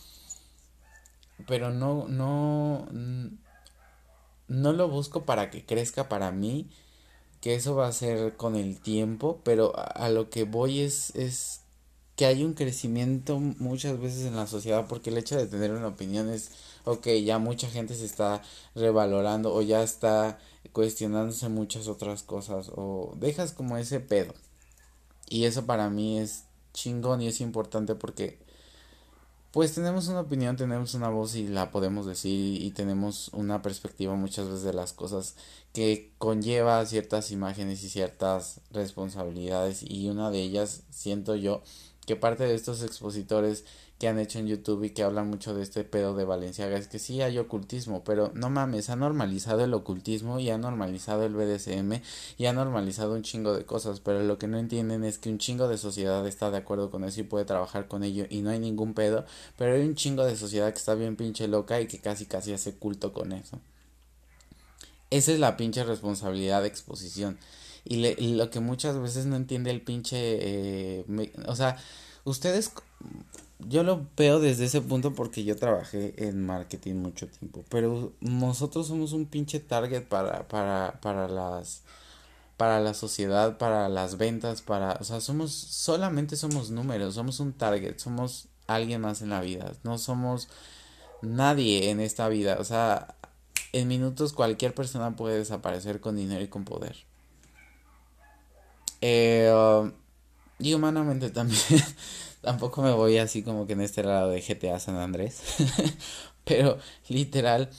pero 1.47 1.71
no 1.71 2.09
no 2.09 2.89
no 4.49 4.73
lo 4.73 4.89
busco 4.89 5.25
para 5.25 5.51
que 5.51 5.65
crezca 5.67 6.09
para 6.09 6.33
mí 6.33 6.71
que 7.43 7.57
eso 7.57 7.75
va 7.75 7.89
a 7.89 7.93
ser 7.93 8.37
con 8.37 8.55
el 8.55 8.81
tiempo, 8.81 9.41
pero 9.43 9.73
a, 9.77 10.09
lo 10.11 10.31
que 10.31 10.45
voy 10.45 10.79
es, 10.79 11.11
es 11.17 11.63
que 12.15 12.25
hay 12.25 12.45
un 12.45 12.55
crecimiento 12.55 13.41
muchas 13.41 13.99
veces 13.99 14.27
en 14.27 14.37
la 14.37 14.47
sociedad 14.47 14.87
porque 14.89 15.11
el 15.11 15.19
hecho 15.19 15.37
de 15.37 15.49
tener 15.49 15.73
una 15.73 15.89
opinión 15.89 16.31
es, 16.31 16.53
ok, 16.85 17.09
ya 17.25 17.41
mucha 17.41 17.69
gente 17.69 17.97
se 17.97 18.05
está 18.05 18.43
revalorando 18.77 19.53
o 19.53 19.61
ya 19.61 19.83
está 19.83 20.39
cuestionándose 20.73 21.49
muchas 21.49 21.89
otras 21.89 22.23
cosas 22.23 22.71
o 22.77 23.13
dejas 23.17 23.53
como 23.53 23.77
ese 23.77 23.99
pedo. 23.99 24.35
Y 25.29 25.45
eso 25.47 25.67
para 25.67 25.91
mí 25.91 26.21
es 26.21 26.45
chingón 26.73 27.23
y 27.23 27.27
es 27.27 27.41
importante 27.41 27.97
porque 27.97 28.39
pues 29.53 29.75
tenemos 29.75 30.09
una 30.09 30.21
opinión, 30.21 30.57
tenemos 30.57 30.95
una 30.95 31.11
voz 31.11 31.37
y 31.37 31.47
la 31.47 31.71
podemos 31.71 32.07
decir 32.07 32.63
y, 32.63 32.71
tenemos 32.71 33.29
una 33.35 33.61
perspectiva 33.61 34.15
muchas 34.15 34.47
veces 34.47 34.63
de 34.63 34.73
las 34.73 34.95
cosas 34.95 35.37
que 35.75 36.11
conlleva 36.17 36.85
ciertas 36.87 37.31
imágenes 37.31 37.85
y 37.85 37.91
ciertas 37.91 38.61
responsabilidades 38.71 39.83
y 39.83 40.09
una 40.09 40.31
de 40.31 40.41
ellas 40.41 40.85
siento 40.91 41.37
yo 41.37 41.63
que 42.07 42.17
parte 42.17 42.45
de 42.45 42.55
estos 42.55 42.83
expositores 42.83 43.65
que 44.03 44.09
han 44.09 44.19
hecho 44.19 44.41
en 44.41 44.49
YouTube 44.49 44.83
y 44.83 44.91
que 44.91 45.05
hablan 45.05 45.31
mucho 45.31 45.55
de 45.55 45.63
este 45.63 45.85
pedo 45.85 46.17
de 46.17 46.25
Valenciaga 46.25 46.77
es 46.77 46.89
que 46.89 46.99
sí 46.99 47.23
hay 47.23 47.39
ocultismo, 47.39 48.03
pero 48.03 48.33
no 48.35 48.51
mames, 48.51 48.91
ha 48.91 48.97
normalizado 48.97 49.63
el 49.63 49.73
ocultismo 49.75 50.41
y 50.41 50.51
ha 50.51 50.59
normalizado 50.59 51.25
el 51.25 51.35
BDSM 51.35 52.03
y 52.37 52.47
ha 52.47 52.53
normalizado 52.53 53.15
un 53.15 53.23
chingo 53.23 53.55
de 53.55 53.65
cosas, 53.65 54.01
pero 54.01 54.25
lo 54.25 54.39
que 54.39 54.49
no 54.49 54.59
entienden 54.59 55.05
es 55.05 55.19
que 55.19 55.29
un 55.29 55.39
chingo 55.39 55.69
de 55.69 55.79
sociedad 55.79 56.27
está 56.27 56.51
de 56.51 56.57
acuerdo 56.57 56.91
con 56.91 57.05
eso 57.05 57.21
y 57.21 57.23
puede 57.23 57.45
trabajar 57.45 57.87
con 57.87 58.03
ello 58.03 58.27
y 58.29 58.43
no 58.43 58.51
hay 58.51 58.59
ningún 58.59 58.93
pedo, 58.93 59.25
pero 59.57 59.77
hay 59.77 59.83
un 59.83 59.95
chingo 59.95 60.25
de 60.25 60.35
sociedad 60.35 60.73
que 60.73 60.79
está 60.81 60.97
bien 60.97 61.15
pinche 61.15 61.47
loca 61.47 61.81
y 61.81 61.87
que 61.87 62.01
casi 62.01 62.27
casi 62.27 62.53
hace 62.53 62.75
culto 62.75 63.13
con 63.13 63.31
eso. 63.31 63.61
Esa 65.11 65.31
es 65.31 65.39
la 65.39 65.57
pinche 65.57 65.85
responsabilidad 65.85 66.63
de 66.63 66.67
exposición. 66.67 67.39
Y, 67.85 68.35
lo 68.35 68.51
que 68.51 68.59
muchas 68.59 68.99
veces 68.99 69.27
no 69.27 69.37
entiende 69.37 69.71
el 69.71 69.81
pinche... 69.81 70.17
Eh, 70.19 71.33
o 71.47 71.55
sea, 71.55 71.77
ustedes 72.25 72.73
yo 73.69 73.83
lo 73.83 74.07
veo 74.17 74.41
desde 74.41 74.65
ese 74.67 74.81
punto 74.81 75.15
porque 75.15 75.45
yo 75.45 75.57
trabajé 75.57 76.15
en 76.29 76.45
marketing 76.45 76.97
mucho 76.97 77.27
tiempo, 77.29 77.65
pero 77.69 78.13
nosotros 78.21 78.87
somos 78.89 79.13
un 79.13 79.27
pinche 79.27 79.61
target 79.61 80.05
para, 80.05 80.49
para, 80.49 81.01
para 81.01 81.29
las, 81.29 81.83
para 82.57 82.81
la 82.81 82.95
sociedad, 82.95 83.59
para 83.59 83.89
las 83.89 84.19
ventas, 84.19 84.63
para, 84.63 84.93
o 85.01 85.05
sea, 85.05 85.21
somos, 85.21 85.53
solamente 85.53 86.37
somos 86.37 86.71
números, 86.71 87.15
somos 87.15 87.41
un 87.41 87.53
target, 87.53 87.99
somos 87.99 88.49
alguien 88.67 89.01
más 89.01 89.23
en 89.23 89.31
la 89.31 89.41
vida, 89.41 89.73
no 89.83 89.99
somos 89.99 90.49
nadie 91.23 91.91
en 91.91 92.01
esta 92.01 92.29
vida, 92.29 92.57
o 92.61 92.65
sea, 92.65 93.15
en 93.73 93.89
minutos 93.89 94.33
cualquier 94.33 94.75
persona 94.75 95.17
puede 95.17 95.39
desaparecer 95.39 96.01
con 96.01 96.17
dinero 96.17 96.43
y 96.43 96.49
con 96.49 96.65
poder. 96.65 96.97
Eh, 99.01 99.91
y 100.59 100.75
humanamente 100.75 101.31
también 101.31 101.61
tampoco 102.43 102.83
me 102.83 102.93
voy 102.93 103.19
así 103.19 103.43
como 103.43 103.67
que 103.67 103.73
en 103.73 103.81
este 103.81 104.03
lado 104.03 104.31
de 104.31 104.43
GTA 104.43 104.79
San 104.79 104.97
Andrés. 104.97 105.41
Pero 106.45 106.79
literal, 107.09 107.71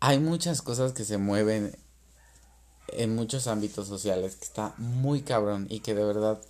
hay 0.00 0.18
muchas 0.18 0.60
cosas 0.60 0.92
que 0.92 1.04
se 1.04 1.18
mueven 1.18 1.76
en 2.88 3.14
muchos 3.14 3.46
ámbitos 3.46 3.86
sociales 3.86 4.36
que 4.36 4.44
está 4.44 4.74
muy 4.76 5.22
cabrón 5.22 5.66
y 5.70 5.80
que 5.80 5.94
de 5.94 6.04
verdad 6.04 6.40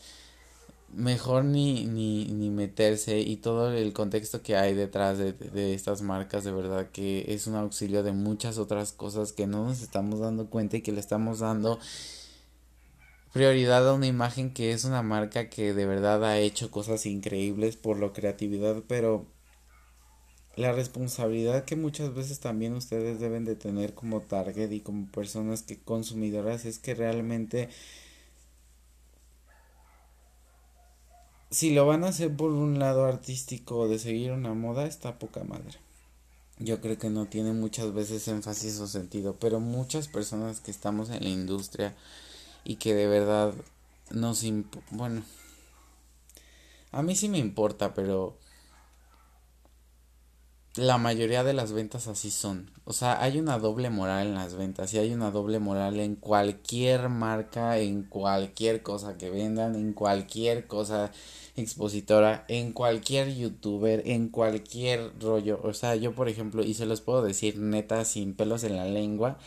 mejor 0.93 1.45
ni, 1.45 1.85
ni, 1.85 2.25
ni 2.27 2.51
meterse 2.51 3.21
y 3.21 3.37
todo 3.37 3.73
el 3.73 3.93
contexto 3.93 4.43
que 4.43 4.57
hay 4.57 4.75
detrás 4.75 5.19
de, 5.19 5.33
de 5.35 5.75
estas 5.75 6.03
marcas 6.03 6.43
de 6.43 6.53
verdad 6.53 6.89
que 6.91 7.27
es 7.29 7.47
un 7.47 7.55
auxilio 7.55 8.03
de 8.03 8.13
muchas 8.13 8.59
otras 8.59 8.93
cosas 8.93 9.33
que 9.33 9.47
no 9.47 9.67
nos 9.67 9.83
estamos 9.83 10.19
dando 10.21 10.47
cuenta 10.49 10.79
y 10.79 10.83
que 10.83 10.93
le 10.93 11.01
estamos 11.01 11.41
dando 11.41 11.79
prioridad 13.33 13.89
a 13.89 13.95
una 13.95 14.07
imagen 14.07 14.53
que 14.53 14.73
es 14.73 14.85
una 14.85 15.03
marca 15.03 15.49
que 15.49 15.73
de 15.75 15.87
verdad 15.87 16.25
ha 16.25 16.39
hecho 16.39 16.71
cosas 16.71 17.07
increíbles 17.07 17.77
por 17.77 17.99
la 17.99 18.13
creatividad, 18.13 18.83
pero 18.89 19.27
la 20.57 20.73
responsabilidad 20.73 21.65
que 21.65 21.77
muchas 21.77 22.15
veces 22.15 22.41
también 22.41 22.75
ustedes 22.75 23.21
deben 23.21 23.45
de 23.45 23.57
tener 23.57 23.95
como 23.95 24.21
target 24.21 24.71
y 24.73 24.81
como 24.81 25.07
personas 25.11 25.63
que 25.63 25.79
consumidoras 25.79 26.65
es 26.65 26.79
que 26.79 26.95
realmente 26.95 27.69
si 31.51 31.73
lo 31.73 31.87
van 31.87 32.05
a 32.05 32.09
hacer 32.09 32.37
por 32.37 32.51
un 32.51 32.79
lado 32.79 33.05
artístico 33.05 33.89
de 33.89 33.99
seguir 33.99 34.33
una 34.33 34.55
moda 34.55 34.87
está 34.87 35.19
poca 35.19 35.45
madre. 35.45 35.79
Yo 36.59 36.81
creo 36.81 36.99
que 36.99 37.09
no 37.09 37.27
tiene 37.27 37.53
muchas 37.53 37.95
veces 37.95 38.29
énfasis 38.29 38.79
o 38.81 38.87
sentido, 38.87 39.37
pero 39.41 39.61
muchas 39.61 40.09
personas 40.09 40.61
que 40.61 40.71
estamos 40.71 41.09
en 41.09 41.25
la 41.25 41.31
industria 41.31 41.97
y 42.65 42.77
que 42.77 42.95
de 42.95 43.07
verdad 43.07 43.55
nos 44.11 44.45
bueno 44.91 45.23
a 46.93 47.03
mí 47.03 47.15
sí 47.15 47.29
me 47.29 47.39
importa 47.39 47.95
pero 47.95 48.37
la 50.77 50.99
mayoría 50.99 51.43
de 51.43 51.53
las 51.53 51.73
ventas 51.73 52.07
así 52.07 52.31
son. 52.31 52.71
O 52.85 52.93
sea 52.93 53.21
hay 53.23 53.39
una 53.39 53.59
doble 53.59 53.91
moral 53.91 54.29
en 54.29 54.35
las 54.35 54.55
ventas 54.55 54.95
y 54.95 54.99
hay 54.99 55.13
una 55.13 55.31
doble 55.31 55.59
moral 55.59 55.99
en 55.99 56.15
cualquier 56.15 57.09
marca 57.09 57.79
en 57.79 58.05
cualquier 58.05 58.83
cosa 58.83 59.19
que 59.19 59.31
vendan 59.31 59.75
en 59.75 59.93
cualquier 59.93 60.69
cosa 60.69 61.11
expositora 61.57 62.45
en 62.49 62.73
cualquier 62.73 63.35
youtuber 63.35 64.03
en 64.07 64.29
cualquier 64.29 65.13
rollo. 65.21 65.61
O 65.65 65.75
sea 65.75 65.97
yo 65.97 66.15
por 66.15 66.29
ejemplo 66.29 66.63
y 66.63 66.75
se 66.75 66.87
los 66.87 67.01
puedo 67.01 67.23
decir 67.23 67.59
neta 67.59 68.05
sin 68.05 68.35
pelos 68.35 68.63
en 68.63 68.77
la 68.77 68.87
lengua 68.87 69.39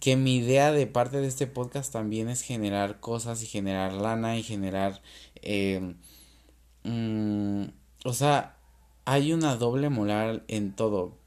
que 0.00 0.16
mi 0.16 0.36
idea 0.36 0.72
de 0.72 0.86
parte 0.86 1.20
de 1.20 1.28
este 1.28 1.46
podcast 1.46 1.92
también 1.92 2.28
es 2.28 2.42
generar 2.42 3.00
cosas 3.00 3.42
y 3.42 3.46
generar 3.46 3.92
lana 3.92 4.38
y 4.38 4.42
generar, 4.42 5.02
em, 5.42 5.96
mm, 6.84 7.64
o 8.04 8.12
sea, 8.14 8.56
hay 9.04 9.32
una 9.32 9.56
doble 9.56 9.90
moral 9.90 10.44
en 10.48 10.74
todo, 10.74 11.18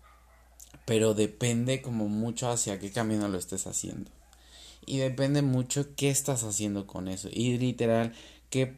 pero 0.85 1.13
depende 1.13 1.81
como 1.81 2.09
mucho 2.09 2.49
hacia 2.49 2.79
qué 2.79 2.91
camino 2.91 3.27
lo 3.27 3.37
estés 3.37 3.67
haciendo. 3.67 4.11
Y 4.85 4.97
depende 4.97 5.41
mucho 5.41 5.95
qué 5.95 6.09
estás 6.09 6.43
haciendo 6.43 6.87
con 6.87 7.07
eso. 7.07 7.29
Y 7.31 7.57
literal, 7.57 8.13
qué 8.49 8.77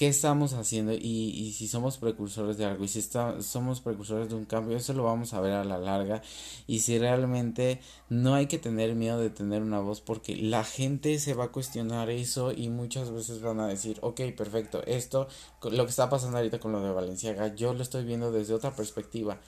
qué 0.00 0.08
estamos 0.08 0.54
haciendo 0.54 0.94
y, 0.94 0.96
y, 0.98 1.52
si 1.52 1.68
somos 1.68 1.98
precursores 1.98 2.56
de 2.56 2.64
algo 2.64 2.84
y 2.84 2.88
si 2.88 3.00
está, 3.00 3.42
somos 3.42 3.82
precursores 3.82 4.30
de 4.30 4.34
un 4.34 4.46
cambio, 4.46 4.74
eso 4.78 4.94
lo 4.94 5.04
vamos 5.04 5.34
a 5.34 5.42
ver 5.42 5.52
a 5.52 5.62
la 5.62 5.76
larga. 5.76 6.22
Y 6.66 6.78
si 6.78 6.98
realmente 6.98 7.82
no 8.08 8.34
hay 8.34 8.46
que 8.46 8.58
tener 8.58 8.94
miedo 8.94 9.20
de 9.20 9.28
tener 9.28 9.60
una 9.60 9.78
voz 9.80 10.00
porque 10.00 10.36
la 10.36 10.64
gente 10.64 11.18
se 11.18 11.34
va 11.34 11.44
a 11.44 11.48
cuestionar 11.52 12.08
eso 12.08 12.50
y 12.50 12.70
muchas 12.70 13.10
veces 13.10 13.42
van 13.42 13.60
a 13.60 13.66
decir, 13.66 13.98
ok, 14.00 14.22
perfecto, 14.34 14.82
esto, 14.86 15.28
lo 15.64 15.84
que 15.84 15.90
está 15.90 16.08
pasando 16.08 16.38
ahorita 16.38 16.60
con 16.60 16.72
lo 16.72 16.80
de 16.80 16.92
Valenciaga, 16.92 17.54
yo 17.54 17.74
lo 17.74 17.82
estoy 17.82 18.06
viendo 18.06 18.32
desde 18.32 18.54
otra 18.54 18.74
perspectiva, 18.74 19.38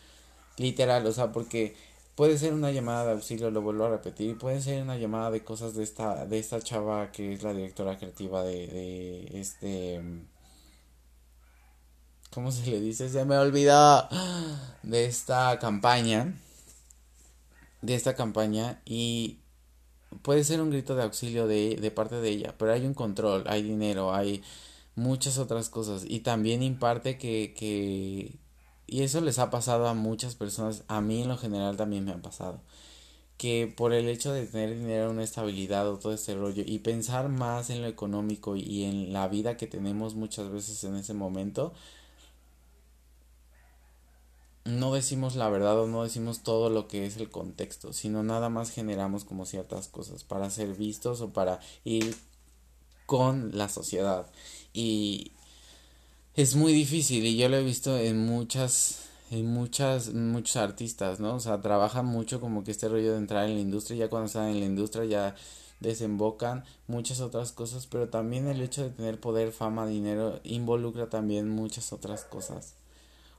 literal, 0.58 1.06
o 1.06 1.12
sea, 1.12 1.32
porque 1.32 1.76
puede 2.14 2.36
ser 2.36 2.52
una 2.52 2.70
llamada 2.72 3.06
de 3.06 3.12
auxilio, 3.12 3.50
lo 3.50 3.62
vuelvo 3.62 3.86
a 3.86 3.90
repetir, 3.90 4.36
puede 4.36 4.60
ser 4.60 4.82
una 4.82 4.98
llamada 4.98 5.30
de 5.30 5.42
cosas 5.44 5.74
de 5.74 5.82
esta, 5.82 6.26
de 6.26 6.38
esta 6.38 6.60
chava 6.60 7.10
que 7.10 7.32
es 7.32 7.42
la 7.42 7.54
directora 7.54 7.96
creativa 7.96 8.44
de, 8.44 8.66
de 8.66 9.40
este 9.40 10.28
¿cómo 12.32 12.50
se 12.50 12.70
le 12.70 12.80
dice? 12.80 13.08
Se 13.08 13.24
me 13.24 13.36
olvidó 13.36 14.08
de 14.82 15.04
esta 15.06 15.58
campaña, 15.58 16.34
de 17.82 17.94
esta 17.94 18.14
campaña 18.14 18.80
y 18.84 19.38
puede 20.22 20.44
ser 20.44 20.60
un 20.60 20.70
grito 20.70 20.96
de 20.96 21.02
auxilio 21.02 21.46
de, 21.46 21.76
de 21.76 21.90
parte 21.90 22.16
de 22.16 22.30
ella, 22.30 22.54
pero 22.58 22.72
hay 22.72 22.86
un 22.86 22.94
control, 22.94 23.44
hay 23.46 23.62
dinero, 23.62 24.14
hay 24.14 24.42
muchas 24.94 25.38
otras 25.38 25.68
cosas 25.68 26.04
y 26.06 26.20
también 26.20 26.62
imparte 26.62 27.18
que, 27.18 27.54
que 27.56 28.38
y 28.86 29.02
eso 29.02 29.20
les 29.20 29.38
ha 29.38 29.50
pasado 29.50 29.86
a 29.88 29.94
muchas 29.94 30.34
personas, 30.34 30.84
a 30.88 31.00
mí 31.00 31.22
en 31.22 31.28
lo 31.28 31.38
general 31.38 31.76
también 31.76 32.04
me 32.04 32.12
ha 32.12 32.20
pasado 32.20 32.60
que 33.42 33.66
por 33.76 33.92
el 33.92 34.08
hecho 34.08 34.32
de 34.32 34.46
tener 34.46 34.78
dinero, 34.78 35.10
una 35.10 35.24
estabilidad 35.24 35.88
o 35.88 35.98
todo 35.98 36.12
este 36.12 36.32
rollo 36.36 36.62
y 36.64 36.78
pensar 36.78 37.28
más 37.28 37.70
en 37.70 37.82
lo 37.82 37.88
económico 37.88 38.54
y 38.54 38.84
en 38.84 39.12
la 39.12 39.26
vida 39.26 39.56
que 39.56 39.66
tenemos 39.66 40.14
muchas 40.14 40.48
veces 40.50 40.84
en 40.84 40.94
ese 40.94 41.12
momento, 41.12 41.72
no 44.64 44.92
decimos 44.94 45.34
la 45.34 45.48
verdad 45.48 45.80
o 45.80 45.86
no 45.86 46.04
decimos 46.04 46.42
todo 46.42 46.70
lo 46.70 46.86
que 46.88 47.06
es 47.06 47.16
el 47.16 47.30
contexto, 47.30 47.92
sino 47.92 48.22
nada 48.22 48.48
más 48.48 48.70
generamos 48.70 49.24
como 49.24 49.44
ciertas 49.44 49.88
cosas 49.88 50.24
para 50.24 50.50
ser 50.50 50.74
vistos 50.74 51.20
o 51.20 51.32
para 51.32 51.60
ir 51.84 52.16
con 53.06 53.56
la 53.56 53.68
sociedad. 53.68 54.26
Y 54.72 55.32
es 56.34 56.54
muy 56.54 56.72
difícil 56.72 57.26
y 57.26 57.36
yo 57.36 57.48
lo 57.48 57.56
he 57.56 57.64
visto 57.64 57.98
en 57.98 58.24
muchas 58.24 59.00
en 59.30 59.46
muchas 59.46 60.12
muchos 60.12 60.56
artistas, 60.56 61.18
¿no? 61.18 61.34
O 61.36 61.40
sea, 61.40 61.60
trabajan 61.60 62.06
mucho 62.06 62.40
como 62.40 62.64
que 62.64 62.70
este 62.70 62.88
rollo 62.88 63.12
de 63.12 63.18
entrar 63.18 63.48
en 63.48 63.54
la 63.54 63.60
industria, 63.60 63.98
ya 63.98 64.10
cuando 64.10 64.26
están 64.26 64.48
en 64.48 64.60
la 64.60 64.66
industria 64.66 65.04
ya 65.06 65.34
desembocan 65.80 66.64
muchas 66.86 67.20
otras 67.20 67.52
cosas, 67.52 67.86
pero 67.86 68.08
también 68.08 68.46
el 68.48 68.60
hecho 68.62 68.82
de 68.84 68.90
tener 68.90 69.18
poder, 69.20 69.52
fama, 69.52 69.86
dinero 69.86 70.40
involucra 70.44 71.10
también 71.10 71.48
muchas 71.48 71.92
otras 71.92 72.24
cosas. 72.24 72.74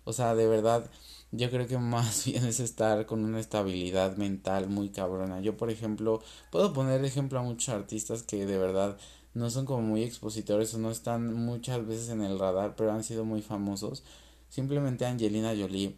O 0.05 0.13
sea, 0.13 0.35
de 0.35 0.47
verdad, 0.47 0.89
yo 1.31 1.49
creo 1.49 1.67
que 1.67 1.77
más 1.77 2.25
bien 2.25 2.45
es 2.45 2.59
estar 2.59 3.05
con 3.05 3.23
una 3.25 3.39
estabilidad 3.39 4.17
mental 4.17 4.69
muy 4.69 4.89
cabrona. 4.89 5.41
Yo, 5.41 5.57
por 5.57 5.69
ejemplo, 5.69 6.21
puedo 6.51 6.73
poner 6.73 7.03
ejemplo 7.05 7.39
a 7.39 7.43
muchos 7.43 7.69
artistas 7.69 8.23
que 8.23 8.45
de 8.45 8.57
verdad 8.57 8.97
no 9.33 9.49
son 9.49 9.65
como 9.65 9.81
muy 9.81 10.03
expositores 10.03 10.73
o 10.73 10.77
no 10.77 10.91
están 10.91 11.33
muchas 11.33 11.85
veces 11.87 12.09
en 12.09 12.21
el 12.21 12.39
radar, 12.39 12.75
pero 12.75 12.91
han 12.91 13.03
sido 13.03 13.25
muy 13.25 13.41
famosos. 13.41 14.03
Simplemente 14.49 15.05
Angelina 15.05 15.53
Jolie, 15.57 15.95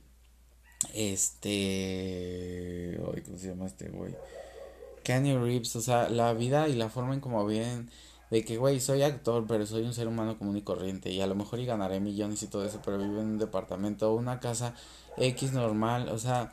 este, 0.93 2.97
¿cómo 3.25 3.37
se 3.37 3.49
llama 3.49 3.65
este 3.65 3.89
güey? 3.89 4.15
Kanye 5.03 5.37
Reeves, 5.37 5.75
o 5.75 5.81
sea, 5.81 6.09
la 6.09 6.33
vida 6.33 6.69
y 6.69 6.75
la 6.75 6.89
forma 6.89 7.13
en 7.13 7.19
cómo 7.19 7.45
vienen 7.45 7.89
de 8.31 8.43
que, 8.43 8.57
güey, 8.57 8.79
soy 8.79 9.03
actor, 9.03 9.45
pero 9.47 9.65
soy 9.65 9.83
un 9.83 9.93
ser 9.93 10.07
humano 10.07 10.37
común 10.37 10.57
y 10.57 10.61
corriente 10.61 11.11
y 11.11 11.21
a 11.21 11.27
lo 11.27 11.35
mejor 11.35 11.59
y 11.59 11.65
ganaré 11.65 11.99
millones 11.99 12.41
y 12.43 12.47
todo 12.47 12.65
eso, 12.65 12.81
pero 12.83 12.97
vivo 12.97 13.21
en 13.21 13.27
un 13.27 13.37
departamento 13.37 14.11
o 14.11 14.15
una 14.15 14.39
casa 14.39 14.73
X 15.17 15.53
normal, 15.53 16.09
o 16.09 16.17
sea, 16.17 16.51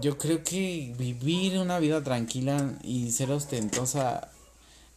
yo 0.00 0.18
creo 0.18 0.42
que 0.42 0.94
vivir 0.98 1.58
una 1.58 1.78
vida 1.78 2.02
tranquila 2.02 2.74
y 2.82 3.10
ser 3.10 3.30
ostentosa, 3.30 4.30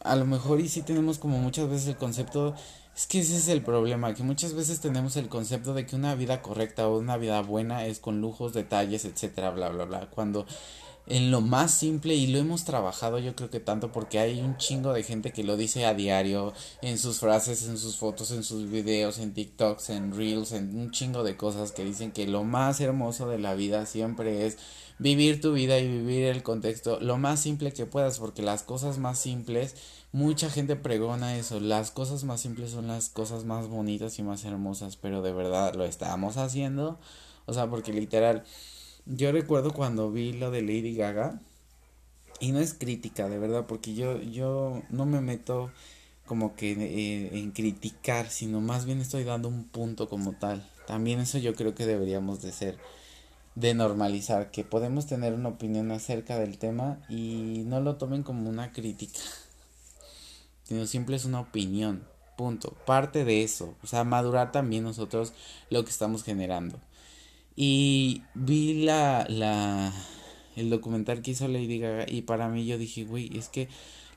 a 0.02 0.16
lo 0.16 0.24
mejor 0.24 0.60
y 0.60 0.68
sí 0.68 0.82
tenemos 0.82 1.18
como 1.18 1.38
muchas 1.38 1.68
veces 1.68 1.88
el 1.88 1.96
concepto, 1.96 2.54
es 2.96 3.06
que 3.06 3.20
ese 3.20 3.36
es 3.36 3.48
el 3.48 3.62
problema, 3.62 4.14
que 4.14 4.22
muchas 4.22 4.54
veces 4.54 4.80
tenemos 4.80 5.16
el 5.16 5.28
concepto 5.28 5.74
de 5.74 5.86
que 5.86 5.96
una 5.96 6.14
vida 6.14 6.42
correcta 6.42 6.88
o 6.88 6.98
una 6.98 7.16
vida 7.16 7.40
buena 7.42 7.86
es 7.86 7.98
con 7.98 8.20
lujos, 8.20 8.52
detalles, 8.52 9.04
etcétera, 9.04 9.50
bla, 9.50 9.68
bla, 9.70 9.84
bla, 9.84 10.10
cuando 10.10 10.46
en 11.10 11.32
lo 11.32 11.40
más 11.40 11.74
simple 11.74 12.14
y 12.14 12.28
lo 12.28 12.38
hemos 12.38 12.64
trabajado 12.64 13.18
yo 13.18 13.34
creo 13.34 13.50
que 13.50 13.58
tanto 13.58 13.90
porque 13.90 14.20
hay 14.20 14.40
un 14.40 14.56
chingo 14.56 14.92
de 14.92 15.02
gente 15.02 15.32
que 15.32 15.42
lo 15.42 15.56
dice 15.56 15.84
a 15.84 15.92
diario 15.92 16.52
en 16.82 16.98
sus 16.98 17.18
frases, 17.18 17.66
en 17.66 17.78
sus 17.78 17.96
fotos, 17.96 18.30
en 18.30 18.44
sus 18.44 18.70
videos, 18.70 19.18
en 19.18 19.34
TikToks, 19.34 19.90
en 19.90 20.16
Reels, 20.16 20.52
en 20.52 20.78
un 20.78 20.92
chingo 20.92 21.24
de 21.24 21.36
cosas 21.36 21.72
que 21.72 21.84
dicen 21.84 22.12
que 22.12 22.28
lo 22.28 22.44
más 22.44 22.80
hermoso 22.80 23.28
de 23.28 23.40
la 23.40 23.54
vida 23.54 23.86
siempre 23.86 24.46
es 24.46 24.56
vivir 25.00 25.40
tu 25.40 25.52
vida 25.52 25.78
y 25.80 25.88
vivir 25.88 26.24
el 26.24 26.44
contexto 26.44 27.00
lo 27.00 27.18
más 27.18 27.40
simple 27.40 27.72
que 27.72 27.86
puedas 27.86 28.18
porque 28.20 28.42
las 28.42 28.62
cosas 28.62 28.98
más 28.98 29.18
simples 29.18 29.74
mucha 30.12 30.48
gente 30.48 30.76
pregona 30.76 31.36
eso 31.36 31.58
las 31.58 31.90
cosas 31.90 32.22
más 32.22 32.40
simples 32.40 32.70
son 32.70 32.86
las 32.86 33.08
cosas 33.08 33.44
más 33.44 33.66
bonitas 33.66 34.18
y 34.18 34.22
más 34.22 34.44
hermosas 34.44 34.96
pero 34.96 35.22
de 35.22 35.32
verdad 35.32 35.74
lo 35.74 35.84
estamos 35.84 36.36
haciendo 36.36 37.00
o 37.46 37.54
sea 37.54 37.68
porque 37.68 37.92
literal 37.92 38.44
yo 39.16 39.32
recuerdo 39.32 39.72
cuando 39.72 40.10
vi 40.10 40.32
lo 40.32 40.50
de 40.50 40.62
Lady 40.62 40.94
Gaga, 40.94 41.40
y 42.40 42.52
no 42.52 42.60
es 42.60 42.74
crítica, 42.74 43.28
de 43.28 43.38
verdad, 43.38 43.66
porque 43.66 43.94
yo, 43.94 44.20
yo 44.22 44.82
no 44.88 45.04
me 45.04 45.20
meto 45.20 45.70
como 46.26 46.54
que 46.56 46.72
eh, 46.72 47.38
en 47.38 47.50
criticar, 47.50 48.30
sino 48.30 48.60
más 48.60 48.86
bien 48.86 49.00
estoy 49.00 49.24
dando 49.24 49.48
un 49.48 49.64
punto 49.64 50.08
como 50.08 50.32
tal. 50.32 50.66
También 50.86 51.20
eso 51.20 51.38
yo 51.38 51.54
creo 51.54 51.74
que 51.74 51.86
deberíamos 51.86 52.40
de 52.40 52.52
ser, 52.52 52.78
de 53.56 53.74
normalizar, 53.74 54.50
que 54.50 54.64
podemos 54.64 55.06
tener 55.06 55.34
una 55.34 55.50
opinión 55.50 55.90
acerca 55.90 56.38
del 56.38 56.56
tema 56.56 56.98
y 57.08 57.64
no 57.66 57.80
lo 57.80 57.96
tomen 57.96 58.22
como 58.22 58.48
una 58.48 58.72
crítica, 58.72 59.20
sino 60.64 60.86
simple 60.86 61.16
es 61.16 61.26
una 61.26 61.40
opinión, 61.40 62.04
punto. 62.38 62.74
Parte 62.86 63.24
de 63.24 63.42
eso, 63.42 63.74
o 63.82 63.86
sea, 63.86 64.04
madurar 64.04 64.50
también 64.50 64.84
nosotros 64.84 65.34
lo 65.68 65.84
que 65.84 65.90
estamos 65.90 66.24
generando. 66.24 66.80
Y 67.56 68.22
vi 68.34 68.84
la, 68.84 69.26
la, 69.28 69.92
el 70.56 70.70
documental 70.70 71.22
que 71.22 71.32
hizo 71.32 71.48
Lady 71.48 71.78
Gaga 71.78 72.06
y 72.08 72.22
para 72.22 72.48
mí 72.48 72.66
yo 72.66 72.78
dije, 72.78 73.04
güey, 73.04 73.36
es 73.36 73.48
que 73.48 73.68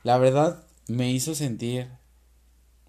la 0.02 0.18
verdad 0.18 0.64
me 0.88 1.10
hizo 1.10 1.34
sentir, 1.34 1.88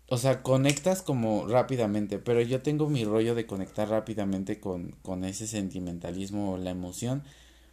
o 0.07 0.17
sea, 0.17 0.43
conectas 0.43 1.01
como 1.01 1.47
rápidamente, 1.47 2.19
pero 2.19 2.41
yo 2.41 2.61
tengo 2.61 2.89
mi 2.89 3.05
rollo 3.05 3.35
de 3.35 3.45
conectar 3.47 3.89
rápidamente 3.89 4.59
con, 4.59 4.91
con 5.01 5.23
ese 5.25 5.47
sentimentalismo 5.47 6.53
o 6.53 6.57
la 6.57 6.71
emoción, 6.71 7.23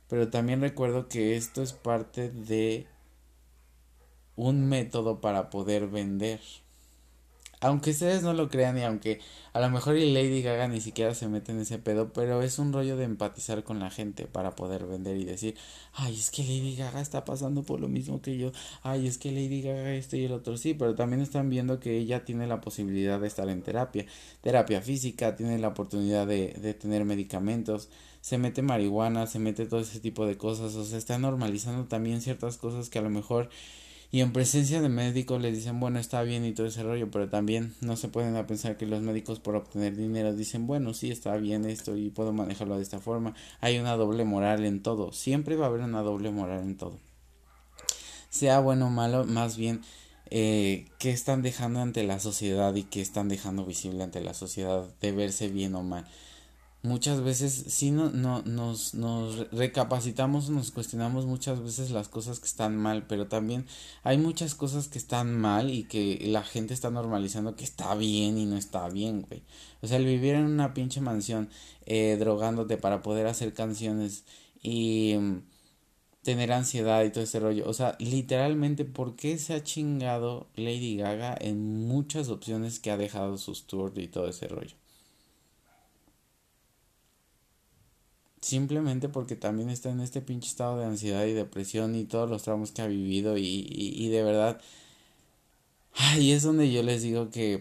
pero 0.08 0.30
también 0.30 0.60
recuerdo 0.60 1.08
que 1.08 1.36
esto 1.36 1.62
es 1.62 1.72
parte 1.72 2.30
de 2.30 2.86
un 4.36 4.68
método 4.68 5.20
para 5.20 5.50
poder 5.50 5.88
vender 5.88 6.40
aunque 7.62 7.90
ustedes 7.90 8.22
no 8.24 8.32
lo 8.34 8.48
crean 8.48 8.76
y 8.76 8.82
aunque 8.82 9.20
a 9.52 9.60
lo 9.60 9.70
mejor 9.70 9.96
y 9.96 10.12
Lady 10.12 10.42
Gaga 10.42 10.66
ni 10.66 10.80
siquiera 10.80 11.14
se 11.14 11.28
mete 11.28 11.52
en 11.52 11.60
ese 11.60 11.78
pedo, 11.78 12.12
pero 12.12 12.42
es 12.42 12.58
un 12.58 12.72
rollo 12.72 12.96
de 12.96 13.04
empatizar 13.04 13.62
con 13.62 13.78
la 13.78 13.88
gente 13.90 14.26
para 14.26 14.56
poder 14.56 14.84
vender 14.84 15.16
y 15.16 15.24
decir, 15.24 15.54
ay, 15.94 16.18
es 16.18 16.30
que 16.30 16.42
Lady 16.42 16.74
Gaga 16.74 17.00
está 17.00 17.24
pasando 17.24 17.62
por 17.62 17.78
lo 17.80 17.88
mismo 17.88 18.20
que 18.20 18.36
yo, 18.36 18.50
ay, 18.82 19.06
es 19.06 19.16
que 19.16 19.30
Lady 19.30 19.62
Gaga 19.62 19.94
esto 19.94 20.16
y 20.16 20.24
el 20.24 20.32
otro, 20.32 20.56
sí, 20.56 20.74
pero 20.74 20.96
también 20.96 21.22
están 21.22 21.50
viendo 21.50 21.78
que 21.78 21.96
ella 21.96 22.24
tiene 22.24 22.48
la 22.48 22.60
posibilidad 22.60 23.20
de 23.20 23.28
estar 23.28 23.48
en 23.48 23.62
terapia, 23.62 24.06
terapia 24.40 24.82
física, 24.82 25.36
tiene 25.36 25.56
la 25.58 25.68
oportunidad 25.68 26.26
de, 26.26 26.54
de 26.60 26.74
tener 26.74 27.04
medicamentos, 27.04 27.90
se 28.20 28.38
mete 28.38 28.62
marihuana, 28.62 29.28
se 29.28 29.38
mete 29.38 29.66
todo 29.66 29.80
ese 29.80 30.00
tipo 30.00 30.26
de 30.26 30.36
cosas, 30.36 30.74
o 30.74 30.84
sea, 30.84 30.98
está 30.98 31.16
normalizando 31.18 31.84
también 31.84 32.22
ciertas 32.22 32.56
cosas 32.56 32.88
que 32.90 32.98
a 32.98 33.02
lo 33.02 33.10
mejor 33.10 33.50
y 34.14 34.20
en 34.20 34.34
presencia 34.34 34.82
de 34.82 34.90
médicos 34.90 35.40
les 35.40 35.56
dicen, 35.56 35.80
bueno, 35.80 35.98
está 35.98 36.22
bien 36.22 36.44
y 36.44 36.52
todo 36.52 36.66
ese 36.66 36.82
rollo, 36.82 37.10
pero 37.10 37.30
también 37.30 37.74
no 37.80 37.96
se 37.96 38.08
pueden 38.08 38.34
pensar 38.46 38.76
que 38.76 38.84
los 38.84 39.00
médicos 39.00 39.40
por 39.40 39.56
obtener 39.56 39.96
dinero 39.96 40.34
dicen, 40.34 40.66
bueno, 40.66 40.92
sí, 40.92 41.10
está 41.10 41.34
bien 41.38 41.64
esto 41.64 41.96
y 41.96 42.10
puedo 42.10 42.34
manejarlo 42.34 42.76
de 42.76 42.82
esta 42.82 43.00
forma. 43.00 43.34
Hay 43.62 43.78
una 43.78 43.96
doble 43.96 44.26
moral 44.26 44.66
en 44.66 44.82
todo, 44.82 45.12
siempre 45.12 45.56
va 45.56 45.64
a 45.64 45.68
haber 45.70 45.80
una 45.80 46.02
doble 46.02 46.30
moral 46.30 46.60
en 46.60 46.76
todo. 46.76 46.98
Sea 48.28 48.60
bueno 48.60 48.88
o 48.88 48.90
malo, 48.90 49.24
más 49.24 49.56
bien, 49.56 49.80
eh, 50.28 50.84
¿qué 50.98 51.10
están 51.10 51.40
dejando 51.40 51.80
ante 51.80 52.02
la 52.02 52.20
sociedad 52.20 52.74
y 52.74 52.82
qué 52.82 53.00
están 53.00 53.30
dejando 53.30 53.64
visible 53.64 54.04
ante 54.04 54.20
la 54.20 54.34
sociedad 54.34 54.86
de 55.00 55.12
verse 55.12 55.48
bien 55.48 55.74
o 55.74 55.82
mal? 55.82 56.04
Muchas 56.82 57.20
veces 57.22 57.64
sí 57.68 57.90
no, 57.90 58.10
no, 58.10 58.42
nos, 58.42 58.94
nos 58.94 59.50
recapacitamos, 59.52 60.50
nos 60.50 60.70
cuestionamos 60.72 61.26
muchas 61.26 61.62
veces 61.62 61.90
las 61.90 62.08
cosas 62.08 62.40
que 62.40 62.46
están 62.46 62.76
mal, 62.76 63.06
pero 63.06 63.28
también 63.28 63.66
hay 64.02 64.18
muchas 64.18 64.54
cosas 64.54 64.88
que 64.88 64.98
están 64.98 65.38
mal 65.38 65.70
y 65.70 65.84
que 65.84 66.18
la 66.26 66.42
gente 66.42 66.74
está 66.74 66.90
normalizando 66.90 67.56
que 67.56 67.64
está 67.64 67.94
bien 67.94 68.36
y 68.38 68.46
no 68.46 68.56
está 68.56 68.88
bien, 68.88 69.22
güey. 69.22 69.42
O 69.80 69.86
sea, 69.86 69.98
el 69.98 70.06
vivir 70.06 70.34
en 70.34 70.44
una 70.44 70.74
pinche 70.74 71.00
mansión 71.00 71.48
eh, 71.86 72.16
drogándote 72.18 72.76
para 72.76 73.02
poder 73.02 73.26
hacer 73.26 73.54
canciones 73.54 74.24
y 74.62 75.16
mm, 75.18 75.42
tener 76.22 76.52
ansiedad 76.52 77.04
y 77.04 77.10
todo 77.10 77.24
ese 77.24 77.40
rollo. 77.40 77.68
O 77.68 77.74
sea, 77.74 77.96
literalmente, 78.00 78.84
¿por 78.84 79.16
qué 79.16 79.38
se 79.38 79.54
ha 79.54 79.62
chingado 79.62 80.48
Lady 80.56 80.96
Gaga 80.96 81.36
en 81.40 81.86
muchas 81.86 82.28
opciones 82.28 82.80
que 82.80 82.90
ha 82.90 82.96
dejado 82.96 83.38
sus 83.38 83.66
tours 83.66 83.96
y 83.98 84.08
todo 84.08 84.28
ese 84.28 84.48
rollo? 84.48 84.81
Simplemente 88.43 89.09
porque 89.09 89.36
también 89.36 89.70
está 89.70 89.90
en 89.90 90.01
este 90.01 90.20
pinche 90.20 90.49
estado 90.49 90.76
de 90.78 90.84
ansiedad 90.84 91.24
y 91.26 91.32
depresión 91.32 91.95
y 91.95 92.05
todos 92.05 92.28
los 92.28 92.43
traumas 92.43 92.72
que 92.72 92.82
ha 92.82 92.88
vivido 92.88 93.38
y, 93.38 93.66
y, 93.70 94.09
de 94.09 94.22
verdad... 94.24 94.61
Ay, 95.95 96.32
es 96.32 96.43
donde 96.43 96.72
yo 96.72 96.82
les 96.82 97.03
digo 97.03 97.30
que 97.30 97.61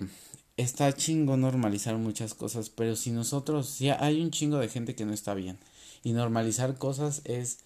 está 0.58 0.92
chingo 0.94 1.38
normalizar 1.38 1.98
muchas 1.98 2.34
cosas, 2.34 2.70
pero 2.70 2.96
si 2.96 3.12
nosotros, 3.12 3.78
ya 3.78 4.04
hay 4.04 4.22
un 4.22 4.32
chingo 4.32 4.58
de 4.58 4.70
gente 4.70 4.96
que 4.96 5.06
no 5.06 5.14
está 5.14 5.36
bien. 5.36 5.60
Y 6.04 6.14
normalizar 6.14 6.76
cosas 6.78 7.22
es 7.26 7.60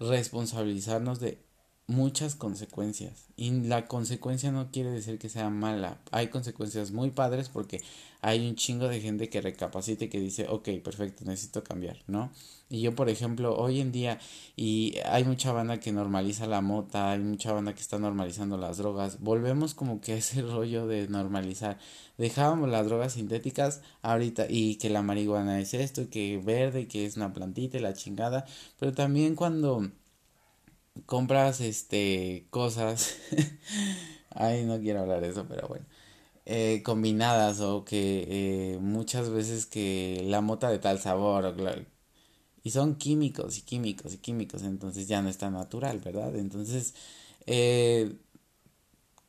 responsabilizarnos 0.00 1.20
de 1.20 1.38
muchas 1.86 2.34
consecuencias. 2.34 3.26
Y 3.36 3.50
la 3.50 3.86
consecuencia 3.86 4.52
no 4.52 4.70
quiere 4.70 4.90
decir 4.90 5.18
que 5.18 5.28
sea 5.28 5.50
mala. 5.50 5.98
Hay 6.12 6.28
consecuencias 6.28 6.92
muy 6.92 7.10
padres 7.10 7.50
porque 7.50 7.82
hay 8.20 8.48
un 8.48 8.56
chingo 8.56 8.88
de 8.88 9.00
gente 9.00 9.28
que 9.28 9.40
recapacita 9.40 10.04
y 10.04 10.08
que 10.08 10.20
dice, 10.20 10.46
ok, 10.48 10.68
perfecto, 10.82 11.24
necesito 11.24 11.62
cambiar, 11.62 11.98
¿no? 12.06 12.30
Y 12.68 12.80
yo, 12.82 12.94
por 12.94 13.08
ejemplo, 13.08 13.56
hoy 13.56 13.80
en 13.80 13.92
día, 13.92 14.18
y 14.56 14.96
hay 15.06 15.24
mucha 15.24 15.52
banda 15.52 15.80
que 15.80 15.92
normaliza 15.92 16.46
la 16.46 16.60
mota, 16.60 17.12
hay 17.12 17.20
mucha 17.20 17.52
banda 17.52 17.74
que 17.74 17.80
está 17.80 17.98
normalizando 17.98 18.56
las 18.58 18.78
drogas, 18.78 19.20
volvemos 19.20 19.74
como 19.74 20.00
que 20.00 20.12
a 20.14 20.16
ese 20.16 20.42
rollo 20.42 20.86
de 20.86 21.08
normalizar. 21.08 21.78
Dejábamos 22.18 22.68
las 22.68 22.86
drogas 22.86 23.14
sintéticas 23.14 23.82
ahorita 24.02 24.46
y 24.48 24.76
que 24.76 24.90
la 24.90 25.02
marihuana 25.02 25.60
es 25.60 25.74
esto, 25.74 26.02
y 26.02 26.06
que 26.06 26.38
verde, 26.38 26.88
que 26.88 27.06
es 27.06 27.16
una 27.16 27.32
plantita 27.32 27.78
y 27.78 27.80
la 27.80 27.94
chingada, 27.94 28.44
pero 28.78 28.92
también 28.92 29.34
cuando 29.34 29.90
compras 31.06 31.60
este 31.60 32.46
cosas 32.50 33.16
ay 34.30 34.64
no 34.64 34.78
quiero 34.80 35.00
hablar 35.00 35.20
de 35.20 35.28
eso 35.28 35.46
pero 35.48 35.68
bueno 35.68 35.84
eh, 36.48 36.82
combinadas 36.82 37.60
o 37.60 37.84
que 37.84 38.74
eh, 38.74 38.78
muchas 38.80 39.30
veces 39.30 39.66
que 39.66 40.22
la 40.26 40.40
mota 40.40 40.70
de 40.70 40.78
tal 40.78 40.98
sabor 40.98 41.54
y 42.62 42.70
son 42.70 42.96
químicos 42.96 43.58
y 43.58 43.62
químicos 43.62 44.14
y 44.14 44.18
químicos 44.18 44.62
entonces 44.62 45.08
ya 45.08 45.22
no 45.22 45.28
está 45.28 45.50
natural 45.50 46.00
verdad 46.00 46.34
entonces 46.36 46.94
eh, 47.46 48.16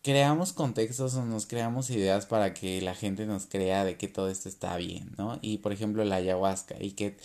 creamos 0.02 0.54
contextos 0.54 1.16
o 1.16 1.26
nos 1.26 1.46
creamos 1.46 1.90
ideas 1.90 2.26
para 2.26 2.54
que 2.54 2.82
la 2.82 2.96
gente 2.96 3.26
nos 3.26 3.46
crea 3.48 3.84
de 3.84 3.98
que 3.98 4.08
todo 4.08 4.30
esto 4.30 4.50
está 4.50 4.78
bien 4.78 5.12
no 5.18 5.40
y 5.42 5.60
por 5.60 5.74
ejemplo 5.74 6.04
la 6.06 6.16
ayahuasca 6.16 6.76
y 6.82 6.92
que 6.92 7.18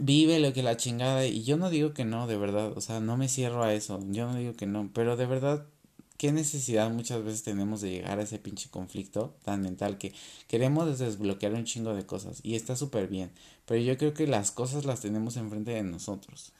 vive 0.00 0.40
lo 0.40 0.52
que 0.52 0.62
la 0.62 0.76
chingada. 0.76 1.26
Y 1.26 1.42
yo 1.44 1.56
no 1.56 1.70
digo 1.70 1.94
que 1.94 2.04
no, 2.04 2.26
de 2.26 2.36
verdad. 2.36 2.72
O 2.76 2.80
sea, 2.80 3.00
no 3.00 3.16
me 3.16 3.28
cierro 3.28 3.62
a 3.62 3.74
eso. 3.74 4.00
Yo 4.08 4.26
no 4.26 4.34
digo 4.36 4.54
que 4.54 4.66
no. 4.66 4.90
Pero 4.92 5.16
de 5.16 5.26
verdad, 5.26 5.66
qué 6.20 6.32
necesidad 6.32 6.90
muchas 6.90 7.24
veces 7.24 7.44
tenemos 7.44 7.80
de 7.80 7.90
llegar 7.90 8.18
a 8.18 8.24
ese 8.24 8.38
pinche 8.38 8.68
conflicto 8.68 9.34
tan 9.42 9.62
mental 9.62 9.96
que 9.96 10.12
queremos 10.48 10.98
desbloquear 10.98 11.54
un 11.54 11.64
chingo 11.64 11.94
de 11.94 12.04
cosas. 12.04 12.40
Y 12.42 12.56
está 12.56 12.76
súper 12.76 13.08
bien. 13.08 13.30
Pero 13.64 13.80
yo 13.80 13.96
creo 13.96 14.12
que 14.12 14.26
las 14.26 14.50
cosas 14.50 14.84
las 14.84 15.00
tenemos 15.00 15.38
enfrente 15.38 15.70
de 15.70 15.82
nosotros 15.82 16.52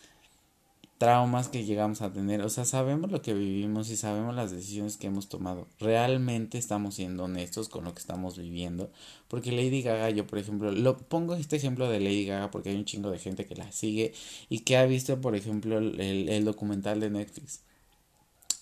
traumas 0.97 1.49
que 1.49 1.65
llegamos 1.65 2.03
a 2.03 2.13
tener, 2.13 2.43
o 2.43 2.51
sea, 2.51 2.67
sabemos 2.67 3.11
lo 3.11 3.23
que 3.23 3.33
vivimos 3.33 3.89
y 3.89 3.97
sabemos 3.97 4.35
las 4.35 4.51
decisiones 4.51 4.99
que 4.99 5.07
hemos 5.07 5.31
tomado. 5.31 5.67
Realmente 5.79 6.59
estamos 6.59 6.95
siendo 6.97 7.25
honestos 7.25 7.71
con 7.71 7.85
lo 7.85 7.95
que 7.95 8.01
estamos 8.01 8.37
viviendo, 8.37 8.91
porque 9.29 9.51
Lady 9.51 9.81
Gaga, 9.81 10.11
yo 10.11 10.27
por 10.27 10.39
ejemplo, 10.39 10.71
lo 10.73 10.99
pongo 10.99 11.37
este 11.37 11.57
ejemplo 11.57 11.89
de 11.89 12.01
Lady 12.01 12.27
Gaga 12.27 12.51
porque 12.51 12.69
hay 12.69 12.77
un 12.77 12.85
chingo 12.85 13.11
de 13.11 13.19
gente 13.19 13.47
que 13.47 13.57
la 13.57 13.73
sigue 13.73 14.13
y 14.51 14.61
que 14.61 14.77
ha 14.77 14.85
visto, 14.85 15.23
por 15.23 15.35
ejemplo, 15.35 15.79
el, 15.79 16.29
el 16.29 16.45
documental 16.45 17.01
de 17.01 17.09
Netflix. 17.09 17.63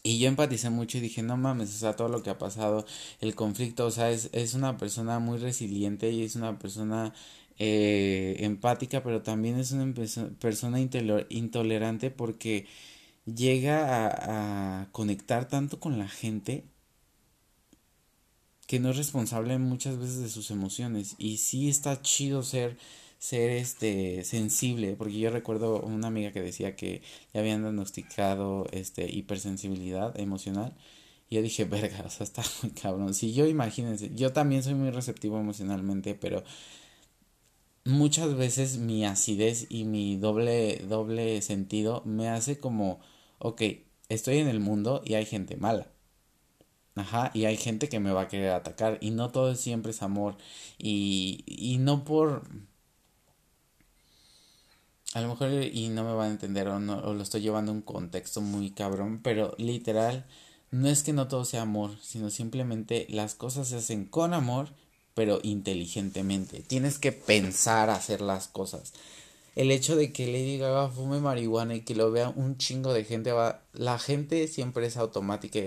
Y 0.08 0.18
yo 0.18 0.28
empaticé 0.28 0.70
mucho 0.70 0.96
y 0.96 1.02
dije, 1.02 1.22
no 1.22 1.36
mames, 1.36 1.68
o 1.68 1.78
sea, 1.78 1.94
todo 1.94 2.08
lo 2.08 2.22
que 2.22 2.30
ha 2.30 2.38
pasado, 2.38 2.86
el 3.20 3.34
conflicto, 3.34 3.84
o 3.84 3.90
sea, 3.90 4.10
es, 4.10 4.30
es 4.32 4.54
una 4.54 4.78
persona 4.78 5.18
muy 5.18 5.36
resiliente 5.36 6.10
y 6.10 6.22
es 6.22 6.34
una 6.34 6.58
persona 6.58 7.12
eh, 7.58 8.36
empática, 8.38 9.02
pero 9.02 9.20
también 9.20 9.58
es 9.58 9.72
una 9.72 9.92
persona 10.40 10.80
intolerante 10.80 12.10
porque 12.10 12.66
llega 13.26 14.06
a, 14.06 14.80
a, 14.80 14.92
conectar 14.92 15.46
tanto 15.46 15.78
con 15.78 15.98
la 15.98 16.08
gente 16.08 16.64
que 18.66 18.80
no 18.80 18.88
es 18.88 18.96
responsable 18.96 19.58
muchas 19.58 19.98
veces 19.98 20.20
de 20.20 20.30
sus 20.30 20.50
emociones. 20.50 21.16
Y 21.18 21.36
sí 21.36 21.68
está 21.68 22.00
chido 22.00 22.42
ser 22.42 22.78
ser 23.18 23.50
este 23.50 24.24
sensible 24.24 24.96
porque 24.96 25.18
yo 25.18 25.30
recuerdo 25.30 25.80
una 25.80 26.08
amiga 26.08 26.32
que 26.32 26.40
decía 26.40 26.76
que 26.76 27.02
le 27.32 27.40
habían 27.40 27.62
diagnosticado 27.62 28.66
este 28.72 29.10
hipersensibilidad 29.10 30.18
emocional 30.18 30.76
y 31.28 31.36
yo 31.36 31.42
dije 31.42 31.64
verga 31.66 32.04
o 32.06 32.10
sea 32.10 32.24
está 32.24 32.42
muy 32.62 32.72
cabrón 32.72 33.14
si 33.14 33.32
yo 33.34 33.46
imagínense 33.46 34.10
yo 34.14 34.32
también 34.32 34.62
soy 34.62 34.74
muy 34.74 34.90
receptivo 34.90 35.38
emocionalmente 35.38 36.14
pero 36.14 36.44
muchas 37.88 38.36
veces 38.36 38.78
mi 38.78 39.04
acidez 39.04 39.66
y 39.70 39.84
mi 39.84 40.16
doble, 40.16 40.78
doble 40.88 41.42
sentido 41.42 42.02
me 42.04 42.28
hace 42.28 42.58
como, 42.58 43.00
ok, 43.38 43.62
estoy 44.08 44.38
en 44.38 44.48
el 44.48 44.60
mundo 44.60 45.02
y 45.04 45.14
hay 45.14 45.26
gente 45.26 45.56
mala. 45.56 45.88
Ajá, 46.94 47.30
y 47.32 47.44
hay 47.44 47.56
gente 47.56 47.88
que 47.88 48.00
me 48.00 48.10
va 48.12 48.22
a 48.22 48.28
querer 48.28 48.50
atacar 48.50 48.98
y 49.00 49.12
no 49.12 49.30
todo 49.30 49.54
siempre 49.54 49.92
es 49.92 50.02
amor 50.02 50.36
y, 50.78 51.44
y 51.46 51.78
no 51.78 52.04
por... 52.04 52.42
A 55.14 55.20
lo 55.20 55.28
mejor 55.28 55.50
y 55.50 55.88
no 55.88 56.04
me 56.04 56.12
van 56.12 56.28
a 56.28 56.32
entender 56.32 56.68
o, 56.68 56.78
no, 56.78 56.98
o 56.98 57.14
lo 57.14 57.22
estoy 57.22 57.40
llevando 57.40 57.72
a 57.72 57.74
un 57.74 57.82
contexto 57.82 58.40
muy 58.40 58.70
cabrón, 58.70 59.20
pero 59.22 59.54
literal, 59.58 60.26
no 60.70 60.88
es 60.88 61.02
que 61.02 61.12
no 61.12 61.28
todo 61.28 61.44
sea 61.44 61.62
amor, 61.62 61.96
sino 62.02 62.30
simplemente 62.30 63.06
las 63.08 63.34
cosas 63.34 63.68
se 63.68 63.76
hacen 63.76 64.04
con 64.04 64.34
amor 64.34 64.68
pero 65.18 65.40
inteligentemente. 65.42 66.60
Tienes 66.60 67.00
que 67.00 67.10
pensar 67.10 67.90
hacer 67.90 68.20
las 68.20 68.46
cosas. 68.46 68.92
El 69.56 69.72
hecho 69.72 69.96
de 69.96 70.12
que 70.12 70.28
Lady 70.28 70.58
Gaga 70.58 70.90
fume 70.90 71.18
marihuana 71.18 71.74
y 71.74 71.80
que 71.80 71.96
lo 71.96 72.12
vea 72.12 72.28
un 72.28 72.56
chingo 72.56 72.92
de 72.92 73.02
gente 73.02 73.32
va, 73.32 73.62
la 73.72 73.98
gente 73.98 74.46
siempre 74.46 74.86
es 74.86 74.96
automática. 74.96 75.58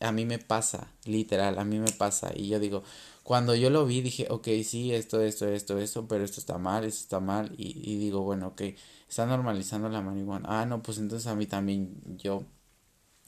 A 0.00 0.10
mí 0.10 0.26
me 0.26 0.40
pasa, 0.40 0.90
literal, 1.04 1.60
a 1.60 1.64
mí 1.64 1.78
me 1.78 1.92
pasa. 1.92 2.32
Y 2.34 2.48
yo 2.48 2.58
digo, 2.58 2.82
cuando 3.26 3.56
yo 3.56 3.70
lo 3.70 3.84
vi 3.86 4.02
dije, 4.02 4.28
ok, 4.30 4.46
sí, 4.64 4.94
esto, 4.94 5.20
esto, 5.20 5.48
esto, 5.48 5.78
esto, 5.80 6.06
pero 6.06 6.22
esto 6.24 6.38
está 6.38 6.58
mal, 6.58 6.84
esto 6.84 7.00
está 7.00 7.18
mal. 7.18 7.52
Y, 7.58 7.72
y 7.92 7.96
digo, 7.96 8.22
bueno, 8.22 8.48
ok, 8.48 8.62
está 9.08 9.26
normalizando 9.26 9.88
la 9.88 10.00
marihuana. 10.00 10.48
Ah, 10.48 10.64
no, 10.64 10.80
pues 10.80 10.98
entonces 10.98 11.26
a 11.26 11.34
mí 11.34 11.46
también 11.46 12.00
yo 12.18 12.44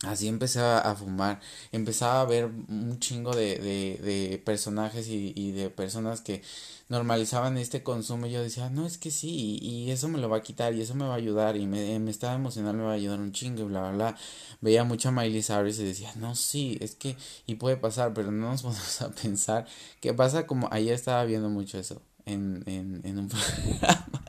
Así 0.04 0.28
empecé 0.28 0.60
a, 0.60 0.94
fumar, 0.94 1.40
empezaba 1.72 2.20
a 2.20 2.24
ver 2.24 2.44
un 2.46 3.00
chingo 3.00 3.34
de, 3.34 3.58
de, 3.58 3.98
de 4.00 4.38
personajes 4.38 5.08
y, 5.08 5.32
y, 5.34 5.50
de 5.50 5.70
personas 5.70 6.20
que 6.20 6.40
normalizaban 6.88 7.58
este 7.58 7.82
consumo 7.82 8.26
y 8.26 8.30
yo 8.30 8.40
decía, 8.40 8.70
no, 8.70 8.86
es 8.86 8.96
que 8.96 9.10
sí, 9.10 9.58
y, 9.60 9.90
eso 9.90 10.06
me 10.08 10.18
lo 10.18 10.28
va 10.28 10.36
a 10.36 10.42
quitar 10.42 10.72
y 10.72 10.82
eso 10.82 10.94
me 10.94 11.04
va 11.04 11.14
a 11.14 11.16
ayudar 11.16 11.56
y 11.56 11.66
me, 11.66 11.98
me 11.98 12.12
estaba 12.12 12.34
emocional, 12.34 12.76
me 12.76 12.84
va 12.84 12.92
a 12.92 12.94
ayudar 12.94 13.18
un 13.18 13.32
chingo 13.32 13.62
y 13.62 13.64
bla, 13.64 13.80
bla, 13.80 13.90
bla. 13.90 14.16
Veía 14.60 14.84
mucho 14.84 15.08
a 15.08 15.12
Miley 15.12 15.42
Cyrus 15.42 15.80
y 15.80 15.84
decía, 15.84 16.12
no, 16.14 16.36
sí, 16.36 16.78
es 16.80 16.94
que, 16.94 17.16
y 17.46 17.56
puede 17.56 17.76
pasar, 17.76 18.14
pero 18.14 18.30
no 18.30 18.50
nos 18.52 18.62
podemos 18.62 19.02
a 19.02 19.10
pensar 19.10 19.66
que 20.00 20.14
pasa 20.14 20.46
como, 20.46 20.68
ayer 20.70 20.94
estaba 20.94 21.24
viendo 21.24 21.48
mucho 21.48 21.76
eso 21.76 22.00
en, 22.24 22.62
en, 22.66 23.00
en 23.04 23.18
un 23.18 23.28
programa. 23.28 24.24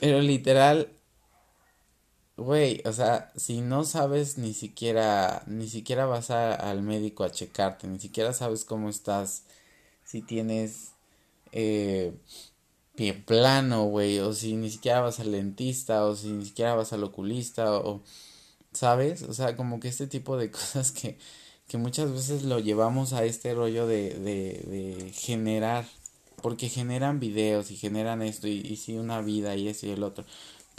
Pero 0.00 0.20
literal, 0.22 0.88
Güey, 2.40 2.80
o 2.86 2.92
sea, 2.94 3.30
si 3.36 3.60
no 3.60 3.84
sabes 3.84 4.38
ni 4.38 4.54
siquiera, 4.54 5.42
ni 5.46 5.68
siquiera 5.68 6.06
vas 6.06 6.30
al 6.30 6.80
médico 6.82 7.22
a 7.22 7.30
checarte, 7.30 7.86
ni 7.86 8.00
siquiera 8.00 8.32
sabes 8.32 8.64
cómo 8.64 8.88
estás, 8.88 9.44
si 10.04 10.22
tienes 10.22 10.92
eh, 11.52 12.14
pie 12.96 13.14
plano, 13.14 13.84
güey, 13.86 14.20
o 14.20 14.32
si 14.34 14.56
ni 14.56 14.70
siquiera 14.70 15.00
vas 15.02 15.20
al 15.20 15.32
dentista, 15.32 16.04
o 16.06 16.16
si 16.16 16.28
ni 16.32 16.46
siquiera 16.46 16.74
vas 16.74 16.92
al 16.94 17.04
oculista, 17.04 17.74
o, 17.78 18.02
¿sabes? 18.72 19.22
O 19.24 19.34
sea, 19.34 19.56
como 19.56 19.80
que 19.80 19.88
este 19.88 20.06
tipo 20.06 20.36
de 20.38 20.50
cosas 20.52 20.92
que, 20.92 21.18
que 21.68 21.78
muchas 21.78 22.12
veces 22.12 22.44
lo 22.44 22.58
llevamos 22.60 23.12
a 23.12 23.24
este 23.24 23.54
rollo 23.54 23.86
de, 23.86 24.10
de, 24.14 24.64
de 25.04 25.12
generar, 25.14 25.86
porque 26.42 26.68
generan 26.68 27.20
videos 27.20 27.70
y 27.70 27.76
generan 27.76 28.22
esto, 28.22 28.48
y, 28.48 28.80
y 28.86 28.92
una 28.98 29.20
vida 29.22 29.56
y 29.56 29.68
eso 29.68 29.86
y 29.86 29.90
el 29.90 30.02
otro 30.04 30.24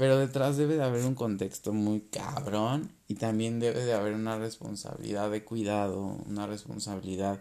pero 0.02 0.18
detrás 0.18 0.58
debe 0.58 0.78
de 0.78 0.84
haber 0.84 1.06
un 1.06 1.14
contexto 1.14 1.74
muy 1.74 2.02
cabrón 2.02 2.92
y 3.08 3.14
también 3.14 3.60
debe 3.60 3.86
de 3.86 3.94
haber 3.94 4.16
una 4.16 4.36
responsabilidad 4.36 5.30
de 5.30 5.44
cuidado, 5.44 6.18
una 6.28 6.48
responsabilidad 6.48 7.40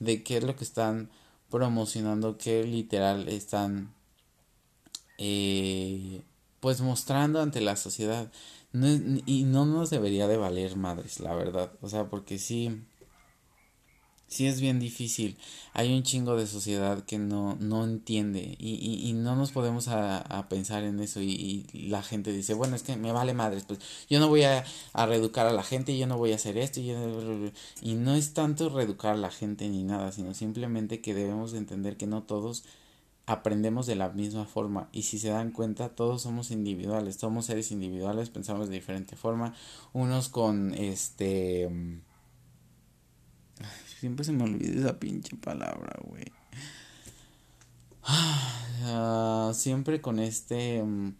de 0.00 0.24
qué 0.24 0.38
es 0.38 0.42
lo 0.42 0.56
que 0.56 0.64
están 0.64 1.08
promocionando 1.50 2.36
que 2.36 2.64
literal 2.64 3.28
están 3.28 3.94
eh, 5.18 6.22
pues 6.58 6.80
mostrando 6.80 7.40
ante 7.40 7.60
la 7.60 7.76
sociedad. 7.76 8.32
Y 8.74 9.44
no 9.44 9.64
nos 9.64 9.90
debería 9.90 10.26
de 10.26 10.36
valer 10.36 10.74
madres 10.74 11.20
la 11.20 11.36
verdad. 11.36 11.70
O 11.80 11.88
sea 11.88 12.10
porque 12.10 12.40
sí 12.40 12.82
sí 14.30 14.46
es 14.46 14.60
bien 14.60 14.78
difícil. 14.78 15.36
Hay 15.74 15.92
un 15.92 16.02
chingo 16.04 16.36
de 16.36 16.46
sociedad 16.46 17.04
que 17.04 17.18
no, 17.18 17.56
no 17.60 17.84
entiende 17.84 18.56
y, 18.58 19.08
y, 19.08 19.12
no 19.12 19.36
nos 19.36 19.52
podemos 19.52 19.88
a, 19.88 20.18
a 20.18 20.48
pensar 20.48 20.84
en 20.84 21.00
eso 21.00 21.20
y, 21.20 21.66
la 21.72 22.02
gente 22.02 22.32
dice, 22.32 22.54
bueno, 22.54 22.76
es 22.76 22.82
que 22.82 22.96
me 22.96 23.12
vale 23.12 23.34
madres, 23.34 23.64
pues 23.64 23.80
yo 24.08 24.20
no 24.20 24.28
voy 24.28 24.44
a, 24.44 24.64
a 24.92 25.06
reeducar 25.06 25.46
a 25.46 25.52
la 25.52 25.62
gente, 25.64 25.98
yo 25.98 26.06
no 26.06 26.16
voy 26.16 26.32
a 26.32 26.36
hacer 26.36 26.56
esto 26.58 26.80
y, 26.80 26.92
y 27.82 27.94
no 27.94 28.14
es 28.14 28.32
tanto 28.32 28.68
reeducar 28.68 29.14
a 29.14 29.18
la 29.18 29.30
gente 29.30 29.68
ni 29.68 29.82
nada, 29.82 30.12
sino 30.12 30.32
simplemente 30.34 31.00
que 31.00 31.14
debemos 31.14 31.52
de 31.52 31.58
entender 31.58 31.96
que 31.96 32.06
no 32.06 32.22
todos 32.22 32.64
aprendemos 33.26 33.86
de 33.86 33.96
la 33.96 34.08
misma 34.10 34.44
forma 34.44 34.88
y 34.92 35.02
si 35.02 35.18
se 35.18 35.28
dan 35.28 35.50
cuenta 35.52 35.90
todos 35.90 36.22
somos 36.22 36.50
individuales, 36.50 37.16
somos 37.16 37.46
seres 37.46 37.72
individuales, 37.72 38.30
pensamos 38.30 38.68
de 38.68 38.76
diferente 38.76 39.16
forma, 39.16 39.54
unos 39.92 40.28
con 40.28 40.74
este 40.74 42.00
Siempre 44.00 44.24
se 44.24 44.32
me 44.32 44.44
olvida 44.44 44.80
esa 44.80 44.98
pinche 44.98 45.36
palabra, 45.36 45.94
güey. 46.04 46.24
Ah, 48.02 49.52
siempre 49.54 50.00
con 50.00 50.18
este... 50.18 50.82
Mm, 50.82 51.12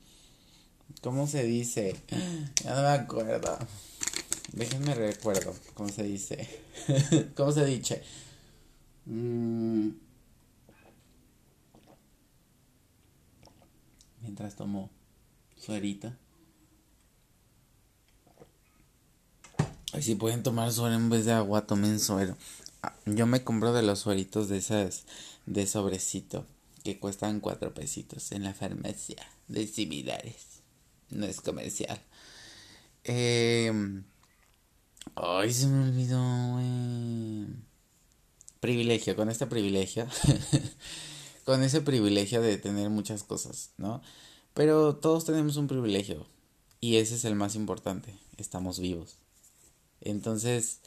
¿Cómo 1.02 1.26
se 1.26 1.44
dice? 1.44 1.94
Ya 2.64 2.74
no 2.74 2.80
me 2.80 2.88
acuerdo. 2.88 3.58
Déjenme 4.54 4.94
recuerdo. 4.94 5.54
¿Cómo 5.74 5.90
se 5.90 6.04
dice? 6.04 6.48
¿Cómo 7.36 7.52
se 7.52 7.66
dice? 7.66 8.02
Mm. 9.04 9.90
Mientras 14.22 14.56
tomo 14.56 14.88
suerita. 15.54 16.16
Ay, 19.92 20.02
si 20.02 20.14
pueden 20.14 20.42
tomar 20.42 20.70
suero 20.72 20.94
en 20.94 21.10
vez 21.10 21.24
de 21.24 21.32
agua, 21.32 21.66
tomen 21.66 21.98
suero. 21.98 22.36
Yo 23.06 23.26
me 23.26 23.44
compro 23.44 23.72
de 23.72 23.82
los 23.82 24.00
sueritos 24.00 24.48
de 24.48 24.58
esas 24.58 25.04
de 25.46 25.66
sobrecito 25.66 26.46
que 26.84 26.98
cuestan 26.98 27.40
cuatro 27.40 27.74
pesitos 27.74 28.32
en 28.32 28.44
la 28.44 28.54
farmacia 28.54 29.16
de 29.48 29.66
similares. 29.66 30.62
No 31.10 31.26
es 31.26 31.40
comercial. 31.40 32.00
Eh, 33.04 33.72
ay, 35.14 35.52
se 35.52 35.66
me 35.66 35.88
olvidó, 35.88 36.60
Privilegio, 38.60 39.16
con 39.16 39.30
este 39.30 39.46
privilegio. 39.46 40.06
con 41.44 41.62
ese 41.62 41.80
privilegio 41.80 42.42
de 42.42 42.58
tener 42.58 42.90
muchas 42.90 43.24
cosas, 43.24 43.70
¿no? 43.78 44.02
Pero 44.54 44.96
todos 44.96 45.24
tenemos 45.24 45.56
un 45.56 45.66
privilegio. 45.66 46.26
Y 46.80 46.96
ese 46.96 47.14
es 47.14 47.24
el 47.24 47.34
más 47.34 47.54
importante. 47.54 48.18
Estamos 48.36 48.78
vivos. 48.78 49.16
Entonces, 50.00 50.80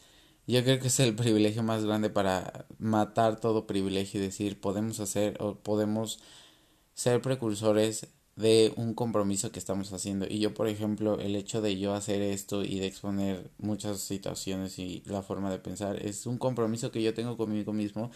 yo 0.48 0.64
creo 0.64 0.80
que 0.80 0.88
es 0.88 1.00
el 1.00 1.16
privilegio 1.16 1.64
más 1.64 1.86
grande 1.86 2.10
para 2.10 2.66
matar 2.80 3.39
todo 3.39 3.68
privilegio 3.68 4.20
y 4.20 4.24
decir 4.24 4.60
podemos 4.60 5.00
hacer 5.00 5.38
o 5.41 5.56
podemos 5.56 6.20
ser 6.94 7.22
precursores 7.22 8.08
de 8.36 8.74
un 8.78 8.94
compromiso 8.94 9.52
que 9.52 9.60
estamos 9.60 9.94
haciendo. 9.94 10.26
Y 10.28 10.39
yo, 10.39 10.54
por 10.54 10.68
ejemplo, 10.68 11.20
el 11.20 11.36
hecho 11.36 11.62
de 11.62 11.78
yo 11.80 11.94
hacer 11.94 12.22
esto 12.22 12.64
y 12.64 12.80
de 12.80 12.88
exponer 12.88 13.52
muchas 13.60 14.00
situaciones 14.00 14.80
y 14.80 15.04
la 15.06 15.22
forma 15.22 15.52
de 15.52 15.60
pensar 15.60 15.98
es 16.06 16.26
un 16.26 16.38
compromiso 16.38 16.91
que 16.91 17.04
yo 17.04 17.14
tengo 17.14 17.38
conmigo 17.38 17.74
mismo. 17.74 18.12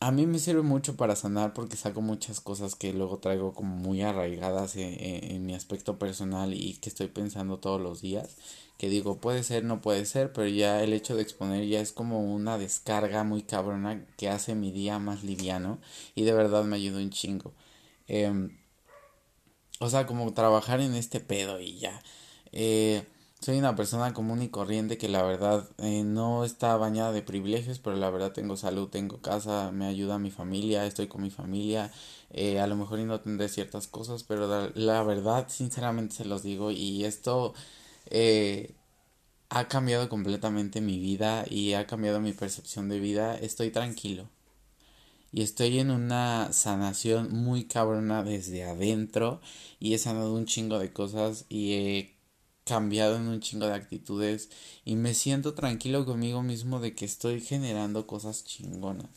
A 0.00 0.10
mí 0.10 0.26
me 0.26 0.38
sirve 0.38 0.62
mucho 0.62 0.96
para 0.96 1.16
sanar 1.16 1.54
porque 1.54 1.76
saco 1.76 2.00
muchas 2.02 2.40
cosas 2.40 2.74
que 2.74 2.92
luego 2.92 3.18
traigo 3.18 3.54
como 3.54 3.76
muy 3.76 4.02
arraigadas 4.02 4.76
en, 4.76 4.94
en 5.00 5.46
mi 5.46 5.54
aspecto 5.54 5.98
personal 5.98 6.52
y 6.54 6.74
que 6.74 6.90
estoy 6.90 7.08
pensando 7.08 7.58
todos 7.58 7.80
los 7.80 8.00
días 8.02 8.36
que 8.78 8.88
digo 8.90 9.18
puede 9.18 9.42
ser, 9.42 9.64
no 9.64 9.80
puede 9.80 10.04
ser, 10.04 10.32
pero 10.32 10.46
ya 10.48 10.82
el 10.82 10.92
hecho 10.92 11.16
de 11.16 11.22
exponer 11.22 11.66
ya 11.66 11.80
es 11.80 11.92
como 11.92 12.20
una 12.34 12.58
descarga 12.58 13.24
muy 13.24 13.42
cabrona 13.42 14.04
que 14.16 14.28
hace 14.28 14.54
mi 14.54 14.70
día 14.70 14.98
más 14.98 15.24
liviano 15.24 15.78
y 16.14 16.24
de 16.24 16.32
verdad 16.32 16.64
me 16.64 16.76
ayuda 16.76 16.98
un 16.98 17.10
chingo. 17.10 17.52
Eh, 18.08 18.50
o 19.80 19.90
sea, 19.90 20.06
como 20.06 20.32
trabajar 20.32 20.80
en 20.80 20.94
este 20.94 21.20
pedo 21.20 21.60
y 21.60 21.78
ya. 21.78 22.02
Eh, 22.52 23.04
soy 23.46 23.58
una 23.60 23.76
persona 23.76 24.12
común 24.12 24.42
y 24.42 24.48
corriente 24.48 24.98
que 24.98 25.08
la 25.08 25.22
verdad 25.22 25.68
eh, 25.78 26.02
no 26.02 26.44
está 26.44 26.76
bañada 26.76 27.12
de 27.12 27.22
privilegios, 27.22 27.78
pero 27.78 27.94
la 27.94 28.10
verdad 28.10 28.32
tengo 28.32 28.56
salud, 28.56 28.88
tengo 28.88 29.18
casa, 29.18 29.70
me 29.70 29.86
ayuda 29.86 30.18
mi 30.18 30.32
familia, 30.32 30.84
estoy 30.84 31.06
con 31.06 31.22
mi 31.22 31.30
familia. 31.30 31.92
Eh, 32.30 32.58
a 32.58 32.66
lo 32.66 32.74
mejor 32.74 32.98
y 32.98 33.04
no 33.04 33.20
tendré 33.20 33.48
ciertas 33.48 33.86
cosas, 33.86 34.24
pero 34.24 34.48
la, 34.48 34.72
la 34.74 35.04
verdad, 35.04 35.46
sinceramente 35.48 36.16
se 36.16 36.24
los 36.24 36.42
digo 36.42 36.72
y 36.72 37.04
esto 37.04 37.54
eh, 38.10 38.74
ha 39.50 39.68
cambiado 39.68 40.08
completamente 40.08 40.80
mi 40.80 40.98
vida 40.98 41.44
y 41.48 41.74
ha 41.74 41.86
cambiado 41.86 42.20
mi 42.20 42.32
percepción 42.32 42.88
de 42.88 42.98
vida, 42.98 43.38
estoy 43.38 43.70
tranquilo. 43.70 44.28
Y 45.30 45.42
estoy 45.42 45.78
en 45.78 45.92
una 45.92 46.52
sanación 46.52 47.32
muy 47.32 47.66
cabrona 47.66 48.24
desde 48.24 48.64
adentro 48.64 49.40
y 49.78 49.94
he 49.94 49.98
sanado 49.98 50.34
un 50.34 50.46
chingo 50.46 50.80
de 50.80 50.92
cosas 50.92 51.44
y 51.48 51.74
he 51.74 52.15
cambiado 52.66 53.16
en 53.16 53.28
un 53.28 53.40
chingo 53.40 53.66
de 53.66 53.74
actitudes 53.74 54.50
y 54.84 54.96
me 54.96 55.14
siento 55.14 55.54
tranquilo 55.54 56.04
conmigo 56.04 56.42
mismo 56.42 56.80
de 56.80 56.94
que 56.94 57.04
estoy 57.04 57.40
generando 57.40 58.06
cosas 58.08 58.44
chingonas. 58.44 59.08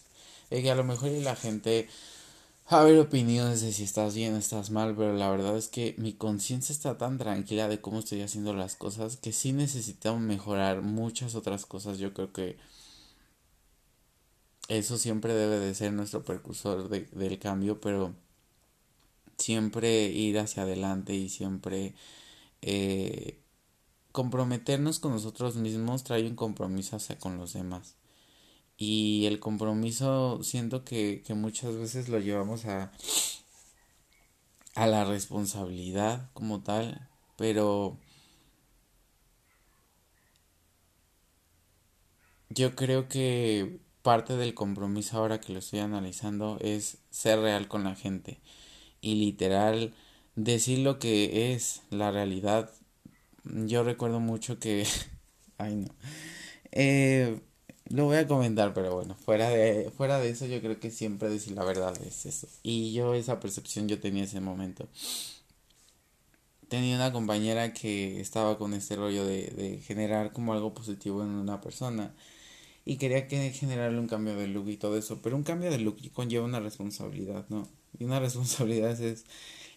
De 0.52 0.62
que 0.62 0.72
a 0.72 0.76
lo 0.76 0.84
mejor 0.84 1.10
la 1.10 1.36
gente 1.36 1.90
haber 2.68 3.00
opiniones 3.00 3.62
de 3.62 3.74
si 3.74 3.84
estás 3.84 4.14
bien 4.14 4.36
estás 4.36 4.70
mal, 4.70 4.96
pero 4.96 5.14
la 5.16 5.32
verdad 5.32 5.58
es 5.58 5.68
que 5.68 5.96
mi 5.98 6.14
conciencia 6.14 6.72
está 6.72 6.98
tan 7.00 7.18
tranquila 7.18 7.68
de 7.68 7.82
cómo 7.82 8.00
estoy 8.00 8.22
haciendo 8.22 8.54
las 8.54 8.76
cosas 8.76 9.18
que 9.18 9.34
sí 9.34 9.52
necesitamos 9.52 10.22
mejorar 10.22 10.84
muchas 10.84 11.34
otras 11.34 11.66
cosas. 11.66 11.98
Yo 11.98 12.14
creo 12.14 12.32
que 12.32 12.58
eso 14.68 15.00
siempre 15.00 15.34
debe 15.34 15.58
de 15.58 15.74
ser 15.74 15.92
nuestro 15.94 16.24
precursor 16.24 16.90
de, 16.90 17.02
del 17.14 17.40
cambio, 17.40 17.82
pero 17.82 18.14
siempre 19.40 20.10
ir 20.10 20.38
hacia 20.38 20.64
adelante 20.64 21.16
y 21.16 21.30
siempre 21.30 21.96
eh, 22.62 23.40
comprometernos 24.12 25.00
con 25.00 25.14
nosotros 25.14 25.56
mismos 25.56 26.04
trae 26.04 26.28
un 26.28 26.36
compromiso 26.36 26.96
hacia 26.96 27.18
con 27.20 27.38
los 27.38 27.54
demás. 27.54 27.96
Y 28.78 29.26
el 29.28 29.40
compromiso 29.40 30.42
siento 30.44 30.86
que, 30.86 31.24
que 31.26 31.34
muchas 31.34 31.76
veces 31.76 32.10
lo 32.10 32.20
llevamos 32.20 32.66
a, 32.66 32.92
a 34.76 34.88
la 34.88 35.04
responsabilidad 35.06 36.30
como 36.34 36.62
tal, 36.62 37.08
pero 37.38 37.98
yo 42.50 42.76
creo 42.76 43.08
que 43.08 43.80
parte 44.02 44.36
del 44.38 44.54
compromiso 44.54 45.18
ahora 45.18 45.40
que 45.40 45.54
lo 45.54 45.60
estoy 45.60 45.80
analizando 45.80 46.58
es 46.62 47.00
ser 47.10 47.40
real 47.40 47.68
con 47.68 47.84
la 47.84 47.96
gente 47.96 48.40
y 49.02 49.16
literal 49.16 49.94
decir 50.44 50.80
lo 50.80 51.00
que 51.00 51.54
es 51.54 51.82
la 51.90 52.12
realidad. 52.12 52.72
Yo 53.44 53.84
recuerdo 53.84 54.20
mucho 54.20 54.60
que... 54.60 54.86
Ay 55.58 55.76
no. 55.76 55.88
Eh, 56.72 57.42
lo 57.90 58.06
voy 58.06 58.18
a 58.18 58.28
comentar, 58.28 58.74
pero 58.74 58.94
bueno, 58.96 59.16
fuera 59.16 59.50
de, 59.50 59.92
fuera 59.98 60.20
de 60.20 60.30
eso 60.30 60.46
yo 60.46 60.62
creo 60.62 60.80
que 60.80 60.92
siempre 60.92 61.30
decir 61.30 61.54
la 61.54 61.64
verdad 61.66 61.96
es 62.06 62.26
eso. 62.26 62.48
Y 62.64 62.94
yo 62.94 63.14
esa 63.16 63.40
percepción 63.40 63.88
yo 63.88 64.00
tenía 64.00 64.24
ese 64.26 64.40
momento. 64.42 64.88
Tenía 66.68 66.96
una 66.96 67.12
compañera 67.12 67.74
que 67.74 68.20
estaba 68.22 68.58
con 68.60 68.74
este 68.76 68.96
rollo 68.96 69.26
de, 69.26 69.48
de 69.48 69.80
generar 69.82 70.32
como 70.32 70.54
algo 70.54 70.74
positivo 70.74 71.24
en 71.24 71.30
una 71.30 71.62
persona 71.62 72.14
y 72.86 72.98
quería 72.98 73.28
que 73.28 73.52
generarle 73.52 74.00
un 74.00 74.08
cambio 74.08 74.36
de 74.36 74.48
look 74.48 74.70
y 74.70 74.78
todo 74.78 74.98
eso, 74.98 75.22
pero 75.22 75.36
un 75.36 75.44
cambio 75.44 75.72
de 75.72 75.80
look 75.80 75.98
conlleva 76.14 76.46
una 76.46 76.60
responsabilidad, 76.60 77.46
¿no? 77.50 77.68
Y 78.00 78.06
una 78.06 78.20
responsabilidad 78.28 79.00
es 79.02 79.26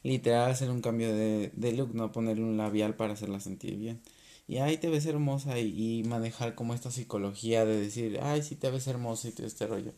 literal 0.03 0.51
hacer 0.51 0.71
un 0.71 0.81
cambio 0.81 1.15
de, 1.15 1.53
look, 1.77 1.95
no 1.95 2.13
ponerle 2.13 2.45
un 2.45 2.57
labial 2.57 2.95
para 2.97 3.15
hacerla 3.15 3.41
sentir 3.41 3.77
bien 3.77 4.01
y 4.49 4.59
ay, 4.59 4.77
te 4.77 4.89
ves 4.91 5.07
hermosa 5.07 5.59
y, 5.59 6.03
manejar 6.05 6.55
como 6.55 6.75
esta 6.75 6.91
psicología 6.91 7.65
de 7.65 7.81
decir, 7.81 8.21
ay, 8.23 8.43
sí 8.43 8.57
te 8.57 8.71
ves 8.71 8.87
hermosa 8.87 9.29
y 9.29 9.33
todo 9.33 9.47
este 9.47 9.67
rollo. 9.67 9.93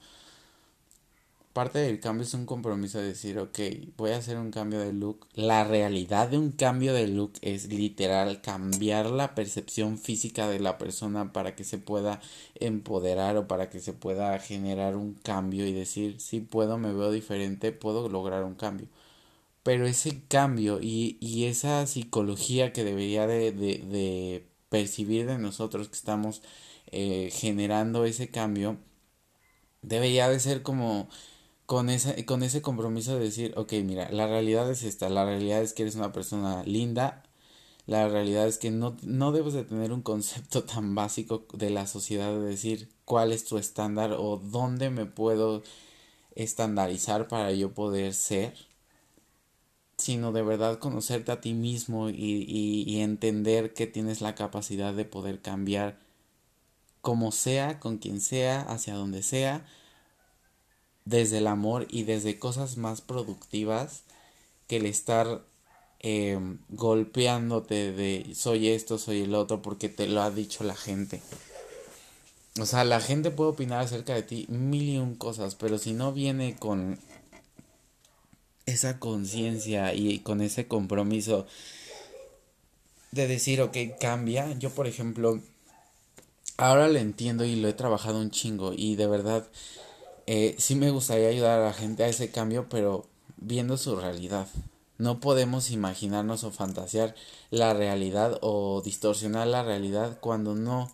Parte 1.52 1.78
del 1.78 2.00
cambio 2.00 2.24
es 2.24 2.34
un 2.34 2.46
compromiso 2.46 2.98
de 2.98 3.06
decir, 3.06 3.38
ok, 3.38 3.58
voy 3.96 4.10
a 4.10 4.16
hacer 4.18 4.38
un 4.38 4.50
cambio 4.50 4.80
de 4.80 4.92
look. 4.92 5.26
La 5.34 5.64
realidad 5.64 6.28
de 6.28 6.36
un 6.38 6.50
cambio 6.50 6.92
de 6.92 7.06
look 7.06 7.32
es 7.42 7.66
literal 7.68 8.40
cambiar 8.42 9.06
la 9.06 9.34
percepción 9.36 9.98
física 9.98 10.48
de 10.48 10.58
la 10.58 10.78
persona 10.78 11.32
para 11.32 11.54
que 11.54 11.64
se 11.64 11.78
pueda 11.78 12.20
empoderar 12.56 13.36
o 13.36 13.46
para 13.48 13.70
que 13.70 13.80
se 13.80 13.92
pueda 13.92 14.38
generar 14.40 14.96
un 14.96 15.14
cambio 15.14 15.66
y 15.66 15.72
decir, 15.72 16.20
sí 16.20 16.40
puedo, 16.40 16.76
me 16.78 16.92
veo 16.92 17.12
diferente, 17.12 17.72
puedo 17.72 18.08
lograr 18.08 18.44
un 18.44 18.54
cambio 18.54 18.88
pero 19.64 19.86
ese 19.88 20.22
cambio 20.28 20.80
y, 20.80 21.18
y 21.20 21.46
esa 21.46 21.86
psicología 21.86 22.72
que 22.72 22.84
debería 22.84 23.26
de, 23.26 23.52
de, 23.52 24.46
percibir 24.70 25.26
de 25.26 25.38
nosotros 25.38 25.88
que 25.88 25.96
estamos 25.96 26.42
eh, 26.92 27.30
generando 27.32 28.04
ese 28.04 28.30
cambio 28.30 28.78
debería 29.82 30.28
de 30.28 30.40
ser 30.40 30.62
como 30.62 31.08
con 31.66 31.90
ese, 31.90 32.24
con 32.26 32.42
ese 32.42 32.62
compromiso 32.62 33.14
de 33.14 33.24
decir, 33.24 33.54
ok, 33.56 33.72
mira, 33.84 34.10
la 34.10 34.26
realidad 34.26 34.70
es 34.70 34.82
esta, 34.82 35.08
la 35.08 35.24
realidad 35.24 35.62
es 35.62 35.72
que 35.72 35.82
eres 35.82 35.94
una 35.96 36.12
persona 36.12 36.62
linda, 36.64 37.22
la 37.86 38.08
realidad 38.08 38.46
es 38.48 38.58
que 38.58 38.70
no, 38.70 38.96
no 39.02 39.32
debes 39.32 39.54
de 39.54 39.64
tener 39.64 39.92
un 39.92 40.02
concepto 40.02 40.64
tan 40.64 40.94
básico 40.94 41.46
de 41.54 41.70
la 41.70 41.86
sociedad 41.86 42.32
de 42.32 42.40
decir 42.40 42.90
cuál 43.04 43.32
es 43.32 43.44
tu 43.44 43.58
estándar 43.58 44.12
o 44.18 44.38
dónde 44.38 44.90
me 44.90 45.06
puedo 45.06 45.62
estandarizar 46.34 47.28
para 47.28 47.52
yo 47.52 47.74
poder 47.74 48.14
ser, 48.14 48.54
sino 50.04 50.32
de 50.32 50.42
verdad 50.42 50.78
conocerte 50.78 51.32
a 51.32 51.40
ti 51.40 51.54
mismo 51.54 52.10
y, 52.10 52.44
y, 52.46 53.00
entender 53.00 53.72
que 53.72 53.86
tienes 53.86 54.20
la 54.20 54.34
capacidad 54.34 54.92
de 54.92 55.04
poder 55.04 55.40
cambiar 55.40 55.98
como 57.00 57.32
sea, 57.32 57.80
con 57.80 57.98
quien 57.98 58.20
sea, 58.20 58.60
hacia 58.60 58.94
donde 58.94 59.22
sea, 59.22 59.66
desde 61.04 61.38
el 61.38 61.46
amor 61.46 61.86
y 61.90 62.04
desde 62.04 62.38
cosas 62.38 62.76
más 62.76 63.00
productivas 63.00 64.04
que 64.66 64.76
el 64.76 64.86
estar 64.86 65.42
eh, 66.00 66.38
golpeándote 66.68 67.92
de 67.92 68.34
soy 68.34 68.68
esto, 68.68 68.98
soy 68.98 69.22
el 69.22 69.34
otro, 69.34 69.62
porque 69.62 69.88
te 69.88 70.06
lo 70.06 70.20
ha 70.20 70.30
dicho 70.30 70.64
la 70.64 70.76
gente. 70.76 71.22
O 72.60 72.66
sea, 72.66 72.84
la 72.84 73.00
gente 73.00 73.30
puede 73.30 73.50
opinar 73.50 73.80
acerca 73.80 74.14
de 74.14 74.22
ti 74.22 74.46
mil 74.48 74.88
y 74.88 74.98
un 74.98 75.14
cosas, 75.14 75.54
pero 75.54 75.78
si 75.78 75.94
no 75.94 76.12
viene 76.12 76.56
con 76.56 76.98
esa 78.66 78.98
conciencia 78.98 79.94
y 79.94 80.18
con 80.20 80.40
ese 80.40 80.66
compromiso 80.66 81.46
de 83.12 83.28
decir, 83.28 83.60
ok, 83.60 83.76
cambia. 84.00 84.52
Yo, 84.58 84.70
por 84.70 84.86
ejemplo, 84.86 85.40
ahora 86.56 86.88
lo 86.88 86.98
entiendo 86.98 87.44
y 87.44 87.56
lo 87.56 87.68
he 87.68 87.72
trabajado 87.72 88.20
un 88.20 88.30
chingo 88.30 88.72
y 88.74 88.96
de 88.96 89.06
verdad 89.06 89.46
eh, 90.26 90.54
sí 90.58 90.74
me 90.74 90.90
gustaría 90.90 91.28
ayudar 91.28 91.60
a 91.60 91.64
la 91.64 91.72
gente 91.72 92.04
a 92.04 92.08
ese 92.08 92.30
cambio, 92.30 92.66
pero 92.68 93.06
viendo 93.36 93.76
su 93.76 93.96
realidad. 93.96 94.48
No 94.96 95.20
podemos 95.20 95.70
imaginarnos 95.70 96.44
o 96.44 96.52
fantasear 96.52 97.14
la 97.50 97.74
realidad 97.74 98.38
o 98.42 98.80
distorsionar 98.82 99.46
la 99.48 99.62
realidad 99.62 100.18
cuando 100.20 100.54
no 100.54 100.90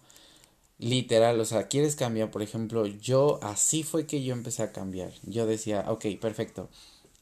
literal, 0.78 1.38
o 1.38 1.44
sea, 1.44 1.68
quieres 1.68 1.94
cambiar, 1.94 2.30
por 2.30 2.42
ejemplo, 2.42 2.86
yo 2.86 3.38
así 3.42 3.82
fue 3.82 4.06
que 4.06 4.22
yo 4.22 4.32
empecé 4.32 4.62
a 4.62 4.72
cambiar. 4.72 5.12
Yo 5.24 5.46
decía, 5.46 5.84
ok, 5.88 6.06
perfecto. 6.20 6.70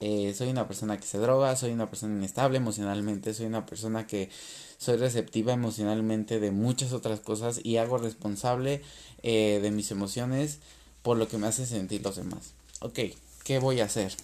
Eh, 0.00 0.32
soy 0.36 0.48
una 0.48 0.68
persona 0.68 0.96
que 0.98 1.06
se 1.06 1.18
droga, 1.18 1.56
soy 1.56 1.72
una 1.72 1.90
persona 1.90 2.14
inestable 2.14 2.58
emocionalmente, 2.58 3.34
soy 3.34 3.46
una 3.46 3.66
persona 3.66 4.06
que 4.06 4.30
soy 4.78 4.96
receptiva 4.96 5.52
emocionalmente 5.52 6.38
de 6.38 6.52
muchas 6.52 6.92
otras 6.92 7.18
cosas 7.18 7.60
y 7.64 7.78
hago 7.78 7.98
responsable 7.98 8.80
eh, 9.22 9.58
de 9.60 9.70
mis 9.72 9.90
emociones 9.90 10.60
por 11.02 11.16
lo 11.16 11.26
que 11.26 11.38
me 11.38 11.48
hace 11.48 11.66
sentir 11.66 12.02
los 12.02 12.16
demás. 12.16 12.52
Ok, 12.80 13.00
¿qué 13.42 13.58
voy 13.58 13.80
a 13.80 13.86
hacer? 13.86 14.14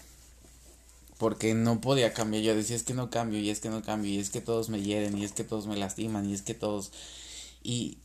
Porque 1.17 1.53
no 1.53 1.81
podía 1.81 2.13
cambiar. 2.13 2.43
Yo 2.43 2.55
decía, 2.55 2.75
es 2.75 2.83
que 2.83 2.93
no 2.93 3.09
cambio, 3.09 3.39
y 3.39 3.49
es 3.49 3.59
que 3.59 3.69
no 3.69 3.81
cambio, 3.81 4.11
y 4.11 4.19
es 4.19 4.29
que 4.29 4.41
todos 4.41 4.69
me 4.69 4.81
hieren, 4.81 5.17
y 5.17 5.25
es 5.25 5.33
que 5.33 5.43
todos 5.43 5.67
me 5.67 5.75
lastiman, 5.75 6.29
y 6.29 6.33
es 6.33 6.41
que 6.41 6.53
todos... 6.53 6.91
Y 7.63 7.97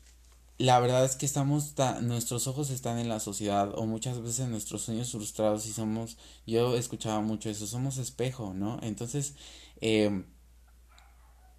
la 0.60 0.78
verdad 0.78 1.06
es 1.06 1.16
que 1.16 1.24
estamos, 1.24 1.74
nuestros 2.02 2.46
ojos 2.46 2.68
están 2.68 2.98
en 2.98 3.08
la 3.08 3.18
sociedad, 3.18 3.72
o 3.76 3.86
muchas 3.86 4.20
veces 4.20 4.46
nuestros 4.48 4.82
sueños 4.82 5.10
frustrados, 5.10 5.66
y 5.66 5.72
somos, 5.72 6.18
yo 6.46 6.76
escuchaba 6.76 7.22
mucho 7.22 7.48
eso, 7.48 7.66
somos 7.66 7.96
espejo, 7.96 8.52
¿no? 8.52 8.78
Entonces, 8.82 9.34
eh, 9.80 10.22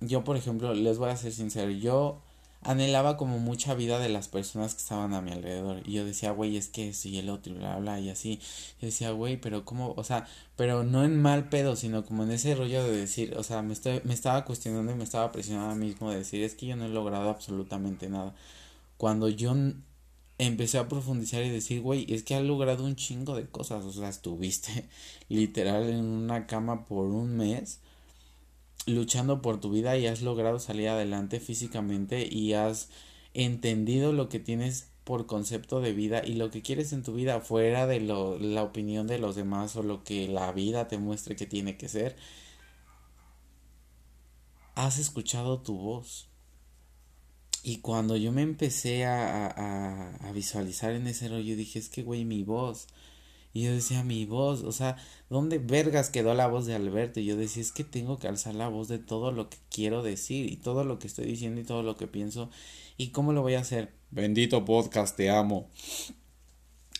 yo, 0.01 0.23
por 0.23 0.37
ejemplo, 0.37 0.75
les 0.75 0.99
voy 0.99 1.09
a 1.09 1.17
ser 1.17 1.31
sincero, 1.33 1.71
yo 1.71 2.21
anhelaba 2.61 3.17
como 3.17 3.39
mucha 3.39 3.73
vida 3.73 3.97
de 3.97 4.09
las 4.09 4.27
personas 4.27 4.75
que 4.75 4.81
estaban 4.81 5.15
a 5.15 5.21
mi 5.21 5.31
alrededor. 5.31 5.81
Y 5.83 5.93
yo 5.93 6.05
decía, 6.05 6.29
güey, 6.29 6.57
es 6.57 6.67
que 6.67 6.89
eso 6.89 7.07
y 7.07 7.17
el 7.17 7.29
otro 7.31 7.53
y 7.53 7.57
bla, 7.57 7.77
bla, 7.77 7.99
y 7.99 8.11
así. 8.11 8.39
Yo 8.79 8.85
decía, 8.85 9.09
güey, 9.09 9.37
pero 9.37 9.65
cómo, 9.65 9.95
o 9.97 10.03
sea, 10.03 10.27
pero 10.55 10.83
no 10.83 11.03
en 11.03 11.19
mal 11.19 11.49
pedo, 11.49 11.75
sino 11.75 12.05
como 12.05 12.21
en 12.23 12.29
ese 12.29 12.53
rollo 12.53 12.83
de 12.83 12.95
decir, 12.95 13.35
o 13.35 13.41
sea, 13.41 13.63
me, 13.63 13.73
estoy, 13.73 14.01
me 14.03 14.13
estaba 14.13 14.45
cuestionando 14.45 14.91
y 14.91 14.95
me 14.95 15.03
estaba 15.03 15.31
presionando 15.31 15.71
a 15.71 15.75
mí 15.75 15.87
mismo 15.87 16.11
de 16.11 16.17
decir, 16.17 16.43
es 16.43 16.53
que 16.53 16.67
yo 16.67 16.75
no 16.75 16.85
he 16.85 16.89
logrado 16.89 17.29
absolutamente 17.31 18.09
nada. 18.09 18.35
Cuando 19.01 19.29
yo 19.29 19.55
empecé 20.37 20.77
a 20.77 20.87
profundizar 20.87 21.43
y 21.43 21.49
decir, 21.49 21.81
güey, 21.81 22.05
es 22.13 22.21
que 22.21 22.35
ha 22.35 22.39
logrado 22.39 22.85
un 22.85 22.95
chingo 22.95 23.35
de 23.35 23.49
cosas, 23.49 23.83
o 23.83 23.91
sea, 23.91 24.09
estuviste 24.09 24.87
literal 25.27 25.89
en 25.89 26.05
una 26.05 26.45
cama 26.45 26.85
por 26.85 27.07
un 27.07 27.35
mes 27.35 27.79
luchando 28.85 29.41
por 29.41 29.59
tu 29.59 29.71
vida 29.71 29.97
y 29.97 30.05
has 30.05 30.21
logrado 30.21 30.59
salir 30.59 30.87
adelante 30.87 31.39
físicamente 31.39 32.29
y 32.31 32.53
has 32.53 32.89
entendido 33.33 34.13
lo 34.13 34.29
que 34.29 34.39
tienes 34.39 34.91
por 35.03 35.25
concepto 35.25 35.81
de 35.81 35.93
vida 35.93 36.21
y 36.23 36.35
lo 36.35 36.51
que 36.51 36.61
quieres 36.61 36.93
en 36.93 37.01
tu 37.01 37.15
vida 37.15 37.39
fuera 37.39 37.87
de 37.87 38.01
lo, 38.01 38.37
la 38.37 38.61
opinión 38.61 39.07
de 39.07 39.17
los 39.17 39.35
demás 39.35 39.75
o 39.77 39.81
lo 39.81 40.03
que 40.03 40.27
la 40.27 40.51
vida 40.51 40.87
te 40.87 40.99
muestre 40.99 41.35
que 41.35 41.47
tiene 41.47 41.75
que 41.75 41.89
ser, 41.89 42.15
has 44.75 44.99
escuchado 44.99 45.59
tu 45.61 45.75
voz. 45.75 46.30
Y 47.63 47.77
cuando 47.77 48.17
yo 48.17 48.31
me 48.31 48.41
empecé 48.41 49.05
a, 49.05 49.47
a, 49.47 50.15
a 50.15 50.31
visualizar 50.31 50.93
en 50.93 51.07
ese 51.07 51.27
rollo, 51.27 51.55
dije, 51.55 51.79
es 51.79 51.89
que, 51.89 52.03
güey, 52.03 52.25
mi 52.25 52.43
voz, 52.43 52.87
y 53.53 53.63
yo 53.63 53.73
decía, 53.73 54.03
mi 54.03 54.25
voz, 54.25 54.63
o 54.63 54.71
sea, 54.71 54.95
¿dónde 55.29 55.59
vergas 55.59 56.09
quedó 56.09 56.33
la 56.33 56.47
voz 56.47 56.65
de 56.65 56.75
Alberto? 56.75 57.19
Y 57.19 57.25
yo 57.25 57.35
decía, 57.35 57.61
es 57.61 57.71
que 57.71 57.83
tengo 57.83 58.17
que 58.17 58.27
alzar 58.27 58.55
la 58.55 58.69
voz 58.69 58.87
de 58.87 58.97
todo 58.97 59.31
lo 59.31 59.49
que 59.49 59.57
quiero 59.69 60.03
decir 60.03 60.49
y 60.51 60.55
todo 60.55 60.85
lo 60.85 60.99
que 60.99 61.07
estoy 61.07 61.25
diciendo 61.25 61.59
y 61.59 61.65
todo 61.65 61.83
lo 61.83 61.97
que 61.97 62.07
pienso. 62.07 62.49
¿Y 62.97 63.09
cómo 63.09 63.33
lo 63.33 63.41
voy 63.41 63.55
a 63.55 63.59
hacer? 63.59 63.91
Bendito 64.09 64.63
podcast, 64.63 65.17
te 65.17 65.29
amo. 65.29 65.69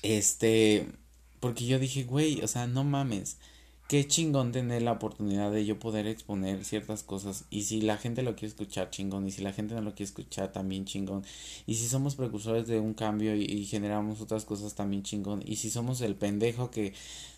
Este, 0.01 0.87
porque 1.39 1.65
yo 1.65 1.79
dije, 1.79 2.03
güey, 2.03 2.41
o 2.41 2.47
sea, 2.47 2.67
no 2.67 2.83
mames 2.83 3.37
qué 3.91 4.07
chingón 4.07 4.53
tener 4.53 4.83
la 4.83 4.93
oportunidad 4.93 5.51
de 5.51 5.65
yo 5.65 5.77
poder 5.77 6.07
exponer 6.07 6.63
ciertas 6.63 7.03
cosas. 7.03 7.43
Y 7.49 7.63
si 7.63 7.81
la 7.81 7.97
gente 7.97 8.23
lo 8.23 8.35
quiere 8.35 8.47
escuchar 8.47 8.89
chingón. 8.89 9.27
Y 9.27 9.31
si 9.31 9.41
la 9.41 9.51
gente 9.51 9.75
no 9.75 9.81
lo 9.81 9.91
quiere 9.91 10.05
escuchar 10.05 10.53
también 10.53 10.85
chingón. 10.85 11.25
Y 11.67 11.75
si 11.75 11.87
somos 11.89 12.15
precursores 12.15 12.67
de 12.67 12.79
un 12.79 12.93
cambio 12.93 13.35
y, 13.35 13.65
generamos 13.65 14.21
otras 14.21 14.45
cosas 14.45 14.75
también 14.75 15.03
chingón. 15.03 15.43
Y 15.45 15.57
si 15.57 15.69
somos 15.69 15.99
el 15.99 16.15
pendejo 16.15 16.71
que 16.71 16.93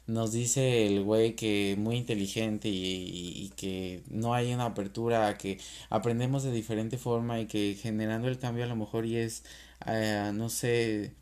nos 0.05 0.31
dice 0.31 0.85
el 0.85 1.01
güey 1.01 1.35
que 1.35 1.75
muy 1.79 1.95
inteligente 1.95 2.69
y, 2.69 3.51
que 3.55 4.03
no 4.09 4.35
hay 4.35 4.53
una 4.53 4.65
apertura 4.65 5.35
que 5.39 5.57
aprendemos 5.89 6.43
de 6.43 6.51
diferente 6.51 6.99
forma 6.99 7.41
y 7.41 7.47
que 7.47 7.75
generando 7.81 8.27
el 8.27 8.37
cambio 8.37 8.63
a 8.65 8.67
lo 8.67 8.75
mejor 8.75 9.07
y 9.07 9.15
es 9.17 9.43
eh, 9.87 10.31
no 10.35 10.49
sé 10.49 11.13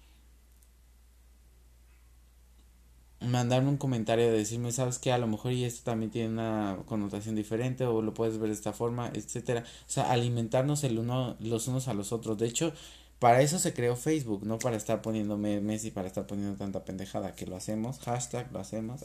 mandarme 3.21 3.69
un 3.69 3.77
comentario 3.77 4.25
de 4.25 4.37
decirme, 4.37 4.71
sabes 4.71 4.99
que 4.99 5.11
a 5.11 5.17
lo 5.17 5.27
mejor 5.27 5.53
y 5.53 5.63
esto 5.63 5.83
también 5.83 6.11
tiene 6.11 6.29
una 6.29 6.77
connotación 6.85 7.35
diferente 7.35 7.85
o 7.85 8.01
lo 8.01 8.13
puedes 8.13 8.37
ver 8.37 8.49
de 8.49 8.55
esta 8.55 8.73
forma, 8.73 9.11
etcétera. 9.13 9.63
O 9.87 9.91
sea, 9.91 10.11
alimentarnos 10.11 10.83
el 10.83 10.99
uno 10.99 11.35
los 11.39 11.67
unos 11.67 11.87
a 11.87 11.93
los 11.93 12.11
otros. 12.11 12.37
De 12.37 12.47
hecho, 12.47 12.73
para 13.19 13.41
eso 13.41 13.59
se 13.59 13.73
creó 13.73 13.95
Facebook, 13.95 14.45
no 14.45 14.57
para 14.59 14.77
estar 14.77 15.01
poniendo 15.01 15.37
memes 15.37 15.85
y 15.85 15.91
para 15.91 16.07
estar 16.07 16.25
poniendo 16.25 16.57
tanta 16.57 16.83
pendejada 16.83 17.35
que 17.35 17.45
lo 17.45 17.55
hacemos, 17.55 17.99
hashtag 17.99 18.51
lo 18.51 18.59
hacemos, 18.59 19.01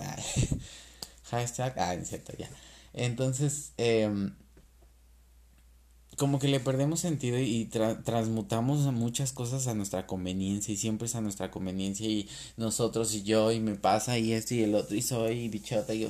hashtag, 1.24 1.74
ah, 1.78 1.94
cierto, 2.02 2.32
ya. 2.38 2.48
Entonces, 2.94 3.72
eh, 3.76 4.30
como 6.16 6.38
que 6.38 6.48
le 6.48 6.60
perdemos 6.60 7.00
sentido 7.00 7.38
y 7.38 7.66
transmutamos 7.66 8.80
muchas 8.92 9.32
cosas 9.32 9.66
a 9.66 9.74
nuestra 9.74 10.06
conveniencia 10.06 10.72
y 10.72 10.76
siempre 10.76 11.06
es 11.06 11.14
a 11.14 11.20
nuestra 11.20 11.50
conveniencia 11.50 12.08
y 12.08 12.28
nosotros 12.56 13.14
y 13.14 13.22
yo 13.22 13.52
y 13.52 13.60
me 13.60 13.74
pasa 13.74 14.18
y 14.18 14.32
esto 14.32 14.54
y 14.54 14.62
el 14.62 14.74
otro 14.74 14.96
y 14.96 15.02
soy 15.02 15.48
bichota 15.48 15.94
y 15.94 16.08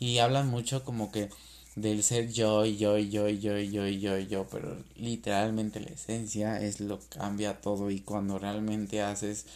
y 0.00 0.18
hablan 0.18 0.48
mucho 0.48 0.84
como 0.84 1.12
que 1.12 1.30
del 1.76 2.02
ser 2.02 2.32
yo 2.32 2.66
y 2.66 2.76
yo 2.76 2.98
y 2.98 3.10
yo 3.10 3.28
y 3.28 3.38
yo 3.38 3.58
y 3.58 3.70
yo 3.70 3.86
y 3.86 4.00
yo 4.00 4.18
y 4.18 4.26
yo 4.26 4.46
pero 4.50 4.76
literalmente 4.96 5.80
la 5.80 5.90
esencia 5.90 6.60
es 6.60 6.80
lo 6.80 6.98
que 6.98 7.06
cambia 7.18 7.60
todo 7.60 7.90
y 7.90 8.00
cuando 8.00 8.38
realmente 8.38 9.00
haces 9.02 9.46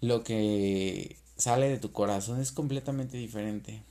lo 0.00 0.22
que 0.22 1.16
sale 1.36 1.68
de 1.68 1.78
tu 1.78 1.90
corazón 1.92 2.40
es 2.40 2.52
completamente 2.52 3.16
diferente 3.16 3.82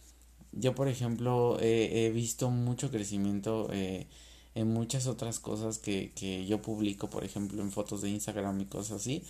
yo, 0.53 0.75
por 0.75 0.87
ejemplo, 0.87 1.57
he 1.61 2.11
visto 2.11 2.49
mucho 2.49 2.91
crecimiento 2.91 3.69
eh, 3.71 4.07
en 4.55 4.67
muchas 4.71 5.07
otras 5.07 5.39
cosas 5.39 5.79
que, 5.79 6.11
que 6.15 6.45
yo 6.45 6.61
publico, 6.61 7.09
por 7.09 7.23
ejemplo, 7.23 7.61
en 7.61 7.71
fotos 7.71 8.01
de 8.01 8.09
Instagram 8.09 8.61
y 8.61 8.65
cosas 8.65 9.01
así. 9.01 9.23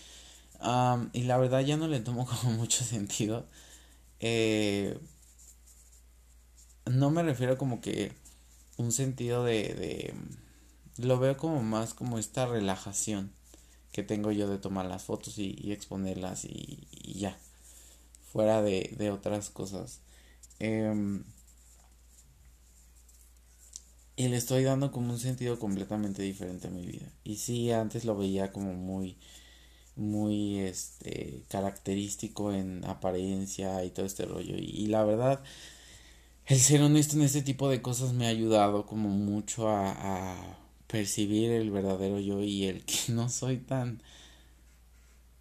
y 1.13 1.23
la 1.23 1.37
verdad 1.37 1.61
ya 1.61 1.77
no 1.77 1.87
le 1.87 1.99
tomo 1.99 2.25
como 2.41 2.53
mucho 2.53 2.83
sentido. 2.83 3.45
Eh, 4.19 4.97
no 6.85 7.11
me 7.11 7.23
refiero 7.23 7.57
como 7.57 7.81
que 7.81 8.13
un 8.77 8.91
sentido 8.91 9.43
de, 9.43 9.73
de... 9.73 10.13
Lo 10.97 11.19
veo 11.19 11.37
como 11.37 11.63
más 11.63 11.93
como 11.93 12.19
esta 12.19 12.45
relajación 12.45 13.31
que 13.91 14.03
tengo 14.03 14.31
yo 14.31 14.47
de 14.47 14.57
tomar 14.57 14.85
las 14.85 15.03
fotos 15.03 15.37
y, 15.37 15.71
exponerlas 15.71 16.45
y, 16.45 16.87
y, 16.91 17.13
ya. 17.19 17.37
Fuera 18.31 18.61
de, 18.61 18.95
de 18.97 19.11
otras 19.11 19.49
cosas. 19.49 19.99
Em, 20.63 21.25
y 24.15 24.29
le 24.29 24.37
estoy 24.37 24.63
dando 24.63 24.91
como 24.93 25.11
un 25.11 25.19
sentido 25.19 25.59
completamente 25.59 26.21
diferente 26.21 26.67
a 26.67 26.71
mi 26.71 26.85
vida. 26.85 27.11
Y 27.25 27.35
sí, 27.35 27.71
antes 27.71 28.05
lo 28.05 28.15
veía 28.15 28.53
como 28.53 28.73
muy 28.73 29.17
muy 29.95 30.59
este 30.59 31.43
característico 31.49 32.53
en 32.53 32.85
apariencia 32.85 33.83
y 33.85 33.91
todo 33.91 34.05
este 34.05 34.25
rollo 34.25 34.55
y, 34.57 34.87
la 34.87 35.03
verdad 35.03 35.43
el 36.47 36.59
ser 36.59 36.81
honesto 36.81 37.15
en 37.17 37.23
este 37.23 37.41
tipo 37.43 37.69
de 37.69 37.81
cosas 37.81 38.13
me 38.13 38.25
ha 38.25 38.29
ayudado 38.29 38.85
como 38.87 39.09
mucho 39.09 39.69
a, 39.69 39.91
a 39.91 40.57
percibir 40.87 41.51
el 41.51 41.71
verdadero 41.71 42.19
yo 42.19 42.41
y 42.41 42.65
el 42.65 42.85
que 42.85 42.97
no 43.13 43.29
soy 43.29 43.57
tan 43.57 44.01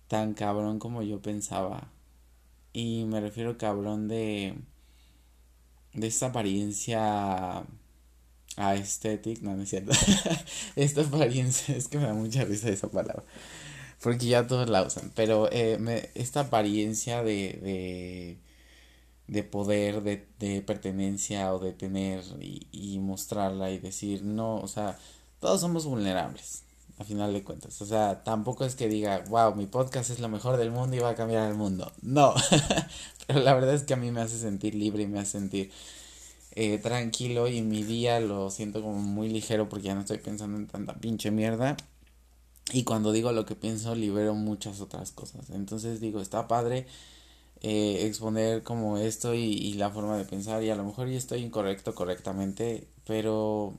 tan 0.09 0.35
cabrón 0.35 0.79
como 0.79 1.03
yo 1.03 1.23
pensaba 1.23 1.91
y 2.73 3.05
me 3.07 3.21
refiero 3.21 3.59
cabrón 3.59 4.09
de 4.09 4.55
de 5.95 6.07
esta 6.07 6.27
apariencia 6.27 7.65
aesthetic, 8.57 9.41
no, 9.43 9.57
no 9.57 9.63
es 9.63 9.71
cierto. 9.71 9.93
esta 10.77 11.03
apariencia, 11.03 11.77
es 11.77 11.89
que 11.89 11.99
me 11.99 12.07
da 12.07 12.15
mucha 12.15 12.45
risa 12.45 12.69
esa 12.69 12.89
palabra. 12.89 13.25
Porque 14.03 14.27
ya 14.27 14.47
todos 14.47 14.69
la 14.69 14.83
usan. 14.83 15.13
Pero 15.15 15.49
eh, 15.53 16.11
esta 16.15 16.41
apariencia 16.41 17.23
de, 17.23 17.59
de, 17.63 18.39
de 19.29 19.43
poder, 19.45 20.03
de, 20.03 20.27
de, 20.39 20.63
pertenencia 20.63 21.55
o 21.55 21.59
de 21.59 21.73
tener 21.73 22.23
y, 22.41 22.67
y 22.73 22.99
mostrarla 22.99 23.71
y 23.71 23.79
decir, 23.79 24.23
no, 24.25 24.57
o 24.57 24.69
sea, 24.69 24.99
todos 25.41 25.61
somos 25.61 25.87
vulnerables, 25.87 26.62
a 27.03 27.05
final 27.05 27.33
de 27.33 27.45
cuentas. 27.45 27.81
O 27.83 27.87
sea, 27.87 28.25
tampoco 28.25 28.65
es 28.65 28.75
que 28.75 28.89
diga, 28.89 29.23
wow, 29.29 29.55
mi 29.55 29.67
podcast 29.67 30.11
es 30.11 30.21
lo 30.21 30.29
mejor 30.29 30.57
del 30.57 30.71
mundo 30.71 30.97
y 30.97 31.01
va 31.01 31.11
a 31.11 31.15
cambiar 31.15 31.49
el 31.49 31.57
mundo. 31.57 31.93
No, 32.01 32.35
pero 33.27 33.41
la 33.41 33.55
verdad 33.55 33.75
es 33.75 33.83
que 33.83 33.95
a 33.95 33.97
mí 33.97 34.11
me 34.11 34.21
hace 34.21 34.39
sentir 34.39 34.75
libre 34.75 35.03
y 35.03 35.07
me 35.07 35.21
hace 35.21 35.33
sentir 35.33 35.71
eh, 36.53 36.79
tranquilo 36.79 37.49
y 37.49 37.63
mi 37.63 37.83
día 37.83 38.21
lo 38.21 38.51
siento 38.51 38.83
como 38.83 38.99
muy 38.99 39.29
ligero 39.29 39.69
porque 39.69 39.87
ya 39.87 39.95
no 39.95 40.03
estoy 40.03 40.19
pensando 40.19 40.57
en 40.59 40.67
tanta 40.67 40.95
pinche 40.95 41.31
mierda. 41.31 41.77
Y 42.73 42.85
cuando 42.85 43.13
digo 43.13 43.33
lo 43.33 43.45
que 43.45 43.57
pienso, 43.57 43.95
libero 43.95 44.35
muchas 44.35 44.81
otras 44.81 45.13
cosas. 45.13 45.51
Entonces 45.51 46.01
digo, 46.01 46.21
está 46.21 46.49
padre 46.49 46.87
eh, 47.61 48.07
exponer 48.07 48.63
como 48.63 48.99
esto 48.99 49.35
y, 49.35 49.41
y, 49.45 49.75
la 49.75 49.91
forma 49.91 50.17
de 50.17 50.25
pensar. 50.25 50.63
Y 50.63 50.71
a 50.71 50.77
lo 50.77 50.85
mejor 50.85 51.09
ya 51.09 51.19
estoy 51.19 51.41
incorrecto 51.43 51.95
correctamente, 51.95 52.89
pero 53.07 53.79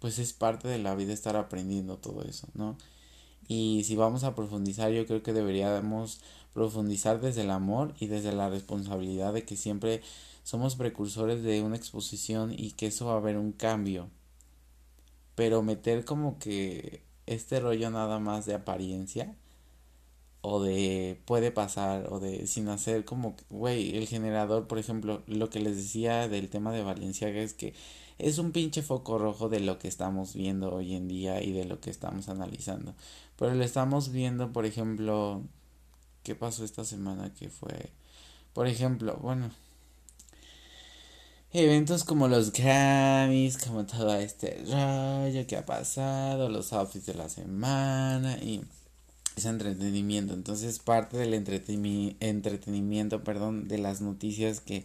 pues 0.00 0.18
es 0.18 0.32
parte 0.32 0.68
de 0.68 0.78
la 0.78 0.94
vida 0.94 1.12
estar 1.12 1.36
aprendiendo 1.36 1.98
todo 1.98 2.22
eso, 2.22 2.48
¿no? 2.54 2.76
Y 3.48 3.84
si 3.84 3.96
vamos 3.96 4.24
a 4.24 4.34
profundizar, 4.34 4.92
yo 4.92 5.06
creo 5.06 5.22
que 5.22 5.32
deberíamos 5.32 6.20
profundizar 6.52 7.20
desde 7.20 7.42
el 7.42 7.50
amor 7.50 7.94
y 7.98 8.06
desde 8.06 8.32
la 8.32 8.50
responsabilidad 8.50 9.32
de 9.32 9.44
que 9.44 9.56
siempre 9.56 10.02
somos 10.42 10.76
precursores 10.76 11.42
de 11.42 11.62
una 11.62 11.76
exposición 11.76 12.52
y 12.56 12.72
que 12.72 12.86
eso 12.88 13.06
va 13.06 13.14
a 13.14 13.16
haber 13.18 13.38
un 13.38 13.52
cambio. 13.52 14.10
Pero 15.34 15.62
meter 15.62 16.04
como 16.04 16.38
que 16.38 17.02
este 17.26 17.60
rollo 17.60 17.90
nada 17.90 18.18
más 18.18 18.46
de 18.46 18.54
apariencia 18.54 19.34
o 20.40 20.62
de 20.62 21.20
puede 21.26 21.50
pasar 21.50 22.12
o 22.12 22.20
de 22.20 22.46
sin 22.46 22.68
hacer 22.68 23.04
como 23.04 23.36
güey 23.50 23.96
el 23.96 24.06
generador 24.06 24.66
por 24.68 24.78
ejemplo 24.78 25.22
lo 25.26 25.50
que 25.50 25.60
les 25.60 25.76
decía 25.76 26.28
del 26.28 26.48
tema 26.48 26.72
de 26.72 26.82
Valenciaga 26.82 27.40
es 27.40 27.54
que 27.54 27.74
es 28.18 28.38
un 28.38 28.52
pinche 28.52 28.82
foco 28.82 29.18
rojo 29.18 29.48
de 29.48 29.60
lo 29.60 29.78
que 29.78 29.88
estamos 29.88 30.34
viendo 30.34 30.72
hoy 30.72 30.94
en 30.94 31.08
día 31.08 31.42
y 31.42 31.52
de 31.52 31.64
lo 31.64 31.80
que 31.80 31.90
estamos 31.90 32.28
analizando 32.28 32.94
pero 33.36 33.54
lo 33.54 33.64
estamos 33.64 34.10
viendo 34.12 34.52
por 34.52 34.66
ejemplo 34.66 35.42
qué 36.22 36.34
pasó 36.34 36.64
esta 36.64 36.84
semana 36.84 37.32
que 37.34 37.48
fue 37.48 37.90
por 38.52 38.66
ejemplo 38.66 39.18
bueno 39.22 39.50
eventos 41.52 42.04
como 42.04 42.28
los 42.28 42.52
Grammys, 42.52 43.58
como 43.58 43.86
todo 43.86 44.14
este 44.16 44.62
rollo 44.66 45.46
que 45.46 45.56
ha 45.56 45.64
pasado, 45.64 46.48
los 46.48 46.72
outfits 46.72 47.06
de 47.06 47.14
la 47.14 47.28
semana 47.28 48.36
y 48.38 48.60
ese 49.36 49.48
entretenimiento. 49.48 50.34
Entonces 50.34 50.78
parte 50.78 51.16
del 51.16 51.34
entretenimiento, 51.34 53.24
perdón, 53.24 53.68
de 53.68 53.78
las 53.78 54.00
noticias 54.00 54.60
que 54.60 54.84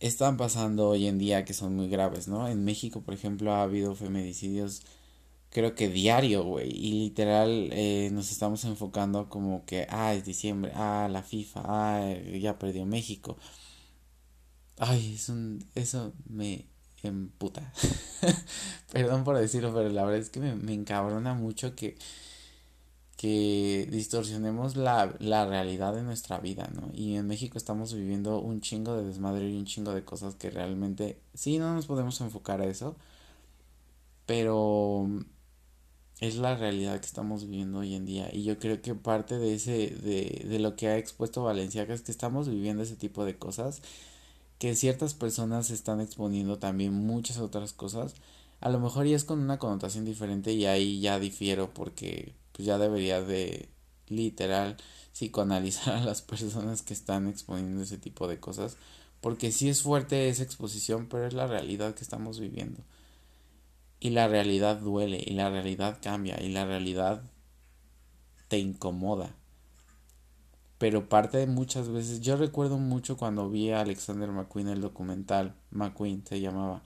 están 0.00 0.36
pasando 0.36 0.88
hoy 0.90 1.06
en 1.06 1.18
día 1.18 1.44
que 1.44 1.54
son 1.54 1.76
muy 1.76 1.88
graves, 1.88 2.28
¿no? 2.28 2.48
En 2.48 2.64
México, 2.64 3.02
por 3.02 3.14
ejemplo, 3.14 3.52
ha 3.54 3.62
habido 3.62 3.94
feminicidios 3.94 4.82
creo 5.50 5.74
que 5.74 5.88
diario, 5.88 6.44
güey, 6.44 6.70
y 6.70 6.92
literal 7.04 7.70
eh, 7.72 8.10
nos 8.12 8.30
estamos 8.30 8.64
enfocando 8.64 9.28
como 9.30 9.64
que, 9.64 9.86
ah, 9.90 10.12
es 10.14 10.24
diciembre, 10.24 10.72
ah, 10.74 11.08
la 11.10 11.22
FIFA, 11.22 11.62
ah, 11.64 12.14
ya 12.40 12.58
perdió 12.58 12.84
México 12.86 13.38
Ay, 14.78 15.14
es 15.14 15.28
un, 15.28 15.64
eso 15.74 16.12
me 16.28 16.66
emputa. 17.02 17.72
Perdón 18.92 19.24
por 19.24 19.38
decirlo, 19.38 19.72
pero 19.74 19.88
la 19.88 20.04
verdad 20.04 20.20
es 20.20 20.30
que 20.30 20.40
me, 20.40 20.54
me 20.54 20.74
encabrona 20.74 21.34
mucho 21.34 21.74
que, 21.74 21.96
que 23.16 23.88
distorsionemos 23.90 24.76
la, 24.76 25.14
la 25.20 25.46
realidad 25.46 25.94
de 25.94 26.02
nuestra 26.02 26.38
vida, 26.38 26.70
¿no? 26.74 26.90
Y 26.94 27.16
en 27.16 27.26
México 27.26 27.58
estamos 27.58 27.94
viviendo 27.94 28.40
un 28.40 28.60
chingo 28.60 28.96
de 28.96 29.04
desmadre 29.04 29.48
y 29.50 29.56
un 29.56 29.64
chingo 29.66 29.92
de 29.94 30.04
cosas 30.04 30.34
que 30.34 30.50
realmente, 30.50 31.18
sí, 31.34 31.58
no 31.58 31.74
nos 31.74 31.86
podemos 31.86 32.20
enfocar 32.20 32.60
a 32.60 32.66
eso, 32.66 32.96
pero 34.26 35.08
es 36.20 36.36
la 36.36 36.56
realidad 36.56 36.98
que 37.00 37.06
estamos 37.06 37.44
viviendo 37.44 37.78
hoy 37.78 37.94
en 37.94 38.06
día 38.06 38.28
y 38.32 38.42
yo 38.44 38.58
creo 38.58 38.80
que 38.80 38.94
parte 38.94 39.38
de 39.38 39.54
ese 39.54 39.90
de, 39.90 40.46
de 40.48 40.58
lo 40.58 40.74
que 40.76 40.88
ha 40.88 40.96
expuesto 40.98 41.44
Valenciaga 41.44 41.94
es 41.94 42.02
que 42.02 42.10
estamos 42.10 42.48
viviendo 42.48 42.82
ese 42.82 42.96
tipo 42.96 43.24
de 43.24 43.36
cosas 43.38 43.82
que 44.58 44.74
ciertas 44.74 45.14
personas 45.14 45.70
están 45.70 46.00
exponiendo 46.00 46.58
también 46.58 46.94
muchas 46.94 47.38
otras 47.38 47.72
cosas, 47.72 48.14
a 48.60 48.70
lo 48.70 48.80
mejor 48.80 49.06
ya 49.06 49.16
es 49.16 49.24
con 49.24 49.40
una 49.40 49.58
connotación 49.58 50.04
diferente 50.04 50.52
y 50.52 50.66
ahí 50.66 51.00
ya 51.00 51.18
difiero 51.18 51.72
porque 51.74 52.34
pues 52.56 52.66
ya 52.66 52.78
debería 52.78 53.20
de 53.20 53.68
literal 54.08 54.78
psicoanalizar 55.12 55.94
a 55.96 56.04
las 56.04 56.22
personas 56.22 56.80
que 56.82 56.94
están 56.94 57.28
exponiendo 57.28 57.82
ese 57.82 57.98
tipo 57.98 58.26
de 58.26 58.40
cosas 58.40 58.78
porque 59.20 59.52
sí 59.52 59.68
es 59.68 59.82
fuerte 59.82 60.28
esa 60.28 60.42
exposición 60.42 61.06
pero 61.10 61.26
es 61.26 61.34
la 61.34 61.46
realidad 61.46 61.94
que 61.94 62.02
estamos 62.02 62.40
viviendo. 62.40 62.80
Y 63.98 64.10
la 64.10 64.28
realidad 64.28 64.76
duele 64.76 65.22
y 65.24 65.34
la 65.34 65.50
realidad 65.50 65.98
cambia 66.02 66.40
y 66.40 66.48
la 66.48 66.64
realidad 66.64 67.22
te 68.48 68.58
incomoda. 68.58 69.34
Pero 70.78 71.08
parte 71.08 71.38
de 71.38 71.46
muchas 71.46 71.88
veces, 71.88 72.20
yo 72.20 72.36
recuerdo 72.36 72.78
mucho 72.78 73.16
cuando 73.16 73.48
vi 73.48 73.70
a 73.70 73.80
Alexander 73.80 74.30
McQueen 74.30 74.68
el 74.68 74.82
documental, 74.82 75.54
McQueen 75.70 76.26
se 76.26 76.40
llamaba, 76.40 76.82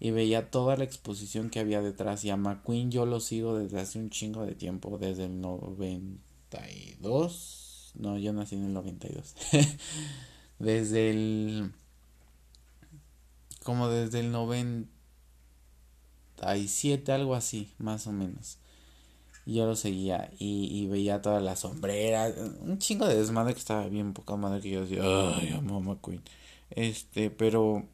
y 0.00 0.10
veía 0.12 0.50
toda 0.50 0.78
la 0.78 0.84
exposición 0.84 1.50
que 1.50 1.60
había 1.60 1.82
detrás, 1.82 2.24
y 2.24 2.30
a 2.30 2.38
McQueen 2.38 2.90
yo 2.90 3.04
lo 3.04 3.20
sigo 3.20 3.58
desde 3.58 3.78
hace 3.78 3.98
un 3.98 4.08
chingo 4.08 4.46
de 4.46 4.54
tiempo, 4.54 4.96
desde 4.98 5.26
el 5.26 5.42
92, 5.42 7.92
no, 7.98 8.16
yo 8.18 8.32
nací 8.32 8.54
en 8.56 8.64
el 8.64 8.72
92, 8.72 9.34
desde 10.58 11.10
el, 11.10 11.72
como 13.62 13.88
desde 13.88 14.20
el 14.20 14.32
97, 14.32 17.12
algo 17.12 17.34
así, 17.34 17.74
más 17.76 18.06
o 18.06 18.12
menos. 18.12 18.56
Yo 19.46 19.64
lo 19.66 19.76
seguía 19.76 20.30
y, 20.38 20.86
veía 20.86 21.22
todas 21.22 21.42
las 21.42 21.60
sombreras, 21.60 22.34
un 22.60 22.78
chingo 22.78 23.06
de 23.06 23.16
desmadre 23.16 23.52
que 23.52 23.58
estaba 23.58 23.88
bien 23.88 24.12
poca 24.12 24.36
madre 24.36 24.60
que 24.60 24.70
yo 24.70 24.82
decía, 24.82 25.02
ay, 25.02 25.52
amo 25.56 25.80
McQueen. 25.80 26.22
Este, 26.70 27.30
pero 27.30 27.88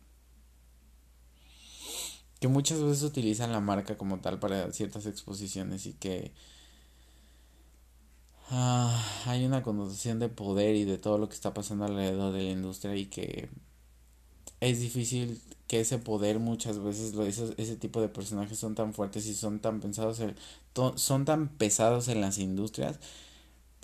que 2.40 2.48
muchas 2.48 2.80
veces 2.82 3.02
utilizan 3.02 3.52
la 3.52 3.60
marca 3.60 3.96
como 3.96 4.20
tal 4.20 4.38
para 4.38 4.72
ciertas 4.72 5.06
exposiciones 5.06 5.86
y 5.86 5.94
que 5.94 6.32
ah, 8.50 9.22
hay 9.26 9.44
una 9.44 9.62
connotación 9.62 10.18
de 10.18 10.28
poder 10.28 10.76
y 10.76 10.84
de 10.84 10.98
todo 10.98 11.18
lo 11.18 11.28
que 11.28 11.34
está 11.34 11.54
pasando 11.54 11.84
alrededor 11.84 12.32
de 12.32 12.42
la 12.44 12.50
industria 12.50 12.94
y 12.96 13.06
que 13.06 13.48
es 14.60 14.80
difícil 14.80 15.40
que 15.66 15.80
ese 15.80 15.98
poder 15.98 16.38
muchas 16.38 16.78
veces 16.82 17.14
ese 17.56 17.76
tipo 17.76 18.00
de 18.00 18.08
personajes 18.08 18.58
son 18.58 18.74
tan 18.74 18.94
fuertes 18.94 19.26
y 19.26 19.34
son 19.34 19.60
tan 19.60 19.80
pensados 19.80 20.20
son 20.96 21.24
tan 21.24 21.48
pesados 21.48 22.08
en 22.08 22.20
las 22.20 22.38
industrias 22.38 22.98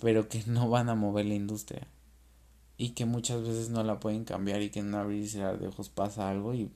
pero 0.03 0.27
que 0.27 0.43
no 0.47 0.69
van 0.69 0.89
a 0.89 0.95
mover 0.95 1.25
la 1.25 1.35
industria. 1.35 1.87
Y 2.77 2.89
que 2.89 3.05
muchas 3.05 3.41
veces 3.41 3.69
no 3.69 3.83
la 3.83 4.01
pueden 4.01 4.25
cambiar 4.25 4.61
y 4.61 4.69
que 4.69 4.79
en 4.79 4.93
abrir 4.93 5.23
y 5.23 5.29
cerrar 5.29 5.59
de 5.59 5.67
ojos 5.67 5.87
pasa 5.87 6.29
algo 6.29 6.53
y 6.53 6.69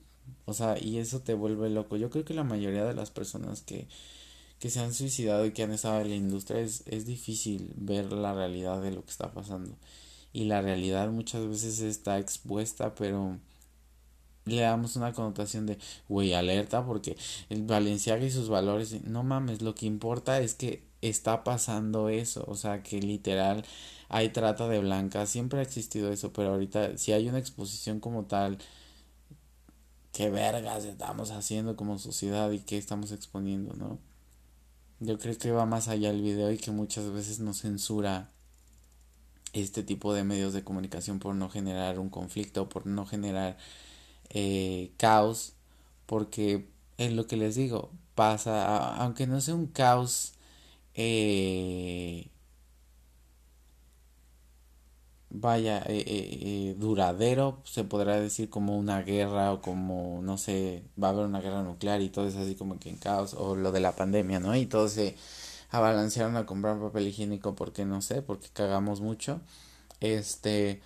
o 0.46 0.54
sea 0.54 0.76
y 0.80 0.98
eso 0.98 1.20
te 1.20 1.34
vuelve 1.34 1.70
loco. 1.70 1.96
Yo 1.96 2.10
creo 2.10 2.24
que 2.24 2.34
la 2.34 2.44
mayoría 2.44 2.84
de 2.84 2.94
las 2.94 3.10
personas 3.10 3.62
que 3.62 3.88
que 4.58 4.70
se 4.70 4.80
han 4.80 4.92
suicidado 4.94 5.46
y 5.46 5.52
que 5.52 5.62
han 5.62 5.72
estado 5.72 6.00
en 6.00 6.10
la 6.10 6.16
industria 6.16 6.60
es, 6.60 6.82
es 6.86 7.06
difícil 7.06 7.72
ver 7.76 8.12
la 8.12 8.34
realidad 8.34 8.82
de 8.82 8.90
lo 8.90 9.04
que 9.04 9.10
está 9.10 9.32
pasando. 9.32 9.76
Y 10.32 10.44
la 10.44 10.62
realidad 10.62 11.10
muchas 11.10 11.46
veces 11.48 11.80
está 11.80 12.18
expuesta 12.18 12.94
pero 12.94 13.38
le 14.48 14.62
damos 14.62 14.96
una 14.96 15.12
connotación 15.12 15.66
de, 15.66 15.78
güey, 16.08 16.32
alerta 16.34 16.84
porque 16.84 17.16
el 17.50 17.62
Valenciaga 17.64 18.24
y 18.24 18.30
sus 18.30 18.48
valores, 18.48 19.02
no 19.04 19.22
mames, 19.22 19.62
lo 19.62 19.74
que 19.74 19.86
importa 19.86 20.40
es 20.40 20.54
que 20.54 20.84
está 21.02 21.44
pasando 21.44 22.08
eso, 22.08 22.44
o 22.48 22.54
sea, 22.56 22.82
que 22.82 23.00
literal 23.00 23.64
hay 24.08 24.30
trata 24.30 24.68
de 24.68 24.80
blancas, 24.80 25.28
siempre 25.28 25.60
ha 25.60 25.62
existido 25.62 26.10
eso, 26.12 26.32
pero 26.32 26.50
ahorita 26.50 26.96
si 26.98 27.12
hay 27.12 27.28
una 27.28 27.38
exposición 27.38 28.00
como 28.00 28.24
tal, 28.24 28.58
qué 30.18 30.30
vergas 30.30 30.84
estamos 30.84 31.30
haciendo 31.30 31.76
como 31.76 31.96
sociedad 31.96 32.50
y 32.50 32.58
qué 32.58 32.76
estamos 32.76 33.12
exponiendo, 33.12 33.74
¿no? 33.74 34.00
Yo 34.98 35.16
creo 35.16 35.38
que 35.38 35.52
va 35.52 35.64
más 35.64 35.86
allá 35.86 36.10
el 36.10 36.22
video 36.22 36.50
y 36.50 36.58
que 36.58 36.72
muchas 36.72 37.08
veces 37.12 37.38
nos 37.38 37.60
censura 37.60 38.32
este 39.52 39.84
tipo 39.84 40.12
de 40.12 40.24
medios 40.24 40.52
de 40.54 40.64
comunicación 40.64 41.20
por 41.20 41.36
no 41.36 41.48
generar 41.48 42.00
un 42.00 42.10
conflicto, 42.10 42.68
por 42.68 42.84
no 42.84 43.06
generar 43.06 43.58
eh, 44.30 44.90
caos, 44.96 45.52
porque 46.06 46.68
es 46.96 47.12
lo 47.12 47.28
que 47.28 47.36
les 47.36 47.54
digo, 47.54 47.92
pasa, 48.16 48.96
aunque 48.96 49.28
no 49.28 49.40
sea 49.40 49.54
un 49.54 49.68
caos 49.68 50.32
eh, 50.94 52.28
vaya, 55.30 55.78
eh, 55.86 56.04
eh, 56.06 56.74
duradero, 56.78 57.60
se 57.64 57.84
podrá 57.84 58.18
decir 58.20 58.48
como 58.50 58.78
una 58.78 59.02
guerra 59.02 59.52
o 59.52 59.60
como, 59.62 60.20
no 60.22 60.38
sé, 60.38 60.84
va 61.02 61.08
a 61.08 61.10
haber 61.12 61.26
una 61.26 61.40
guerra 61.40 61.62
nuclear 61.62 62.00
y 62.00 62.08
todo 62.10 62.26
es 62.26 62.36
así 62.36 62.54
como 62.54 62.78
que 62.78 62.90
en 62.90 62.96
caos, 62.96 63.34
o 63.34 63.54
lo 63.56 63.72
de 63.72 63.80
la 63.80 63.92
pandemia, 63.96 64.40
¿no? 64.40 64.56
Y 64.56 64.66
todos 64.66 64.92
se 64.92 65.16
abalancearon 65.70 66.36
a 66.36 66.46
comprar 66.46 66.80
papel 66.80 67.08
higiénico 67.08 67.54
porque, 67.54 67.84
no 67.84 68.00
sé, 68.02 68.22
porque 68.22 68.48
cagamos 68.52 69.00
mucho, 69.00 69.40
este, 70.00 70.80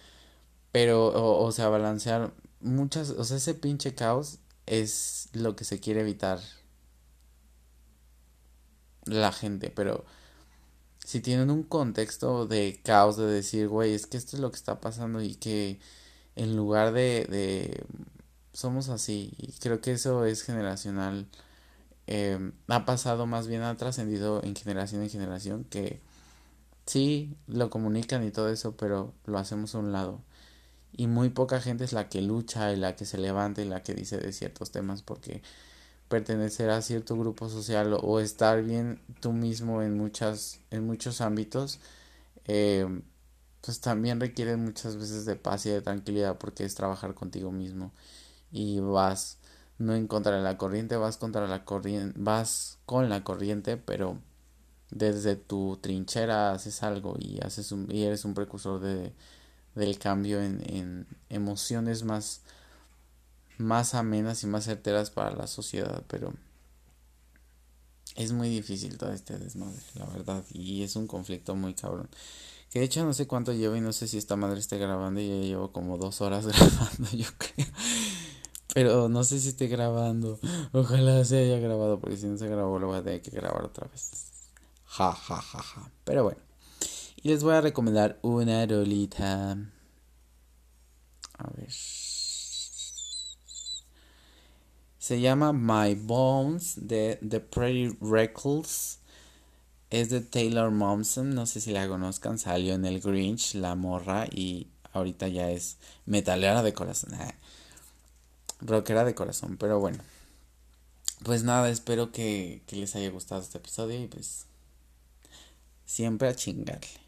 pero, 0.73 1.09
o, 1.09 1.45
o 1.45 1.53
se 1.53 1.63
muchas, 2.61 3.11
o 3.11 3.25
sea, 3.25 3.37
ese 3.37 3.55
pinche 3.55 3.95
caos 3.95 4.39
es 4.67 5.29
lo 5.33 5.57
que 5.57 5.65
se 5.65 5.81
quiere 5.81 6.01
evitar 6.03 6.41
la 9.07 9.33
gente, 9.33 9.71
pero 9.71 10.05
si 11.05 11.21
tienen 11.21 11.51
un 11.51 11.63
contexto 11.65 12.47
de 12.47 12.81
caos, 12.85 13.17
de 13.17 13.27
decir, 13.27 13.69
güey, 13.69 13.95
es 13.95 14.07
que 14.07 14.17
esto 14.17 14.37
es 14.37 14.43
lo 14.43 14.51
que 14.51 14.57
está 14.57 14.81
pasando 14.81 15.23
y 15.23 15.35
que 15.37 15.81
en 16.37 16.57
lugar 16.57 16.93
de, 16.93 17.27
de 17.29 17.85
somos 18.53 18.89
así, 18.89 19.33
y 19.39 19.53
creo 19.61 19.81
que 19.81 19.93
eso 19.93 20.25
es 20.27 20.43
generacional, 20.43 21.29
em, 22.07 22.53
ha 22.69 22.85
pasado 22.87 23.27
más 23.27 23.47
bien, 23.49 23.63
ha 23.63 23.77
trascendido 23.77 24.43
en 24.45 24.55
generación 24.57 25.03
en 25.03 25.11
generación, 25.11 25.65
que 25.65 26.01
sí, 26.87 27.37
lo 27.47 27.71
comunican 27.71 28.25
y 28.25 28.31
todo 28.31 28.51
eso, 28.51 28.77
pero 28.77 29.15
lo 29.27 29.39
hacemos 29.39 29.75
a 29.75 29.79
un 29.79 29.93
lado. 29.93 30.21
Y 30.93 31.07
muy 31.07 31.31
poca 31.31 31.61
gente 31.61 31.85
es 31.85 31.93
la 31.93 32.09
que 32.09 32.23
lucha 32.23 32.73
y 32.73 32.77
la 32.77 32.97
que 32.97 33.07
se 33.07 33.19
levanta 33.19 33.63
y 33.63 33.67
la 33.67 33.83
que 33.83 33.95
dice 33.95 34.19
de 34.19 34.33
ciertos 34.33 34.71
temas 34.73 35.03
porque 35.03 35.43
pertenecer 36.13 36.69
a 36.69 36.83
cierto 36.83 37.17
grupo 37.17 37.49
social 37.49 37.97
o 38.03 38.21
estar 38.21 38.63
bien 38.63 39.01
tú 39.21 39.33
mismo 39.33 39.81
en 39.81 39.97
muchas 39.97 40.61
en 40.71 40.87
muchos 40.87 41.23
ámbitos 41.23 41.81
eh, 42.45 42.87
pues 43.63 43.81
también 43.81 44.21
requiere 44.21 44.59
muchas 44.59 44.97
veces 44.97 45.25
de 45.25 45.37
paz 45.37 45.65
y 45.65 45.71
de 45.71 45.81
tranquilidad 45.81 46.37
porque 46.37 46.65
es 46.67 46.75
trabajar 46.75 47.15
contigo 47.15 47.51
mismo 47.51 47.93
y 48.51 48.79
vas 48.81 49.39
no 49.79 49.95
en 49.95 50.07
contra 50.07 50.37
de 50.37 50.43
la 50.43 50.59
corriente 50.59 50.97
vas 50.97 51.17
contra 51.17 51.47
la 51.47 51.65
corriente 51.65 52.13
vas 52.21 52.79
con 52.85 53.09
la 53.09 53.25
corriente 53.25 53.79
pero 53.79 54.19
desde 54.91 55.35
tu 55.35 55.79
trinchera 55.81 56.53
haces 56.53 56.83
algo 56.83 57.17
y 57.19 57.41
haces 57.43 57.73
un, 57.73 57.91
y 57.91 58.03
eres 58.03 58.27
un 58.27 58.35
precursor 58.35 58.81
de 58.81 59.15
del 59.75 59.99
cambio 59.99 60.43
en, 60.43 60.63
en 60.67 61.07
emociones 61.31 62.03
más 62.03 62.43
más 63.63 63.95
amenas 63.95 64.43
y 64.43 64.47
más 64.47 64.65
certeras 64.65 65.11
para 65.11 65.35
la 65.35 65.47
sociedad, 65.47 66.03
pero 66.09 66.33
es 68.17 68.33
muy 68.33 68.49
difícil 68.49 68.99
todo 68.99 69.13
este 69.13 69.39
desmadre, 69.39 69.81
la 69.95 70.07
verdad, 70.07 70.45
y 70.53 70.83
es 70.83 70.97
un 70.97 71.07
conflicto 71.07 71.55
muy 71.55 71.75
cabrón. 71.75 72.09
Que 72.71 72.79
de 72.79 72.87
hecho 72.87 73.05
no 73.05 73.13
sé 73.13 73.27
cuánto 73.27 73.53
llevo 73.53 73.77
y 73.77 73.81
no 73.81 73.93
sé 73.93 74.09
si 74.09 74.17
esta 74.17 74.35
madre 74.35 74.59
esté 74.59 74.79
grabando 74.79 75.21
y 75.21 75.29
ya 75.29 75.35
llevo 75.35 75.73
como 75.73 75.99
dos 75.99 76.21
horas 76.23 76.47
grabando, 76.47 77.11
yo 77.13 77.29
creo. 77.37 77.67
Pero 78.75 79.09
no 79.11 79.25
sé 79.25 79.39
si 79.41 79.49
esté 79.49 79.69
grabando. 79.69 80.41
Ojalá 80.73 81.23
se 81.25 81.39
haya 81.39 81.59
grabado, 81.59 82.01
porque 82.01 82.17
si 82.17 82.27
no 82.27 82.39
se 82.39 82.49
grabó 82.49 82.79
lo 82.79 82.87
voy 82.87 82.99
a 82.99 83.03
tener 83.03 83.21
que 83.21 83.31
grabar 83.31 83.65
otra 83.65 83.87
vez. 83.89 84.11
Ja, 84.85 85.13
ja, 85.13 85.41
ja, 85.41 85.63
ja. 85.63 85.91
Pero 86.05 86.25
bueno. 86.25 86.41
Y 87.23 87.29
les 87.29 87.43
voy 87.43 87.55
a 87.55 87.61
recomendar 87.61 88.19
una 88.23 88.65
rolita. 88.67 89.53
A 91.39 91.51
ver. 91.55 91.69
Se 95.03 95.21
llama 95.21 95.53
My 95.53 95.97
Bones 95.97 96.75
de 96.77 97.19
The 97.29 97.41
Pretty 97.41 97.97
Reckless. 98.01 99.01
Es 99.91 100.11
de 100.11 100.21
Taylor 100.21 100.71
Momsen, 100.71 101.35
no 101.35 101.45
sé 101.45 101.61
si 101.61 101.73
la 101.73 101.89
conozcan, 101.89 102.39
salió 102.39 102.75
en 102.75 102.85
el 102.85 103.01
Grinch, 103.01 103.57
la 103.57 103.75
morra, 103.75 104.29
y 104.31 104.69
ahorita 104.93 105.27
ya 105.27 105.51
es 105.51 105.77
metalera 106.07 106.63
de 106.63 106.73
corazón. 106.73 107.15
Ah, 107.15 107.35
rockera 108.61 109.05
de 109.05 109.17
corazón, 109.17 109.57
pero 109.57 109.81
bueno. 109.81 109.99
Pues 111.25 111.43
nada, 111.43 111.69
espero 111.69 112.13
que, 112.13 112.63
que 112.69 112.77
les 112.77 112.95
haya 112.95 113.11
gustado 113.11 113.41
este 113.43 113.59
episodio 113.59 114.01
y 114.01 114.07
pues 114.07 114.47
siempre 115.85 116.29
a 116.29 116.37
chingarle. 116.37 117.02